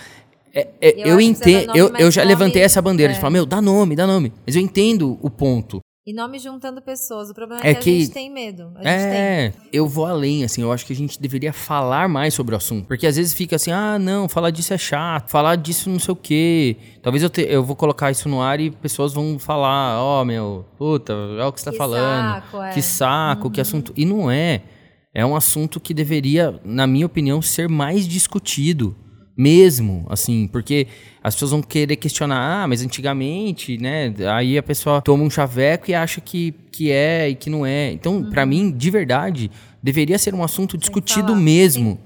É, 0.53 0.67
é, 0.81 1.01
eu, 1.01 1.07
eu 1.07 1.21
entendo, 1.21 1.75
eu, 1.75 1.93
eu 1.97 2.11
já 2.11 2.23
levantei 2.23 2.61
essa 2.61 2.81
bandeira 2.81 3.13
é. 3.13 3.15
de 3.15 3.19
falar, 3.19 3.31
meu, 3.31 3.45
dá 3.45 3.61
nome, 3.61 3.95
dá 3.95 4.07
nome. 4.07 4.33
Mas 4.45 4.55
eu 4.55 4.61
entendo 4.61 5.17
o 5.21 5.29
ponto. 5.29 5.79
E 6.07 6.13
nome 6.13 6.39
juntando 6.39 6.81
pessoas. 6.81 7.29
O 7.29 7.33
problema 7.33 7.61
é, 7.65 7.71
é 7.71 7.73
que, 7.73 7.81
que, 7.81 7.89
a 7.89 7.99
gente 7.99 8.11
tem 8.13 8.29
medo. 8.29 8.71
é, 8.77 9.49
tem. 9.49 9.69
eu 9.73 9.85
vou 9.89 10.05
além, 10.05 10.45
assim. 10.45 10.61
Eu 10.61 10.71
acho 10.71 10.85
que 10.85 10.93
a 10.93 10.95
gente 10.95 11.21
deveria 11.21 11.51
falar 11.51 12.07
mais 12.07 12.33
sobre 12.33 12.55
o 12.55 12.57
assunto. 12.57 12.87
Porque 12.87 13.05
às 13.05 13.17
vezes 13.17 13.33
fica 13.33 13.57
assim, 13.57 13.71
ah, 13.71 13.99
não, 13.99 14.29
falar 14.29 14.49
disso 14.49 14.73
é 14.73 14.77
chato. 14.77 15.29
Falar 15.29 15.57
disso 15.57 15.89
não 15.89 15.99
sei 15.99 16.13
o 16.13 16.15
quê. 16.15 16.77
Talvez 17.03 17.23
eu, 17.23 17.29
te, 17.29 17.41
eu 17.41 17.61
vou 17.61 17.75
colocar 17.75 18.09
isso 18.09 18.29
no 18.29 18.41
ar 18.41 18.57
e 18.57 18.71
pessoas 18.71 19.11
vão 19.11 19.37
falar, 19.37 20.01
ó, 20.01 20.21
oh, 20.21 20.25
meu, 20.25 20.65
puta, 20.77 21.11
é 21.11 21.43
o 21.43 21.51
que 21.51 21.59
você 21.59 21.65
tá 21.65 21.71
que 21.71 21.77
falando. 21.77 22.35
Saco, 22.35 22.63
é. 22.63 22.69
Que 22.71 22.81
saco, 22.81 23.43
uhum. 23.43 23.51
que 23.51 23.59
assunto. 23.59 23.93
E 23.93 24.05
não 24.05 24.31
é. 24.31 24.61
É 25.13 25.25
um 25.25 25.35
assunto 25.35 25.77
que 25.77 25.93
deveria, 25.93 26.57
na 26.63 26.87
minha 26.87 27.05
opinião, 27.05 27.41
ser 27.41 27.67
mais 27.67 28.07
discutido 28.07 28.95
mesmo, 29.37 30.05
assim, 30.09 30.47
porque 30.51 30.87
as 31.21 31.35
pessoas 31.35 31.51
vão 31.51 31.61
querer 31.61 31.95
questionar, 31.97 32.63
ah, 32.63 32.67
mas 32.67 32.81
antigamente, 32.81 33.77
né? 33.77 34.13
Aí 34.33 34.57
a 34.57 34.63
pessoa 34.63 35.01
toma 35.01 35.23
um 35.23 35.29
chaveco 35.29 35.91
e 35.91 35.93
acha 35.93 36.19
que, 36.19 36.53
que 36.71 36.91
é 36.91 37.29
e 37.29 37.35
que 37.35 37.49
não 37.49 37.65
é. 37.65 37.91
Então, 37.91 38.17
uhum. 38.17 38.29
para 38.31 38.45
mim, 38.45 38.71
de 38.71 38.89
verdade, 38.89 39.51
deveria 39.83 40.17
ser 40.17 40.33
um 40.33 40.43
assunto 40.43 40.77
discutido 40.77 41.35
mesmo. 41.35 41.91
Sim. 41.91 41.99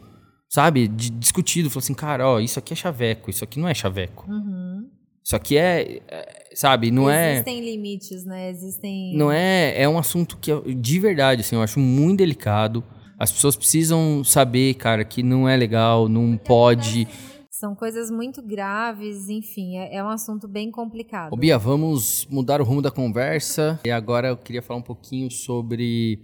Sabe? 0.49 0.88
De, 0.89 1.09
discutido. 1.09 1.69
Falar 1.69 1.84
assim, 1.84 1.93
cara, 1.93 2.27
ó, 2.27 2.39
isso 2.39 2.59
aqui 2.59 2.73
é 2.73 2.75
chaveco, 2.75 3.29
isso 3.29 3.43
aqui 3.43 3.57
não 3.57 3.69
é 3.69 3.73
chaveco. 3.73 4.29
Uhum. 4.29 4.89
Isso 5.23 5.36
aqui 5.36 5.55
é, 5.57 6.01
é 6.09 6.41
sabe, 6.53 6.91
não 6.91 7.09
Existem 7.09 7.23
é... 7.23 7.34
Existem 7.34 7.61
limites, 7.61 8.25
né? 8.25 8.49
Existem... 8.49 9.15
Não 9.15 9.32
é... 9.32 9.82
É 9.82 9.88
um 9.88 9.97
assunto 9.97 10.38
que, 10.41 10.51
de 10.73 10.99
verdade, 10.99 11.41
assim, 11.41 11.55
eu 11.55 11.61
acho 11.61 11.79
muito 11.79 12.17
delicado. 12.17 12.84
As 13.22 13.32
pessoas 13.32 13.55
precisam 13.55 14.24
saber, 14.24 14.74
cara, 14.74 15.05
que 15.05 15.22
não 15.22 15.47
é 15.47 15.55
legal, 15.55 16.09
não 16.09 16.36
pode. 16.36 17.07
São 17.51 17.76
coisas 17.76 18.09
muito 18.09 18.41
graves, 18.41 19.30
enfim, 19.30 19.78
é, 19.78 19.97
é 19.97 20.03
um 20.03 20.09
assunto 20.09 20.47
bem 20.47 20.72
complicado. 20.72 21.32
Ô 21.32 21.38
Bia, 21.38 21.55
vamos 21.55 22.26
mudar 22.32 22.59
o 22.59 22.63
rumo 22.63 22.82
da 22.82 22.89
conversa. 22.89 23.80
E 23.86 23.91
agora 23.91 24.30
eu 24.30 24.38
queria 24.38 24.63
falar 24.63 24.80
um 24.80 24.84
pouquinho 24.84 25.30
sobre 25.30 26.19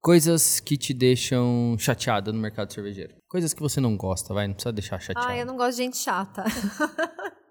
coisas 0.00 0.60
que 0.60 0.76
te 0.76 0.94
deixam 0.94 1.74
chateada 1.76 2.32
no 2.32 2.38
mercado 2.38 2.72
cervejeiro. 2.72 3.16
Coisas 3.28 3.52
que 3.52 3.60
você 3.60 3.80
não 3.80 3.96
gosta, 3.96 4.32
vai, 4.32 4.46
não 4.46 4.54
precisa 4.54 4.72
deixar 4.72 5.00
chateada. 5.00 5.26
Ah, 5.26 5.36
eu 5.36 5.44
não 5.44 5.56
gosto 5.56 5.78
de 5.78 5.82
gente 5.82 5.96
chata. 5.96 6.44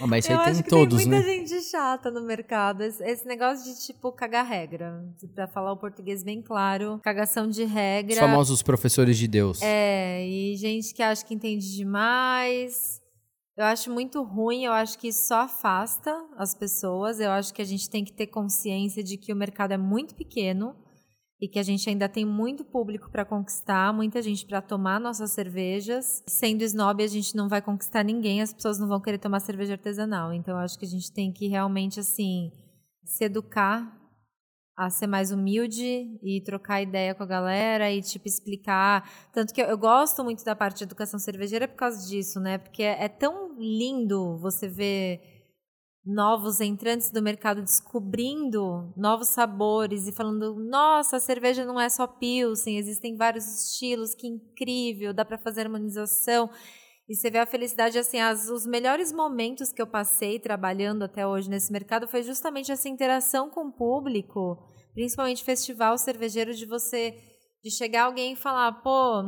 Ah, 0.00 0.06
mas 0.06 0.24
isso 0.24 0.32
eu 0.32 0.40
aí 0.40 0.52
tem 0.52 0.60
em 0.60 0.62
todos, 0.62 0.98
tem 0.98 1.08
muita 1.08 1.26
né? 1.26 1.32
gente 1.32 1.62
chata 1.62 2.10
no 2.10 2.22
mercado. 2.22 2.82
Esse, 2.82 3.02
esse, 3.04 3.26
negócio 3.26 3.64
de, 3.64 3.86
tipo, 3.86 4.10
cagar 4.12 4.46
regra. 4.46 5.04
Pra 5.34 5.46
falar 5.46 5.72
o 5.72 5.76
português 5.76 6.22
bem 6.22 6.40
claro. 6.40 7.00
Cagação 7.02 7.48
de 7.48 7.64
regra. 7.64 8.14
Os 8.14 8.18
famosos 8.18 8.62
professores 8.62 9.16
de 9.18 9.28
Deus. 9.28 9.60
É, 9.62 10.26
e 10.26 10.56
gente 10.56 10.94
que 10.94 11.02
acha 11.02 11.24
que 11.24 11.34
entende 11.34 11.74
demais. 11.74 13.00
Eu 13.54 13.66
acho 13.66 13.90
muito 13.90 14.22
ruim, 14.22 14.64
eu 14.64 14.72
acho 14.72 14.98
que 14.98 15.08
isso 15.08 15.28
só 15.28 15.40
afasta 15.42 16.10
as 16.38 16.54
pessoas. 16.54 17.20
Eu 17.20 17.30
acho 17.30 17.52
que 17.52 17.60
a 17.60 17.66
gente 17.66 17.88
tem 17.88 18.02
que 18.02 18.12
ter 18.12 18.26
consciência 18.28 19.04
de 19.04 19.18
que 19.18 19.32
o 19.32 19.36
mercado 19.36 19.72
é 19.72 19.76
muito 19.76 20.14
pequeno 20.14 20.74
e 21.42 21.48
que 21.48 21.58
a 21.58 21.62
gente 21.64 21.90
ainda 21.90 22.08
tem 22.08 22.24
muito 22.24 22.64
público 22.64 23.10
para 23.10 23.24
conquistar, 23.24 23.92
muita 23.92 24.22
gente 24.22 24.46
para 24.46 24.62
tomar 24.62 25.00
nossas 25.00 25.32
cervejas. 25.32 26.22
Sendo 26.24 26.62
snob, 26.62 27.02
a 27.02 27.08
gente 27.08 27.34
não 27.34 27.48
vai 27.48 27.60
conquistar 27.60 28.04
ninguém, 28.04 28.40
as 28.40 28.54
pessoas 28.54 28.78
não 28.78 28.86
vão 28.86 29.00
querer 29.00 29.18
tomar 29.18 29.40
cerveja 29.40 29.72
artesanal. 29.72 30.32
Então, 30.32 30.56
acho 30.56 30.78
que 30.78 30.84
a 30.84 30.88
gente 30.88 31.12
tem 31.12 31.32
que 31.32 31.48
realmente, 31.48 31.98
assim, 31.98 32.52
se 33.04 33.24
educar 33.24 33.92
a 34.76 34.88
ser 34.88 35.08
mais 35.08 35.32
humilde 35.32 36.16
e 36.22 36.40
trocar 36.44 36.80
ideia 36.80 37.12
com 37.12 37.24
a 37.24 37.26
galera 37.26 37.90
e, 37.90 38.00
tipo, 38.00 38.28
explicar. 38.28 39.10
Tanto 39.32 39.52
que 39.52 39.60
eu, 39.60 39.66
eu 39.66 39.76
gosto 39.76 40.22
muito 40.22 40.44
da 40.44 40.54
parte 40.54 40.78
de 40.78 40.84
educação 40.84 41.18
cervejeira 41.18 41.66
por 41.66 41.74
causa 41.74 42.08
disso, 42.08 42.38
né? 42.38 42.56
Porque 42.56 42.84
é, 42.84 43.06
é 43.06 43.08
tão 43.08 43.58
lindo 43.58 44.38
você 44.38 44.68
ver 44.68 45.41
novos 46.04 46.60
entrantes 46.60 47.10
do 47.10 47.22
mercado 47.22 47.62
descobrindo 47.62 48.92
novos 48.96 49.28
sabores 49.28 50.06
e 50.06 50.12
falando: 50.12 50.54
nossa, 50.56 51.16
a 51.16 51.20
cerveja 51.20 51.64
não 51.64 51.80
é 51.80 51.88
só 51.88 52.06
pilsen, 52.06 52.76
existem 52.76 53.16
vários 53.16 53.44
estilos, 53.46 54.14
que 54.14 54.26
incrível, 54.26 55.14
dá 55.14 55.24
para 55.24 55.38
fazer 55.38 55.62
harmonização. 55.62 56.50
E 57.08 57.14
você 57.14 57.30
vê 57.30 57.38
a 57.38 57.46
felicidade, 57.46 57.98
assim, 57.98 58.20
as, 58.20 58.48
os 58.48 58.64
melhores 58.64 59.12
momentos 59.12 59.72
que 59.72 59.82
eu 59.82 59.86
passei 59.86 60.38
trabalhando 60.38 61.02
até 61.02 61.26
hoje 61.26 61.50
nesse 61.50 61.72
mercado 61.72 62.06
foi 62.08 62.22
justamente 62.22 62.70
essa 62.70 62.88
interação 62.88 63.50
com 63.50 63.66
o 63.66 63.72
público, 63.72 64.58
principalmente 64.94 65.44
festival 65.44 65.98
cervejeiro, 65.98 66.54
de 66.54 66.64
você, 66.64 67.14
de 67.62 67.70
chegar 67.70 68.04
alguém 68.04 68.32
e 68.32 68.36
falar, 68.36 68.72
pô, 68.82 69.24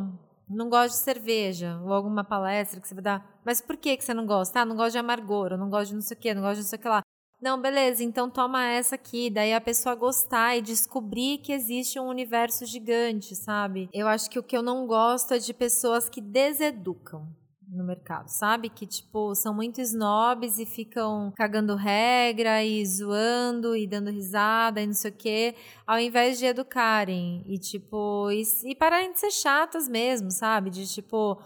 não 0.49 0.69
gosto 0.69 0.95
de 0.95 1.01
cerveja, 1.01 1.81
ou 1.83 1.93
alguma 1.93 2.25
palestra 2.25 2.81
que 2.81 2.89
você 2.89 2.95
vai 2.95 3.05
dar, 3.05 3.41
mas 3.45 3.61
por 3.61 3.77
que, 3.77 3.97
que 3.97 4.05
você 4.05 4.15
não 4.15 4.27
gosta? 4.27 4.61
Ah, 4.61 4.65
não 4.65 4.77
gosto 4.77 4.93
de 4.93 4.99
amargor, 4.99 5.57
não 5.57 5.71
gosto 5.71 5.89
de 5.91 5.95
não 5.95 6.03
sei 6.03 6.17
o 6.17 6.21
quê, 6.21 6.35
não 6.35 6.43
gosto 6.43 6.57
de 6.57 6.63
não 6.63 6.69
sei 6.69 6.79
o 6.79 6.83
que 6.83 6.89
lá. 6.89 7.03
Não, 7.41 7.61
beleza, 7.61 8.03
então 8.03 8.31
toma 8.31 8.65
essa 8.65 8.95
aqui. 8.95 9.29
Daí 9.29 9.53
a 9.53 9.61
pessoa 9.61 9.95
gostar 9.95 10.57
e 10.57 10.63
descobrir 10.63 11.39
que 11.39 11.53
existe 11.53 12.01
um 12.01 12.09
universo 12.09 12.65
gigante, 12.65 13.37
sabe? 13.37 13.89
Eu 13.93 14.09
acho 14.09 14.31
que 14.31 14.39
o 14.39 14.43
que 14.43 14.57
eu 14.57 14.63
não 14.63 14.87
gosto 14.87 15.35
é 15.35 15.39
de 15.39 15.53
pessoas 15.53 16.09
que 16.09 16.23
deseducam 16.23 17.29
no 17.75 17.85
mercado, 17.85 18.29
sabe? 18.29 18.69
Que, 18.69 18.87
tipo, 18.87 19.35
são 19.35 19.55
muito 19.55 19.81
snobs 19.81 20.59
e 20.59 20.67
ficam 20.67 21.33
cagando 21.37 21.75
regra 21.75 22.65
e 22.65 22.85
zoando 22.87 23.77
e 23.77 23.87
dando 23.87 24.11
risada 24.11 24.81
e 24.81 24.87
não 24.87 24.95
sei 24.95 25.11
o 25.11 25.15
quê, 25.15 25.55
ao 25.87 25.99
invés 25.99 26.39
de 26.39 26.47
educarem 26.47 27.43
e, 27.47 27.59
tipo, 27.59 28.31
e, 28.31 28.43
e 28.65 28.75
pararem 28.75 29.13
de 29.13 29.21
ser 29.21 29.31
chatas 29.31 29.89
mesmo, 29.89 30.31
sabe? 30.31 30.71
De, 30.71 30.87
tipo, 30.87 31.41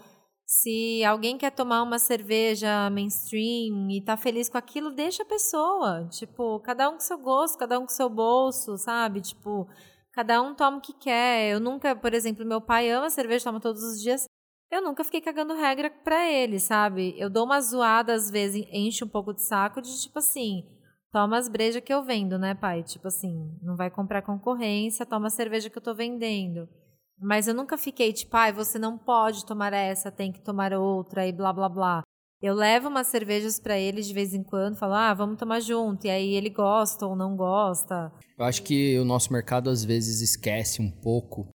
se 0.45 1.03
alguém 1.03 1.37
quer 1.37 1.51
tomar 1.51 1.83
uma 1.83 1.99
cerveja 1.99 2.89
mainstream 2.89 3.87
e 3.91 4.01
tá 4.03 4.17
feliz 4.17 4.49
com 4.49 4.57
aquilo, 4.57 4.91
deixa 4.91 5.21
a 5.21 5.25
pessoa. 5.25 6.07
Tipo, 6.09 6.59
cada 6.61 6.89
um 6.89 6.93
com 6.93 6.99
seu 6.99 7.19
gosto, 7.19 7.57
cada 7.57 7.77
um 7.77 7.83
com 7.83 7.89
seu 7.89 8.09
bolso, 8.09 8.75
sabe? 8.77 9.21
Tipo, 9.21 9.67
cada 10.11 10.41
um 10.41 10.55
toma 10.55 10.77
o 10.77 10.81
que 10.81 10.93
quer. 10.93 11.51
Eu 11.53 11.59
nunca, 11.59 11.95
por 11.95 12.13
exemplo, 12.15 12.45
meu 12.45 12.59
pai 12.59 12.89
ama 12.89 13.09
cerveja, 13.09 13.45
toma 13.45 13.59
todos 13.59 13.83
os 13.83 14.01
dias 14.01 14.25
eu 14.71 14.83
nunca 14.83 15.03
fiquei 15.03 15.21
cagando 15.21 15.53
regra 15.55 15.89
pra 15.89 16.29
ele, 16.29 16.59
sabe? 16.59 17.15
Eu 17.17 17.29
dou 17.29 17.45
uma 17.45 17.59
zoada, 17.59 18.13
às 18.13 18.29
vezes, 18.29 18.65
enche 18.71 19.03
um 19.03 19.07
pouco 19.07 19.33
de 19.33 19.41
saco 19.41 19.81
de 19.81 20.01
tipo 20.01 20.19
assim, 20.19 20.63
toma 21.11 21.37
as 21.37 21.47
brejas 21.49 21.83
que 21.83 21.93
eu 21.93 22.03
vendo, 22.03 22.37
né, 22.37 22.53
pai? 22.53 22.83
Tipo 22.83 23.07
assim, 23.07 23.57
não 23.61 23.75
vai 23.75 23.89
comprar 23.89 24.21
concorrência, 24.21 25.05
toma 25.05 25.27
a 25.27 25.31
cerveja 25.31 25.69
que 25.69 25.77
eu 25.77 25.81
tô 25.81 25.95
vendendo. 25.95 26.67
Mas 27.21 27.47
eu 27.47 27.53
nunca 27.53 27.77
fiquei 27.77 28.13
tipo, 28.13 28.31
pai, 28.31 28.53
você 28.53 28.79
não 28.79 28.97
pode 28.97 29.45
tomar 29.45 29.73
essa, 29.73 30.11
tem 30.11 30.31
que 30.31 30.41
tomar 30.41 30.71
outra 30.73 31.27
e 31.27 31.33
blá 31.33 31.51
blá 31.51 31.67
blá. 31.67 32.03
Eu 32.41 32.55
levo 32.55 32.87
umas 32.87 33.07
cervejas 33.07 33.59
para 33.59 33.77
ele 33.77 34.01
de 34.01 34.13
vez 34.13 34.33
em 34.33 34.41
quando, 34.41 34.77
falo, 34.77 34.93
ah, 34.93 35.13
vamos 35.13 35.37
tomar 35.37 35.59
junto. 35.59 36.05
E 36.05 36.09
aí 36.09 36.33
ele 36.35 36.49
gosta 36.49 37.05
ou 37.05 37.13
não 37.13 37.35
gosta. 37.35 38.13
Eu 38.37 38.45
acho 38.45 38.63
que 38.63 38.97
o 38.97 39.03
nosso 39.03 39.33
mercado 39.33 39.69
às 39.69 39.83
vezes 39.83 40.21
esquece 40.21 40.81
um 40.81 40.89
pouco 40.89 41.49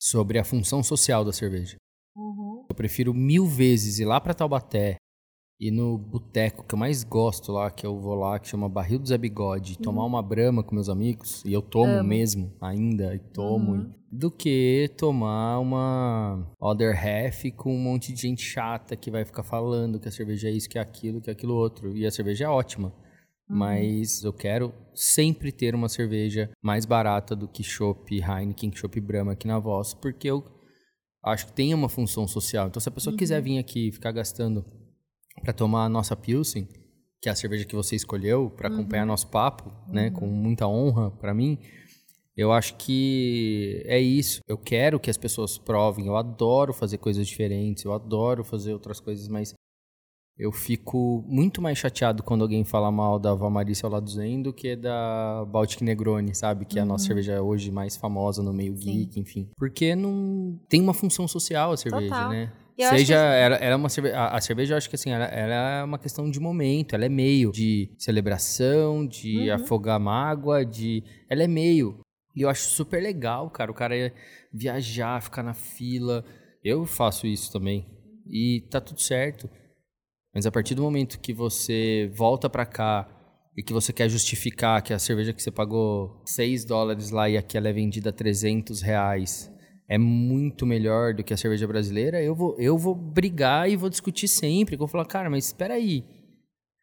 sobre 0.00 0.38
a 0.38 0.44
função 0.44 0.82
social 0.82 1.24
da 1.24 1.32
cerveja. 1.32 1.76
Uhum. 2.20 2.66
Eu 2.68 2.74
prefiro 2.74 3.14
mil 3.14 3.46
vezes 3.46 3.98
ir 3.98 4.04
lá 4.04 4.20
para 4.20 4.34
Taubaté 4.34 4.96
e 5.60 5.70
no 5.70 5.98
boteco 5.98 6.64
que 6.64 6.74
eu 6.74 6.78
mais 6.78 7.04
gosto 7.04 7.52
lá, 7.52 7.70
que 7.70 7.86
eu 7.86 7.98
vou 7.98 8.14
lá, 8.14 8.38
que 8.38 8.48
chama 8.48 8.66
Barril 8.66 8.98
do 8.98 9.06
Zé 9.06 9.18
Bigode, 9.18 9.74
uhum. 9.74 9.82
tomar 9.82 10.06
uma 10.06 10.22
brama 10.22 10.62
com 10.62 10.74
meus 10.74 10.88
amigos, 10.88 11.44
e 11.44 11.52
eu 11.52 11.60
tomo 11.60 11.92
Amo. 11.92 12.08
mesmo, 12.08 12.50
ainda, 12.58 13.14
e 13.14 13.18
tomo, 13.18 13.72
uhum. 13.72 13.92
do 14.10 14.30
que 14.30 14.90
tomar 14.96 15.58
uma 15.58 16.50
Other 16.58 16.96
Half 16.96 17.44
com 17.56 17.74
um 17.74 17.78
monte 17.78 18.10
de 18.10 18.22
gente 18.22 18.42
chata 18.42 18.96
que 18.96 19.10
vai 19.10 19.22
ficar 19.22 19.42
falando 19.42 20.00
que 20.00 20.08
a 20.08 20.12
cerveja 20.12 20.48
é 20.48 20.52
isso, 20.52 20.68
que 20.68 20.78
é 20.78 20.80
aquilo, 20.80 21.20
que 21.20 21.28
é 21.28 21.34
aquilo 21.34 21.54
outro. 21.54 21.94
E 21.94 22.06
a 22.06 22.10
cerveja 22.10 22.46
é 22.46 22.48
ótima. 22.48 22.88
Uhum. 23.46 23.58
Mas 23.58 24.24
eu 24.24 24.32
quero 24.32 24.72
sempre 24.94 25.52
ter 25.52 25.74
uma 25.74 25.90
cerveja 25.90 26.48
mais 26.62 26.86
barata 26.86 27.36
do 27.36 27.46
que 27.46 27.62
Chopp 27.62 28.10
Heineken, 28.14 28.72
Chopp 28.74 28.98
Brahma 28.98 29.32
aqui 29.32 29.46
na 29.46 29.58
Voz, 29.58 29.92
porque 29.92 30.30
eu 30.30 30.42
acho 31.22 31.46
que 31.46 31.52
tem 31.52 31.74
uma 31.74 31.88
função 31.88 32.26
social. 32.26 32.68
Então, 32.68 32.80
se 32.80 32.88
a 32.88 32.92
pessoa 32.92 33.12
uhum. 33.12 33.18
quiser 33.18 33.40
vir 33.42 33.58
aqui 33.58 33.88
e 33.88 33.92
ficar 33.92 34.12
gastando 34.12 34.64
para 35.42 35.52
tomar 35.52 35.84
a 35.84 35.88
nossa 35.88 36.16
Pilsen, 36.16 36.68
que 37.20 37.28
é 37.28 37.32
a 37.32 37.36
cerveja 37.36 37.64
que 37.64 37.74
você 37.74 37.96
escolheu 37.96 38.50
para 38.50 38.68
acompanhar 38.68 39.02
uhum. 39.02 39.08
nosso 39.08 39.28
papo, 39.28 39.72
né, 39.88 40.08
uhum. 40.08 40.12
com 40.14 40.26
muita 40.26 40.66
honra 40.66 41.10
para 41.10 41.34
mim, 41.34 41.58
eu 42.36 42.52
acho 42.52 42.76
que 42.76 43.82
é 43.84 43.98
isso. 43.98 44.40
Eu 44.48 44.56
quero 44.56 44.98
que 44.98 45.10
as 45.10 45.18
pessoas 45.18 45.58
provem. 45.58 46.06
Eu 46.06 46.16
adoro 46.16 46.72
fazer 46.72 46.96
coisas 46.98 47.26
diferentes, 47.26 47.84
eu 47.84 47.92
adoro 47.92 48.42
fazer 48.42 48.72
outras 48.72 48.98
coisas, 48.98 49.28
mas 49.28 49.52
eu 50.40 50.50
fico 50.50 51.22
muito 51.28 51.60
mais 51.60 51.76
chateado 51.76 52.22
quando 52.22 52.40
alguém 52.40 52.64
fala 52.64 52.90
mal 52.90 53.18
da 53.18 53.34
Valmarícia 53.34 53.86
ao 53.86 53.92
lado 53.92 54.08
Zen 54.10 54.40
do 54.40 54.54
que 54.54 54.74
da 54.74 55.44
Baltic 55.46 55.82
Negroni, 55.82 56.34
sabe? 56.34 56.64
Que 56.64 56.78
é 56.78 56.82
a 56.82 56.84
nossa 56.86 57.04
uhum. 57.04 57.08
cerveja 57.08 57.42
hoje 57.42 57.70
mais 57.70 57.94
famosa 57.94 58.42
no 58.42 58.50
meio 58.50 58.74
Sim. 58.74 58.90
geek, 58.90 59.20
enfim. 59.20 59.50
Porque 59.54 59.94
não 59.94 60.58
tem 60.66 60.80
uma 60.80 60.94
função 60.94 61.28
social 61.28 61.72
a 61.72 61.76
cerveja, 61.76 62.08
Total. 62.08 62.30
né? 62.30 62.50
Seja, 62.78 63.14
que... 63.14 63.20
era, 63.20 63.56
era 63.56 63.76
uma 63.76 63.90
cerveja, 63.90 64.16
a, 64.16 64.36
a, 64.38 64.40
cerveja, 64.40 64.72
eu 64.72 64.78
acho 64.78 64.88
que 64.88 64.96
assim, 64.96 65.10
ela, 65.10 65.26
ela, 65.26 65.80
é 65.80 65.84
uma 65.84 65.98
questão 65.98 66.30
de 66.30 66.40
momento, 66.40 66.94
ela 66.94 67.04
é 67.04 67.10
meio 67.10 67.52
de 67.52 67.90
celebração, 67.98 69.06
de 69.06 69.50
uhum. 69.50 69.54
afogar 69.56 70.00
mágoa, 70.00 70.64
de. 70.64 71.04
Ela 71.28 71.42
é 71.42 71.48
meio. 71.48 72.00
E 72.34 72.40
eu 72.40 72.48
acho 72.48 72.62
super 72.62 73.02
legal, 73.02 73.50
cara. 73.50 73.70
O 73.70 73.74
cara 73.74 73.94
ia 73.94 74.14
viajar, 74.50 75.20
ficar 75.20 75.42
na 75.42 75.52
fila. 75.52 76.24
Eu 76.64 76.86
faço 76.86 77.26
isso 77.26 77.52
também. 77.52 77.86
E 78.26 78.62
tá 78.70 78.80
tudo 78.80 79.02
certo. 79.02 79.50
Mas 80.34 80.46
a 80.46 80.52
partir 80.52 80.74
do 80.74 80.82
momento 80.82 81.20
que 81.20 81.32
você 81.32 82.10
volta 82.14 82.48
para 82.48 82.64
cá 82.64 83.08
e 83.56 83.62
que 83.62 83.72
você 83.72 83.92
quer 83.92 84.08
justificar 84.08 84.82
que 84.82 84.92
a 84.92 84.98
cerveja 84.98 85.32
que 85.32 85.42
você 85.42 85.50
pagou 85.50 86.22
6 86.24 86.64
dólares 86.64 87.10
lá 87.10 87.28
e 87.28 87.36
aqui 87.36 87.56
ela 87.56 87.68
é 87.68 87.72
vendida 87.72 88.10
a 88.10 88.12
300 88.12 88.80
reais 88.80 89.50
é 89.90 89.98
muito 89.98 90.64
melhor 90.64 91.12
do 91.12 91.24
que 91.24 91.34
a 91.34 91.36
cerveja 91.36 91.66
brasileira, 91.66 92.22
eu 92.22 92.32
vou, 92.32 92.56
eu 92.60 92.78
vou 92.78 92.94
brigar 92.94 93.68
e 93.68 93.74
vou 93.74 93.90
discutir 93.90 94.28
sempre. 94.28 94.76
Vou 94.76 94.86
falar, 94.86 95.04
cara, 95.04 95.28
mas 95.28 95.46
espera 95.46 95.74
aí. 95.74 96.04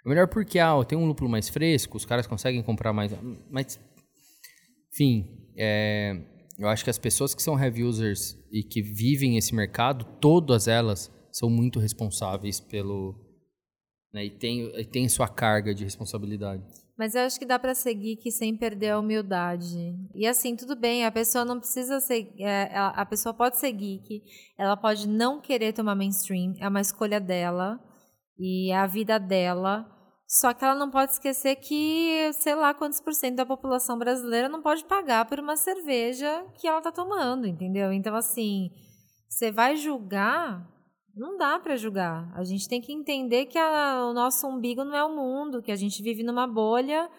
É 0.06 0.10
melhor 0.10 0.28
porque, 0.28 0.60
ah, 0.60 0.84
tem 0.84 0.98
um 0.98 1.06
lúpulo 1.06 1.30
mais 1.30 1.48
fresco, 1.48 1.96
os 1.96 2.04
caras 2.04 2.28
conseguem 2.28 2.62
comprar 2.62 2.92
mais... 2.92 3.14
Mas, 3.50 3.80
enfim, 4.92 5.26
é, 5.58 6.22
eu 6.60 6.68
acho 6.68 6.84
que 6.84 6.90
as 6.90 6.98
pessoas 6.98 7.34
que 7.34 7.42
são 7.42 7.58
heavy 7.58 7.82
users 7.86 8.38
e 8.52 8.62
que 8.62 8.82
vivem 8.82 9.38
esse 9.38 9.56
mercado, 9.56 10.04
todas 10.20 10.68
elas 10.68 11.10
são 11.32 11.50
muito 11.50 11.80
responsáveis 11.80 12.60
pelo, 12.60 13.16
né? 14.18 14.26
E 14.26 14.30
tem, 14.32 14.72
tem 14.86 15.08
sua 15.08 15.28
carga 15.28 15.74
de 15.74 15.84
responsabilidade. 15.84 16.64
Mas 16.98 17.14
eu 17.14 17.22
acho 17.22 17.38
que 17.38 17.46
dá 17.46 17.60
para 17.60 17.76
seguir 17.76 18.16
que 18.16 18.32
sem 18.32 18.58
perder 18.58 18.90
a 18.90 19.00
humildade. 19.00 19.96
E 20.16 20.26
assim, 20.26 20.56
tudo 20.56 20.76
bem, 20.76 21.06
a 21.06 21.12
pessoa 21.12 21.46
não 21.46 21.60
precisa 21.60 22.00
ser. 22.00 22.34
É, 22.40 22.72
a 22.76 23.06
pessoa 23.06 23.34
pode 23.34 23.58
ser 23.58 23.72
geek, 23.72 24.24
ela 24.58 24.76
pode 24.76 25.08
não 25.08 25.40
querer 25.40 25.74
tomar 25.74 25.96
mainstream, 25.96 26.56
é 26.60 26.68
uma 26.68 26.82
escolha 26.82 27.20
dela 27.20 27.80
e 28.40 28.72
é 28.72 28.78
a 28.78 28.88
vida 28.88 29.20
dela. 29.20 29.86
Só 30.28 30.54
que 30.54 30.66
ela 30.66 30.76
não 30.76 30.90
pode 30.90 31.12
esquecer 31.12 31.56
que, 31.56 32.32
sei 32.34 32.56
lá 32.56 32.74
quantos 32.74 33.00
por 33.00 33.14
cento 33.14 33.36
da 33.38 33.46
população 33.46 33.98
brasileira 33.98 34.50
não 34.50 34.62
pode 34.62 34.84
pagar 34.84 35.26
por 35.26 35.40
uma 35.40 35.56
cerveja 35.56 36.46
que 36.60 36.68
ela 36.68 36.82
tá 36.82 36.92
tomando, 36.92 37.48
entendeu? 37.48 37.94
Então, 37.94 38.14
assim, 38.14 38.72
você 39.30 39.52
vai 39.52 39.78
julgar 39.78 40.68
não 41.18 41.38
dá 41.38 41.60
para 41.60 41.76
julgar. 41.76 42.32
A 42.36 42.44
gente 42.44 42.68
tem 42.68 42.80
que 42.80 42.94
entender 42.94 43.46
que 43.46 43.58
a, 43.58 44.06
o 44.06 44.14
nosso 44.14 44.48
umbigo 44.48 44.84
não 44.84 44.96
é 44.96 45.04
o 45.04 45.16
mundo, 45.16 45.62
que 45.62 45.72
a 45.72 45.76
gente 45.76 46.02
vive 46.02 46.24
numa 46.24 46.48
bolha, 46.48 47.10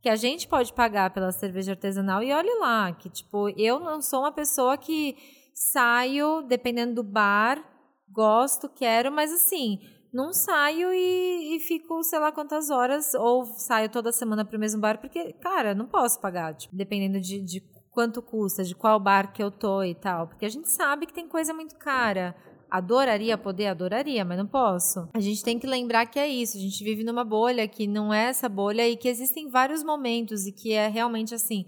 que 0.00 0.08
a 0.08 0.16
gente 0.16 0.46
pode 0.46 0.72
pagar 0.72 1.10
pela 1.10 1.32
cerveja 1.32 1.72
artesanal. 1.72 2.22
E 2.22 2.32
olhe 2.32 2.54
lá, 2.58 2.92
que 2.92 3.08
tipo, 3.08 3.48
eu 3.50 3.80
não 3.80 4.00
sou 4.00 4.20
uma 4.20 4.32
pessoa 4.32 4.76
que 4.76 5.16
saio, 5.54 6.42
dependendo 6.42 6.94
do 6.96 7.02
bar, 7.02 7.62
gosto, 8.10 8.68
quero, 8.68 9.10
mas 9.10 9.32
assim, 9.32 9.78
não 10.12 10.32
saio 10.32 10.92
e, 10.92 11.56
e 11.56 11.60
fico, 11.60 12.02
sei 12.02 12.18
lá 12.18 12.30
quantas 12.30 12.70
horas, 12.70 13.14
ou 13.14 13.44
saio 13.44 13.88
toda 13.88 14.12
semana 14.12 14.44
para 14.44 14.56
o 14.56 14.60
mesmo 14.60 14.80
bar, 14.80 14.98
porque, 14.98 15.32
cara, 15.34 15.74
não 15.74 15.86
posso 15.86 16.20
pagar, 16.20 16.54
tipo, 16.54 16.76
dependendo 16.76 17.20
de, 17.20 17.42
de 17.42 17.60
quanto 17.90 18.20
custa, 18.20 18.62
de 18.62 18.74
qual 18.74 19.00
bar 19.00 19.32
que 19.32 19.42
eu 19.42 19.50
tô 19.50 19.82
e 19.82 19.94
tal. 19.94 20.28
Porque 20.28 20.44
a 20.44 20.50
gente 20.50 20.68
sabe 20.68 21.06
que 21.06 21.14
tem 21.14 21.26
coisa 21.26 21.54
muito 21.54 21.76
cara. 21.76 22.36
Adoraria 22.76 23.38
poder, 23.38 23.68
adoraria, 23.68 24.22
mas 24.22 24.36
não 24.36 24.46
posso. 24.46 25.08
A 25.14 25.20
gente 25.20 25.42
tem 25.42 25.58
que 25.58 25.66
lembrar 25.66 26.04
que 26.04 26.18
é 26.18 26.28
isso. 26.28 26.58
A 26.58 26.60
gente 26.60 26.84
vive 26.84 27.02
numa 27.02 27.24
bolha 27.24 27.66
que 27.66 27.86
não 27.86 28.12
é 28.12 28.26
essa 28.26 28.50
bolha 28.50 28.86
e 28.86 28.98
que 28.98 29.08
existem 29.08 29.48
vários 29.48 29.82
momentos 29.82 30.46
e 30.46 30.52
que 30.52 30.72
é 30.72 30.86
realmente 30.86 31.34
assim 31.34 31.64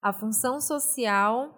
a 0.00 0.12
função 0.12 0.60
social 0.60 1.52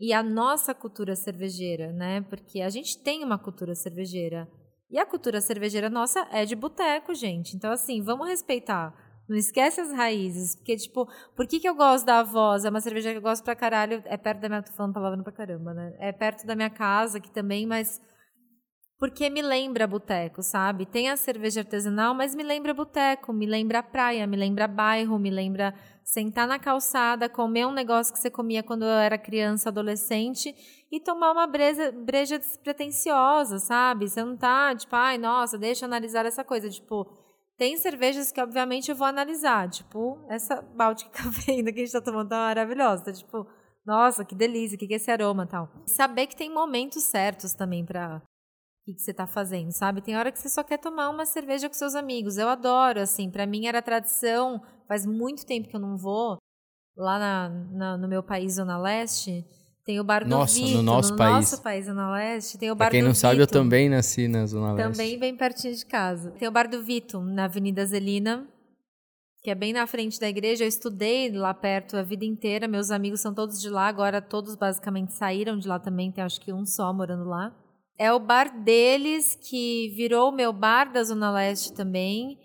e 0.00 0.14
a 0.14 0.22
nossa 0.22 0.74
cultura 0.74 1.14
cervejeira, 1.14 1.92
né? 1.92 2.22
Porque 2.22 2.62
a 2.62 2.70
gente 2.70 3.02
tem 3.02 3.22
uma 3.22 3.38
cultura 3.38 3.74
cervejeira. 3.74 4.48
E 4.90 4.98
a 4.98 5.04
cultura 5.04 5.40
cervejeira 5.40 5.90
nossa 5.90 6.26
é 6.32 6.46
de 6.46 6.56
boteco, 6.56 7.14
gente. 7.14 7.54
Então, 7.54 7.70
assim, 7.70 8.00
vamos 8.02 8.28
respeitar. 8.28 8.94
Não 9.28 9.36
esquece 9.36 9.80
as 9.80 9.92
raízes. 9.92 10.54
Porque, 10.56 10.76
tipo, 10.76 11.08
por 11.34 11.46
que, 11.46 11.58
que 11.58 11.68
eu 11.68 11.74
gosto 11.74 12.04
da 12.04 12.22
Voz? 12.22 12.64
É 12.64 12.70
uma 12.70 12.80
cerveja 12.80 13.10
que 13.10 13.18
eu 13.18 13.22
gosto 13.22 13.42
pra 13.44 13.56
caralho. 13.56 14.02
É 14.06 14.16
perto 14.16 14.40
da 14.40 14.48
minha. 14.48 14.62
Tô 14.62 14.72
falando 14.72 14.94
palavra 14.94 15.22
pra 15.22 15.32
caramba, 15.32 15.74
né? 15.74 15.96
É 15.98 16.12
perto 16.12 16.46
da 16.46 16.54
minha 16.54 16.70
casa 16.70 17.18
aqui 17.18 17.30
também, 17.30 17.66
mas. 17.66 18.00
Porque 18.98 19.28
me 19.28 19.42
lembra 19.42 19.86
boteco, 19.86 20.42
sabe? 20.42 20.86
Tem 20.86 21.10
a 21.10 21.18
cerveja 21.18 21.60
artesanal, 21.60 22.14
mas 22.14 22.34
me 22.34 22.42
lembra 22.42 22.72
boteco, 22.72 23.30
me 23.30 23.44
lembra 23.44 23.82
praia, 23.82 24.26
me 24.26 24.38
lembra 24.38 24.66
bairro, 24.66 25.18
me 25.18 25.28
lembra 25.28 25.74
sentar 26.02 26.48
na 26.48 26.58
calçada, 26.58 27.28
comer 27.28 27.66
um 27.66 27.74
negócio 27.74 28.10
que 28.10 28.18
você 28.18 28.30
comia 28.30 28.62
quando 28.62 28.84
eu 28.84 28.88
era 28.88 29.18
criança, 29.18 29.68
adolescente 29.68 30.54
e 30.90 30.98
tomar 30.98 31.32
uma 31.32 31.46
breja, 31.46 31.92
breja 31.92 32.38
despretensiosa, 32.38 33.58
sabe? 33.58 34.08
Você 34.08 34.24
não 34.24 34.34
tá, 34.34 34.74
tipo, 34.74 34.96
ai, 34.96 35.18
nossa, 35.18 35.58
deixa 35.58 35.84
eu 35.84 35.88
analisar 35.88 36.24
essa 36.24 36.42
coisa. 36.42 36.70
Tipo, 36.70 37.06
tem 37.56 37.76
cervejas 37.76 38.30
que, 38.30 38.40
obviamente, 38.40 38.90
eu 38.90 38.96
vou 38.96 39.06
analisar. 39.06 39.68
Tipo, 39.68 40.18
essa 40.28 40.60
Baltic 40.60 41.10
Cafeína 41.12 41.72
que 41.72 41.80
a 41.80 41.84
gente 41.84 41.92
tá 41.92 42.00
tomando 42.00 42.28
tá 42.28 42.36
maravilhosa. 42.36 43.04
Tá, 43.04 43.12
tipo, 43.12 43.46
nossa, 43.84 44.24
que 44.24 44.34
delícia, 44.34 44.76
o 44.76 44.78
que 44.78 44.92
é 44.92 44.96
esse 44.96 45.10
aroma 45.10 45.46
tal. 45.46 45.70
E 45.86 45.90
saber 45.90 46.26
que 46.26 46.36
tem 46.36 46.52
momentos 46.52 47.04
certos 47.04 47.54
também 47.54 47.84
para 47.84 48.16
o 48.16 48.92
que, 48.92 49.00
você 49.00 49.10
está 49.10 49.26
fazendo, 49.26 49.72
sabe? 49.72 50.00
Tem 50.00 50.16
hora 50.16 50.30
que 50.30 50.38
você 50.38 50.48
só 50.48 50.62
quer 50.62 50.78
tomar 50.78 51.08
uma 51.08 51.24
cerveja 51.24 51.68
com 51.68 51.74
seus 51.74 51.94
amigos. 51.94 52.36
Eu 52.36 52.48
adoro, 52.48 53.00
assim, 53.00 53.30
para 53.30 53.46
mim 53.46 53.66
era 53.66 53.80
tradição, 53.80 54.60
faz 54.86 55.06
muito 55.06 55.46
tempo 55.46 55.68
que 55.68 55.76
eu 55.76 55.80
não 55.80 55.96
vou, 55.96 56.38
lá 56.96 57.18
na, 57.18 57.48
na, 57.48 57.96
no 57.96 58.08
meu 58.08 58.22
país, 58.22 58.54
Zona 58.54 58.78
Leste, 58.78 59.44
tem 59.86 60.00
o 60.00 60.04
Bar 60.04 60.24
do 60.24 60.44
Vito. 60.44 60.76
no 60.76 60.82
nosso 60.82 61.12
no 61.12 61.16
país. 61.16 61.32
nosso 61.32 61.62
país, 61.62 61.86
Zona 61.86 62.12
Leste, 62.12 62.58
tem 62.58 62.72
o 62.72 62.74
Bar 62.74 62.86
Pra 62.86 62.90
quem 62.90 63.00
do 63.02 63.04
não 63.04 63.12
Vito. 63.12 63.20
sabe, 63.20 63.40
eu 63.40 63.46
também 63.46 63.88
nasci 63.88 64.26
na 64.26 64.44
Zona 64.44 64.72
Leste. 64.72 64.90
Também 64.92 65.16
bem 65.16 65.36
pertinho 65.36 65.74
de 65.74 65.86
casa. 65.86 66.32
Tem 66.32 66.48
o 66.48 66.50
Bar 66.50 66.68
do 66.68 66.82
Vito, 66.82 67.20
na 67.20 67.44
Avenida 67.44 67.86
Zelina, 67.86 68.48
que 69.44 69.50
é 69.50 69.54
bem 69.54 69.72
na 69.72 69.86
frente 69.86 70.18
da 70.18 70.28
igreja. 70.28 70.64
Eu 70.64 70.68
estudei 70.68 71.30
lá 71.30 71.54
perto 71.54 71.96
a 71.96 72.02
vida 72.02 72.24
inteira. 72.24 72.66
Meus 72.66 72.90
amigos 72.90 73.20
são 73.20 73.32
todos 73.32 73.60
de 73.60 73.70
lá. 73.70 73.86
Agora 73.86 74.20
todos 74.20 74.56
basicamente 74.56 75.12
saíram 75.12 75.56
de 75.56 75.68
lá 75.68 75.78
também. 75.78 76.10
Tem 76.10 76.24
acho 76.24 76.40
que 76.40 76.52
um 76.52 76.66
só 76.66 76.92
morando 76.92 77.24
lá. 77.24 77.54
É 77.96 78.12
o 78.12 78.18
bar 78.18 78.50
deles 78.64 79.38
que 79.40 79.92
virou 79.96 80.30
o 80.30 80.32
meu 80.32 80.52
bar 80.52 80.92
da 80.92 81.04
Zona 81.04 81.30
Leste 81.30 81.72
também. 81.72 82.38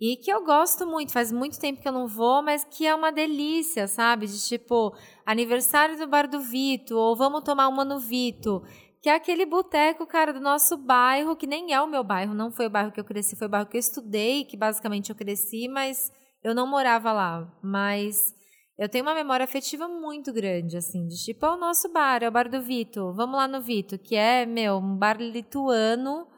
E 0.00 0.16
que 0.16 0.30
eu 0.30 0.44
gosto 0.44 0.86
muito, 0.86 1.12
faz 1.12 1.32
muito 1.32 1.58
tempo 1.58 1.82
que 1.82 1.88
eu 1.88 1.92
não 1.92 2.06
vou, 2.06 2.40
mas 2.40 2.64
que 2.64 2.86
é 2.86 2.94
uma 2.94 3.10
delícia, 3.10 3.88
sabe? 3.88 4.26
De 4.26 4.40
tipo, 4.46 4.94
aniversário 5.26 5.98
do 5.98 6.06
bar 6.06 6.28
do 6.28 6.40
Vito, 6.40 6.96
ou 6.96 7.16
vamos 7.16 7.42
tomar 7.42 7.66
uma 7.66 7.84
no 7.84 7.98
Vito. 7.98 8.62
Que 9.02 9.08
é 9.08 9.14
aquele 9.14 9.44
boteco, 9.44 10.06
cara, 10.06 10.32
do 10.32 10.40
nosso 10.40 10.76
bairro, 10.76 11.36
que 11.36 11.46
nem 11.46 11.72
é 11.72 11.80
o 11.80 11.86
meu 11.86 12.04
bairro, 12.04 12.34
não 12.34 12.50
foi 12.50 12.66
o 12.66 12.70
bairro 12.70 12.92
que 12.92 13.00
eu 13.00 13.04
cresci, 13.04 13.36
foi 13.36 13.48
o 13.48 13.50
bairro 13.50 13.66
que 13.66 13.76
eu 13.76 13.80
estudei, 13.80 14.44
que 14.44 14.56
basicamente 14.56 15.10
eu 15.10 15.16
cresci, 15.16 15.68
mas 15.68 16.12
eu 16.44 16.54
não 16.54 16.66
morava 16.66 17.12
lá. 17.12 17.52
Mas 17.62 18.34
eu 18.78 18.88
tenho 18.88 19.04
uma 19.04 19.14
memória 19.14 19.42
afetiva 19.42 19.88
muito 19.88 20.32
grande, 20.32 20.76
assim, 20.76 21.08
de 21.08 21.16
tipo, 21.24 21.44
é 21.44 21.50
o 21.50 21.56
nosso 21.56 21.92
bar, 21.92 22.22
é 22.22 22.28
o 22.28 22.32
bar 22.32 22.48
do 22.48 22.62
Vito, 22.62 23.12
vamos 23.14 23.36
lá 23.36 23.48
no 23.48 23.60
Vito, 23.60 23.98
que 23.98 24.14
é, 24.14 24.46
meu, 24.46 24.76
um 24.76 24.96
bar 24.96 25.20
lituano, 25.20 26.28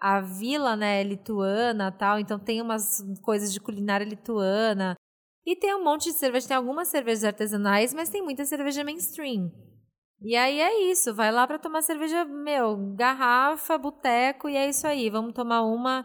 a 0.00 0.20
vila, 0.20 0.74
né, 0.76 1.00
é 1.00 1.04
lituana 1.04 1.92
tal, 1.92 2.18
então 2.18 2.38
tem 2.38 2.62
umas 2.62 3.04
coisas 3.22 3.52
de 3.52 3.60
culinária 3.60 4.04
lituana. 4.04 4.96
E 5.46 5.56
tem 5.56 5.74
um 5.74 5.84
monte 5.84 6.04
de 6.04 6.12
cerveja, 6.12 6.48
tem 6.48 6.56
algumas 6.56 6.88
cervejas 6.88 7.24
artesanais, 7.24 7.92
mas 7.92 8.08
tem 8.08 8.22
muita 8.22 8.44
cerveja 8.44 8.84
mainstream. 8.84 9.50
E 10.22 10.36
aí 10.36 10.60
é 10.60 10.90
isso, 10.90 11.14
vai 11.14 11.32
lá 11.32 11.46
para 11.46 11.58
tomar 11.58 11.82
cerveja, 11.82 12.24
meu, 12.24 12.94
garrafa, 12.94 13.78
boteco, 13.78 14.48
e 14.48 14.56
é 14.56 14.68
isso 14.68 14.86
aí, 14.86 15.08
vamos 15.08 15.32
tomar 15.32 15.62
uma 15.62 16.04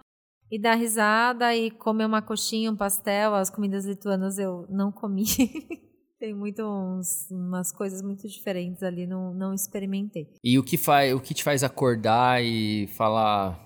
e 0.50 0.60
dar 0.60 0.76
risada 0.76 1.54
e 1.56 1.72
comer 1.72 2.06
uma 2.06 2.22
coxinha, 2.22 2.72
um 2.72 2.76
pastel, 2.76 3.36
as 3.36 3.50
comidas 3.50 3.86
lituanas 3.86 4.38
eu 4.38 4.66
não 4.70 4.92
comi. 4.92 5.26
Tem 6.18 6.34
muito 6.34 6.64
uns, 6.64 7.30
umas 7.30 7.74
coisas 7.74 8.02
muito 8.02 8.28
diferentes 8.28 8.82
ali, 8.82 9.06
não, 9.06 9.34
não 9.34 9.54
experimentei. 9.54 10.30
E 10.44 10.58
o 10.58 10.64
que, 10.64 10.78
faz, 10.78 11.14
o 11.14 11.20
que 11.20 11.34
te 11.34 11.44
faz 11.44 11.62
acordar 11.62 12.42
e 12.42 12.88
falar: 12.88 13.65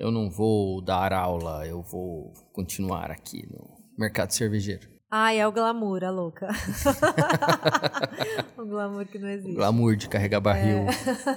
eu 0.00 0.10
não 0.10 0.30
vou 0.30 0.80
dar 0.80 1.12
aula, 1.12 1.66
eu 1.66 1.82
vou 1.82 2.32
continuar 2.54 3.10
aqui 3.10 3.46
no 3.52 3.76
mercado 3.98 4.30
cervejeiro? 4.30 4.88
Ai, 5.10 5.38
é 5.38 5.46
o 5.46 5.52
glamour, 5.52 6.02
a 6.04 6.10
louca. 6.10 6.48
o 8.56 8.64
glamour 8.64 9.04
que 9.06 9.18
não 9.18 9.28
existe. 9.28 9.54
Glamour 9.54 9.96
de 9.96 10.08
carregar 10.08 10.40
barril. 10.40 10.78
É. 10.78 10.88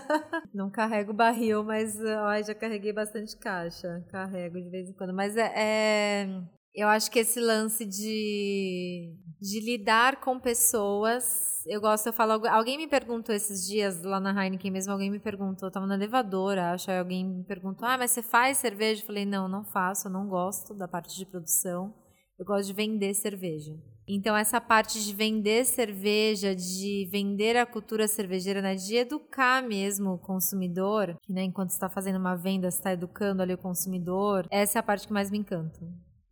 Não 0.54 0.70
carrego 0.70 1.12
barril, 1.12 1.64
mas 1.64 2.00
ai, 2.06 2.44
já 2.44 2.54
carreguei 2.54 2.94
bastante 2.94 3.36
caixa. 3.36 4.06
Carrego 4.12 4.62
de 4.62 4.70
vez 4.70 4.88
em 4.88 4.94
quando. 4.94 5.12
Mas 5.12 5.36
é, 5.36 5.52
é, 5.56 6.42
eu 6.74 6.88
acho 6.88 7.12
que 7.12 7.20
esse 7.20 7.40
lance 7.40 7.86
de, 7.86 9.16
de 9.40 9.60
lidar 9.60 10.20
com 10.20 10.40
pessoas. 10.40 11.64
Eu 11.68 11.80
gosto, 11.80 12.08
eu 12.08 12.14
falo. 12.14 12.48
Alguém 12.48 12.78
me 12.78 12.88
perguntou 12.88 13.34
esses 13.34 13.66
dias 13.68 14.02
lá 14.02 14.20
na 14.20 14.44
Heineken 14.44 14.72
mesmo, 14.72 14.92
alguém 14.92 15.12
me 15.12 15.20
perguntou, 15.20 15.68
eu 15.68 15.72
tava 15.72 15.86
na 15.86 15.96
elevadora, 15.96 16.72
acho, 16.72 16.90
aí 16.90 16.98
alguém 16.98 17.26
me 17.26 17.44
perguntou: 17.44 17.88
Ah, 17.88 17.98
mas 17.98 18.12
você 18.12 18.24
faz 18.24 18.58
cerveja? 18.58 19.02
Eu 19.02 19.06
falei: 19.06 19.26
Não, 19.26 19.48
não 19.48 19.64
faço, 19.64 20.08
eu 20.08 20.12
não 20.12 20.28
gosto 20.28 20.74
da 20.74 20.88
parte 20.88 21.16
de 21.16 21.26
produção. 21.26 21.94
Eu 22.38 22.46
gosto 22.46 22.66
de 22.66 22.74
vender 22.74 23.14
cerveja. 23.14 23.74
Então, 24.08 24.36
essa 24.36 24.60
parte 24.60 25.02
de 25.02 25.14
vender 25.14 25.66
cerveja, 25.66 26.54
de 26.54 27.08
vender 27.10 27.56
a 27.56 27.66
cultura 27.66 28.08
cervejeira, 28.08 28.62
né, 28.62 28.76
de 28.76 28.96
educar 28.96 29.64
mesmo 29.64 30.16
o 30.16 30.18
consumidor, 30.18 31.18
que 31.22 31.32
né, 31.32 31.44
enquanto 31.44 31.70
está 31.70 31.88
fazendo 31.88 32.18
uma 32.18 32.36
venda, 32.36 32.68
está 32.68 32.92
educando 32.92 33.42
ali 33.42 33.54
o 33.54 33.58
consumidor, 33.58 34.46
essa 34.52 34.78
é 34.78 34.82
a 34.82 34.84
parte 34.84 35.08
que 35.08 35.14
mais 35.14 35.32
me 35.32 35.38
encanta. 35.38 35.80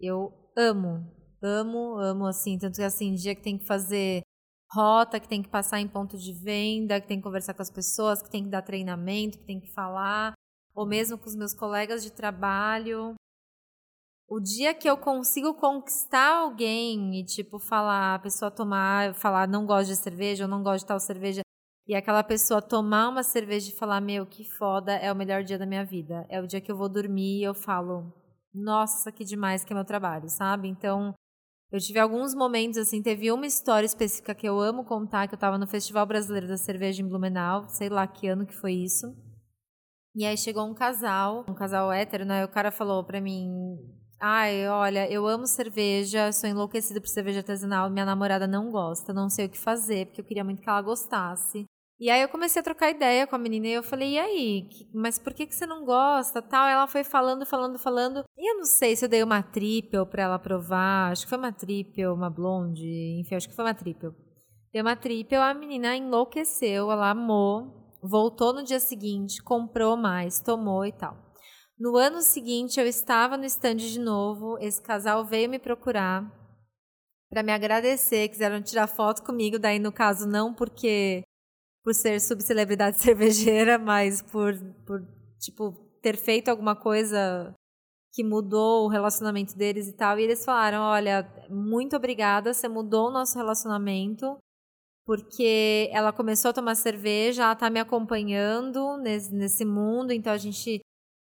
Eu 0.02 0.34
amo, 0.58 1.06
amo, 1.42 1.96
amo, 1.98 2.26
assim, 2.26 2.58
tanto 2.58 2.76
que 2.76 2.84
assim, 2.84 3.14
dia 3.14 3.36
que 3.36 3.44
tem 3.44 3.58
que 3.58 3.66
fazer 3.66 4.22
rota, 4.74 5.20
que 5.20 5.28
tem 5.28 5.44
que 5.44 5.50
passar 5.50 5.80
em 5.80 5.88
ponto 5.88 6.18
de 6.18 6.34
venda, 6.34 7.00
que 7.00 7.08
tem 7.08 7.18
que 7.18 7.24
conversar 7.24 7.54
com 7.54 7.62
as 7.62 7.70
pessoas, 7.70 8.22
que 8.22 8.30
tem 8.30 8.44
que 8.44 8.50
dar 8.50 8.62
treinamento, 8.62 9.38
que 9.38 9.46
tem 9.46 9.60
que 9.60 9.72
falar, 9.74 10.34
ou 10.74 10.86
mesmo 10.88 11.18
com 11.18 11.28
os 11.28 11.36
meus 11.36 11.54
colegas 11.54 12.02
de 12.02 12.12
trabalho, 12.12 13.16
o 14.28 14.40
dia 14.40 14.74
que 14.74 14.90
eu 14.90 14.96
consigo 14.96 15.54
conquistar 15.54 16.38
alguém 16.38 17.20
e, 17.20 17.26
tipo, 17.26 17.60
falar, 17.60 18.16
a 18.16 18.20
pessoa 18.20 18.50
tomar, 18.50 19.14
falar, 19.14 19.46
não 19.46 19.66
gosto 19.66 19.90
de 19.90 19.98
cerveja, 19.98 20.46
ou 20.46 20.50
não 20.50 20.64
gosto 20.64 20.84
de 20.84 20.88
tal 20.88 21.00
cerveja, 21.02 21.42
e 21.86 21.94
aquela 21.94 22.24
pessoa 22.24 22.62
tomar 22.62 23.10
uma 23.10 23.24
cerveja 23.24 23.70
e 23.70 23.76
falar, 23.76 24.00
meu, 24.00 24.26
que 24.26 24.46
foda, 24.46 24.94
é 24.94 25.12
o 25.12 25.16
melhor 25.16 25.44
dia 25.44 25.60
da 25.60 25.66
minha 25.66 25.84
vida. 25.84 26.26
É 26.30 26.40
o 26.40 26.48
dia 26.48 26.62
que 26.62 26.72
eu 26.72 26.78
vou 26.78 26.88
dormir 26.88 27.40
e 27.40 27.44
eu 27.44 27.54
falo, 27.54 28.14
nossa, 28.54 29.12
que 29.12 29.24
demais 29.24 29.64
que 29.64 29.74
é 29.74 29.76
meu 29.76 29.86
trabalho, 29.86 30.30
sabe? 30.30 30.68
Então, 30.68 31.14
eu 31.72 31.80
tive 31.80 32.00
alguns 32.00 32.36
momentos, 32.36 32.78
assim, 32.78 33.02
teve 33.02 33.32
uma 33.32 33.48
história 33.48 33.86
específica 33.86 34.36
que 34.36 34.48
eu 34.48 34.60
amo 34.60 34.86
contar, 34.86 35.28
que 35.28 35.36
eu 35.36 35.40
tava 35.40 35.58
no 35.58 35.68
Festival 35.68 36.06
Brasileiro 36.06 36.48
da 36.48 36.58
Cerveja 36.58 37.02
em 37.02 37.08
Blumenau, 37.08 37.68
sei 37.70 37.90
lá 37.90 38.08
que 38.08 38.28
ano 38.28 38.46
que 38.46 38.56
foi 38.56 38.74
isso. 38.74 39.08
E 40.16 40.26
aí 40.26 40.38
chegou 40.38 40.66
um 40.66 40.74
casal, 40.74 41.46
um 41.48 41.54
casal 41.54 41.92
hétero, 41.92 42.26
né? 42.26 42.44
O 42.44 42.50
cara 42.50 42.72
falou 42.72 43.04
pra 43.04 43.22
mim, 43.22 43.78
Ai, 44.24 44.68
olha, 44.68 45.12
eu 45.12 45.26
amo 45.26 45.48
cerveja, 45.48 46.32
sou 46.32 46.48
enlouquecida 46.48 47.02
por 47.02 47.08
cerveja 47.08 47.40
artesanal, 47.40 47.90
minha 47.90 48.06
namorada 48.06 48.46
não 48.48 48.70
gosta, 48.70 49.12
não 49.12 49.28
sei 49.32 49.48
o 49.48 49.50
que 49.50 49.58
fazer, 49.58 50.06
porque 50.06 50.22
eu 50.22 50.26
queria 50.26 50.44
muito 50.44 50.62
que 50.62 50.70
ela 50.70 50.80
gostasse. 50.80 51.66
E 52.02 52.10
aí 52.10 52.24
eu 52.24 52.30
comecei 52.30 52.60
a 52.60 52.64
trocar 52.64 52.90
ideia 52.90 53.28
com 53.28 53.36
a 53.36 53.38
menina 53.38 53.68
e 53.68 53.74
eu 53.74 53.84
falei, 53.84 54.14
e 54.14 54.20
aí, 54.20 54.68
mas 54.92 55.20
por 55.20 55.36
que, 55.36 55.46
que 55.46 55.54
você 55.54 55.68
não 55.68 55.86
gosta, 55.86 56.42
tal? 56.42 56.68
Ela 56.68 56.88
foi 56.88 57.04
falando, 57.04 57.46
falando, 57.46 57.78
falando. 57.78 58.24
E 58.36 58.52
eu 58.52 58.58
não 58.58 58.66
sei 58.66 58.96
se 58.96 59.06
eu 59.06 59.10
dei 59.10 59.22
uma 59.22 59.44
triple 59.44 60.04
pra 60.08 60.24
ela 60.24 60.40
provar, 60.40 61.12
acho 61.12 61.26
que 61.26 61.30
foi 61.30 61.38
uma 61.38 61.54
triple, 61.54 62.08
uma 62.08 62.28
blonde, 62.28 63.20
enfim, 63.20 63.36
acho 63.36 63.48
que 63.48 63.56
foi 63.56 63.64
uma 63.64 63.76
triple. 63.76 64.10
Dei 64.74 64.82
uma 64.82 64.96
triple, 64.96 65.38
a 65.38 65.54
menina 65.54 65.96
enlouqueceu, 65.96 66.92
ela 66.92 67.12
amou, 67.12 67.96
voltou 68.02 68.52
no 68.52 68.64
dia 68.64 68.80
seguinte, 68.80 69.40
comprou 69.44 69.96
mais, 69.96 70.42
tomou 70.42 70.84
e 70.84 70.92
tal. 70.92 71.16
No 71.80 71.98
ano 71.98 72.24
seguinte, 72.24 72.80
eu 72.80 72.88
estava 72.88 73.38
no 73.38 73.46
stand 73.46 73.76
de 73.76 74.00
novo. 74.00 74.58
Esse 74.60 74.82
casal 74.82 75.24
veio 75.24 75.50
me 75.50 75.60
procurar 75.60 76.32
para 77.30 77.44
me 77.44 77.52
agradecer, 77.52 78.28
quiseram 78.30 78.62
tirar 78.62 78.88
foto 78.88 79.24
comigo. 79.24 79.60
Daí, 79.60 79.78
no 79.78 79.92
caso, 79.92 80.28
não 80.28 80.54
porque 80.54 81.24
por 81.84 81.94
ser 81.94 82.20
subcelebridade 82.20 83.00
cervejeira, 83.02 83.78
mas 83.78 84.22
por, 84.22 84.54
por 84.86 85.06
tipo 85.40 85.74
ter 86.02 86.18
feito 86.18 86.50
alguma 86.50 86.76
coisa 86.76 87.54
que 88.14 88.24
mudou 88.24 88.86
o 88.86 88.90
relacionamento 88.90 89.58
deles 89.58 89.88
e 89.88 89.94
tal. 89.94 90.20
E 90.20 90.24
eles 90.24 90.44
falaram: 90.44 90.82
Olha, 90.82 91.28
muito 91.50 91.96
obrigada, 91.96 92.54
você 92.54 92.68
mudou 92.68 93.08
o 93.08 93.12
nosso 93.12 93.38
relacionamento. 93.38 94.38
Porque 95.04 95.90
ela 95.92 96.14
começou 96.14 96.50
a 96.50 96.54
tomar 96.54 96.76
cerveja, 96.76 97.44
ela 97.44 97.56
tá 97.56 97.70
me 97.70 97.80
acompanhando 97.80 98.98
nesse, 98.98 99.34
nesse 99.34 99.66
mundo, 99.66 100.14
então 100.14 100.32
a 100.32 100.38
gente 100.38 100.80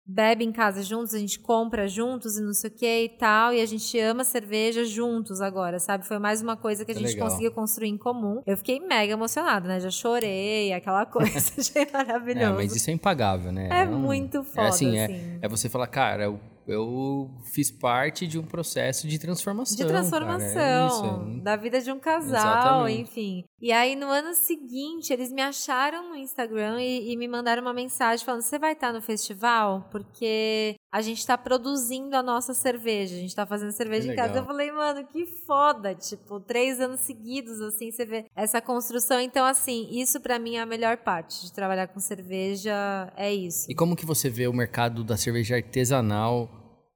bebe 0.07 0.43
em 0.45 0.51
casa 0.51 0.83
juntos, 0.83 1.13
a 1.15 1.19
gente 1.19 1.39
compra 1.39 1.87
juntos 1.87 2.37
e 2.37 2.41
não 2.41 2.53
sei 2.53 2.69
o 2.69 2.73
que 2.73 3.03
e 3.05 3.09
tal, 3.09 3.53
e 3.53 3.59
a 3.61 3.65
gente 3.65 3.97
ama 3.99 4.23
cerveja 4.23 4.85
juntos 4.85 5.41
agora, 5.41 5.79
sabe? 5.79 6.05
Foi 6.05 6.19
mais 6.19 6.41
uma 6.41 6.55
coisa 6.55 6.85
que 6.85 6.91
a 6.91 6.95
É 6.95 6.97
gente 6.97 7.13
legal. 7.13 7.27
conseguiu 7.27 7.51
construir 7.51 7.89
em 7.89 7.97
comum. 7.97 8.41
Eu 8.45 8.55
fiquei 8.55 8.79
mega 8.79 9.13
emocionada, 9.13 9.67
né? 9.67 9.79
Já 9.79 9.89
chorei, 9.89 10.71
aquela 10.73 11.05
coisa, 11.07 11.51
achei 11.57 11.87
maravilhoso. 11.91 12.45
É, 12.45 12.55
mas 12.55 12.75
isso 12.75 12.89
é 12.89 12.93
impagável, 12.93 13.51
né? 13.51 13.67
É 13.71 13.83
um- 13.87 13.97
muito 13.99 14.43
foda, 14.43 14.61
É 14.67 14.67
assim, 14.69 14.97
é, 14.97 15.05
assim. 15.05 15.39
é 15.41 15.47
você 15.47 15.67
falar, 15.69 15.87
cara, 15.87 16.25
eu, 16.25 16.39
eu 16.67 17.29
fiz 17.43 17.69
parte 17.71 18.25
de 18.25 18.39
um 18.39 18.43
processo 18.43 19.07
de 19.07 19.19
transformação. 19.19 19.75
De 19.75 19.83
é 19.83 19.85
transformação 19.85 20.87
isso, 20.87 21.39
é- 21.39 21.43
da 21.43 21.55
vida 21.55 21.79
de 21.81 21.91
um 21.91 21.99
casal, 21.99 22.87
Exatamente. 22.87 23.01
enfim. 23.01 23.43
E 23.61 23.71
aí, 23.71 23.95
no 23.95 24.07
ano 24.07 24.33
seguinte, 24.33 25.11
eles 25.11 25.31
me 25.31 25.41
acharam 25.41 26.09
no 26.09 26.15
Instagram 26.15 26.81
e, 26.81 27.11
e 27.11 27.17
me 27.17 27.27
mandaram 27.27 27.61
uma 27.61 27.73
mensagem 27.73 28.25
falando: 28.25 28.41
você 28.41 28.59
vai 28.59 28.73
estar 28.73 28.91
no 28.91 29.01
festival? 29.01 29.87
Porque 29.91 30.75
a 30.95 31.01
gente 31.01 31.17
está 31.17 31.37
produzindo 31.37 32.15
a 32.15 32.23
nossa 32.23 32.53
cerveja, 32.53 33.15
a 33.15 33.19
gente 33.19 33.27
está 33.27 33.45
fazendo 33.45 33.73
cerveja 33.73 34.07
Que 34.07 34.13
em 34.13 34.15
casa. 34.15 34.29
legal. 34.29 34.43
Eu 34.43 34.47
falei, 34.47 34.71
mano, 34.71 35.05
que 35.05 35.25
foda! 35.25 35.93
Tipo, 35.93 36.39
três 36.39 36.79
anos 36.79 37.01
seguidos, 37.01 37.59
assim, 37.59 37.91
você 37.91 38.05
vê 38.05 38.27
essa 38.33 38.61
construção. 38.61 39.19
Então, 39.19 39.45
assim, 39.45 39.89
isso 39.91 40.21
pra 40.21 40.39
mim 40.39 40.55
é 40.55 40.61
a 40.61 40.65
melhor 40.65 40.95
parte 40.95 41.41
de 41.43 41.51
trabalhar 41.51 41.89
com 41.89 41.99
cerveja, 41.99 43.11
é 43.17 43.33
isso. 43.33 43.69
E 43.69 43.75
como 43.75 43.93
que 43.93 44.05
você 44.05 44.29
vê 44.29 44.47
o 44.47 44.53
mercado 44.53 45.03
da 45.03 45.17
cerveja 45.17 45.57
artesanal 45.57 46.49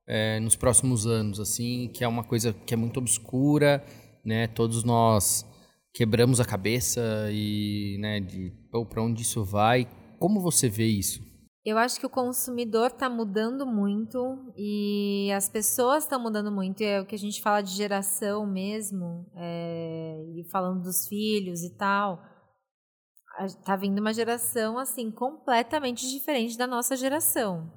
é, 0.07 0.39
nos 0.39 0.55
próximos 0.55 1.05
anos, 1.05 1.37
assim, 1.37 1.91
que 1.93 2.01
é 2.01 2.07
uma 2.07 2.23
coisa 2.23 2.53
que 2.53 2.73
é 2.73 2.77
muito 2.77 3.01
obscura, 3.01 3.83
né? 4.23 4.47
Todos 4.47 4.85
nós 4.85 5.45
quebramos 5.93 6.39
a 6.39 6.45
cabeça 6.45 7.01
e, 7.33 7.97
né, 7.99 8.21
de 8.21 8.53
pô, 8.71 8.85
pra 8.85 9.03
onde 9.03 9.23
isso 9.23 9.43
vai. 9.43 9.89
Como 10.17 10.39
você 10.39 10.69
vê 10.69 10.85
isso? 10.85 11.28
Eu 11.69 11.77
acho 11.77 11.99
que 11.99 12.05
o 12.05 12.09
consumidor 12.09 12.87
está 12.87 13.09
mudando 13.09 13.65
muito 13.65 14.51
e 14.57 15.31
as 15.35 15.47
pessoas 15.47 16.03
estão 16.03 16.19
mudando 16.19 16.51
muito. 16.51 16.81
E 16.81 16.85
é 16.85 16.99
o 17.01 17.05
que 17.05 17.15
a 17.15 17.19
gente 17.19 17.41
fala 17.41 17.61
de 17.61 17.71
geração 17.71 18.45
mesmo, 18.45 19.25
é, 19.35 20.23
e 20.35 20.43
falando 20.51 20.81
dos 20.83 21.07
filhos 21.07 21.61
e 21.63 21.75
tal. 21.77 22.21
a- 23.37 23.47
Tá 23.65 23.75
vindo 23.75 23.99
uma 23.99 24.13
geração 24.13 24.77
assim 24.77 25.09
completamente 25.11 26.09
diferente 26.09 26.57
da 26.57 26.67
nossa 26.67 26.95
geração. 26.97 27.71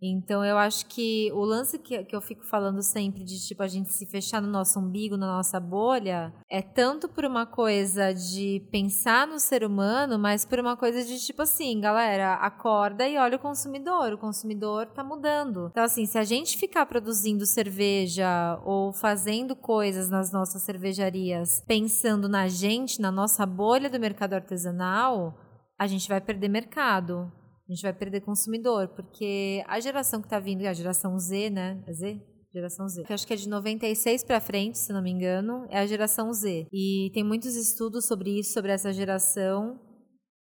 Então 0.00 0.44
eu 0.44 0.58
acho 0.58 0.86
que 0.86 1.30
o 1.32 1.44
lance 1.44 1.78
que, 1.78 2.04
que 2.04 2.14
eu 2.14 2.20
fico 2.20 2.44
falando 2.44 2.82
sempre 2.82 3.24
de 3.24 3.40
tipo 3.46 3.62
a 3.62 3.66
gente 3.66 3.92
se 3.92 4.04
fechar 4.06 4.42
no 4.42 4.48
nosso 4.48 4.78
umbigo, 4.78 5.16
na 5.16 5.26
nossa 5.26 5.58
bolha, 5.58 6.34
é 6.50 6.60
tanto 6.60 7.08
por 7.08 7.24
uma 7.24 7.46
coisa 7.46 8.12
de 8.12 8.66
pensar 8.70 9.26
no 9.26 9.38
ser 9.38 9.64
humano, 9.64 10.18
mas 10.18 10.44
por 10.44 10.58
uma 10.58 10.76
coisa 10.76 11.02
de 11.02 11.18
tipo 11.18 11.42
assim, 11.42 11.80
galera, 11.80 12.34
acorda 12.34 13.08
e 13.08 13.16
olha 13.16 13.36
o 13.36 13.40
consumidor, 13.40 14.12
o 14.12 14.18
consumidor 14.18 14.86
tá 14.86 15.02
mudando. 15.02 15.68
Então 15.70 15.84
assim, 15.84 16.04
se 16.04 16.18
a 16.18 16.24
gente 16.24 16.58
ficar 16.58 16.84
produzindo 16.86 17.46
cerveja 17.46 18.60
ou 18.64 18.92
fazendo 18.92 19.56
coisas 19.56 20.10
nas 20.10 20.30
nossas 20.30 20.62
cervejarias, 20.62 21.62
pensando 21.66 22.28
na 22.28 22.48
gente, 22.48 23.00
na 23.00 23.10
nossa 23.10 23.46
bolha 23.46 23.88
do 23.88 23.98
mercado 23.98 24.34
artesanal, 24.34 25.38
a 25.78 25.86
gente 25.86 26.08
vai 26.08 26.20
perder 26.20 26.48
mercado. 26.48 27.30
A 27.68 27.72
gente 27.72 27.82
vai 27.82 27.92
perder 27.92 28.20
consumidor, 28.20 28.88
porque 28.88 29.64
a 29.66 29.80
geração 29.80 30.22
que 30.22 30.28
tá 30.28 30.38
vindo, 30.38 30.64
a 30.64 30.72
geração 30.72 31.18
Z, 31.18 31.50
né? 31.50 31.82
É 31.86 31.92
Z? 31.92 32.20
Geração 32.54 32.88
Z. 32.88 33.02
Que 33.02 33.12
eu 33.12 33.14
acho 33.14 33.26
que 33.26 33.34
é 33.34 33.36
de 33.36 33.48
96 33.48 34.22
para 34.22 34.40
frente, 34.40 34.78
se 34.78 34.92
não 34.92 35.02
me 35.02 35.10
engano, 35.10 35.66
é 35.68 35.80
a 35.80 35.86
geração 35.86 36.32
Z. 36.32 36.68
E 36.72 37.10
tem 37.12 37.24
muitos 37.24 37.56
estudos 37.56 38.06
sobre 38.06 38.38
isso, 38.38 38.52
sobre 38.52 38.70
essa 38.70 38.92
geração. 38.92 39.80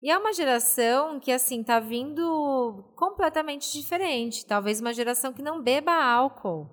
E 0.02 0.10
é 0.10 0.18
uma 0.18 0.32
geração 0.32 1.20
que, 1.20 1.30
assim, 1.30 1.62
tá 1.62 1.78
vindo 1.78 2.92
completamente 2.96 3.72
diferente. 3.72 4.44
Talvez 4.44 4.80
uma 4.80 4.92
geração 4.92 5.32
que 5.32 5.42
não 5.42 5.62
beba 5.62 5.92
álcool, 5.92 6.68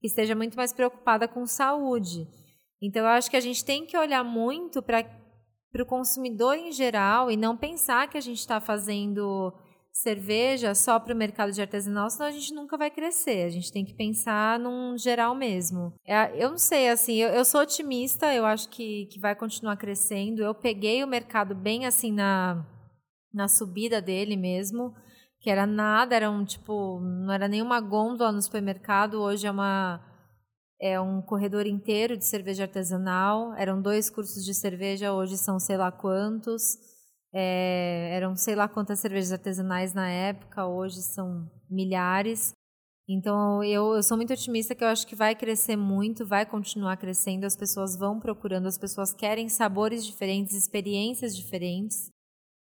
que 0.00 0.08
esteja 0.08 0.34
muito 0.34 0.56
mais 0.56 0.72
preocupada 0.72 1.28
com 1.28 1.46
saúde. 1.46 2.26
Então, 2.82 3.02
eu 3.02 3.08
acho 3.08 3.30
que 3.30 3.36
a 3.36 3.40
gente 3.40 3.64
tem 3.64 3.86
que 3.86 3.96
olhar 3.96 4.24
muito 4.24 4.82
para 4.82 5.06
o 5.80 5.86
consumidor 5.86 6.56
em 6.56 6.72
geral 6.72 7.30
e 7.30 7.36
não 7.36 7.56
pensar 7.56 8.10
que 8.10 8.18
a 8.18 8.20
gente 8.20 8.40
está 8.40 8.60
fazendo 8.60 9.54
cerveja 9.92 10.74
só 10.74 10.98
para 10.98 11.12
o 11.14 11.16
mercado 11.16 11.52
de 11.52 11.60
artesanal, 11.60 12.08
senão 12.08 12.26
a 12.26 12.30
gente 12.30 12.54
nunca 12.54 12.78
vai 12.78 12.90
crescer. 12.90 13.44
A 13.44 13.50
gente 13.50 13.70
tem 13.70 13.84
que 13.84 13.94
pensar 13.94 14.58
num 14.58 14.96
geral 14.96 15.34
mesmo. 15.34 15.92
É, 16.06 16.42
eu 16.42 16.50
não 16.50 16.58
sei, 16.58 16.88
assim, 16.88 17.16
eu, 17.16 17.28
eu 17.28 17.44
sou 17.44 17.60
otimista, 17.60 18.32
eu 18.34 18.46
acho 18.46 18.68
que, 18.70 19.06
que 19.06 19.20
vai 19.20 19.34
continuar 19.34 19.76
crescendo. 19.76 20.42
Eu 20.42 20.54
peguei 20.54 21.04
o 21.04 21.06
mercado 21.06 21.54
bem 21.54 21.84
assim 21.84 22.10
na, 22.10 22.66
na 23.32 23.48
subida 23.48 24.00
dele 24.00 24.36
mesmo, 24.36 24.94
que 25.38 25.50
era 25.50 25.66
nada, 25.66 26.16
era 26.16 26.30
um 26.30 26.44
tipo, 26.44 26.98
não 27.00 27.32
era 27.32 27.46
nenhuma 27.46 27.78
gôndola 27.80 28.32
no 28.32 28.40
supermercado, 28.40 29.20
hoje 29.20 29.46
é 29.46 29.50
uma 29.50 30.08
é 30.80 31.00
um 31.00 31.22
corredor 31.22 31.64
inteiro 31.64 32.16
de 32.16 32.24
cerveja 32.24 32.64
artesanal. 32.64 33.54
Eram 33.54 33.80
dois 33.80 34.10
cursos 34.10 34.44
de 34.44 34.52
cerveja, 34.52 35.12
hoje 35.12 35.38
são 35.38 35.60
sei 35.60 35.76
lá 35.76 35.92
quantos. 35.92 36.76
É, 37.34 38.10
eram 38.12 38.36
sei 38.36 38.54
lá 38.54 38.68
quantas 38.68 39.00
cervejas 39.00 39.32
artesanais 39.32 39.94
na 39.94 40.08
época, 40.08 40.66
hoje 40.66 41.00
são 41.00 41.50
milhares. 41.70 42.52
Então 43.08 43.64
eu, 43.64 43.94
eu 43.94 44.02
sou 44.02 44.16
muito 44.16 44.32
otimista 44.32 44.74
que 44.74 44.84
eu 44.84 44.88
acho 44.88 45.06
que 45.06 45.16
vai 45.16 45.34
crescer 45.34 45.76
muito, 45.76 46.26
vai 46.26 46.46
continuar 46.46 46.96
crescendo, 46.96 47.44
as 47.44 47.56
pessoas 47.56 47.96
vão 47.96 48.20
procurando, 48.20 48.66
as 48.66 48.78
pessoas 48.78 49.12
querem 49.12 49.48
sabores 49.48 50.04
diferentes, 50.06 50.54
experiências 50.54 51.34
diferentes. 51.34 52.10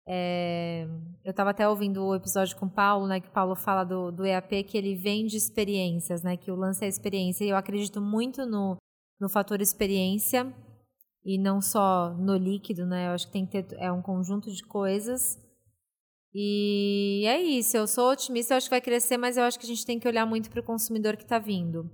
É, 0.07 0.87
eu 1.23 1.31
estava 1.31 1.49
até 1.49 1.67
ouvindo 1.67 2.03
o 2.03 2.15
episódio 2.15 2.55
com 2.57 2.67
o 2.67 2.69
Paulo, 2.69 3.07
né, 3.07 3.19
que 3.19 3.27
o 3.27 3.31
Paulo 3.31 3.55
fala 3.55 3.83
do, 3.83 4.11
do 4.11 4.25
EAP 4.25 4.63
que 4.63 4.77
ele 4.77 4.95
vende 4.95 5.35
experiências, 5.35 6.21
né, 6.21 6.37
que 6.37 6.51
o 6.51 6.55
lance 6.55 6.83
é 6.83 6.87
a 6.87 6.89
experiência. 6.89 7.43
E 7.43 7.49
eu 7.49 7.57
acredito 7.57 8.01
muito 8.01 8.45
no, 8.45 8.77
no 9.19 9.29
fator 9.29 9.61
experiência 9.61 10.53
e 11.25 11.39
não 11.39 11.59
só 11.59 12.13
no 12.13 12.37
líquido, 12.37 12.85
né? 12.85 13.07
Eu 13.07 13.11
acho 13.11 13.25
que 13.25 13.33
tem 13.33 13.45
que 13.45 13.63
ter 13.63 13.75
é 13.79 13.91
um 13.91 14.01
conjunto 14.01 14.51
de 14.51 14.63
coisas. 14.63 15.43
E 16.33 17.23
é 17.25 17.41
isso. 17.41 17.75
Eu 17.75 17.87
sou 17.87 18.11
otimista, 18.11 18.53
eu 18.53 18.57
acho 18.57 18.67
que 18.67 18.75
vai 18.75 18.81
crescer, 18.81 19.17
mas 19.17 19.35
eu 19.35 19.43
acho 19.43 19.57
que 19.57 19.65
a 19.65 19.69
gente 19.69 19.85
tem 19.85 19.99
que 19.99 20.07
olhar 20.07 20.25
muito 20.25 20.49
para 20.49 20.59
o 20.59 20.63
consumidor 20.63 21.17
que 21.17 21.23
está 21.23 21.39
vindo, 21.39 21.89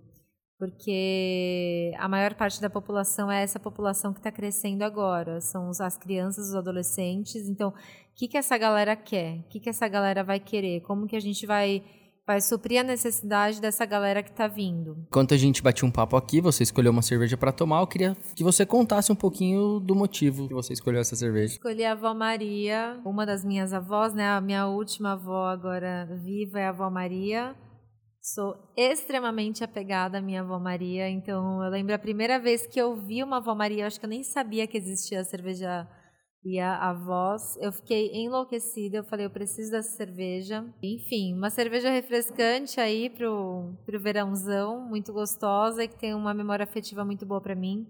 porque 0.60 1.94
a 1.98 2.10
maior 2.10 2.34
parte 2.34 2.60
da 2.60 2.70
população 2.70 3.32
é 3.32 3.44
essa 3.44 3.60
população 3.60 4.12
que 4.12 4.20
está 4.20 4.32
crescendo 4.32 4.84
agora. 4.84 5.40
São 5.40 5.70
as 5.70 5.98
crianças, 5.98 6.50
os 6.50 6.56
adolescentes. 6.56 7.48
Então, 7.48 7.70
o 7.70 7.74
que 8.16 8.28
que 8.28 8.38
essa 8.38 8.58
galera 8.58 8.96
quer? 8.96 9.40
O 9.40 9.44
que 9.44 9.60
que 9.62 9.70
essa 9.70 9.88
galera 9.88 10.24
vai 10.24 10.40
querer? 10.40 10.82
Como 10.82 11.08
que 11.08 11.16
a 11.16 11.22
gente 11.22 11.46
vai 11.46 11.84
vai 12.32 12.40
suprir 12.40 12.80
a 12.80 12.84
necessidade 12.84 13.60
dessa 13.60 13.86
galera 13.86 14.24
que 14.24 14.30
está 14.30 14.48
vindo? 14.48 14.98
Enquanto 15.08 15.34
a 15.34 15.38
gente 15.38 15.62
batia 15.62 15.86
um 15.86 15.92
papo 15.92 16.16
aqui, 16.16 16.40
você 16.40 16.64
escolheu 16.64 16.92
uma 16.92 17.02
cerveja 17.02 17.36
para 17.36 17.52
tomar. 17.52 17.82
Eu 17.82 17.88
queria 17.88 18.16
que 18.34 18.44
você 18.44 18.66
contasse 18.66 19.12
um 19.12 19.16
pouquinho 19.16 19.82
do 19.82 19.94
motivo 19.94 20.48
que 20.48 20.54
você 20.54 20.72
escolheu 20.72 21.02
essa 21.02 21.16
cerveja. 21.16 21.54
Escolhi 21.54 21.84
a 21.84 21.92
avó 21.92 22.14
Maria, 22.14 23.00
uma 23.06 23.26
das 23.26 23.44
minhas 23.44 23.74
avós, 23.74 24.14
né? 24.14 24.30
A 24.30 24.40
minha 24.40 24.66
última 24.68 25.12
avó 25.12 25.48
agora 25.48 26.08
viva 26.24 26.58
é 26.58 26.68
a 26.68 26.70
avó 26.70 26.90
Maria. 26.90 27.54
Sou 28.22 28.56
extremamente 28.78 29.64
apegada 29.64 30.20
à 30.20 30.22
minha 30.22 30.42
avó 30.42 30.58
Maria, 30.60 31.10
então 31.10 31.62
eu 31.64 31.70
lembro 31.70 31.94
a 31.94 32.00
primeira 32.00 32.40
vez 32.40 32.68
que 32.68 32.80
eu 32.80 32.96
vi 32.96 33.24
uma 33.24 33.38
avó 33.38 33.54
Maria, 33.56 33.84
eu 33.84 33.88
acho 33.88 34.00
que 34.00 34.06
eu 34.06 34.10
nem 34.10 34.24
sabia 34.24 34.68
que 34.68 34.78
existia 34.78 35.20
a 35.20 35.24
cerveja 35.24 35.88
e 36.44 36.60
a 36.60 36.90
avós. 36.90 37.58
Eu 37.60 37.72
fiquei 37.72 38.12
enlouquecida, 38.14 38.98
eu 38.98 39.04
falei, 39.04 39.26
eu 39.26 39.30
preciso 39.30 39.72
dessa 39.72 39.96
cerveja. 39.96 40.66
Enfim, 40.82 41.34
uma 41.36 41.50
cerveja 41.50 41.90
refrescante 41.90 42.80
aí 42.80 43.10
pro, 43.10 43.74
pro 43.86 44.00
verãozão, 44.00 44.88
muito 44.88 45.14
gostosa 45.14 45.84
e 45.84 45.88
que 45.88 45.98
tem 45.98 46.14
uma 46.14 46.34
memória 46.34 46.64
afetiva 46.64 47.06
muito 47.06 47.26
boa 47.26 47.42
para 47.42 47.56
mim. 47.56 47.88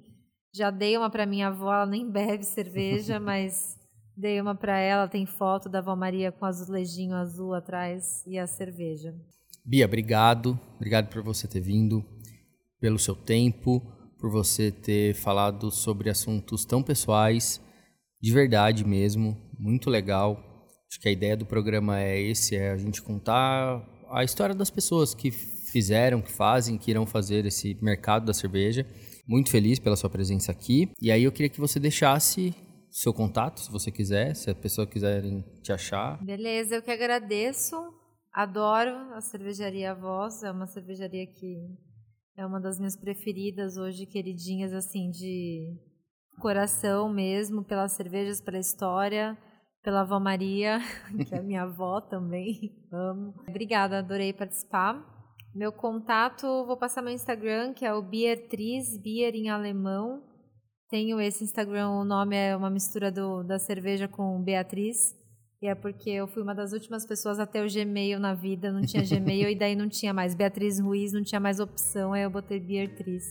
Já 0.54 0.70
dei 0.70 0.98
uma 0.98 1.10
para 1.10 1.26
minha 1.26 1.48
avó, 1.48 1.74
ela 1.74 1.86
nem 1.86 2.10
bebe 2.10 2.44
cerveja, 2.44 3.20
mas 3.22 3.80
dei 4.16 4.40
uma 4.42 4.54
para 4.54 4.78
ela, 4.78 5.08
tem 5.08 5.26
foto 5.26 5.70
da 5.70 5.80
avó 5.80 5.96
Maria 5.96 6.32
com 6.32 6.46
azulejinho 6.46 7.16
azul 7.16 7.54
atrás 7.54 8.26
e 8.28 8.38
a 8.38 8.46
cerveja. 8.46 9.16
Bia, 9.64 9.86
obrigado. 9.86 10.60
Obrigado 10.76 11.08
por 11.10 11.24
você 11.24 11.48
ter 11.48 11.62
vindo, 11.62 12.04
pelo 12.80 13.00
seu 13.00 13.16
tempo, 13.16 13.80
por 14.20 14.30
você 14.30 14.72
ter 14.72 15.14
falado 15.16 15.72
sobre 15.72 16.10
assuntos 16.10 16.66
tão 16.66 16.84
pessoais, 16.84 17.62
de 18.22 18.32
verdade 18.32 18.86
mesmo, 18.86 19.38
muito 19.58 19.90
legal. 19.90 20.42
Acho 20.90 21.00
que 21.00 21.08
a 21.08 21.12
ideia 21.12 21.38
do 21.38 21.46
programa 21.46 22.00
é 22.00 22.20
esse, 22.20 22.56
é 22.56 22.72
a 22.72 22.78
gente 22.78 23.02
contar 23.02 23.82
a 24.10 24.24
história 24.24 24.54
das 24.54 24.70
pessoas 24.70 25.16
que 25.16 25.32
fizeram, 25.32 26.22
que 26.22 26.32
fazem, 26.32 26.78
que 26.78 26.92
irão 26.92 27.06
fazer 27.06 27.46
esse 27.46 27.78
mercado 27.82 28.26
da 28.26 28.34
cerveja. 28.34 28.86
Muito 29.26 29.50
feliz 29.50 29.80
pela 29.80 29.96
sua 29.96 30.10
presença 30.10 30.52
aqui. 30.52 30.92
E 31.02 31.10
aí 31.10 31.24
eu 31.24 31.32
queria 31.32 31.50
que 31.50 31.60
você 31.60 31.80
deixasse 31.80 32.54
seu 32.90 33.14
contato, 33.14 33.62
se 33.62 33.72
você 33.72 33.90
quiser, 33.90 34.36
se 34.36 34.50
a 34.50 34.56
pessoa 34.56 34.86
quiser 34.86 35.24
te 35.64 35.72
achar. 35.72 36.22
Beleza, 36.24 36.76
eu 36.76 36.82
que 36.82 36.92
agradeço. 36.92 37.76
Adoro 38.34 38.92
a 39.14 39.22
cervejaria 39.22 39.96
Voz, 39.96 40.44
é 40.44 40.52
uma 40.52 40.68
cervejaria 40.68 41.26
que 41.26 41.56
é 42.38 42.46
uma 42.46 42.60
das 42.60 42.78
minhas 42.78 42.96
preferidas 42.96 43.78
hoje, 43.78 44.06
queridinhas 44.06 44.74
assim 44.74 45.10
de 45.10 45.78
coração 46.40 47.12
mesmo, 47.12 47.64
pelas 47.64 47.94
cervejas, 47.94 48.42
pela 48.42 48.60
história. 48.60 49.38
pela 49.84 50.02
avó 50.02 50.20
Maria, 50.20 50.80
que 51.28 51.34
é 51.34 51.42
minha 51.42 51.64
avó 51.64 52.00
também. 52.02 52.78
Amo. 52.94 53.34
Obrigada, 53.48 54.00
adorei 54.00 54.32
participar. 54.32 55.04
Meu 55.54 55.72
contato, 55.72 56.66
vou 56.66 56.78
passar 56.78 57.02
meu 57.02 57.14
Instagram, 57.14 57.74
que 57.74 57.86
é 57.86 57.94
o 57.94 58.02
Beatriz, 58.02 58.98
Bier 59.02 59.36
em 59.36 59.50
alemão. 59.50 60.24
Tenho 60.90 61.20
esse 61.20 61.44
Instagram, 61.44 61.90
o 61.90 62.06
nome 62.06 62.36
é 62.36 62.56
uma 62.56 62.70
mistura 62.70 63.12
do, 63.12 63.44
da 63.44 63.58
cerveja 63.60 64.08
com 64.08 64.42
Beatriz. 64.42 65.20
E 65.62 65.68
é 65.68 65.76
porque 65.76 66.10
eu 66.10 66.28
fui 66.28 66.42
uma 66.42 66.56
das 66.56 66.74
últimas 66.74 67.06
pessoas 67.06 67.40
a 67.40 67.46
ter 67.46 67.64
o 67.64 67.72
Gmail 67.72 68.20
na 68.20 68.34
vida, 68.34 68.72
não 68.72 68.82
tinha 68.82 69.04
Gmail 69.04 69.50
e 69.50 69.56
daí 69.56 69.76
não 69.76 69.88
tinha 69.88 70.12
mais 70.12 70.34
Beatriz 70.34 70.80
Ruiz, 70.80 71.14
não 71.14 71.24
tinha 71.24 71.40
mais 71.40 71.60
opção, 71.60 72.14
aí 72.14 72.24
eu 72.24 72.32
botei 72.32 72.60
Beatriz. 72.60 73.24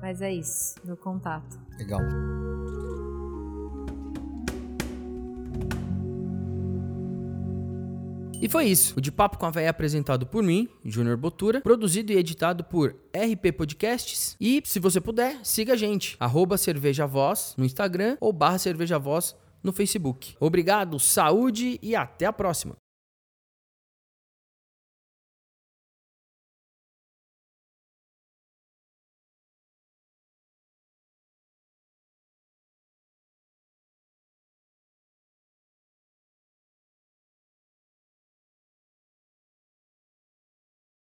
Mas 0.00 0.20
é 0.22 0.32
isso, 0.32 0.76
meu 0.84 0.96
contato. 0.96 1.58
Legal. 1.78 2.00
E 8.40 8.48
foi 8.48 8.66
isso. 8.66 8.94
O 8.96 9.00
De 9.00 9.10
Papo 9.10 9.38
com 9.38 9.46
a 9.46 9.50
Véia 9.50 9.66
é 9.66 9.68
apresentado 9.68 10.26
por 10.26 10.42
mim, 10.42 10.68
Júnior 10.84 11.16
Botura, 11.16 11.62
produzido 11.62 12.12
e 12.12 12.16
editado 12.16 12.62
por 12.62 12.94
RP 13.14 13.50
Podcasts. 13.56 14.36
E, 14.38 14.62
se 14.64 14.78
você 14.78 15.00
puder, 15.00 15.40
siga 15.42 15.72
a 15.72 15.76
gente, 15.76 16.16
arroba 16.20 16.58
cervejavoz 16.58 17.54
no 17.56 17.64
Instagram 17.64 18.16
ou 18.20 18.32
barra 18.32 18.58
cervejavoz 18.58 19.34
no 19.62 19.72
Facebook. 19.72 20.36
Obrigado, 20.38 20.98
saúde 21.00 21.78
e 21.82 21.96
até 21.96 22.26
a 22.26 22.32
próxima. 22.32 22.76